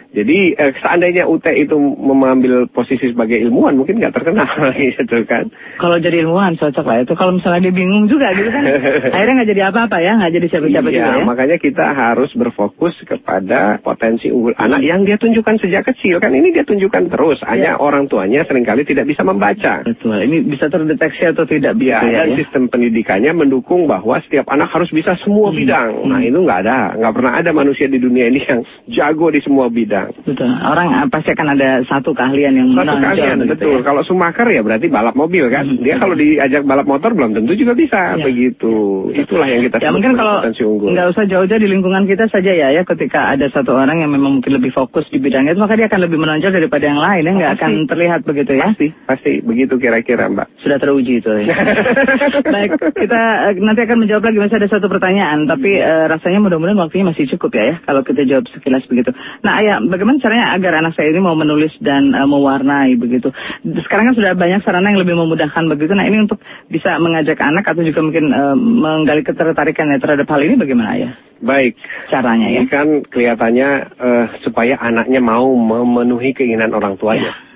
Jadi 0.08 0.56
eh, 0.56 0.72
seandainya 0.80 1.28
Ute 1.28 1.52
itu 1.52 1.76
mengambil 1.78 2.64
posisi 2.64 3.12
sebagai 3.12 3.36
ilmuwan 3.44 3.76
mungkin 3.76 4.00
nggak 4.00 4.16
terkenal 4.16 4.48
gitu 4.80 5.20
kan. 5.28 5.52
Kalau 5.76 6.00
jadi 6.00 6.24
ilmuwan 6.24 6.56
cocok 6.56 6.84
lah 6.84 7.04
itu. 7.04 7.12
Kalau 7.12 7.36
misalnya 7.36 7.68
dia 7.68 7.74
bingung 7.76 8.08
juga 8.08 8.32
gitu 8.32 8.48
kan, 8.48 8.64
akhirnya 9.14 9.34
nggak 9.44 9.50
jadi 9.52 9.62
apa-apa 9.68 9.96
ya, 10.00 10.12
nggak 10.16 10.32
jadi 10.32 10.46
siapa-siapa 10.48 10.88
iya, 10.88 10.96
juga 10.96 11.12
ya. 11.12 11.24
makanya 11.28 11.56
kita 11.60 11.86
harus 11.92 12.30
berfokus 12.32 12.96
kepada 13.04 13.76
potensi 13.78 14.32
unggul 14.32 14.56
anak 14.56 14.80
yang 14.80 15.04
dia 15.04 15.20
tunjukkan 15.20 15.60
sejak 15.60 15.84
kecil 15.84 16.16
kan 16.18 16.32
ini 16.32 16.56
dia 16.56 16.64
tunjukkan 16.64 17.12
terus. 17.12 17.44
Hanya 17.44 17.76
Iya. 17.76 17.82
orang 17.82 18.08
tuanya 18.08 18.48
sering 18.48 18.64
kali 18.64 18.88
tidak 18.88 19.04
bisa 19.04 19.20
membaca. 19.20 19.84
Betul, 19.84 20.24
ini 20.24 20.40
bisa 20.40 20.72
terdeteksi 20.72 21.26
atau 21.26 21.44
tidak 21.44 21.76
Ya, 21.76 22.00
begitu 22.00 22.06
ya. 22.08 22.22
ya? 22.24 22.36
sistem 22.38 22.62
pendidikannya 22.70 23.34
mendukung 23.34 23.84
bahwa 23.84 24.16
setiap 24.24 24.48
anak 24.48 24.72
harus 24.72 24.88
bisa 24.88 25.18
semua 25.20 25.50
Hmm. 25.52 25.58
bidang. 25.58 25.88
Nah, 26.06 26.20
itu 26.22 26.38
nggak 26.38 26.60
ada. 26.64 26.78
Nggak 26.96 27.12
pernah 27.12 27.32
ada 27.36 27.50
manusia 27.52 27.90
di 27.90 27.98
dunia 27.98 28.30
ini 28.30 28.40
yang 28.40 28.60
jago 28.88 29.28
di 29.28 29.42
semua 29.42 29.66
bidang. 29.68 29.97
Betul, 30.22 30.50
orang 30.50 30.86
eh, 30.94 31.08
pasti 31.10 31.30
akan 31.34 31.48
ada 31.58 31.68
satu 31.84 32.10
keahlian 32.14 32.54
yang 32.54 32.68
Satu 32.72 32.78
menonjol 32.78 33.08
kalian, 33.08 33.36
begitu 33.42 33.52
betul. 33.54 33.72
ya. 33.74 33.84
Kalau 33.84 34.02
Sumaker 34.04 34.46
ya 34.48 34.60
berarti 34.62 34.86
balap 34.86 35.14
mobil 35.14 35.44
kan. 35.48 35.64
Hmm. 35.66 35.82
Dia 35.82 35.96
kalau 35.98 36.14
diajak 36.14 36.62
balap 36.62 36.86
motor 36.86 37.10
belum 37.12 37.34
tentu 37.34 37.52
juga 37.54 37.72
bisa. 37.74 38.16
Ya. 38.16 38.24
Begitu. 38.24 38.74
Itulah 39.14 39.46
yang 39.48 39.62
kita 39.66 39.76
Ya 39.78 39.90
mungkin 39.90 40.14
kalau 40.14 40.42
nggak 40.44 41.06
usah 41.14 41.24
jauh-jauh 41.26 41.60
di 41.60 41.68
lingkungan 41.68 42.04
kita 42.04 42.28
saja 42.28 42.52
ya 42.52 42.68
ya 42.70 42.82
ketika 42.84 43.32
ada 43.32 43.46
satu 43.48 43.74
orang 43.74 44.02
yang 44.02 44.10
memang 44.10 44.40
mungkin 44.40 44.52
lebih 44.54 44.70
fokus 44.70 45.08
di 45.08 45.18
bidangnya 45.18 45.56
maka 45.56 45.74
dia 45.78 45.86
akan 45.88 46.00
lebih 46.04 46.18
menonjol 46.20 46.52
daripada 46.52 46.84
yang 46.86 47.00
lain 47.00 47.22
ya 47.24 47.32
nggak 47.34 47.52
akan 47.58 47.70
terlihat 47.88 48.20
begitu 48.22 48.52
ya 48.54 48.70
Pasti, 48.74 48.88
pasti 49.06 49.32
begitu 49.40 49.80
kira-kira 49.80 50.28
Mbak. 50.28 50.60
sudah 50.60 50.76
teruji 50.76 51.22
itu 51.22 51.30
ya. 51.46 51.56
Baik 52.54 52.70
kita 52.94 53.20
eh, 53.48 53.54
nanti 53.58 53.80
akan 53.86 53.98
menjawab 54.04 54.24
lagi 54.28 54.38
masih 54.38 54.56
ada 54.60 54.68
satu 54.68 54.86
pertanyaan 54.90 55.48
tapi 55.48 55.78
eh, 55.78 56.04
rasanya 56.10 56.38
mudah-mudahan 56.44 56.78
waktunya 56.78 57.06
masih 57.08 57.24
cukup 57.36 57.50
ya 57.56 57.64
ya 57.64 57.76
kalau 57.82 58.02
kita 58.04 58.22
jawab 58.28 58.44
sekilas 58.50 58.84
begitu. 58.86 59.10
Nah 59.40 59.52
ayah 59.62 59.76
bagaimana 59.88 60.20
caranya 60.20 60.54
agar 60.54 60.84
anak 60.84 60.92
saya 60.94 61.10
ini 61.10 61.20
mau 61.24 61.34
menulis 61.34 61.72
dan 61.80 62.12
eh, 62.12 62.28
mewarnai 62.28 62.94
begitu. 63.00 63.32
Sekarang 63.64 64.12
kan 64.12 64.16
sudah 64.16 64.32
banyak 64.36 64.60
sarana 64.62 64.92
yang 64.92 65.00
lebih 65.00 65.16
memudahkan 65.16 65.64
begitu. 65.72 65.96
Nah 65.96 66.06
ini 66.06 66.28
untuk 66.28 66.38
bisa 66.68 67.00
mengajak 67.00 67.40
anak 67.40 67.64
atau 67.64 67.82
juga 67.82 68.00
mungkin 68.04 68.30
eh, 68.30 68.56
menggali 68.56 69.24
ketertarikannya 69.24 69.98
terhadap 69.98 70.28
hal 70.28 70.40
ini 70.44 70.54
bagaimana 70.60 70.88
ayah? 70.94 71.12
Baik. 71.40 71.80
Caranya 72.12 72.46
ya. 72.52 72.62
Ini 72.62 72.70
kan 72.70 72.88
kelihatannya 73.08 73.68
eh, 73.96 74.26
supaya 74.44 74.76
anaknya 74.78 75.24
mau 75.24 75.48
memenuhi 75.56 76.36
keinginan 76.36 76.76
orang 76.76 77.00
tuanya. 77.00 77.32
Ya, 77.32 77.47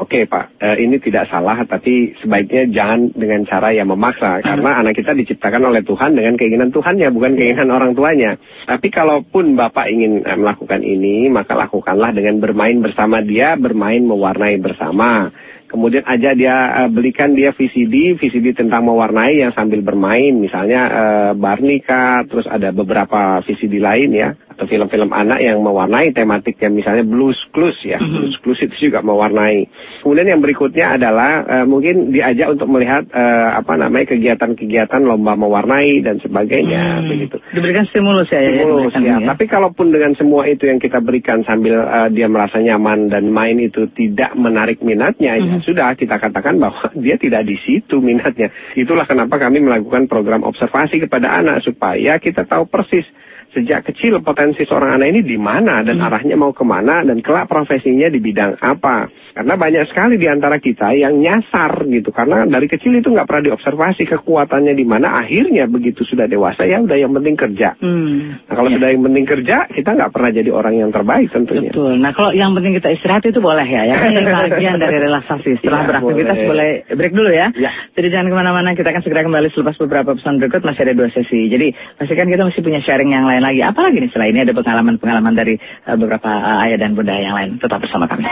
oke 0.00 0.24
Pak. 0.24 0.56
Eh, 0.56 0.88
ini 0.88 0.96
tidak 0.96 1.28
salah, 1.28 1.60
tapi 1.68 2.16
sebaiknya 2.16 2.64
jangan 2.72 3.12
dengan 3.12 3.44
cara 3.44 3.76
yang 3.76 3.92
memaksa, 3.92 4.40
karena 4.40 4.80
anak 4.80 4.96
kita 4.96 5.12
diciptakan 5.12 5.68
oleh 5.68 5.84
Tuhan 5.84 6.16
dengan 6.16 6.34
keinginan 6.40 6.72
Tuhannya, 6.72 7.12
bukan 7.12 7.36
keinginan 7.36 7.68
orang 7.68 7.92
tuanya. 7.92 8.40
Tapi 8.64 8.88
kalaupun 8.88 9.52
Bapak 9.52 9.92
ingin 9.92 10.24
eh, 10.24 10.32
melakukan 10.32 10.80
ini, 10.80 11.28
maka 11.28 11.52
lakukanlah 11.52 12.16
dengan 12.16 12.40
bermain 12.40 12.80
bersama 12.80 13.20
dia, 13.20 13.52
bermain 13.60 14.00
mewarnai 14.00 14.56
bersama. 14.56 15.28
Kemudian 15.68 16.08
aja 16.08 16.32
dia 16.32 16.56
eh, 16.84 16.88
belikan 16.88 17.36
dia 17.36 17.52
VCD, 17.52 18.16
VCD 18.16 18.56
tentang 18.56 18.88
mewarnai 18.88 19.44
yang 19.44 19.52
sambil 19.52 19.84
bermain, 19.84 20.32
misalnya 20.40 20.82
eh, 20.88 21.30
Barnika, 21.36 22.24
terus 22.24 22.48
ada 22.48 22.72
beberapa 22.72 23.44
VCD 23.44 23.76
lain 23.76 24.10
ya, 24.16 24.32
atau 24.58 24.66
film-film 24.66 25.14
anak 25.14 25.38
yang 25.38 25.62
mewarnai 25.62 26.10
tematiknya, 26.10 26.66
misalnya 26.66 27.06
Blues 27.06 27.38
Clues 27.54 27.78
ya, 27.86 28.02
Blues 28.02 28.34
Clues 28.42 28.58
itu 28.58 28.90
juga 28.90 29.06
mewarnai. 29.06 29.70
Kemudian 30.02 30.26
yang 30.26 30.42
berikutnya 30.42 30.98
adalah 30.98 31.46
eh, 31.46 31.62
mungkin 31.62 32.10
diajak 32.10 32.58
untuk 32.58 32.66
melihat 32.66 33.06
eh, 33.06 33.48
apa 33.54 33.78
namanya 33.78 34.10
kegiatan-kegiatan 34.10 34.98
lomba 34.98 35.38
mewarnai 35.38 36.02
dan 36.02 36.18
sebagainya, 36.18 36.98
Hmm. 36.98 37.06
begitu. 37.06 37.38
Diberikan 37.54 37.86
stimulus 37.86 38.26
ya. 38.28 38.42
ya, 38.42 38.50
Stimulus, 38.58 38.90
diberikan 38.90 39.02
ya. 39.06 39.14
ini 39.22 39.26
Tapi 39.30 39.44
kalaupun 39.46 39.86
dengan 39.94 40.12
semua 40.18 40.42
itu 40.50 40.66
yang 40.66 40.82
kita 40.82 40.98
berikan 40.98 41.46
sambil 41.46 41.78
eh, 41.78 42.08
dia 42.10 42.26
merasa 42.26 42.58
nyaman 42.58 43.06
dan 43.06 43.30
main 43.30 43.62
itu 43.62 43.86
tidak 43.94 44.34
menarik 44.34 44.82
minatnya, 44.82 45.38
ya 45.38 45.54
Mhm. 45.58 45.62
sudah 45.62 45.94
kita 45.94 46.18
katakan 46.18 46.58
bahwa 46.58 46.90
dia 46.98 47.14
tidak 47.14 47.46
di 47.46 47.54
situ 47.62 48.02
minatnya. 48.02 48.50
Itulah 48.74 49.06
kenapa 49.06 49.38
kami 49.38 49.62
melakukan 49.62 50.10
program 50.10 50.42
observasi 50.42 50.98
kepada 50.98 51.30
anak 51.30 51.62
supaya 51.62 52.18
kita 52.18 52.42
tahu 52.42 52.66
persis 52.66 53.06
sejak 53.50 53.80
kecil 53.82 54.20
potensi 54.20 54.62
seorang 54.62 54.96
anak 54.96 55.08
ini 55.08 55.20
di 55.22 55.36
mana 55.36 55.80
dan 55.80 55.96
Mhm. 55.96 56.04
arahnya 56.04 56.36
mau 56.36 56.52
ke 56.52 56.62
mana 56.62 57.00
dan 57.00 57.18
kelak 57.18 57.48
profesinya 57.48 58.06
di 58.06 58.18
bidang 58.18 58.56
apa. 58.58 59.08
Karena 59.32 59.54
banyak 59.54 59.84
sekali 59.86 60.14
di 60.14 60.26
antara 60.26 60.58
kita 60.58 60.92
yang 60.92 61.16
nyasar 61.16 61.86
gitu. 61.86 62.10
Karena 62.10 62.44
dari 62.44 62.66
kecil 62.66 62.94
itu 62.94 63.08
nggak 63.08 63.24
pernah 63.24 63.42
diobservasi 63.48 64.04
kekuatannya 64.04 64.72
di 64.72 64.84
mana. 64.84 65.18
Akhirnya 65.18 65.64
begitu 65.64 66.02
sudah 66.02 66.24
dewasa 66.24 66.64
ya 66.64 66.78
udah 66.78 66.94
yang 66.94 67.10
penting 67.10 67.34
kerja. 67.34 67.72
Hmm. 67.78 68.36
Nah, 68.44 68.54
kalau 68.54 68.68
Ya. 68.68 68.74
sudah 68.76 68.88
yang 68.92 69.02
penting 69.02 69.24
kerja, 69.24 69.56
kita 69.68 69.90
nggak 69.92 70.10
pernah 70.12 70.30
jadi 70.30 70.50
orang 70.52 70.74
yang 70.76 70.90
terbaik 70.92 71.28
tentunya. 71.30 71.70
Betul. 71.72 71.96
Nah 71.96 72.12
kalau 72.12 72.30
yang 72.30 72.52
penting 72.52 72.76
kita 72.76 72.92
istirahat 72.92 73.24
itu 73.24 73.40
boleh 73.40 73.64
ya. 73.64 73.82
Ya 73.84 73.96
Ini 74.04 74.22
bagian 74.52 74.76
dari 74.76 74.96
relaksasi. 75.00 75.58
Setelah 75.58 75.82
Iya, 75.82 75.88
beraktivitas 75.88 76.36
boleh. 76.36 76.46
boleh. 76.48 76.70
break 76.94 77.12
dulu 77.14 77.30
ya. 77.30 77.48
Ya. 77.56 77.70
Jadi 77.94 78.06
jangan 78.10 78.28
ke 78.28 78.36
mana-mana. 78.36 78.68
Kita 78.74 78.90
akan 78.90 79.02
segera 79.02 79.22
kembali 79.22 79.48
selepas 79.50 79.74
beberapa 79.78 80.10
pesan 80.12 80.36
berikut. 80.36 80.60
Masih 80.62 80.82
ada 80.84 80.92
dua 80.92 81.08
sesi. 81.08 81.48
Jadi 81.48 81.72
pastikan 81.96 82.28
kita 82.28 82.44
masih 82.44 82.60
punya 82.60 82.80
sharing 82.80 83.08
yang 83.08 83.24
lain 83.24 83.37
lagi. 83.42 83.60
Apalagi 83.62 84.02
nih 84.02 84.10
setelah 84.10 84.28
ini 84.30 84.38
ada 84.42 84.54
pengalaman-pengalaman 84.54 85.34
dari 85.34 85.54
eh, 85.58 85.96
beberapa 85.98 86.28
eh, 86.28 86.64
ayah 86.68 86.78
dan 86.80 86.94
bunda 86.98 87.14
yang 87.14 87.34
lain. 87.34 87.58
Tetap 87.62 87.78
bersama 87.82 88.10
kami. 88.10 88.26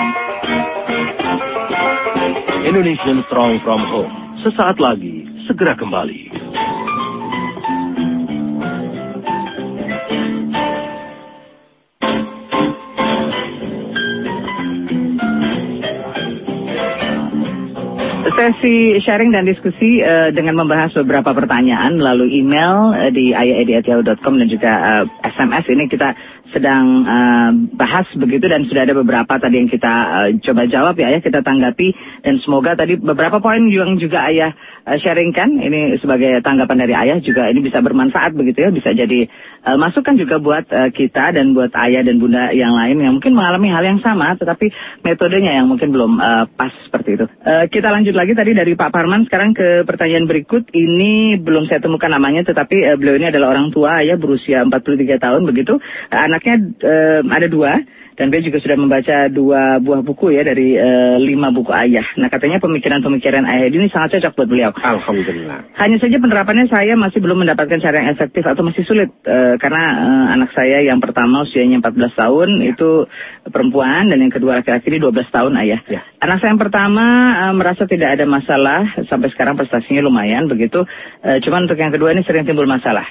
Indonesian 2.66 3.22
Strong 3.30 3.62
from 3.62 3.82
Home. 3.86 4.14
Sesaat 4.42 4.82
lagi, 4.82 5.24
segera 5.46 5.78
kembali. 5.78 6.28
Sesi 18.36 19.00
sharing 19.00 19.32
dan 19.32 19.48
diskusi 19.48 20.04
eh, 20.04 20.28
dengan 20.28 20.60
membahas 20.60 20.92
beberapa 20.92 21.32
pertanyaan 21.32 21.96
melalui 21.96 22.36
email 22.36 22.92
eh, 22.92 23.08
di 23.08 23.32
ayaedi@yahoo.com 23.32 24.36
dan 24.36 24.48
juga 24.52 24.72
eh, 24.76 25.04
SMS 25.24 25.64
ini 25.72 25.88
kita 25.88 26.12
sedang 26.52 27.08
eh, 27.08 27.50
bahas 27.72 28.04
begitu 28.12 28.44
dan 28.44 28.68
sudah 28.68 28.84
ada 28.84 28.92
beberapa 28.92 29.40
tadi 29.40 29.56
yang 29.56 29.72
kita 29.72 29.92
eh, 30.28 30.28
coba 30.44 30.68
jawab 30.68 31.00
ya, 31.00 31.16
ya 31.16 31.24
kita 31.24 31.40
tanggapi. 31.40 31.96
Dan 32.28 32.36
semoga 32.44 32.76
tadi 32.76 33.00
beberapa 33.00 33.40
poin 33.40 33.72
yang 33.72 33.96
juga 33.96 34.28
ayah 34.28 34.52
eh, 34.84 34.98
sharingkan. 35.00 35.56
Ini 35.56 35.96
sebagai 36.04 36.44
tanggapan 36.44 36.76
dari 36.84 36.92
ayah 36.92 37.18
juga 37.24 37.48
ini 37.48 37.64
bisa 37.64 37.80
bermanfaat 37.80 38.36
begitu 38.36 38.68
ya 38.68 38.70
bisa 38.70 38.92
jadi 38.92 39.32
eh, 39.64 39.76
masukan 39.80 40.12
juga 40.20 40.36
buat 40.44 40.68
eh, 40.68 40.92
kita 40.92 41.32
dan 41.32 41.56
buat 41.56 41.72
ayah 41.72 42.04
dan 42.04 42.20
bunda 42.20 42.52
yang 42.52 42.76
lain 42.76 43.00
yang 43.00 43.16
mungkin 43.16 43.32
mengalami 43.32 43.72
hal 43.72 43.80
yang 43.80 44.00
sama 44.04 44.36
tetapi 44.36 44.68
metodenya 45.02 45.56
yang 45.56 45.72
mungkin 45.72 45.88
belum 45.88 46.20
eh, 46.20 46.44
pas 46.52 46.72
seperti 46.84 47.16
itu. 47.16 47.26
Eh, 47.42 47.64
kita 47.72 47.88
lanjut 47.88 48.12
lagi 48.12 48.25
tadi 48.32 48.56
dari 48.56 48.72
Pak 48.74 48.90
Parman 48.90 49.28
sekarang 49.28 49.52
ke 49.52 49.84
pertanyaan 49.84 50.24
berikut. 50.24 50.72
Ini 50.72 51.38
belum 51.38 51.68
saya 51.68 51.78
temukan 51.78 52.10
namanya 52.10 52.42
tetapi 52.42 52.76
eh, 52.80 52.96
beliau 52.96 53.20
ini 53.20 53.30
adalah 53.30 53.52
orang 53.52 53.70
tua 53.70 54.00
ya 54.02 54.16
berusia 54.16 54.64
43 54.64 55.20
tahun 55.20 55.42
begitu. 55.44 55.78
Eh, 56.10 56.18
anaknya 56.18 56.56
eh, 56.82 57.20
ada 57.22 57.46
dua 57.46 57.78
dan 58.16 58.32
dia 58.32 58.40
juga 58.40 58.58
sudah 58.64 58.76
membaca 58.80 59.28
dua 59.28 59.76
buah 59.78 60.00
buku 60.00 60.32
ya 60.32 60.42
dari 60.42 60.74
eh, 60.74 61.16
lima 61.20 61.52
buku 61.52 61.70
ayah. 61.76 62.08
Nah 62.16 62.32
katanya 62.32 62.58
pemikiran-pemikiran 62.64 63.44
ayah 63.44 63.68
ini 63.68 63.92
sangat 63.92 64.18
cocok 64.18 64.32
buat 64.40 64.48
beliau. 64.48 64.70
Alhamdulillah. 64.72 65.76
Hanya 65.76 66.00
saja 66.00 66.16
penerapannya 66.16 66.66
saya 66.72 66.96
masih 66.96 67.20
belum 67.20 67.44
mendapatkan 67.44 67.78
cara 67.78 68.00
yang 68.00 68.10
efektif 68.16 68.42
atau 68.42 68.64
masih 68.64 68.82
sulit 68.88 69.12
Eh, 69.26 69.54
karena 69.58 69.84
eh, 69.98 70.26
anak 70.38 70.54
saya 70.54 70.86
yang 70.86 71.02
pertama 71.02 71.42
usianya 71.42 71.82
14 71.82 72.14
tahun 72.14 72.48
itu 72.62 73.10
perempuan 73.50 74.06
dan 74.06 74.22
yang 74.22 74.30
kedua 74.30 74.62
laki-laki 74.62 74.86
ini 74.86 75.02
12 75.02 75.34
tahun 75.34 75.52
ayah. 75.66 75.80
Ya. 75.90 76.06
Anak 76.22 76.38
saya 76.38 76.54
yang 76.54 76.62
pertama 76.62 77.04
eh, 77.34 77.54
merasa 77.58 77.90
tidak 77.90 78.14
ada 78.14 78.22
masalah 78.22 78.86
sampai 79.10 79.28
sekarang 79.34 79.58
prestasinya 79.58 80.06
lumayan 80.06 80.46
begitu. 80.46 80.86
Eh, 81.26 81.42
cuman 81.42 81.66
untuk 81.66 81.74
yang 81.74 81.90
kedua 81.90 82.14
ini 82.14 82.22
sering 82.22 82.46
timbul 82.46 82.70
masalah. 82.70 83.02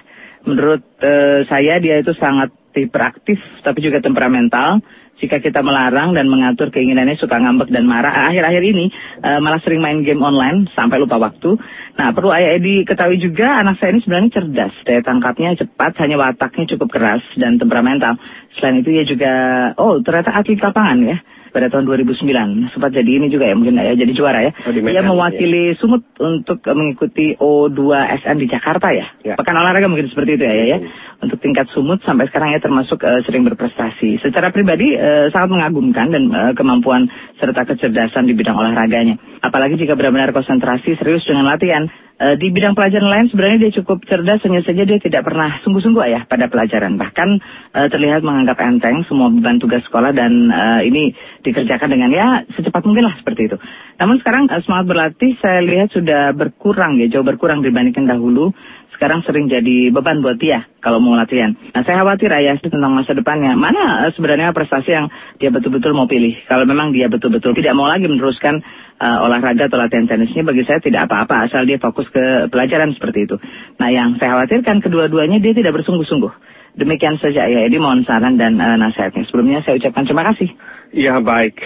Menurut 0.45 0.85
uh, 1.01 1.41
saya 1.49 1.81
dia 1.81 2.05
itu 2.05 2.13
sangat 2.13 2.53
hiperaktif 2.83 3.39
tapi 3.63 3.79
juga 3.79 4.03
temperamental. 4.03 4.83
Jika 5.15 5.39
kita 5.39 5.63
melarang 5.63 6.11
dan 6.11 6.27
mengatur 6.27 6.75
keinginannya 6.75 7.15
suka 7.15 7.39
ngambek 7.39 7.71
dan 7.71 7.87
marah. 7.87 8.27
Akhir-akhir 8.27 8.63
ini 8.67 8.91
uh, 9.23 9.39
malah 9.39 9.63
sering 9.63 9.79
main 9.79 10.03
game 10.03 10.19
online 10.19 10.67
sampai 10.75 10.99
lupa 10.99 11.15
waktu. 11.15 11.55
Nah 11.95 12.11
perlu 12.11 12.35
ayah 12.35 12.59
Edi 12.59 12.83
ketahui 12.83 13.15
juga 13.23 13.63
anak 13.63 13.79
saya 13.79 13.95
ini 13.95 14.03
sebenarnya 14.03 14.43
cerdas. 14.43 14.75
Daya 14.83 14.99
tangkapnya 15.07 15.55
cepat, 15.55 15.95
hanya 16.03 16.19
wataknya 16.19 16.67
cukup 16.75 16.91
keras 16.91 17.23
dan 17.39 17.55
temperamental. 17.55 18.19
Selain 18.59 18.83
itu 18.83 18.91
ia 18.91 19.07
juga, 19.07 19.31
oh 19.79 20.03
ternyata 20.03 20.35
atlet 20.35 20.59
lapangan 20.59 20.99
ya 21.07 21.17
pada 21.55 21.71
tahun 21.71 21.87
2009. 21.87 22.75
Sempat 22.75 22.91
jadi 22.91 23.07
ini 23.07 23.31
juga 23.31 23.47
ya, 23.47 23.55
mungkin 23.55 23.79
ya, 23.79 23.95
jadi 23.95 24.11
juara 24.11 24.43
ya. 24.43 24.51
Oh, 24.67 24.75
Ia 24.75 24.99
mewakili 24.99 25.71
ya. 25.71 25.79
Sumut 25.79 26.03
untuk 26.19 26.59
mengikuti 26.75 27.39
O2SN 27.39 28.35
di 28.35 28.51
Jakarta 28.51 28.91
ya. 28.91 29.07
ya. 29.23 29.39
Pekan 29.39 29.55
olahraga 29.55 29.87
mungkin 29.87 30.11
seperti 30.11 30.35
itu 30.35 30.43
ya, 30.43 30.51
ya, 30.51 30.65
ya. 30.75 30.77
Untuk 31.23 31.39
tingkat 31.39 31.71
Sumut 31.71 32.03
sampai 32.03 32.27
sekarang 32.27 32.51
ya 32.51 32.59
termasuk 32.59 32.99
uh, 32.99 33.23
sering 33.23 33.47
berprestasi. 33.47 34.19
Secara 34.19 34.51
pribadi 34.51 34.99
uh, 34.99 35.31
sangat 35.31 35.55
mengagumkan 35.55 36.11
dan 36.11 36.23
uh, 36.27 36.51
kemampuan 36.51 37.07
serta 37.39 37.63
kecerdasan 37.63 38.27
di 38.27 38.35
bidang 38.35 38.59
olahraganya. 38.59 39.15
Apalagi 39.39 39.79
jika 39.79 39.95
benar-benar 39.95 40.35
konsentrasi 40.35 40.99
serius 40.99 41.23
dengan 41.23 41.47
latihan. 41.47 41.87
Uh, 42.15 42.39
di 42.39 42.47
bidang 42.47 42.79
pelajaran 42.79 43.11
lain 43.11 43.27
sebenarnya 43.27 43.67
dia 43.67 43.83
cukup 43.83 44.07
cerdas, 44.07 44.39
hanya 44.47 44.63
saja 44.63 44.87
dia 44.87 45.03
tidak 45.03 45.27
pernah 45.27 45.59
sungguh-sungguh 45.67 45.99
ya 46.07 46.23
pada 46.23 46.47
pelajaran. 46.47 46.95
Bahkan 46.95 47.29
uh, 47.75 47.87
terlihat 47.91 48.23
menganggap 48.23 48.55
enteng 48.63 49.03
semua 49.03 49.27
beban 49.27 49.59
tugas 49.59 49.83
sekolah 49.83 50.15
dan 50.15 50.47
uh, 50.47 50.79
ini 50.79 51.11
dikerjakan 51.43 51.91
dengan 51.91 52.09
ya 52.15 52.47
secepat 52.55 52.87
mungkin 52.87 53.11
lah 53.11 53.19
seperti 53.19 53.51
itu. 53.51 53.57
Namun 53.99 54.23
sekarang 54.23 54.47
uh, 54.47 54.63
semangat 54.63 54.85
berlatih 54.95 55.35
saya 55.43 55.59
lihat 55.59 55.91
sudah 55.91 56.31
berkurang 56.31 56.95
ya, 57.03 57.11
jauh 57.11 57.27
berkurang 57.27 57.59
dibandingkan 57.59 58.07
dahulu 58.07 58.55
sekarang 58.95 59.21
sering 59.27 59.51
jadi 59.51 59.91
beban 59.91 60.23
buat 60.23 60.39
dia 60.39 60.65
kalau 60.79 61.03
mau 61.03 61.13
latihan. 61.19 61.51
Nah 61.51 61.83
saya 61.83 62.01
khawatir 62.01 62.31
ayah 62.31 62.55
tentang 62.55 62.95
masa 62.95 63.11
depannya. 63.11 63.53
Mana 63.59 64.07
uh, 64.07 64.11
sebenarnya 64.15 64.55
prestasi 64.55 64.95
yang 64.95 65.11
dia 65.37 65.51
betul-betul 65.51 65.91
mau 65.91 66.07
pilih. 66.07 66.39
Kalau 66.47 66.63
memang 66.63 66.95
dia 66.95 67.11
betul-betul 67.11 67.51
tidak 67.53 67.75
mau 67.75 67.91
lagi 67.91 68.07
meneruskan 68.07 68.63
uh, 68.97 69.25
olahraga 69.27 69.67
atau 69.67 69.75
latihan 69.75 70.07
tenisnya, 70.07 70.47
bagi 70.47 70.63
saya 70.63 70.79
tidak 70.79 71.11
apa-apa 71.11 71.51
asal 71.51 71.67
dia 71.67 71.75
fokus 71.77 72.07
ke 72.07 72.47
pelajaran 72.47 72.95
seperti 72.95 73.27
itu. 73.27 73.35
Nah 73.77 73.91
yang 73.91 74.15
saya 74.15 74.39
khawatirkan 74.39 74.79
kedua-duanya 74.79 75.43
dia 75.43 75.51
tidak 75.51 75.75
bersungguh-sungguh. 75.83 76.31
Demikian 76.75 77.15
saja 77.23 77.47
ya, 77.47 77.63
Edi 77.63 77.79
mohon 77.79 78.03
saran 78.03 78.35
dan 78.35 78.59
uh, 78.59 78.75
nasihatnya. 78.75 79.23
Sebelumnya 79.27 79.63
saya 79.63 79.79
ucapkan 79.79 80.03
terima 80.07 80.27
kasih. 80.31 80.51
Ya 80.95 81.19
baik, 81.19 81.59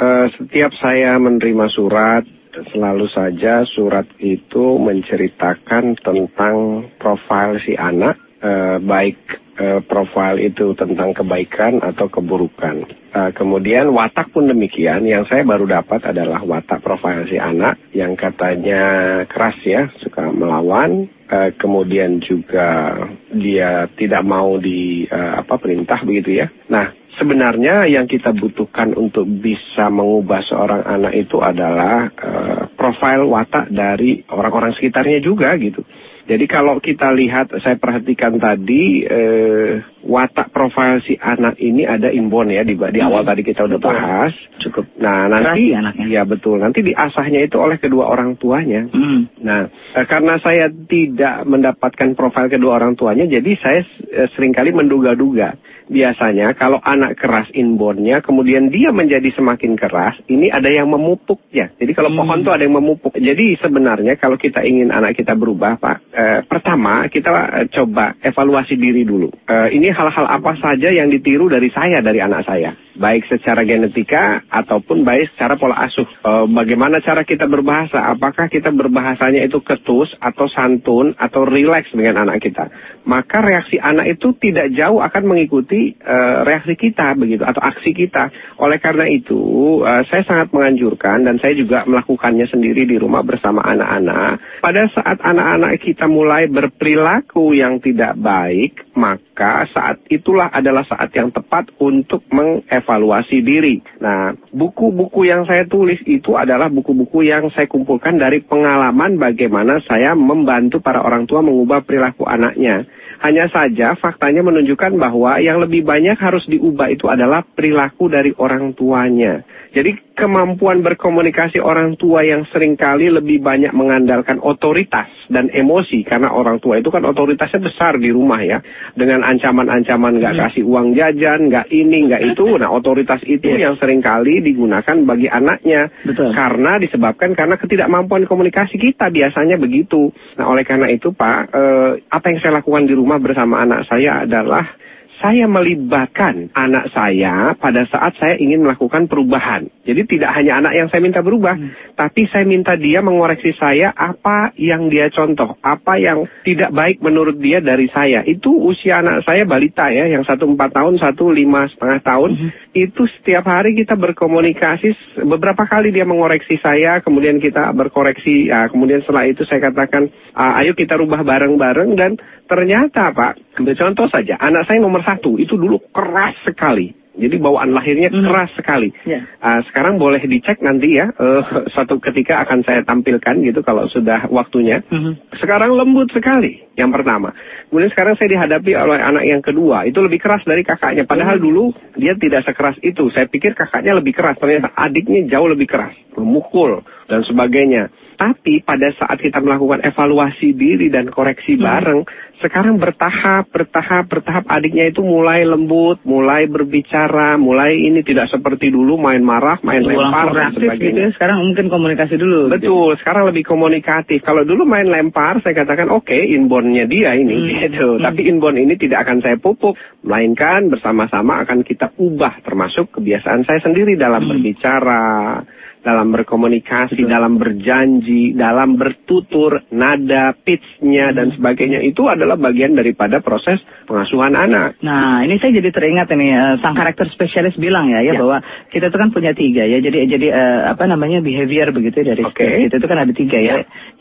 uh, 0.00 0.28
setiap 0.36 0.72
saya 0.76 1.16
menerima 1.20 1.72
surat 1.72 2.24
selalu 2.72 3.08
saja 3.08 3.64
surat 3.64 4.04
itu 4.20 4.76
menceritakan 4.76 5.96
tentang 5.98 6.88
profil 7.00 7.58
si 7.64 7.72
anak, 7.76 8.20
eh, 8.44 8.76
baik 8.80 9.18
eh, 9.52 9.80
profil 9.84 10.40
itu 10.40 10.72
tentang 10.76 11.12
kebaikan 11.12 11.80
atau 11.80 12.08
keburukan. 12.08 12.88
Eh, 13.12 13.30
kemudian 13.36 13.92
watak 13.92 14.32
pun 14.32 14.48
demikian. 14.48 15.04
Yang 15.04 15.28
saya 15.28 15.44
baru 15.44 15.68
dapat 15.68 16.12
adalah 16.12 16.40
watak 16.40 16.80
profil 16.80 17.28
si 17.28 17.36
anak 17.36 17.76
yang 17.92 18.16
katanya 18.16 18.82
keras 19.28 19.60
ya, 19.64 19.92
suka 20.00 20.32
melawan. 20.32 21.08
Eh, 21.32 21.56
kemudian 21.56 22.20
juga 22.20 22.92
dia 23.32 23.88
tidak 23.96 24.20
mau 24.20 24.60
di 24.60 25.08
uh, 25.08 25.40
apa 25.40 25.56
perintah 25.56 26.04
begitu 26.04 26.44
ya. 26.44 26.52
Nah, 26.68 26.92
sebenarnya 27.16 27.84
yang 27.88 28.08
kita 28.08 28.32
butuhkan 28.32 28.96
untuk 28.96 29.28
bisa 29.28 29.92
mengubah 29.92 30.40
seorang 30.44 30.82
anak 30.86 31.12
itu 31.16 31.40
adalah 31.42 32.08
uh, 32.08 32.62
profil 32.72 33.28
watak 33.28 33.68
dari 33.68 34.24
orang-orang 34.32 34.72
sekitarnya 34.72 35.20
juga 35.20 35.52
gitu. 35.60 35.84
Jadi 36.22 36.44
kalau 36.46 36.78
kita 36.78 37.10
lihat, 37.10 37.50
saya 37.58 37.74
perhatikan 37.74 38.38
tadi 38.38 39.02
eh, 39.02 39.82
watak 40.02 40.50
profil 40.50 40.98
si 41.02 41.14
anak 41.14 41.56
ini 41.62 41.86
ada 41.86 42.10
imbon 42.10 42.50
ya 42.50 42.66
di, 42.66 42.74
di 42.74 43.00
awal 43.00 43.22
hmm. 43.22 43.30
tadi 43.30 43.42
kita 43.46 43.64
udah 43.70 43.78
bahas. 43.78 44.34
Cukup. 44.58 44.98
Nah 44.98 45.30
nanti, 45.30 45.70
ya 46.10 46.26
betul. 46.26 46.58
Nanti 46.58 46.82
diasahnya 46.82 47.46
itu 47.46 47.56
oleh 47.58 47.78
kedua 47.78 48.10
orang 48.10 48.34
tuanya. 48.34 48.90
Hmm. 48.90 49.30
Nah 49.40 49.70
eh, 49.70 50.06
karena 50.06 50.36
saya 50.42 50.68
tidak 50.68 51.46
mendapatkan 51.46 52.18
profil 52.18 52.50
kedua 52.50 52.82
orang 52.82 52.98
tuanya, 52.98 53.30
jadi 53.30 53.50
saya 53.62 53.80
eh, 54.10 54.28
sering 54.34 54.50
kali 54.50 54.74
menduga-duga. 54.74 55.54
Biasanya 55.92 56.56
kalau 56.56 56.80
anak 56.80 57.18
keras 57.20 57.52
inbornnya, 57.52 58.22
kemudian 58.24 58.72
dia 58.72 58.94
menjadi 58.94 59.28
semakin 59.34 59.76
keras, 59.76 60.18
ini 60.30 60.48
ada 60.48 60.70
yang 60.70 60.88
memupuk 60.88 61.42
ya. 61.52 61.70
Jadi 61.78 61.92
kalau 61.94 62.10
hmm. 62.10 62.18
pohon 62.18 62.38
tuh 62.42 62.52
ada 62.54 62.64
yang 62.66 62.74
memupuk. 62.78 63.14
Jadi 63.14 63.60
sebenarnya 63.60 64.18
kalau 64.18 64.40
kita 64.40 64.64
ingin 64.66 64.90
anak 64.90 65.14
kita 65.14 65.36
berubah, 65.36 65.78
Pak 65.78 65.96
eh, 66.10 66.40
pertama 66.48 67.06
kita 67.06 67.30
eh, 67.62 67.66
coba 67.70 68.16
evaluasi 68.18 68.74
diri 68.74 69.06
dulu. 69.06 69.30
Eh, 69.46 69.68
ini 69.76 69.91
hal-hal 69.92 70.26
apa 70.28 70.52
saja 70.58 70.88
yang 70.90 71.08
ditiru 71.08 71.48
dari 71.48 71.68
saya, 71.72 72.04
dari 72.04 72.20
anak 72.20 72.44
saya, 72.44 72.76
baik 72.96 73.28
secara 73.28 73.64
genetika 73.64 74.44
ataupun 74.48 75.06
baik 75.06 75.32
secara 75.32 75.56
pola 75.56 75.86
asuh. 75.86 76.04
Eh, 76.04 76.46
bagaimana 76.50 77.00
cara 77.00 77.24
kita 77.24 77.48
berbahasa? 77.48 78.12
Apakah 78.12 78.52
kita 78.52 78.72
berbahasanya 78.74 79.44
itu 79.44 79.60
ketus 79.64 80.12
atau 80.18 80.48
santun 80.48 81.16
atau 81.16 81.46
rileks 81.48 81.92
dengan 81.92 82.28
anak 82.28 82.42
kita? 82.44 82.68
Maka 83.08 83.42
reaksi 83.42 83.80
anak 83.80 84.18
itu 84.18 84.34
tidak 84.36 84.72
jauh 84.76 85.00
akan 85.00 85.22
mengikuti 85.24 85.94
eh, 85.96 86.38
reaksi 86.44 86.74
kita 86.76 87.14
begitu 87.16 87.46
atau 87.46 87.62
aksi 87.62 87.92
kita. 87.92 88.28
Oleh 88.60 88.82
karena 88.82 89.08
itu, 89.08 89.40
eh, 89.84 90.02
saya 90.08 90.22
sangat 90.26 90.52
menganjurkan 90.52 91.24
dan 91.24 91.40
saya 91.40 91.56
juga 91.56 91.84
melakukannya 91.88 92.44
sendiri 92.48 92.84
di 92.84 92.96
rumah 92.98 93.24
bersama 93.24 93.64
anak-anak. 93.64 94.62
Pada 94.64 94.82
saat 94.92 95.18
anak-anak 95.22 95.80
kita 95.80 96.06
mulai 96.06 96.46
berperilaku 96.48 97.56
yang 97.56 97.80
tidak 97.82 98.14
baik, 98.18 98.92
maka 98.94 99.66
itulah 100.08 100.48
adalah 100.52 100.86
saat 100.86 101.10
yang 101.14 101.32
tepat 101.34 101.72
untuk 101.82 102.22
mengevaluasi 102.30 103.38
diri. 103.42 103.82
Nah, 103.98 104.34
buku-buku 104.50 105.26
yang 105.26 105.44
saya 105.48 105.66
tulis 105.66 105.98
itu 106.06 106.34
adalah 106.38 106.70
buku-buku 106.70 107.26
yang 107.26 107.50
saya 107.50 107.66
kumpulkan 107.66 108.18
dari 108.18 108.42
pengalaman 108.44 109.18
bagaimana 109.18 109.82
saya 109.84 110.14
membantu 110.14 110.78
para 110.78 111.02
orang 111.02 111.26
tua 111.26 111.42
mengubah 111.42 111.82
perilaku 111.82 112.26
anaknya. 112.28 112.86
Hanya 113.22 113.46
saja 113.46 113.94
faktanya 113.94 114.42
menunjukkan 114.42 114.98
bahwa 114.98 115.38
yang 115.38 115.62
lebih 115.62 115.86
banyak 115.86 116.18
harus 116.18 116.42
diubah 116.50 116.90
itu 116.90 117.06
adalah 117.06 117.46
perilaku 117.46 118.10
dari 118.10 118.34
orang 118.34 118.74
tuanya. 118.74 119.46
Jadi 119.72 120.12
kemampuan 120.12 120.84
berkomunikasi 120.84 121.58
orang 121.58 121.96
tua 121.96 122.22
yang 122.22 122.44
sering 122.52 122.76
kali 122.76 123.08
lebih 123.08 123.40
banyak 123.40 123.72
mengandalkan 123.72 124.38
otoritas 124.44 125.08
dan 125.32 125.48
emosi 125.48 126.04
karena 126.04 126.30
orang 126.30 126.60
tua 126.60 126.78
itu 126.78 126.92
kan 126.92 127.02
otoritasnya 127.08 127.64
besar 127.64 127.96
di 127.96 128.12
rumah 128.12 128.38
ya 128.44 128.60
dengan 128.92 129.24
ancaman-ancaman 129.24 130.20
nggak 130.20 130.34
hmm. 130.36 130.42
kasih 130.46 130.62
uang 130.68 130.92
jajan 130.92 131.48
nggak 131.48 131.66
ini 131.72 132.12
nggak 132.12 132.22
itu 132.36 132.44
nah 132.60 132.68
otoritas 132.68 133.24
itu 133.24 133.56
yes. 133.56 133.60
yang 133.64 133.74
sering 133.80 134.04
kali 134.04 134.44
digunakan 134.44 134.96
bagi 135.08 135.32
anaknya 135.32 135.88
Betul. 136.04 136.36
karena 136.36 136.76
disebabkan 136.76 137.32
karena 137.32 137.56
ketidakmampuan 137.56 138.28
komunikasi 138.28 138.76
kita 138.76 139.08
biasanya 139.08 139.56
begitu 139.56 140.12
nah 140.36 140.52
oleh 140.52 140.62
karena 140.68 140.92
itu 140.92 141.16
pak 141.16 141.50
eh, 141.50 141.90
apa 142.12 142.26
yang 142.28 142.38
saya 142.44 142.60
lakukan 142.60 142.84
di 142.84 142.94
rumah 142.94 143.11
bersama 143.18 143.64
anak 143.64 143.88
saya 143.88 144.24
adalah 144.24 144.78
saya 145.20 145.46
melibatkan 145.46 146.50
anak 146.50 146.90
saya 146.90 147.54
pada 147.54 147.86
saat 147.86 148.18
saya 148.18 148.34
ingin 148.40 148.66
melakukan 148.66 149.06
perubahan. 149.06 149.70
Jadi 149.86 150.02
tidak 150.08 150.34
hanya 150.34 150.58
anak 150.58 150.72
yang 150.74 150.88
saya 150.90 150.98
minta 150.98 151.22
berubah, 151.22 151.54
hmm. 151.54 151.94
tapi 151.94 152.26
saya 152.26 152.42
minta 152.42 152.74
dia 152.74 153.04
mengoreksi 153.04 153.54
saya 153.54 153.94
apa 153.94 154.50
yang 154.58 154.90
dia 154.90 155.12
contoh, 155.14 155.58
apa 155.62 155.98
yang 156.02 156.26
tidak 156.42 156.74
baik 156.74 156.98
menurut 156.98 157.38
dia 157.38 157.62
dari 157.62 157.86
saya. 157.92 158.26
Itu 158.26 158.50
usia 158.50 158.98
anak 158.98 159.22
saya 159.22 159.46
balita 159.46 159.90
ya, 159.94 160.10
yang 160.10 160.26
satu 160.26 160.48
empat 160.48 160.70
tahun, 160.74 160.98
satu 160.98 161.30
lima 161.30 161.70
setengah 161.70 162.00
tahun. 162.02 162.30
Hmm. 162.34 162.50
Itu 162.74 163.06
setiap 163.06 163.46
hari 163.46 163.78
kita 163.78 163.94
berkomunikasi, 163.94 165.22
beberapa 165.22 165.68
kali 165.70 165.94
dia 165.94 166.08
mengoreksi 166.08 166.58
saya, 166.58 166.98
kemudian 166.98 167.38
kita 167.38 167.70
berkoreksi, 167.76 168.50
ya, 168.50 168.66
kemudian 168.72 169.06
setelah 169.06 169.28
itu 169.30 169.46
saya 169.46 169.70
katakan, 169.70 170.10
ayo 170.34 170.72
kita 170.74 170.98
rubah 170.98 171.22
bareng-bareng 171.22 171.90
dan 171.94 172.18
ternyata 172.52 173.08
Pak, 173.16 173.56
ambil 173.56 173.72
contoh 173.72 174.06
saja, 174.12 174.36
anak 174.36 174.68
saya 174.68 174.76
nomor 174.84 175.00
satu 175.00 175.40
itu 175.40 175.56
dulu 175.56 175.80
keras 175.88 176.36
sekali. 176.44 176.92
Jadi 177.12 177.36
bawaan 177.36 177.76
lahirnya 177.76 178.08
mm. 178.08 178.24
keras 178.24 178.50
sekali. 178.56 178.88
Yeah. 179.04 179.28
Uh, 179.36 179.60
sekarang 179.68 180.00
boleh 180.00 180.24
dicek 180.24 180.64
nanti 180.64 180.96
ya, 180.96 181.12
uh, 181.22 181.68
suatu 181.68 182.00
ketika 182.00 182.40
akan 182.48 182.64
saya 182.64 182.80
tampilkan 182.88 183.36
gitu 183.44 183.60
kalau 183.60 183.84
sudah 183.88 184.32
waktunya. 184.32 184.80
Mm 184.88 185.00
-hmm. 185.00 185.14
Sekarang 185.36 185.76
lembut 185.76 186.08
sekali, 186.08 186.64
yang 186.72 186.88
pertama. 186.88 187.36
Kemudian 187.68 187.92
sekarang 187.92 188.16
saya 188.16 188.32
dihadapi 188.32 188.72
oleh 188.76 189.00
anak 189.00 189.24
yang 189.28 189.44
kedua, 189.44 189.84
itu 189.84 190.00
lebih 190.00 190.24
keras 190.24 190.40
dari 190.48 190.64
kakaknya. 190.64 191.04
Padahal 191.04 191.36
mm. 191.36 191.44
dulu 191.44 191.64
dia 192.00 192.16
tidak 192.16 192.48
sekeras 192.48 192.80
itu. 192.80 193.12
Saya 193.12 193.28
pikir 193.28 193.52
kakaknya 193.52 193.92
lebih 194.00 194.16
keras, 194.16 194.40
ternyata 194.40 194.72
adiknya 194.72 195.28
jauh 195.28 195.52
lebih 195.52 195.68
keras, 195.68 195.92
memukul, 196.14 196.80
dan 197.06 197.22
sebagainya. 197.22 197.88
Tapi 198.12 198.62
pada 198.62 198.86
saat 198.94 199.18
kita 199.18 199.42
melakukan 199.42 199.82
evaluasi 199.82 200.54
diri 200.54 200.86
dan 200.86 201.10
koreksi 201.10 201.58
Hmm. 201.58 201.64
bareng, 201.64 202.00
sekarang 202.38 202.78
bertahap, 202.78 203.50
bertahap, 203.50 204.06
bertahap 204.06 204.44
adiknya 204.46 204.86
itu 204.86 205.02
mulai 205.02 205.42
lembut, 205.42 205.98
mulai 206.02 206.46
berbicara, 206.46 207.34
mulai 207.34 207.74
ini 207.76 208.00
tidak 208.00 208.30
seperti 208.30 208.70
dulu 208.70 208.94
main 208.94 209.18
marah, 209.20 209.58
main 209.60 209.82
Langsung 209.82 209.98
lempar 209.98 210.26
dan 210.30 210.48
gitu 210.52 210.60
sebagainya. 210.64 211.02
ya. 211.02 211.14
Sekarang 211.18 211.38
mungkin 211.42 211.66
komunikasi 211.66 212.14
dulu. 212.14 212.40
gitu. 212.46 212.54
Betul, 212.54 212.90
sekarang 212.98 213.24
lebih 213.26 213.42
komunikatif. 213.42 214.22
Kalau 214.22 214.42
dulu 214.42 214.62
main 214.64 214.86
lempar, 214.86 215.42
saya 215.42 215.54
katakan 215.56 215.90
oke, 215.90 216.14
inbornnya 216.14 216.86
dia 216.86 217.18
ini, 217.18 217.34
Hmm. 217.34 217.58
gitu. 217.66 217.88
Tapi 217.98 218.20
inborn 218.30 218.56
ini 218.56 218.78
tidak 218.78 219.02
akan 219.02 219.18
saya 219.18 219.36
pupuk, 219.36 219.74
melainkan 220.02 220.70
bersama-sama 220.70 221.42
akan 221.42 221.62
kita 221.62 221.90
ubah, 221.96 222.38
termasuk 222.40 222.92
kebiasaan 222.92 223.42
saya 223.42 223.58
sendiri 223.58 223.98
dalam 223.98 224.22
Hmm. 224.22 224.30
berbicara, 224.30 225.42
dalam 225.82 226.14
berkomunikasi, 226.14 227.02
dalam 227.04 227.36
berjanji, 227.36 228.32
dalam 228.32 228.78
bertutur, 228.78 229.66
nada, 229.74 230.30
pitch-nya 230.32 231.10
dan 231.10 231.34
sebagainya. 231.34 231.82
Itu 231.82 232.06
adalah 232.06 232.38
bagian 232.38 232.78
daripada 232.78 233.18
proses 233.18 233.58
pengasuhan 233.84 234.38
anak. 234.38 234.78
Nah, 234.80 235.26
ini 235.26 235.42
saya 235.42 235.58
jadi 235.58 235.74
teringat 235.74 236.06
ini 236.14 236.30
eh, 236.30 236.54
sang 236.62 236.78
karakter 236.78 237.10
spesialis 237.10 237.58
bilang 237.58 237.90
ya, 237.90 237.98
ya, 238.00 238.12
Ya. 238.12 238.20
bahwa 238.20 238.38
kita 238.68 238.92
itu 238.92 238.98
kan 239.00 239.08
punya 239.10 239.32
tiga 239.32 239.64
ya. 239.64 239.80
Jadi 239.80 240.04
jadi 240.06 240.26
eh, 240.30 240.60
apa 240.70 240.84
namanya 240.86 241.18
behavior 241.18 241.72
begitu 241.72 242.04
ya 242.04 242.12
dari 242.14 242.22
Oke. 242.22 242.44
kita 242.68 242.76
itu 242.78 242.86
kan 242.86 242.98
ada 243.02 243.12
tiga 243.12 243.38
ya. 243.40 243.54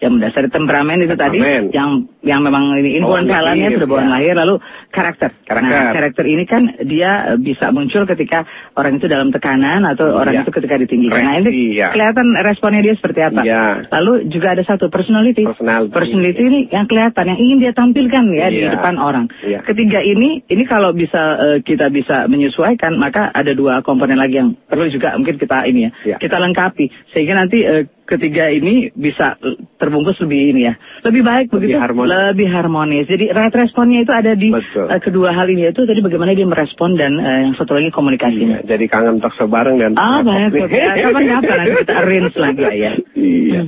Yang 0.03 0.11
mendasari 0.19 0.49
temperamen 0.51 0.97
itu 1.01 1.15
tadi, 1.15 1.39
Temperamen. 1.39 1.71
yang 1.73 1.89
yang 2.21 2.39
memang 2.43 2.77
ini 2.77 2.99
inborn 3.01 3.25
talentnya 3.25 3.73
sudah 3.73 3.87
bawaan 3.87 4.11
ya. 4.11 4.13
lahir, 4.21 4.33
lalu 4.37 4.55
karakter. 4.93 5.33
Karakter. 5.47 5.73
Nah, 5.73 5.91
karakter 5.95 6.25
ini 6.27 6.43
kan 6.45 6.61
dia 6.85 7.33
bisa 7.41 7.73
muncul 7.73 8.05
ketika 8.05 8.45
orang 8.77 9.01
itu 9.01 9.07
dalam 9.09 9.33
tekanan 9.33 9.81
atau 9.87 10.11
orang 10.13 10.37
Ya. 10.37 10.41
itu 10.45 10.51
ketika 10.53 10.75
ditinggikan. 10.77 11.23
Nah, 11.23 11.39
ini 11.39 11.70
Reaksi, 11.72 11.80
ya. 11.80 11.89
kelihatan 11.95 12.27
responnya 12.43 12.81
dia 12.84 12.95
seperti 12.99 13.19
apa. 13.23 13.41
Ya. 13.48 13.88
Lalu 13.88 14.27
juga 14.27 14.53
ada 14.53 14.64
satu 14.68 14.91
personality. 14.91 15.48
Personality. 15.48 15.91
Personality 15.95 16.41
ini 16.43 16.60
yang 16.68 16.85
kelihatan, 16.85 17.23
yang 17.31 17.39
ingin 17.39 17.57
dia 17.64 17.72
tampilkan 17.72 18.23
ya 18.35 18.48
di 18.52 18.60
Iya. 18.68 18.76
depan 18.76 18.99
orang. 18.99 19.26
Iya. 19.39 19.64
Ketiga 19.64 20.03
ini, 20.03 20.43
ini 20.45 20.64
kalau 20.68 20.91
bisa 20.91 21.39
eh, 21.39 21.57
kita 21.64 21.88
bisa 21.88 22.27
menyesuaikan, 22.27 22.99
maka 22.99 23.31
ada 23.31 23.56
dua 23.56 23.80
komponen 23.81 24.19
lagi 24.19 24.38
yang 24.43 24.60
perlu 24.68 24.91
juga 24.91 25.15
mungkin 25.15 25.39
kita 25.39 25.64
ini 25.65 25.88
ya, 25.88 25.91
Iya. 26.03 26.15
kita 26.19 26.38
lengkapi 26.38 26.91
sehingga 27.15 27.34
nanti 27.39 27.64
eh, 27.64 27.88
ketiga 28.11 28.51
ini 28.51 28.91
bisa 28.91 29.39
terbungkus 29.79 30.19
lebih 30.21 30.51
ini 30.51 30.61
ya, 30.67 30.73
lebih 31.07 31.23
baik 31.23 31.47
Lebih 31.49 31.55
begitu, 31.57 31.79
harmonis. 31.79 32.09
lebih 32.11 32.47
harmonis. 32.51 33.05
Jadi 33.07 33.25
right 33.31 33.55
responnya 33.55 34.03
itu 34.03 34.11
ada 34.11 34.35
di 34.35 34.51
Betul. 34.51 34.91
eh, 34.91 34.99
kedua 34.99 35.31
hal 35.31 35.47
ini 35.47 35.71
itu 35.71 35.88
tadi 35.88 36.03
bagaimana 36.03 36.35
dia 36.35 36.43
merespon 36.45 36.99
dan 36.99 37.15
eh, 37.17 37.39
yang 37.49 37.53
satu 37.55 37.79
lagi 37.79 37.89
komunikasinya. 37.89 38.61
Iya, 38.61 38.67
jadi 38.67 38.85
kangen 38.91 39.23
talk 39.23 39.33
bareng 39.47 39.79
dan 39.79 39.91
Ah 39.95 40.19
banyak 40.21 40.51
ya, 40.69 41.09
kapan-kapan 41.09 41.55
nanti 41.55 41.71
kita 41.81 41.93
arrange 41.95 42.35
lagi 42.38 42.63
ya. 42.75 42.91
Iya. 43.15 43.61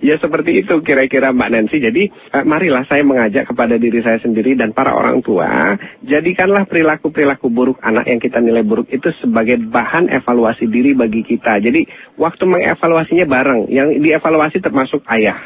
Ya 0.00 0.14
seperti 0.22 0.64
itu 0.64 0.74
kira-kira 0.80 1.34
Mbak 1.34 1.48
Nancy. 1.50 1.78
Jadi 1.82 2.02
eh, 2.08 2.44
marilah 2.46 2.86
saya 2.86 3.02
mengajak 3.02 3.50
kepada 3.50 3.76
diri 3.76 4.00
saya 4.00 4.22
sendiri 4.22 4.54
dan 4.54 4.70
para 4.72 4.94
orang 4.94 5.20
tua, 5.20 5.76
jadikanlah 6.04 6.64
perilaku-perilaku 6.68 7.46
buruk 7.50 7.78
anak 7.82 8.06
yang 8.08 8.20
kita 8.22 8.38
nilai 8.40 8.62
buruk 8.62 8.88
itu 8.92 9.10
sebagai 9.20 9.58
bahan 9.60 10.08
evaluasi 10.12 10.68
diri 10.68 10.92
bagi 10.94 11.24
kita. 11.24 11.58
Jadi 11.60 11.86
waktu 12.20 12.44
mengevaluasinya 12.44 13.26
bareng, 13.26 13.63
yang 13.68 13.92
dievaluasi 14.00 14.60
termasuk 14.60 15.02
ayah 15.08 15.38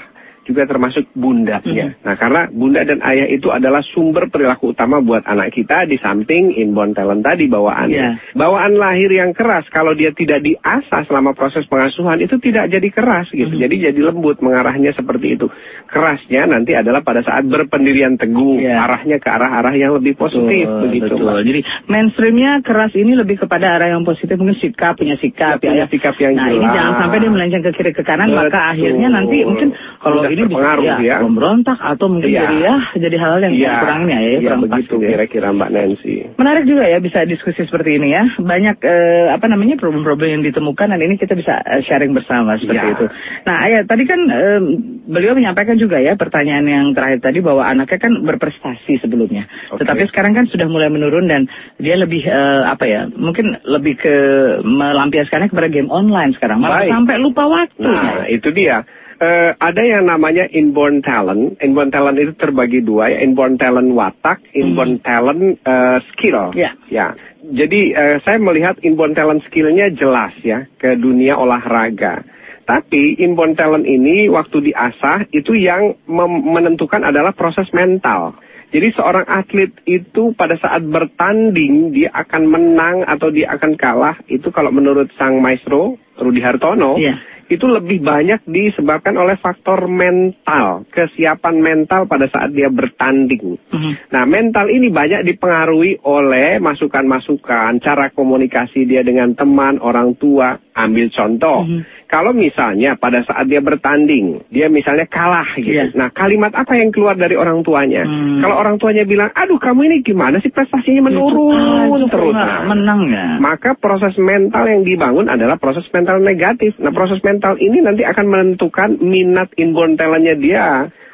juga 0.49 0.65
termasuk 0.65 1.13
bunda 1.13 1.61
ya. 1.63 1.93
Nah, 2.01 2.17
karena 2.17 2.49
bunda 2.49 2.81
dan 2.83 3.05
ayah 3.05 3.29
itu 3.29 3.53
adalah 3.53 3.85
sumber 3.85 4.33
perilaku 4.33 4.73
utama 4.73 4.99
buat 4.99 5.21
anak 5.23 5.53
kita 5.53 5.85
di 5.85 6.01
samping 6.01 6.57
inborn 6.57 6.97
talent 6.97 7.21
tadi 7.21 7.45
bawaannya. 7.47 7.93
Iya. 7.93 8.33
Bawaan 8.33 8.81
lahir 8.81 9.13
yang 9.13 9.37
keras 9.37 9.69
kalau 9.69 9.93
dia 9.93 10.17
tidak 10.17 10.41
diasah 10.41 11.05
selama 11.05 11.37
proses 11.37 11.69
pengasuhan 11.69 12.25
itu 12.25 12.41
tidak 12.41 12.73
jadi 12.73 12.89
keras 12.89 13.29
gitu. 13.29 13.53
Hmm. 13.53 13.61
Jadi 13.61 13.93
jadi 13.93 14.01
lembut 14.01 14.41
mengarahnya 14.41 14.97
seperti 14.97 15.37
itu. 15.37 15.53
Kerasnya 15.85 16.49
nanti 16.49 16.73
adalah 16.73 17.05
pada 17.05 17.21
saat 17.21 17.45
berpendirian 17.45 18.17
teguh, 18.17 18.65
Iya. 18.65 18.81
arahnya 18.89 19.17
ke 19.21 19.29
arah-arah 19.29 19.75
yang 19.77 19.93
lebih 19.93 20.17
positif 20.17 20.65
begitu. 20.81 21.13
Betul. 21.13 21.29
Mbak. 21.29 21.45
Jadi 21.45 21.61
mainstreamnya 21.91 22.53
keras 22.65 22.93
ini 22.95 23.13
lebih 23.13 23.37
kepada 23.45 23.77
arah 23.77 23.93
yang 23.93 24.07
positif, 24.07 24.39
mungkin 24.39 24.57
sikap 24.57 24.97
punya 24.97 25.19
sikap 25.21 25.59
Ya, 25.59 25.69
punya 25.69 25.85
ya. 25.85 25.91
sikap 25.91 26.15
yang 26.23 26.33
nah 26.39 26.49
ini 26.49 26.63
jelas. 26.63 26.75
jangan 26.77 26.93
sampai 27.03 27.19
dia 27.19 27.31
melenceng 27.31 27.63
ke 27.67 27.71
kiri 27.75 27.93
ke 27.93 28.03
kanan, 28.07 28.29
maka 28.31 28.49
Betul. 28.49 28.71
akhirnya 28.73 29.09
nanti 29.11 29.37
mungkin 29.45 29.69
kalau 29.99 30.23
Ini 30.39 30.47
bisa 30.47 30.55
terpengaruh 30.55 30.85
ya, 30.85 30.97
ya. 31.03 31.17
memberontak 31.21 31.79
atau 31.79 32.07
mungkin 32.07 32.31
Iya. 32.31 32.41
jadi 32.41 32.57
ya 32.61 32.75
jadi 32.95 33.17
hal-hal 33.19 33.41
yang 33.43 33.55
Iya, 33.55 33.59
ya, 33.59 33.69
ya 33.69 33.75
iya, 33.75 34.39
kurang 34.39 34.61
pas 34.61 34.71
begitu 34.71 34.87
gitu 34.89 34.97
ya. 35.03 35.09
kira-kira 35.11 35.49
Mbak 35.51 35.71
Nancy. 35.71 36.15
Menarik 36.39 36.65
juga 36.65 36.85
ya 36.87 36.99
bisa 36.99 37.19
diskusi 37.25 37.61
seperti 37.63 37.91
ini 37.99 38.09
ya. 38.11 38.23
Banyak 38.37 38.77
eh, 38.81 39.27
apa 39.33 39.47
namanya 39.47 39.75
problem-problem 39.75 40.29
yang 40.31 40.45
ditemukan 40.45 40.87
dan 40.89 41.01
ini 41.01 41.15
kita 41.17 41.35
bisa 41.35 41.59
eh, 41.59 41.83
sharing 41.83 42.15
bersama 42.15 42.55
seperti 42.55 42.79
Ya. 42.79 42.95
itu. 42.95 43.07
Nah, 43.43 43.57
ayah 43.67 43.83
tadi 43.83 44.05
kan 44.05 44.21
eh, 44.25 44.61
beliau 45.05 45.35
menyampaikan 45.35 45.75
juga 45.75 45.99
ya 45.99 46.15
pertanyaan 46.15 46.65
yang 46.65 46.87
terakhir 46.95 47.19
tadi 47.21 47.43
bahwa 47.43 47.65
anaknya 47.65 47.99
kan 47.99 48.13
berprestasi 48.23 49.01
sebelumnya. 49.01 49.51
Oke. 49.69 49.83
Tetapi 49.83 50.07
sekarang 50.07 50.33
kan 50.33 50.45
sudah 50.47 50.69
mulai 50.69 50.87
menurun 50.87 51.27
dan 51.27 51.51
dia 51.77 51.99
lebih 51.99 52.23
eh, 52.23 52.63
apa 52.63 52.85
ya? 52.87 53.09
Mungkin 53.09 53.67
lebih 53.67 53.99
ke 53.99 54.15
melampiaskannya 54.63 55.49
kepada 55.49 55.69
game 55.69 55.89
online 55.89 56.33
sekarang. 56.35 56.61
Malah 56.61 56.85
Baik. 56.85 56.93
sampai 56.93 57.17
lupa 57.19 57.45
waktu. 57.49 57.83
Nah, 57.83 58.29
itu 58.29 58.49
dia. 58.53 58.85
Eh, 59.19 59.51
ada 59.59 59.83
yang 59.83 60.07
namanya 60.07 60.47
inborn 60.47 61.03
talent. 61.03 61.59
Inborn 61.59 61.91
talent 61.91 62.23
itu 62.23 62.39
terbagi 62.39 62.87
dua 62.87 63.11
ya. 63.11 63.19
Inborn 63.27 63.59
talent 63.59 63.91
watak, 63.91 64.47
inborn 64.55 65.03
talent 65.03 65.59
eh, 65.59 65.99
skill. 66.15 66.55
Ya. 66.55 66.79
Ya. 66.87 67.19
Jadi 67.43 67.99
eh, 67.99 68.23
saya 68.23 68.39
melihat 68.39 68.79
inborn 68.87 69.19
talent 69.19 69.43
skillnya 69.51 69.91
jelas 69.91 70.39
ya 70.47 70.71
ke 70.79 70.95
dunia 70.95 71.35
olahraga. 71.35 72.23
Tapi 72.63 73.19
inborn 73.19 73.59
talent 73.59 73.91
ini 73.91 74.31
waktu 74.31 74.71
diasah 74.71 75.27
itu 75.35 75.57
yang 75.57 75.99
menentukan 76.45 77.03
adalah 77.03 77.35
proses 77.35 77.67
mental. 77.75 78.39
Jadi 78.69 78.93
seorang 78.93 79.25
atlet 79.25 79.73
itu 79.89 80.37
pada 80.37 80.61
saat 80.61 80.85
bertanding 80.85 81.91
dia 81.97 82.13
akan 82.13 82.43
menang 82.45 83.01
atau 83.09 83.33
dia 83.33 83.49
akan 83.57 83.81
kalah 83.81 84.21
itu 84.29 84.53
kalau 84.53 84.69
menurut 84.69 85.09
sang 85.17 85.41
maestro 85.41 85.97
Rudi 86.21 86.45
Hartono 86.45 87.01
Iya. 87.01 87.17
Itu 87.49 87.65
lebih 87.65 88.05
banyak 88.05 88.45
disebabkan 88.45 89.17
oleh 89.17 89.41
faktor 89.41 89.89
mental, 89.89 90.85
kesiapan 90.93 91.57
mental 91.59 92.05
pada 92.05 92.29
saat 92.29 92.53
dia 92.53 92.69
bertanding. 92.69 93.57
Mhm. 93.73 94.13
Nah, 94.13 94.25
mental 94.29 94.69
ini 94.69 94.93
banyak 94.93 95.25
dipengaruhi 95.25 96.05
oleh 96.05 96.61
masukan-masukan, 96.61 97.81
cara 97.81 98.13
komunikasi 98.13 98.85
dia 98.85 99.01
dengan 99.01 99.33
teman, 99.33 99.81
orang 99.81 100.13
tua. 100.21 100.61
Ambil 100.79 101.11
contoh, 101.11 101.67
Mhm. 101.67 102.07
kalau 102.07 102.31
misalnya 102.31 102.95
pada 102.95 103.27
saat 103.27 103.51
dia 103.51 103.59
bertanding, 103.59 104.47
dia 104.47 104.71
misalnya 104.71 105.11
kalah 105.11 105.59
gitu. 105.59 105.75
Iya. 105.75 105.91
Nah, 105.99 106.15
kalimat 106.15 106.55
apa 106.55 106.79
yang 106.79 106.95
keluar 106.95 107.19
dari 107.19 107.35
orang 107.35 107.67
tuanya? 107.67 108.07
Hmm. 108.07 108.39
Kalau 108.39 108.55
orang 108.55 108.79
tuanya 108.79 109.03
bilang, 109.03 109.35
aduh 109.35 109.59
kamu 109.59 109.91
ini 109.91 109.97
gimana 110.07 110.39
sih 110.39 110.55
prestasinya 110.55 111.11
menurun 111.11 111.99
Ah, 111.99 112.07
terus. 112.07 112.31
Nah, 112.31 112.63
menang 112.63 113.11
ya. 113.11 113.43
maka 113.43 113.75
proses 113.75 114.15
mental 114.15 114.71
yang 114.71 114.87
dibangun 114.87 115.27
adalah 115.27 115.59
proses 115.59 115.85
mental 115.91 116.23
negatif. 116.23 116.79
Nah, 116.79 116.95
proses 116.95 117.19
mental 117.27 117.59
ini 117.59 117.83
nanti 117.83 118.07
akan 118.07 118.27
menentukan 118.31 119.03
minat 119.03 119.51
inborn 119.59 119.99
talentnya 119.99 120.39
dia 120.39 120.67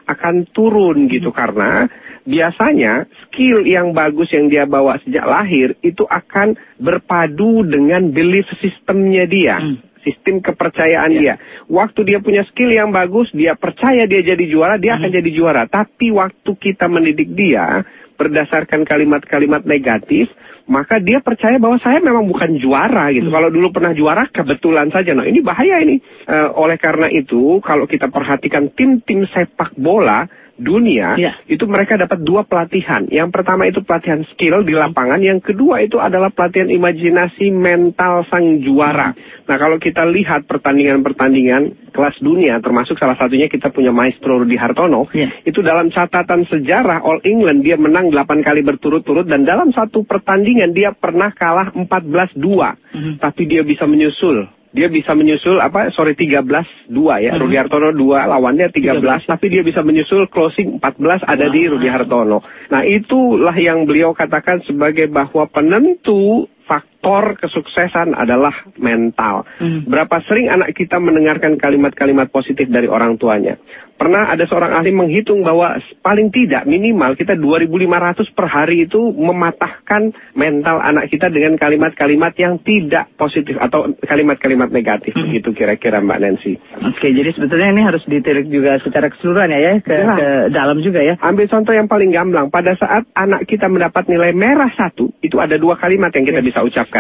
akan 0.05 0.49
turun 0.53 1.09
gitu 1.09 1.33
karena 1.33 1.89
biasanya 2.25 3.05
skill 3.29 3.65
yang 3.69 3.93
bagus 3.93 4.33
yang 4.33 4.49
dia 4.49 4.65
bawa 4.65 4.97
sejak 5.05 5.25
lahir 5.25 5.77
itu 5.85 6.05
akan 6.09 6.57
berpadu 6.81 7.65
dengan 7.69 8.09
belief 8.13 8.49
systemnya 8.61 9.29
dia. 9.29 9.61
Hmm. 9.61 9.79
Sistem 10.05 10.45
kepercayaan 10.45 11.17
Ya. 11.17 11.21
dia. 11.21 11.35
Waktu 11.65 12.05
dia 12.05 12.21
punya 12.21 12.45
skill 12.45 12.69
yang 12.69 12.93
bagus, 12.93 13.33
dia 13.33 13.57
percaya 13.57 14.05
dia 14.05 14.21
jadi 14.21 14.45
juara, 14.45 14.77
dia 14.77 15.01
akan 15.01 15.09
jadi 15.09 15.31
juara. 15.33 15.65
Tapi 15.65 16.13
waktu 16.13 16.51
kita 16.61 16.93
mendidik 16.93 17.33
dia 17.33 17.89
berdasarkan 18.15 18.87
kalimat-kalimat 18.87 19.67
negatif, 19.67 20.31
maka 20.65 20.97
dia 21.03 21.21
percaya 21.21 21.61
bahwa 21.61 21.77
saya 21.83 22.01
memang 22.01 22.25
bukan 22.25 22.57
juara 22.57 23.13
gitu. 23.13 23.29
Kalau 23.29 23.53
dulu 23.53 23.75
pernah 23.75 23.93
juara, 23.93 24.25
kebetulan 24.31 24.89
saja. 24.89 25.13
Nah 25.13 25.29
ini 25.29 25.45
bahaya 25.45 25.83
ini. 25.83 26.01
Eh, 26.25 26.49
oleh 26.57 26.81
karena 26.81 27.11
itu, 27.13 27.61
kalau 27.61 27.85
kita 27.85 28.09
perhatikan 28.09 28.73
tim-tim 28.73 29.29
sepak 29.29 29.77
bola 29.77 30.25
dunia, 30.55 31.19
Ya. 31.19 31.33
itu 31.51 31.67
mereka 31.67 31.99
dapat 31.99 32.23
dua 32.23 32.47
pelatihan. 32.47 33.07
Yang 33.11 33.31
pertama 33.35 33.67
itu 33.67 33.83
pelatihan 33.83 34.23
skill 34.31 34.63
di 34.63 34.75
lapangan, 34.75 35.19
yang 35.19 35.43
kedua 35.43 35.83
itu 35.83 35.99
adalah 35.99 36.31
pelatihan 36.31 36.71
imajinasi 36.71 37.51
mental 37.51 38.23
sang 38.31 38.63
juara. 38.63 39.13
Nah 39.45 39.57
kalau 39.59 39.83
kita 39.83 40.07
lihat 40.07 40.47
pertandingan-pertandingan 40.47 41.91
kelas 41.91 42.17
dunia, 42.23 42.59
termasuk 42.63 42.99
salah 42.99 43.19
satunya 43.19 43.51
kita 43.51 43.71
punya 43.75 43.91
maestro 43.91 44.39
Rudi 44.43 44.55
Hartono, 44.55 45.11
Ya. 45.11 45.31
itu 45.43 45.59
dalam 45.63 45.91
catatan 45.91 46.47
sejarah 46.47 47.03
All 47.03 47.23
England 47.27 47.67
dia 47.67 47.75
menang 47.75 48.11
8 48.15 48.43
kali 48.43 48.63
berturut-turut 48.63 49.27
dan 49.27 49.43
dalam 49.43 49.75
satu 49.75 50.07
pertandingan 50.07 50.71
dia 50.71 50.95
pernah 50.95 51.35
kalah 51.35 51.75
14-2. 51.75 52.79
Mhm. 52.95 53.19
Tapi 53.19 53.43
dia 53.51 53.63
bisa 53.67 53.87
menyusul. 53.87 54.47
Dia 54.75 54.91
bisa 54.91 55.15
menyusul 55.15 55.63
apa 55.63 55.95
sorry 55.95 56.19
13-2 56.19 56.91
ya. 57.23 57.33
Mhm. 57.35 57.41
Rudi 57.41 57.57
Hartono 57.57 57.95
2 57.95 58.27
lawannya 58.27 58.69
13, 58.75 59.23
tapi 59.25 59.47
dia 59.49 59.63
bisa 59.63 59.87
menyusul 59.87 60.27
closing 60.27 60.83
14 60.83 61.23
ada 61.23 61.47
di 61.47 61.71
Rudi 61.71 61.87
Hartono. 61.87 62.43
Nah, 62.75 62.83
itulah 62.83 63.55
yang 63.55 63.87
beliau 63.87 64.11
katakan 64.13 64.67
sebagai 64.67 65.07
bahwa 65.07 65.47
penentu 65.47 66.51
faktor 66.67 66.94
faktor 67.05 67.37
kesuksesan 67.37 68.17
adalah 68.17 68.65
mental. 68.81 69.45
Hmm. 69.61 69.85
Berapa 69.85 70.25
sering 70.25 70.49
anak 70.49 70.73
kita 70.73 70.97
mendengarkan 70.97 71.61
kalimat-kalimat 71.61 72.33
positif 72.33 72.65
dari 72.73 72.89
orang 72.89 73.21
tuanya? 73.21 73.61
Pernah 73.95 74.27
ada 74.27 74.43
seorang 74.51 74.75
ahli 74.75 74.91
menghitung 74.91 75.47
bahwa 75.47 75.79
paling 76.03 76.35
tidak 76.35 76.67
minimal 76.67 77.15
kita 77.15 77.39
2.500 77.39 78.27
per 78.35 78.47
hari 78.51 78.91
itu 78.91 78.99
mematahkan 78.99 80.11
mental 80.35 80.83
anak 80.83 81.07
kita 81.15 81.31
dengan 81.31 81.55
kalimat-kalimat 81.55 82.35
yang 82.35 82.59
tidak 82.59 83.07
positif 83.15 83.55
atau 83.55 83.95
kalimat-kalimat 84.03 84.75
negatif. 84.75 85.15
Hmm. 85.15 85.31
Begitu 85.31 85.55
kira-kira 85.55 86.03
Mbak 86.03 86.19
Nancy. 86.19 86.59
Oke, 86.91 87.15
jadi 87.15 87.31
sebetulnya 87.39 87.71
ini 87.71 87.83
harus 87.87 88.03
ditirik 88.03 88.51
juga 88.51 88.83
secara 88.83 89.15
keseluruhan 89.15 89.55
ya, 89.55 89.61
ya 89.63 89.75
ke, 89.79 89.95
Ya. 89.95 90.15
ke 90.19 90.29
dalam 90.51 90.83
juga 90.83 91.01
ya. 91.05 91.15
Ambil 91.23 91.47
contoh 91.47 91.71
yang 91.71 91.87
paling 91.87 92.11
gamblang. 92.11 92.51
Pada 92.51 92.75
saat 92.75 93.07
anak 93.15 93.47
kita 93.47 93.71
mendapat 93.71 94.11
nilai 94.11 94.35
merah 94.35 94.75
satu, 94.75 95.15
itu 95.23 95.39
ada 95.39 95.55
dua 95.55 95.79
kalimat 95.79 96.11
yang 96.11 96.27
kita 96.27 96.43
bisa 96.43 96.67
ucapkan. 96.67 96.94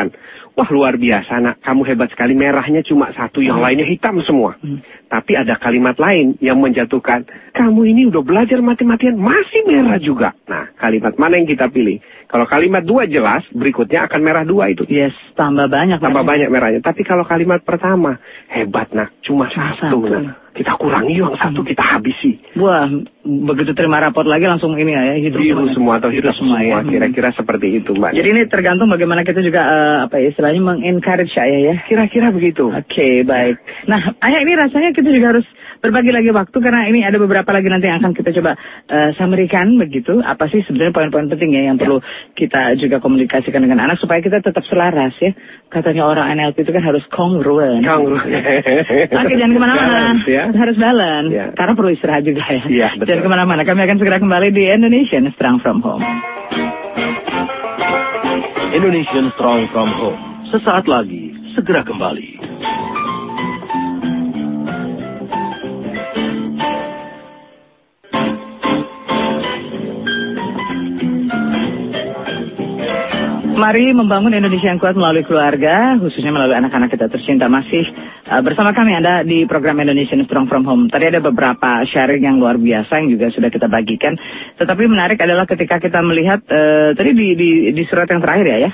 Wah 0.54 0.68
luar 0.70 0.98
biasa 0.98 1.38
nak, 1.42 1.56
kamu 1.62 1.82
hebat 1.86 2.10
sekali. 2.10 2.34
Merahnya 2.34 2.82
cuma 2.82 3.10
satu, 3.14 3.42
yang 3.42 3.58
lainnya 3.58 3.86
hitam 3.86 4.22
semua. 4.22 4.54
Hmm. 4.58 4.82
Tapi 5.10 5.38
ada 5.38 5.54
kalimat 5.58 5.94
lain 5.98 6.38
yang 6.42 6.58
menjatuhkan, 6.58 7.26
kamu 7.54 7.80
ini 7.90 8.02
udah 8.10 8.22
belajar 8.22 8.58
mati-matian, 8.62 9.14
masih 9.18 9.66
merah 9.66 9.98
juga. 9.98 10.34
Nah, 10.46 10.70
kalimat 10.78 11.14
mana 11.18 11.38
yang 11.38 11.46
kita 11.46 11.70
pilih? 11.70 12.02
Kalau 12.26 12.46
kalimat 12.46 12.82
dua 12.82 13.06
jelas, 13.06 13.46
berikutnya 13.54 14.06
akan 14.10 14.20
merah 14.22 14.42
dua 14.46 14.70
itu. 14.74 14.82
Yes, 14.86 15.14
tambah 15.38 15.70
banyak. 15.70 16.02
Tambah 16.02 16.22
merahnya. 16.22 16.30
banyak 16.30 16.48
merahnya. 16.50 16.80
Tapi 16.82 17.02
kalau 17.06 17.22
kalimat 17.26 17.62
pertama, 17.62 18.18
hebat 18.50 18.90
nak, 18.90 19.14
cuma 19.22 19.50
satu. 19.50 20.02
satu. 20.02 20.06
Nak. 20.06 20.43
Kita 20.54 20.78
kurangi 20.78 21.18
yang 21.18 21.34
satu, 21.34 21.66
kita 21.66 21.82
habisi. 21.82 22.38
Wah, 22.54 22.86
begitu 23.26 23.74
terima 23.74 23.98
raport 23.98 24.30
lagi 24.30 24.46
langsung 24.46 24.78
ini 24.78 24.94
ya, 24.94 25.18
hidup 25.18 25.42
biru 25.42 25.66
semua 25.74 25.98
atau 25.98 26.14
hidup 26.14 26.30
semua, 26.38 26.62
ya. 26.62 26.78
kira-kira 26.86 27.34
seperti 27.34 27.82
itu 27.82 27.90
mbak. 27.90 28.14
Jadi 28.14 28.28
ini 28.30 28.42
tergantung 28.46 28.86
bagaimana 28.86 29.26
kita 29.26 29.42
juga 29.42 29.66
eh, 29.66 29.96
apa 30.06 30.22
ya 30.22 30.30
istilahnya 30.30 30.62
mengencourage 30.62 31.34
ayah 31.34 31.60
ya. 31.72 31.74
kira-kira 31.90 32.30
begitu. 32.30 32.70
Oke, 32.70 33.26
baik. 33.26 33.58
Nah, 33.90 34.14
ayah 34.22 34.40
ini 34.46 34.52
rasanya 34.54 34.94
kita 34.94 35.10
juga 35.10 35.34
harus 35.34 35.46
berbagi 35.82 36.14
lagi 36.14 36.30
waktu 36.30 36.56
karena 36.62 36.86
ini 36.86 37.02
ada 37.02 37.18
beberapa 37.18 37.50
lagi 37.50 37.66
nanti 37.66 37.90
yang 37.90 37.98
akan 37.98 38.12
kita 38.14 38.30
coba 38.38 38.54
eh, 38.86 39.10
summary-kan 39.18 39.74
begitu. 39.74 40.22
Apa 40.22 40.46
sih 40.46 40.62
sebenarnya 40.62 40.94
poin-poin 40.94 41.26
penting 41.26 41.50
ya 41.50 41.72
yang 41.72 41.82
perlu 41.82 41.98
kita 42.38 42.78
juga 42.78 43.02
komunikasikan 43.02 43.58
dengan 43.58 43.90
anak 43.90 43.98
supaya 43.98 44.22
kita 44.22 44.38
tetap 44.38 44.62
selaras 44.70 45.18
ya. 45.18 45.34
Katanya 45.66 46.06
orang 46.06 46.30
NLP 46.38 46.62
itu 46.62 46.70
kan 46.70 46.84
harus 46.86 47.02
congruent. 47.10 47.82
Kanguru. 47.82 48.20
Oke, 48.20 49.34
jangan 49.34 49.52
ke 49.56 49.60
mana-mana. 49.60 49.82
Balance, 49.88 50.28
ya. 50.50 50.52
Harus 50.52 50.76
balance. 50.76 51.30
Ya. 51.32 51.46
Karena 51.56 51.72
perlu 51.72 51.90
istirahat 51.94 52.22
juga 52.26 52.44
ya. 52.44 52.62
Iya, 52.66 52.88
betul. 52.98 53.06
Jangan 53.08 53.22
ke 53.24 53.30
mana-mana. 53.30 53.62
Kami 53.64 53.80
akan 53.84 53.96
segera 53.96 54.18
kembali 54.20 54.48
di 54.52 54.64
Indonesian 54.68 55.30
Strong 55.32 55.64
From 55.64 55.78
Home. 55.80 56.04
Indonesian 58.74 59.30
Strong 59.38 59.70
from 59.70 59.88
Home. 60.02 60.20
Sesaat 60.50 60.90
lagi, 60.90 61.30
segera 61.54 61.86
kembali. 61.86 62.42
Mari 73.54 73.94
membangun 73.94 74.34
Indonesia 74.34 74.66
yang 74.66 74.82
kuat 74.82 74.98
melalui 74.98 75.22
keluarga, 75.22 75.94
khususnya 76.02 76.34
melalui 76.34 76.58
anak-anak 76.58 76.90
kita 76.90 77.06
tercinta. 77.06 77.46
Masih 77.46 77.86
uh, 78.26 78.42
bersama 78.42 78.74
kami 78.74 78.98
Anda 78.98 79.22
di 79.22 79.46
program 79.46 79.78
Indonesian 79.78 80.26
Strong 80.26 80.50
From 80.50 80.66
Home. 80.66 80.90
Tadi 80.90 81.14
ada 81.14 81.22
beberapa 81.22 81.86
sharing 81.86 82.26
yang 82.26 82.42
luar 82.42 82.58
biasa 82.58 82.98
yang 82.98 83.14
juga 83.14 83.30
sudah 83.30 83.54
kita 83.54 83.70
bagikan. 83.70 84.18
Tetapi 84.58 84.90
menarik 84.90 85.22
adalah 85.22 85.46
ketika 85.46 85.78
kita 85.78 86.02
melihat, 86.02 86.42
uh, 86.50 86.98
tadi 86.98 87.14
di, 87.14 87.28
di, 87.38 87.48
di 87.70 87.82
surat 87.86 88.10
yang 88.10 88.20
terakhir 88.20 88.46
ya, 88.50 88.58
ya, 88.66 88.70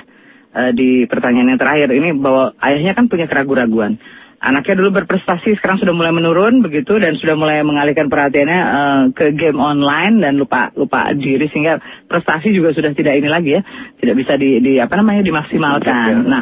uh, 0.57 0.71
di 0.73 1.05
pertanyaan 1.05 1.53
yang 1.53 1.61
terakhir 1.61 1.87
ini 1.93 2.09
bahwa 2.17 2.57
ayahnya 2.65 2.97
kan 2.97 3.05
punya 3.05 3.29
keraguan-raguan. 3.29 4.01
Anaknya 4.41 4.73
dulu 4.81 4.89
berprestasi, 4.97 5.53
sekarang 5.61 5.77
sudah 5.77 5.93
mulai 5.93 6.09
menurun 6.09 6.65
begitu 6.65 6.97
dan 6.97 7.13
sudah 7.13 7.37
mulai 7.37 7.61
mengalihkan 7.61 8.09
perhatiannya 8.09 8.59
eh, 8.65 9.01
ke 9.13 9.37
game 9.37 9.61
online 9.61 10.17
dan 10.17 10.41
lupa 10.41 10.73
lupa 10.73 11.13
diri 11.13 11.45
sehingga 11.45 11.77
prestasi 12.09 12.49
juga 12.49 12.73
sudah 12.73 12.89
tidak 12.97 13.21
ini 13.21 13.29
lagi 13.29 13.53
ya, 13.53 13.61
tidak 14.01 14.15
bisa 14.17 14.33
di, 14.41 14.57
di 14.57 14.81
apa 14.81 14.97
namanya 14.97 15.21
dimaksimalkan. 15.21 16.25
Nah, 16.25 16.41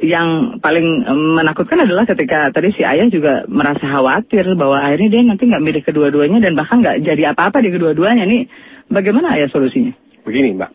yang 0.00 0.56
paling 0.64 1.04
em, 1.04 1.20
menakutkan 1.36 1.84
adalah 1.84 2.08
ketika 2.08 2.48
tadi 2.48 2.72
si 2.72 2.80
ayah 2.80 3.04
juga 3.12 3.44
merasa 3.44 3.84
khawatir 3.84 4.56
bahwa 4.56 4.80
akhirnya 4.80 5.12
dia 5.12 5.22
nanti 5.28 5.44
nggak 5.44 5.60
milih 5.60 5.82
kedua-duanya 5.84 6.40
dan 6.40 6.56
bahkan 6.56 6.80
nggak 6.80 7.04
jadi 7.04 7.36
apa-apa 7.36 7.60
di 7.60 7.68
kedua-duanya. 7.76 8.24
Nih, 8.24 8.48
bagaimana 8.88 9.36
ayah 9.36 9.52
solusinya? 9.52 9.92
Begini 10.24 10.56
mbak, 10.56 10.72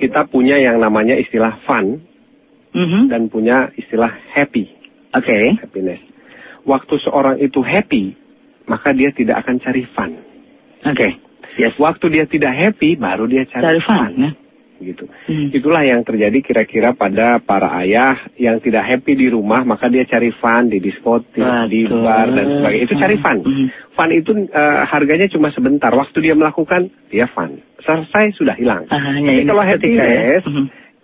kita 0.00 0.32
punya 0.32 0.56
yang 0.56 0.80
namanya 0.80 1.12
istilah 1.20 1.60
fun 1.68 2.00
Mhm. 2.74 3.06
dan 3.06 3.28
punya 3.30 3.70
istilah 3.78 4.10
happy, 4.34 4.66
Oke. 5.14 5.38
happiness. 5.62 6.02
Waktu 6.64 6.94
seorang 7.00 7.36
itu 7.38 7.60
happy, 7.60 8.16
maka 8.64 8.90
dia 8.96 9.12
tidak 9.12 9.44
akan 9.44 9.60
cari 9.60 9.84
fun. 9.92 10.16
Oke. 10.84 11.20
Yes. 11.54 11.76
Waktu 11.78 12.06
dia 12.10 12.24
tidak 12.26 12.52
happy, 12.56 12.96
baru 12.98 13.28
dia 13.30 13.46
cari, 13.46 13.62
Cari 13.62 13.80
fun 13.84 14.12
ya. 14.18 14.30
Gitu. 14.74 15.06
Hmm. 15.06 15.48
Itulah 15.54 15.86
yang 15.86 16.02
terjadi 16.02 16.42
kira-kira 16.42 16.92
pada 16.98 17.38
para 17.38 17.72
ayah 17.78 18.18
yang 18.34 18.58
tidak 18.58 18.82
happy 18.82 19.14
di 19.14 19.30
rumah, 19.30 19.62
maka 19.62 19.86
dia 19.86 20.02
cari 20.02 20.34
fun 20.34 20.66
di 20.66 20.82
diskotik, 20.82 21.40
di 21.70 21.86
bar 21.86 22.28
dan 22.34 22.58
sebagainya. 22.58 22.84
Itu 22.84 22.94
cari 22.98 23.16
fun. 23.22 23.38
Mhm. 23.46 23.66
Fun 23.94 24.10
itu 24.10 24.30
eh, 24.50 24.80
harganya 24.90 25.30
cuma 25.30 25.54
sebentar. 25.54 25.94
Waktu 25.94 26.18
dia 26.26 26.34
melakukan, 26.34 26.90
dia 27.06 27.30
fun. 27.30 27.62
Selesai 27.86 28.34
sudah 28.34 28.58
hilang. 28.58 28.90
Ah, 28.90 29.14
hanya 29.14 29.30
Tapi 29.30 29.46
kalau 29.46 29.62
ketika 29.78 30.04
ya. 30.04 30.42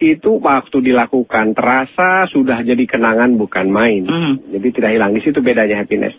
Itu 0.01 0.41
waktu 0.41 0.81
dilakukan 0.81 1.53
terasa 1.53 2.25
sudah 2.33 2.65
jadi 2.65 2.89
kenangan 2.89 3.37
bukan 3.37 3.69
main. 3.69 4.09
Mhm. 4.09 4.57
Jadi 4.57 4.69
tidak 4.73 4.91
hilang. 4.97 5.13
Di 5.13 5.21
situ 5.21 5.45
bedanya 5.45 5.77
happiness. 5.77 6.17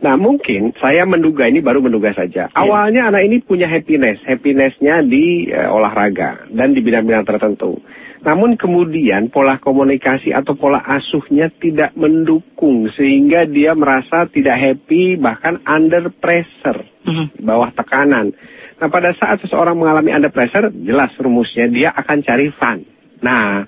Nah 0.00 0.16
mungkin 0.16 0.72
saya 0.80 1.04
menduga 1.04 1.44
ini 1.44 1.60
baru 1.60 1.84
menduga 1.84 2.16
saja. 2.16 2.48
Awalnya 2.56 3.12
anak 3.12 3.22
ini 3.28 3.44
punya 3.44 3.68
happiness. 3.68 4.24
Happinessnya 4.24 5.04
di 5.04 5.52
eh, 5.52 5.68
olahraga 5.68 6.48
dan 6.48 6.72
di 6.72 6.80
bidang-bidang 6.80 7.28
tertentu. 7.28 7.76
Namun 8.18 8.58
kemudian 8.58 9.30
pola 9.30 9.62
komunikasi 9.62 10.34
atau 10.34 10.58
pola 10.58 10.82
asuhnya 10.82 11.54
tidak 11.54 11.94
mendukung 11.94 12.90
sehingga 12.90 13.46
dia 13.46 13.78
merasa 13.78 14.26
tidak 14.26 14.58
happy 14.58 15.14
bahkan 15.14 15.62
under 15.62 16.10
pressure 16.10 16.82
Mhm. 17.06 17.38
di 17.38 17.42
bawah 17.46 17.70
tekanan. 17.72 18.34
Nah, 18.78 18.88
pada 18.90 19.10
saat 19.16 19.42
seseorang 19.42 19.74
mengalami 19.74 20.14
under 20.14 20.30
pressure, 20.30 20.70
jelas 20.70 21.10
rumusnya 21.18 21.66
dia 21.66 21.90
akan 21.90 22.18
cari 22.22 22.52
fun. 22.54 22.97
Nah, 23.20 23.66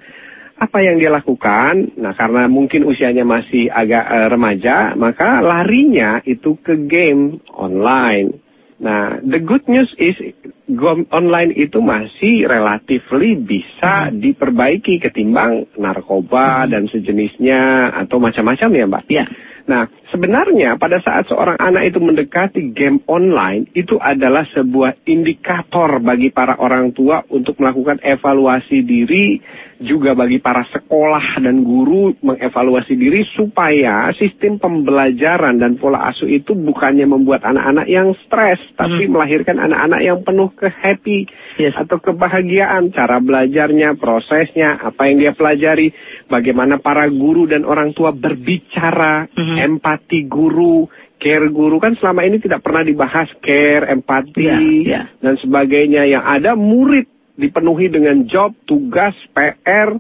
apa 0.61 0.79
yang 0.85 1.01
dia 1.01 1.09
lakukan? 1.09 1.97
Nah, 1.97 2.13
karena 2.13 2.45
mungkin 2.45 2.85
usianya 2.85 3.25
masih 3.25 3.73
agak 3.73 4.05
eh, 4.05 4.29
remaja, 4.29 4.93
maka 4.93 5.41
larinya 5.41 6.21
itu 6.29 6.61
ke 6.61 6.77
game 6.85 7.41
online. 7.57 8.51
Nah, 8.81 9.21
the 9.21 9.41
good 9.41 9.69
news 9.69 9.93
is 10.01 10.17
game 10.65 11.05
online 11.13 11.53
itu 11.53 11.85
masih 11.85 12.49
relatively 12.49 13.37
bisa 13.37 14.09
diperbaiki 14.09 15.05
ketimbang 15.05 15.69
narkoba 15.77 16.65
dan 16.65 16.89
sejenisnya 16.89 17.93
atau 17.93 18.17
macam-macam 18.17 18.69
ya, 18.73 18.85
Mbak. 18.89 19.05
Ya. 19.13 19.25
Nah, 19.71 19.87
sebenarnya 20.11 20.75
pada 20.75 20.99
saat 20.99 21.31
seorang 21.31 21.55
anak 21.63 21.95
itu 21.95 22.03
mendekati 22.03 22.75
game 22.75 23.07
online, 23.07 23.71
itu 23.71 23.95
adalah 24.03 24.43
sebuah 24.51 25.07
indikator 25.07 26.03
bagi 26.03 26.35
para 26.35 26.59
orang 26.59 26.91
tua 26.91 27.23
untuk 27.31 27.55
melakukan 27.63 28.03
evaluasi 28.03 28.83
diri, 28.83 29.39
juga 29.81 30.13
bagi 30.13 30.43
para 30.43 30.67
sekolah 30.69 31.41
dan 31.41 31.65
guru 31.65 32.13
mengevaluasi 32.21 32.99
diri 32.99 33.25
supaya 33.33 34.13
sistem 34.13 34.61
pembelajaran 34.61 35.57
dan 35.57 35.81
pola 35.81 36.05
asuh 36.13 36.29
itu 36.29 36.53
bukannya 36.53 37.09
membuat 37.09 37.47
anak-anak 37.49 37.87
yang 37.89 38.13
stres, 38.27 38.61
tapi 38.77 39.07
melahirkan 39.09 39.57
anak-anak 39.57 40.01
yang 40.05 40.19
penuh 40.21 40.51
ke 40.53 40.69
happy 40.69 41.31
Yes. 41.57 41.79
atau 41.79 41.97
kebahagiaan, 41.97 42.93
cara 42.93 43.23
belajarnya, 43.23 43.97
prosesnya, 43.97 44.77
apa 44.83 45.09
yang 45.09 45.17
dia 45.23 45.33
pelajari, 45.33 45.95
bagaimana 46.29 46.77
para 46.77 47.09
guru 47.09 47.49
dan 47.49 47.65
orang 47.65 47.97
tua 47.97 48.13
berbicara, 48.13 49.29
Mhm. 49.33 49.57
Empati 49.61 50.25
guru, 50.25 50.89
care 51.21 51.49
guru 51.53 51.77
kan 51.77 51.93
selama 52.01 52.25
ini 52.25 52.41
tidak 52.41 52.65
pernah 52.65 52.81
dibahas 52.81 53.29
care, 53.45 53.91
empati 53.93 54.47
Iya, 54.47 54.57
iya. 54.61 55.01
dan 55.21 55.37
sebagainya. 55.37 56.09
Yang 56.09 56.25
ada 56.25 56.53
murid 56.57 57.07
dipenuhi 57.37 57.89
dengan 57.89 58.25
job, 58.25 58.57
tugas, 58.65 59.17
PR, 59.37 59.97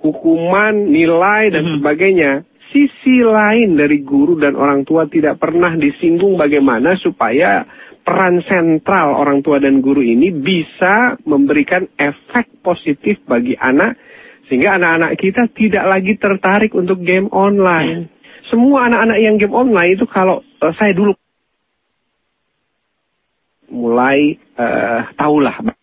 hukuman, 0.00 0.74
nilai 0.88 1.52
dan 1.52 1.64
Mhm. 1.64 1.72
sebagainya. 1.78 2.32
Sisi 2.72 3.20
lain 3.20 3.76
dari 3.76 4.00
guru 4.00 4.40
dan 4.40 4.56
orang 4.56 4.88
tua 4.88 5.04
tidak 5.04 5.36
pernah 5.36 5.76
disinggung 5.76 6.40
bagaimana 6.40 6.96
supaya 6.96 7.68
peran 8.02 8.40
sentral 8.42 9.14
orang 9.14 9.44
tua 9.44 9.60
dan 9.60 9.78
guru 9.78 10.00
ini 10.00 10.32
bisa 10.32 11.20
memberikan 11.22 11.86
efek 11.94 12.64
positif 12.64 13.20
bagi 13.28 13.54
anak 13.54 13.94
sehingga 14.48 14.74
anak-anak 14.80 15.20
kita 15.20 15.52
tidak 15.54 15.84
lagi 15.86 16.18
tertarik 16.18 16.72
untuk 16.74 17.04
game 17.04 17.30
online. 17.30 18.10
Semua 18.50 18.90
anak-anak 18.90 19.18
yang 19.22 19.36
game 19.38 19.54
online 19.54 19.94
itu 19.94 20.06
kalau 20.10 20.42
eh, 20.42 20.74
saya 20.74 20.90
dulu 20.96 21.14
mulai 23.72 24.36
eh, 24.36 25.00
tahulah 25.16 25.74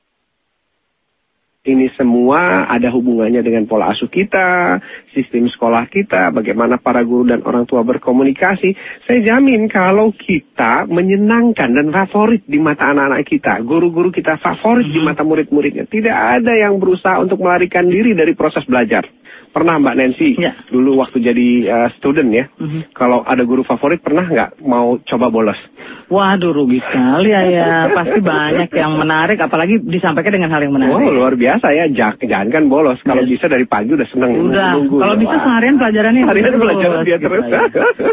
Ini 1.60 1.92
semua 1.94 2.66
ada 2.72 2.88
hubungannya 2.88 3.44
dengan 3.44 3.68
pola 3.68 3.92
asuh 3.92 4.08
kita, 4.08 4.80
sistem 5.12 5.46
sekolah 5.52 5.92
kita, 5.92 6.32
bagaimana 6.32 6.80
para 6.80 7.04
guru 7.04 7.28
dan 7.30 7.44
orang 7.44 7.68
tua 7.68 7.84
berkomunikasi. 7.84 8.74
Saya 9.04 9.20
jamin 9.22 9.68
kalau 9.68 10.16
kita 10.16 10.88
menyenangkan 10.88 11.70
dan 11.76 11.92
favorit 11.92 12.48
di 12.48 12.58
mata 12.64 12.90
anak-anak 12.90 13.22
kita, 13.28 13.60
guru-guru 13.68 14.08
kita 14.10 14.40
favorit 14.40 14.88
di 14.88 15.04
mata 15.04 15.22
murid-muridnya, 15.28 15.84
tidak 15.86 16.40
ada 16.40 16.56
yang 16.56 16.80
berusaha 16.80 17.20
untuk 17.22 17.44
melarikan 17.44 17.92
diri 17.92 18.16
dari 18.16 18.34
proses 18.34 18.64
belajar. 18.64 19.06
Pernah 19.50 19.78
Mbak 19.78 19.96
Nancy, 19.96 20.30
Ya. 20.38 20.54
dulu 20.70 21.02
waktu 21.02 21.20
jadi 21.20 21.48
uh, 21.66 21.90
student 21.98 22.30
ya, 22.30 22.46
kalau 22.94 23.22
ada 23.22 23.42
guru 23.42 23.62
favorit 23.62 23.98
pernah 23.98 24.24
nggak 24.24 24.62
mau 24.62 25.02
coba 25.02 25.28
bolos? 25.28 25.58
Waduh 26.06 26.54
rugi 26.54 26.78
sekali 26.80 27.30
ya, 27.30 27.42
ya. 27.44 27.70
Pasti 27.92 28.18
banyak 28.20 28.70
yang 28.70 28.94
menarik, 28.96 29.38
apalagi 29.38 29.78
disampaikan 29.80 30.32
dengan 30.32 30.50
hal 30.50 30.62
yang 30.62 30.74
menarik. 30.74 31.02
Oh 31.02 31.12
luar 31.12 31.34
biasa 31.34 31.66
ya, 31.72 31.90
jangan 31.90 32.46
kan 32.48 32.64
bolos. 32.66 33.02
Kalau 33.02 33.22
Yes. 33.22 33.36
bisa 33.36 33.46
dari 33.48 33.66
pagi 33.66 33.92
udah 33.92 34.08
seneng 34.08 34.32
Udah, 34.40 34.78
nunggu. 34.78 34.98
kalau 34.98 35.16
bisa 35.18 35.36
seharian 35.36 35.76
pelajarannya 35.76 36.24
Harian 36.24 36.46
terus, 36.46 36.62
belajar 36.62 36.90
dia 37.02 37.18
gitu 37.18 37.26
terus. 37.26 37.44
ya. 37.46 37.62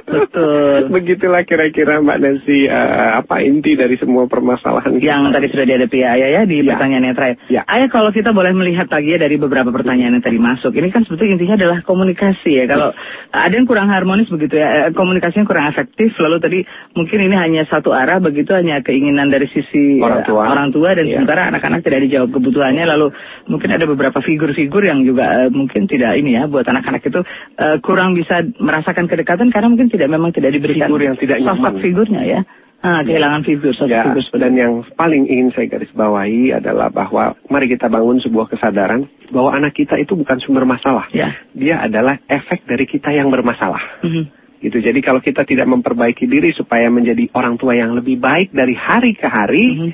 Betul. 0.05 0.79
Begitulah 0.97 1.43
kira-kira 1.43 2.01
Mbak 2.01 2.19
Nancy 2.19 2.59
eh, 2.65 3.11
apa 3.15 3.41
inti 3.41 3.75
dari 3.75 3.97
semua 3.97 4.25
permasalahan 4.27 4.97
kita. 4.97 5.07
Yang 5.07 5.23
tadi 5.33 5.47
sudah 5.49 5.65
dihadapi 5.65 5.99
Ayah 6.01 6.29
ya 6.33 6.43
di 6.45 6.57
Ya. 6.59 6.75
pertanyaan 6.75 7.05
yang 7.05 7.15
terakhir. 7.15 7.37
Ya. 7.49 7.63
Ayah 7.65 7.89
kalau 7.89 8.11
kita 8.11 8.31
boleh 8.31 8.51
melihat 8.51 8.89
lagi 8.89 9.09
ya 9.09 9.19
dari 9.19 9.37
beberapa 9.37 9.71
pertanyaan 9.71 10.19
yang 10.19 10.25
tadi 10.25 10.39
masuk, 10.39 10.73
ini 10.75 10.91
kan 10.91 11.06
sebetulnya 11.07 11.39
intinya 11.39 11.57
adalah 11.57 11.79
komunikasi 11.81 12.51
ya. 12.53 12.65
Kalau 12.67 12.93
ada 13.31 13.55
yang 13.55 13.65
kurang 13.65 13.89
harmonis 13.89 14.27
begitu 14.27 14.59
ya, 14.59 14.91
eh, 14.91 14.93
komunikasinya 14.93 15.47
kurang 15.47 15.71
efektif, 15.71 16.13
lalu 16.19 16.37
tadi 16.43 16.59
mungkin 16.93 17.19
ini 17.23 17.37
hanya 17.39 17.63
satu 17.65 17.95
arah 17.95 18.19
begitu, 18.19 18.53
hanya 18.53 18.83
keinginan 18.83 19.31
dari 19.31 19.47
sisi 19.47 20.03
Orang 20.03 20.21
eh, 20.21 20.27
tua. 20.27 20.43
orang 20.51 20.69
tua 20.75 20.93
dan 20.93 21.07
Ya. 21.07 21.23
sementara 21.23 21.49
anak-anak 21.49 21.87
tidak 21.87 22.01
dijawab 22.11 22.29
kebutuhannya, 22.35 22.85
lalu 22.85 23.07
mungkin 23.47 23.71
ada 23.71 23.87
beberapa 23.87 24.19
figur-figur 24.19 24.83
yang 24.83 25.07
juga 25.07 25.47
eh, 25.47 25.51
mungkin 25.55 25.87
tidak 25.87 26.19
ini 26.19 26.35
ya 26.35 26.51
buat 26.51 26.67
anak-anak 26.67 27.07
itu 27.07 27.23
eh, 27.57 27.77
kurang 27.81 28.19
bisa 28.19 28.43
merasakan 28.59 29.07
kedekatan 29.07 29.55
karena 29.55 29.71
mungkin 29.71 29.87
tidak 29.87 30.11
memang 30.11 30.35
tidak 30.35 30.51
diberikan 30.51 30.91
Figur 30.91 31.03
yang 31.07 31.17
tidak 31.17 31.39
sosok 31.47 31.79
figurnya 31.79 32.23
ya. 32.27 32.41
Ah, 32.87 33.03
kehilangan 33.03 33.43
figur, 33.43 33.75
Ya, 33.91 34.15
figur 34.15 34.39
dan 34.39 34.55
yang 34.55 34.87
paling 34.95 35.27
ingin 35.27 35.51
saya 35.51 35.67
garis 35.67 35.91
bawahi 35.91 36.55
adalah 36.55 36.87
bahwa 36.87 37.35
mari 37.51 37.67
kita 37.67 37.91
bangun 37.91 38.23
sebuah 38.23 38.47
kesadaran 38.47 39.11
bahwa 39.35 39.59
anak 39.59 39.75
kita 39.75 39.99
itu 39.99 40.15
bukan 40.15 40.39
sumber 40.39 40.63
masalah. 40.63 41.11
Ya. 41.11 41.35
Dia 41.51 41.83
adalah 41.83 42.23
efek 42.31 42.63
dari 42.63 42.87
kita 42.87 43.11
yang 43.11 43.27
bermasalah. 43.35 44.07
Mhm. 44.07 44.23
Gitu. 44.63 44.79
Jadi 44.79 45.03
kalau 45.03 45.19
kita 45.19 45.43
tidak 45.43 45.67
memperbaiki 45.67 46.31
diri 46.31 46.55
supaya 46.55 46.87
menjadi 46.87 47.27
orang 47.35 47.59
tua 47.59 47.75
yang 47.75 47.99
lebih 47.99 48.23
baik 48.23 48.55
dari 48.55 48.79
hari 48.79 49.19
ke 49.19 49.27
hari, 49.27 49.65
Mhm. 49.75 49.91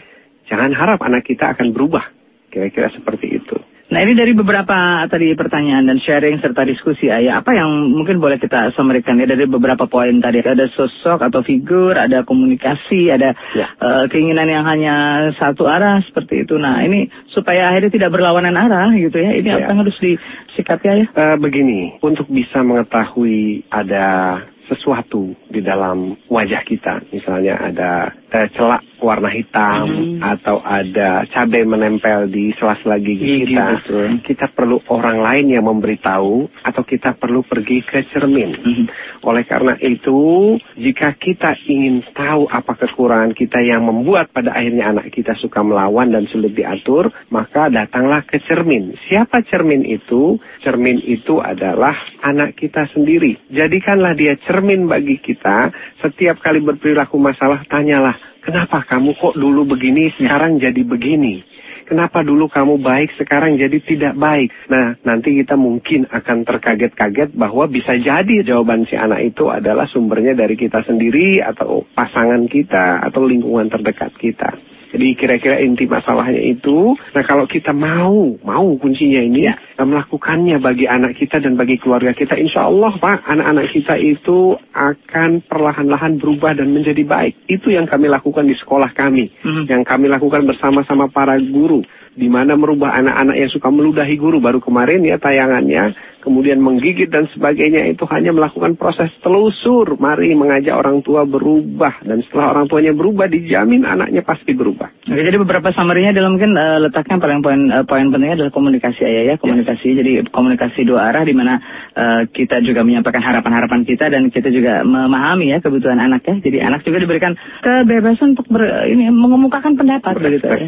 jangan 0.53 0.71
harap 0.77 1.01
anak 1.01 1.25
kita 1.25 1.57
akan 1.57 1.73
berubah. 1.73 2.13
Kira-kira 2.53 2.93
seperti 2.93 3.41
itu. 3.41 3.57
Nah 3.93 4.01
ini 4.01 4.17
dari 4.17 4.33
beberapa 4.33 5.05
tadi 5.05 5.37
pertanyaan 5.37 5.85
dan 5.85 6.01
sharing 6.01 6.41
serta 6.41 6.65
diskusi 6.65 7.13
ayah. 7.13 7.45
Apa 7.45 7.53
yang 7.53 7.93
mungkin 7.93 8.25
boleh 8.25 8.41
kita 8.41 8.73
samarikan 8.73 9.21
ya 9.21 9.29
dari 9.29 9.45
beberapa 9.45 9.85
poin 9.85 10.17
tadi. 10.17 10.41
Ada 10.41 10.73
sosok 10.73 11.21
atau 11.21 11.45
figur 11.45 11.93
ada 12.01 12.25
komunikasi 12.25 13.13
ada 13.13 13.37
Ya. 13.53 13.69
eh, 13.77 14.05
keinginan 14.09 14.49
yang 14.49 14.65
hanya 14.65 14.95
satu 15.37 15.69
arah 15.69 16.01
seperti 16.09 16.49
itu. 16.49 16.57
Nah 16.57 16.81
ini 16.81 17.13
supaya 17.37 17.69
akhirnya 17.69 17.93
tidak 17.93 18.17
berlawanan 18.17 18.57
arah 18.57 18.89
gitu 18.97 19.21
ya. 19.21 19.37
Ini 19.37 19.49
Ya. 19.53 19.55
apa 19.61 19.69
yang 19.77 19.81
harus 19.85 19.97
disikapi 20.01 20.87
ayah? 20.89 21.09
Eh, 21.13 21.37
begini, 21.37 22.01
untuk 22.01 22.33
bisa 22.33 22.65
mengetahui 22.65 23.69
ada 23.69 24.41
sesuatu 24.73 25.37
di 25.53 25.61
dalam 25.61 26.17
wajah 26.33 26.65
kita, 26.65 27.05
misalnya 27.13 27.61
ada 27.61 27.91
eh, 28.33 28.49
celak 28.57 28.81
warna 29.03 29.29
hitam 29.29 29.87
Mhm. 29.91 30.23
atau 30.23 30.63
ada 30.63 31.27
cabai 31.27 31.67
menempel 31.67 32.31
di 32.31 32.55
sela-sela 32.55 32.97
gigi 32.97 33.43
Gigi, 33.43 33.51
kita, 33.51 33.83
betul. 33.83 34.07
kita 34.23 34.47
perlu 34.55 34.79
orang 34.89 35.19
lain 35.19 35.47
yang 35.59 35.67
memberitahu 35.67 36.47
atau 36.63 36.83
kita 36.87 37.19
perlu 37.19 37.43
pergi 37.43 37.83
ke 37.83 38.07
cermin. 38.15 38.55
Mhm. 38.55 38.85
Oleh 39.27 39.43
karena 39.43 39.75
itu, 39.83 40.55
jika 40.79 41.19
kita 41.19 41.59
ingin 41.67 42.07
tahu 42.15 42.47
apa 42.47 42.79
kekurangan 42.79 43.35
kita 43.35 43.59
yang 43.59 43.83
membuat 43.83 44.31
pada 44.31 44.55
akhirnya 44.55 44.95
anak 44.95 45.11
kita 45.11 45.35
suka 45.35 45.61
melawan 45.67 46.15
dan 46.15 46.31
sulit 46.31 46.55
diatur, 46.55 47.11
maka 47.29 47.67
datanglah 47.69 48.23
ke 48.23 48.39
cermin. 48.47 48.95
Siapa 49.11 49.43
cermin 49.51 49.83
itu? 49.83 50.39
Cermin 50.63 51.03
itu 51.03 51.43
adalah 51.43 51.99
anak 52.23 52.55
kita 52.55 52.87
sendiri. 52.95 53.35
Jadikanlah 53.51 54.15
dia 54.15 54.39
cermin 54.47 54.87
bagi 54.87 55.19
kita. 55.19 55.75
Setiap 55.99 56.39
kali 56.39 56.63
berperilaku 56.63 57.19
masalah, 57.19 57.67
tanyalah, 57.67 58.15
kenapa 58.43 58.85
kamu 58.85 59.17
kok 59.17 59.39
dulu 59.39 59.65
begini, 59.65 60.13
sekarang 60.19 60.59
jadi 60.59 60.83
begini? 60.83 61.41
Kenapa 61.83 62.23
dulu 62.23 62.47
kamu 62.47 62.79
baik, 62.79 63.19
sekarang 63.19 63.59
jadi 63.59 63.79
tidak 63.83 64.15
baik? 64.15 64.49
Nah, 64.71 64.97
nanti 65.03 65.35
kita 65.35 65.59
mungkin 65.59 66.07
akan 66.09 66.47
terkaget-kaget 66.47 67.35
bahwa 67.35 67.67
bisa 67.67 67.99
jadi 67.99 68.47
jawaban 68.47 68.87
si 68.87 68.95
anak 68.95 69.35
itu 69.35 69.51
adalah 69.51 69.85
sumbernya 69.91 70.33
dari 70.33 70.55
kita 70.55 70.87
sendiri 70.87 71.43
atau 71.43 71.85
pasangan 71.93 72.47
kita 72.47 73.03
atau 73.03 73.27
lingkungan 73.27 73.69
terdekat 73.69 74.15
kita. 74.17 74.72
Jadi 74.93 75.17
kira-kira 75.17 75.57
inti 75.65 75.89
masalahnya 75.89 76.39
itu, 76.39 76.93
nah 77.17 77.25
kalau 77.25 77.49
kita 77.49 77.73
mau, 77.73 78.37
mau 78.45 78.67
kuncinya 78.77 79.25
ini, 79.25 79.49
Ya. 79.49 79.57
kita 79.57 79.89
melakukannya 79.89 80.61
bagi 80.61 80.85
anak 80.85 81.17
kita 81.17 81.41
dan 81.41 81.57
bagi 81.57 81.81
keluarga 81.81 82.13
kita, 82.13 82.37
insya 82.37 82.69
Allah 82.69 82.93
Pak, 83.01 83.25
anak-anak 83.25 83.73
kita 83.73 83.97
itu 83.97 84.53
akan 84.77 85.49
perlahan-lahan 85.49 86.21
berubah 86.21 86.53
dan 86.53 86.77
menjadi 86.77 87.01
baik. 87.09 87.49
Itu 87.49 87.73
yang 87.73 87.89
kami 87.89 88.13
lakukan 88.13 88.45
di 88.45 88.53
sekolah 88.53 88.93
kami, 88.93 89.33
Mhm. 89.41 89.65
yang 89.73 89.83
kami 89.83 90.13
lakukan 90.13 90.45
bersama-sama 90.45 91.09
para 91.09 91.41
guru, 91.41 91.81
di 92.13 92.29
mana 92.29 92.53
merubah 92.61 92.93
anak-anak 92.93 93.37
yang 93.41 93.51
suka 93.51 93.69
meludahi 93.73 94.21
guru. 94.21 94.37
Baru 94.39 94.61
kemarin 94.61 95.01
ya 95.01 95.17
tayangannya, 95.17 95.97
kemudian 96.21 96.61
menggigit 96.61 97.09
dan 97.09 97.25
sebagainya 97.33 97.89
itu 97.89 98.05
hanya 98.13 98.37
melakukan 98.37 98.77
proses 98.77 99.09
telusur. 99.25 99.97
Mari 99.97 100.37
mengajak 100.37 100.77
orang 100.77 101.01
tua 101.01 101.25
berubah 101.25 102.05
dan 102.05 102.21
setelah 102.25 102.53
orang 102.53 102.67
tuanya 102.69 102.93
berubah 102.93 103.33
dijamin 103.33 103.89
anaknya 103.89 104.21
pasti 104.21 104.53
berubah. 104.53 104.93
Oke, 105.09 105.23
jadi 105.25 105.37
beberapa 105.41 105.73
summary-nya 105.73 106.13
dalam 106.13 106.37
mungkin 106.37 106.53
eh, 106.53 106.79
letaknya 106.85 107.17
paling 107.17 107.41
poin 107.41 107.61
eh, 107.73 107.85
poin 107.89 108.07
pentingnya 108.13 108.45
adalah 108.45 108.53
komunikasi 108.53 109.01
ayah 109.09 109.25
ya, 109.33 109.35
komunikasi. 109.41 109.89
Jadi 109.97 110.11
komunikasi 110.29 110.85
dua 110.85 111.09
arah 111.09 111.25
di 111.25 111.33
mana 111.33 111.65
eh, 111.97 112.29
kita 112.29 112.61
juga 112.61 112.85
menyampaikan 112.85 113.25
harapan-harapan 113.25 113.89
kita 113.89 114.13
dan 114.13 114.29
kita 114.29 114.53
juga 114.53 114.85
memahami 114.85 115.57
ya 115.57 115.65
kebutuhan 115.65 115.97
anak 115.97 116.29
ya. 116.29 116.37
Jadi 116.45 116.59
anak 116.61 116.85
juga 116.85 117.01
diberikan 117.01 117.33
kebebasan 117.65 118.37
untuk 118.37 118.47
ber, 118.53 118.85
ini 118.93 119.09
mengemukakan 119.09 119.81
pendapat 119.81 120.13
begitu 120.21 120.45
ya. 120.45 120.61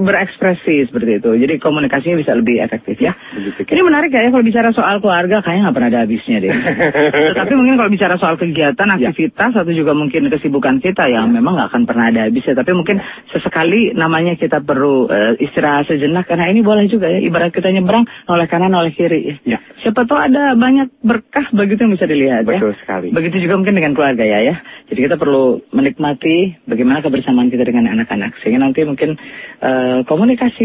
Berekspresi. 0.00 0.77
Seperti 0.86 1.18
itu. 1.18 1.30
Jadi 1.34 1.54
komunikasinya 1.58 2.16
bisa 2.20 2.32
lebih 2.36 2.62
efektif 2.62 3.00
ya. 3.00 3.16
Begitu, 3.34 3.74
Ini 3.74 3.82
menarik 3.82 4.14
ya 4.14 4.30
kalau 4.30 4.44
bicara 4.44 4.70
soal 4.70 5.02
keluarga 5.02 5.42
kayaknya 5.42 5.68
nggak 5.68 5.76
pernah 5.76 5.90
ada 5.90 6.00
habisnya 6.04 6.36
deh. 6.38 6.52
Tetapi 7.34 7.52
mungkin 7.58 7.74
kalau 7.80 7.90
bicara 7.90 8.14
soal 8.20 8.34
kegiatan, 8.38 8.88
aktivitas 8.88 9.52
atau 9.56 9.72
juga 9.72 9.92
mungkin 9.96 10.28
kesibukan 10.28 10.78
kita 10.78 11.10
yang 11.10 11.32
memang 11.32 11.58
nggak 11.58 11.68
akan 11.74 11.82
pernah 11.88 12.12
ada 12.12 12.28
habisnya. 12.28 12.54
Tapi 12.54 12.70
mungkin 12.76 13.02
sesekali 13.32 13.96
namanya 13.96 14.38
kita 14.38 14.62
perlu 14.62 15.08
eh, 15.10 15.40
istirahat 15.42 15.88
sejenak 15.88 16.28
karena 16.28 16.52
ini 16.52 16.60
boleh 16.60 16.86
juga 16.86 17.08
ya. 17.08 17.18
Ibarat 17.18 17.50
kita 17.50 17.72
nyebrang 17.72 18.04
oleh 18.28 18.46
kanan 18.46 18.76
oleh 18.76 18.92
kiri. 18.92 19.40
Ya. 19.48 19.58
Siapa 19.80 20.04
tahu 20.04 20.18
ada 20.18 20.54
banyak 20.58 21.00
berkah 21.00 21.48
begitu 21.54 21.86
yang 21.86 21.94
bisa 21.96 22.06
dilihat 22.06 22.44
Betul 22.44 22.74
ya. 22.74 22.78
sekali. 22.82 23.08
Begitu 23.14 23.48
juga 23.48 23.56
mungkin 23.56 23.74
dengan 23.78 23.92
keluarga 23.96 24.24
ya 24.26 24.44
ya. 24.44 24.54
Jadi 24.90 25.00
kita 25.08 25.16
perlu 25.16 25.62
menikmati 25.72 26.60
bagaimana 26.68 27.00
kebersamaan 27.00 27.48
kita 27.48 27.64
dengan 27.64 27.88
anak-anak 27.94 28.36
sehingga 28.42 28.60
nanti 28.62 28.84
mungkin 28.84 29.16
eh, 29.62 29.98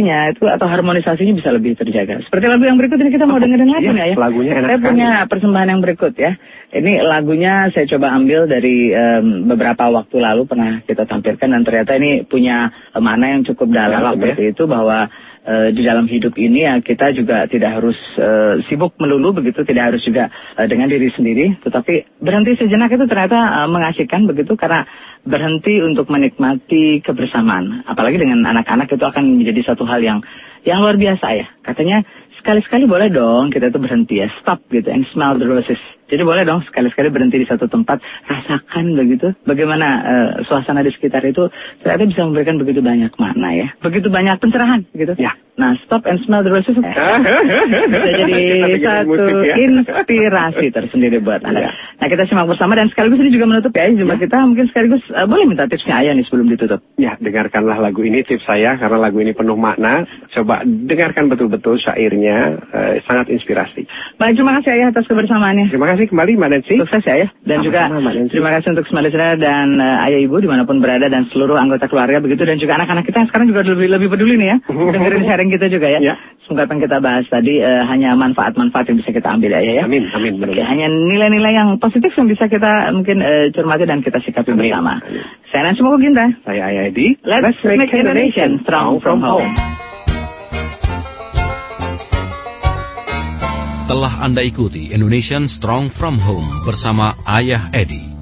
komunikasinya 0.04 0.36
itu 0.36 0.44
atau 0.46 0.68
harmonisasinya 0.68 1.34
bisa 1.34 1.50
lebih 1.52 1.72
terjaga. 1.80 2.20
Seperti 2.24 2.46
lagu 2.48 2.64
yang 2.68 2.78
berikut 2.78 3.00
ini 3.00 3.12
kita 3.12 3.26
mau 3.26 3.40
dengerin 3.40 3.70
lagu 3.70 3.84
Iya, 3.84 3.92
nih 3.94 4.04
ya. 4.04 4.16
lagunya 4.20 4.52
enak 4.54 4.68
Saya 4.68 4.78
sekali. 4.78 4.88
punya 4.92 5.10
persembahan 5.32 5.70
yang 5.72 5.82
berikut 5.82 6.14
ya. 6.20 6.32
Ini 6.74 6.92
lagunya 7.06 7.54
saya 7.72 7.86
coba 7.88 8.08
ambil 8.18 8.40
dari 8.50 8.90
em, 8.92 9.26
beberapa 9.48 9.84
waktu 9.90 10.16
lalu 10.18 10.42
pernah 10.50 10.82
kita 10.84 11.04
tampilkan 11.06 11.48
dan 11.48 11.62
ternyata 11.64 11.92
ini 11.96 12.26
punya 12.26 12.58
eh, 12.92 13.02
makna 13.02 13.38
yang 13.38 13.44
cukup 13.46 13.70
dalam, 13.72 14.00
Dalam, 14.02 14.14
seperti 14.20 14.44
itu 14.52 14.64
bahwa 14.66 15.08
eh, 15.44 15.70
di 15.76 15.82
dalam 15.84 16.08
hidup 16.08 16.34
ini 16.40 16.66
ya 16.66 16.80
kita 16.80 17.12
juga 17.12 17.46
tidak 17.48 17.80
harus 17.80 17.98
eh, 18.18 18.64
sibuk 18.68 18.96
melulu 18.98 19.36
begitu, 19.36 19.64
tidak 19.68 19.94
harus 19.94 20.02
juga 20.04 20.32
eh, 20.58 20.68
dengan 20.68 20.88
diri 20.88 21.12
sendiri, 21.12 21.60
tetapi 21.64 22.24
berhenti 22.24 22.56
sejenak 22.58 22.92
itu 22.96 23.06
ternyata 23.06 23.64
eh, 23.64 23.70
mengasihkan 23.70 24.26
begitu 24.26 24.56
karena 24.56 24.88
berhenti 25.24 25.80
untuk 25.84 26.08
menikmati 26.12 27.04
kebersamaan. 27.04 27.88
Apalagi 27.88 28.20
dengan 28.20 28.44
anak-anak 28.44 28.92
itu 28.92 29.04
akan 29.04 29.40
menjadi 29.40 29.74
satu 29.74 29.88
hal 29.88 30.04
yang 30.04 30.20
yang 30.64 30.80
luar 30.84 30.96
biasa 30.96 31.28
ya. 31.36 31.48
Katanya 31.64 32.04
sekali-sekali 32.40 32.88
boleh 32.88 33.08
dong 33.08 33.52
kita 33.52 33.72
tuh 33.72 33.80
berhenti 33.80 34.20
ya, 34.20 34.28
stop 34.40 34.64
gitu 34.72 34.92
and 34.92 35.08
smell 35.12 35.36
the 35.40 35.48
roses. 35.48 35.80
Jadi 36.12 36.22
boleh 36.28 36.44
dong 36.44 36.62
sekali-sekali 36.68 37.10
berhenti 37.10 37.40
di 37.40 37.48
satu 37.48 37.72
tempat, 37.72 38.04
rasakan 38.28 38.94
begitu 39.00 39.32
bagaimana 39.48 39.88
eh, 40.04 40.30
suasana 40.46 40.84
di 40.84 40.92
sekitar 40.92 41.24
itu 41.24 41.48
ternyata 41.82 42.04
bisa 42.06 42.22
memberikan 42.28 42.60
begitu 42.60 42.84
banyak 42.84 43.16
makna 43.16 43.50
ya. 43.56 43.68
Begitu 43.80 44.12
banyak 44.12 44.36
pencerahan 44.44 44.84
gitu. 44.92 45.16
Ya. 45.16 45.40
Nah, 45.54 45.78
stop 45.86 46.10
and 46.10 46.18
smell 46.26 46.42
the 46.42 46.50
roses 46.50 46.74
bisa 46.74 48.10
jadi 48.10 48.42
satu 48.86 49.06
musik 49.06 49.38
ya. 49.46 49.56
inspirasi 49.62 50.66
tersendiri 50.74 51.22
buat 51.22 51.46
Anda. 51.46 51.70
Ya. 51.70 51.72
Nah, 52.02 52.08
kita 52.10 52.26
simak 52.26 52.50
bersama 52.50 52.74
dan 52.74 52.90
sekaligus 52.90 53.22
ini 53.22 53.30
juga 53.30 53.46
menutup 53.46 53.70
ya 53.70 53.86
jumpa 53.94 54.18
kita 54.18 54.38
mungkin 54.50 54.66
sekaligus 54.74 55.06
eh, 55.14 55.30
boleh 55.30 55.46
minta 55.46 55.70
tipsnya 55.70 56.02
Ayah 56.02 56.18
nih 56.18 56.26
sebelum 56.26 56.50
ditutup. 56.50 56.82
Ya, 56.98 57.22
dengarkanlah 57.22 57.78
lagu 57.78 58.02
ini 58.02 58.26
tips 58.26 58.50
saya 58.50 58.82
karena 58.82 58.98
lagu 58.98 59.22
ini 59.22 59.38
penuh 59.38 59.54
makna. 59.54 60.10
Coba 60.34 60.53
coba 60.54 60.70
dengarkan 60.70 61.34
betul-betul 61.34 61.82
syairnya, 61.82 62.62
uh, 62.70 62.94
sangat 63.10 63.34
inspirasi. 63.34 63.90
Baik, 64.22 64.38
terima 64.38 64.62
kasih 64.62 64.70
Ayah 64.78 64.88
atas 64.94 65.06
kebersamaannya. 65.10 65.74
Terima 65.74 65.90
kasih 65.90 66.06
kembali 66.14 66.32
Mbak 66.38 66.50
Nancy. 66.54 66.76
Sukses 66.78 67.04
ya, 67.10 67.28
dan 67.42 67.58
Sama 67.62 67.66
juga 67.66 67.82
terima 68.30 68.50
kasih 68.54 68.68
untuk 68.78 68.86
semua 68.86 69.02
listener 69.02 69.42
dan 69.42 69.82
uh, 69.82 70.06
Ayah 70.06 70.20
Ibu 70.22 70.36
di 70.46 70.50
mana 70.50 70.70
pun 70.70 70.78
berada 70.78 71.10
dan 71.10 71.26
seluruh 71.34 71.58
anggota 71.58 71.90
keluarga 71.90 72.22
begitu 72.22 72.46
dan 72.46 72.62
juga 72.62 72.78
anak-anak 72.78 73.10
kita 73.10 73.26
yang 73.26 73.30
sekarang 73.34 73.48
juga 73.50 73.66
lebih 73.66 73.90
lebih 73.90 74.08
peduli 74.14 74.36
nih 74.38 74.48
ya, 74.54 74.58
dengerin 74.70 75.24
sharing 75.26 75.50
kita 75.50 75.66
juga 75.74 75.88
ya. 75.90 76.00
ya. 76.14 76.16
Semoga 76.46 76.68
apa 76.68 76.72
yang 76.76 76.82
kita 76.86 76.98
bahas 77.00 77.26
tadi 77.32 77.54
uh, 77.64 77.84
hanya 77.90 78.14
manfaat-manfaat 78.14 78.86
yang 78.94 78.98
bisa 79.02 79.10
kita 79.16 79.30
ambil 79.34 79.58
ya 79.58 79.62
ya. 79.82 79.84
Amin, 79.90 80.12
amin. 80.14 80.38
Oke, 80.44 80.62
hanya 80.62 80.86
nilai-nilai 80.92 81.54
yang 81.56 81.70
positif 81.82 82.14
yang 82.14 82.30
bisa 82.30 82.46
kita 82.46 82.94
mungkin 82.94 83.24
uh, 83.24 83.50
cermati 83.56 83.90
dan 83.90 84.06
kita 84.06 84.22
sikapi 84.22 84.54
amin. 84.54 84.60
bersama. 84.70 85.02
Amin. 85.02 85.24
Saya 85.50 85.72
Nancy 85.72 85.82
Mokoginta. 85.82 86.26
Saya 86.46 86.62
Ayah 86.68 86.92
Edi. 86.92 87.16
Let's, 87.24 87.42
Let's 87.42 87.60
make, 87.64 87.90
make 87.90 87.96
Indonesia 87.96 88.46
strong 88.68 89.00
from 89.00 89.24
home. 89.24 89.56
Telah 93.94 94.26
Anda 94.26 94.42
ikuti 94.42 94.90
Indonesian 94.90 95.46
Strong 95.46 95.94
from 95.94 96.18
Home 96.18 96.66
bersama 96.66 97.14
Ayah 97.30 97.70
Edi. 97.78 98.13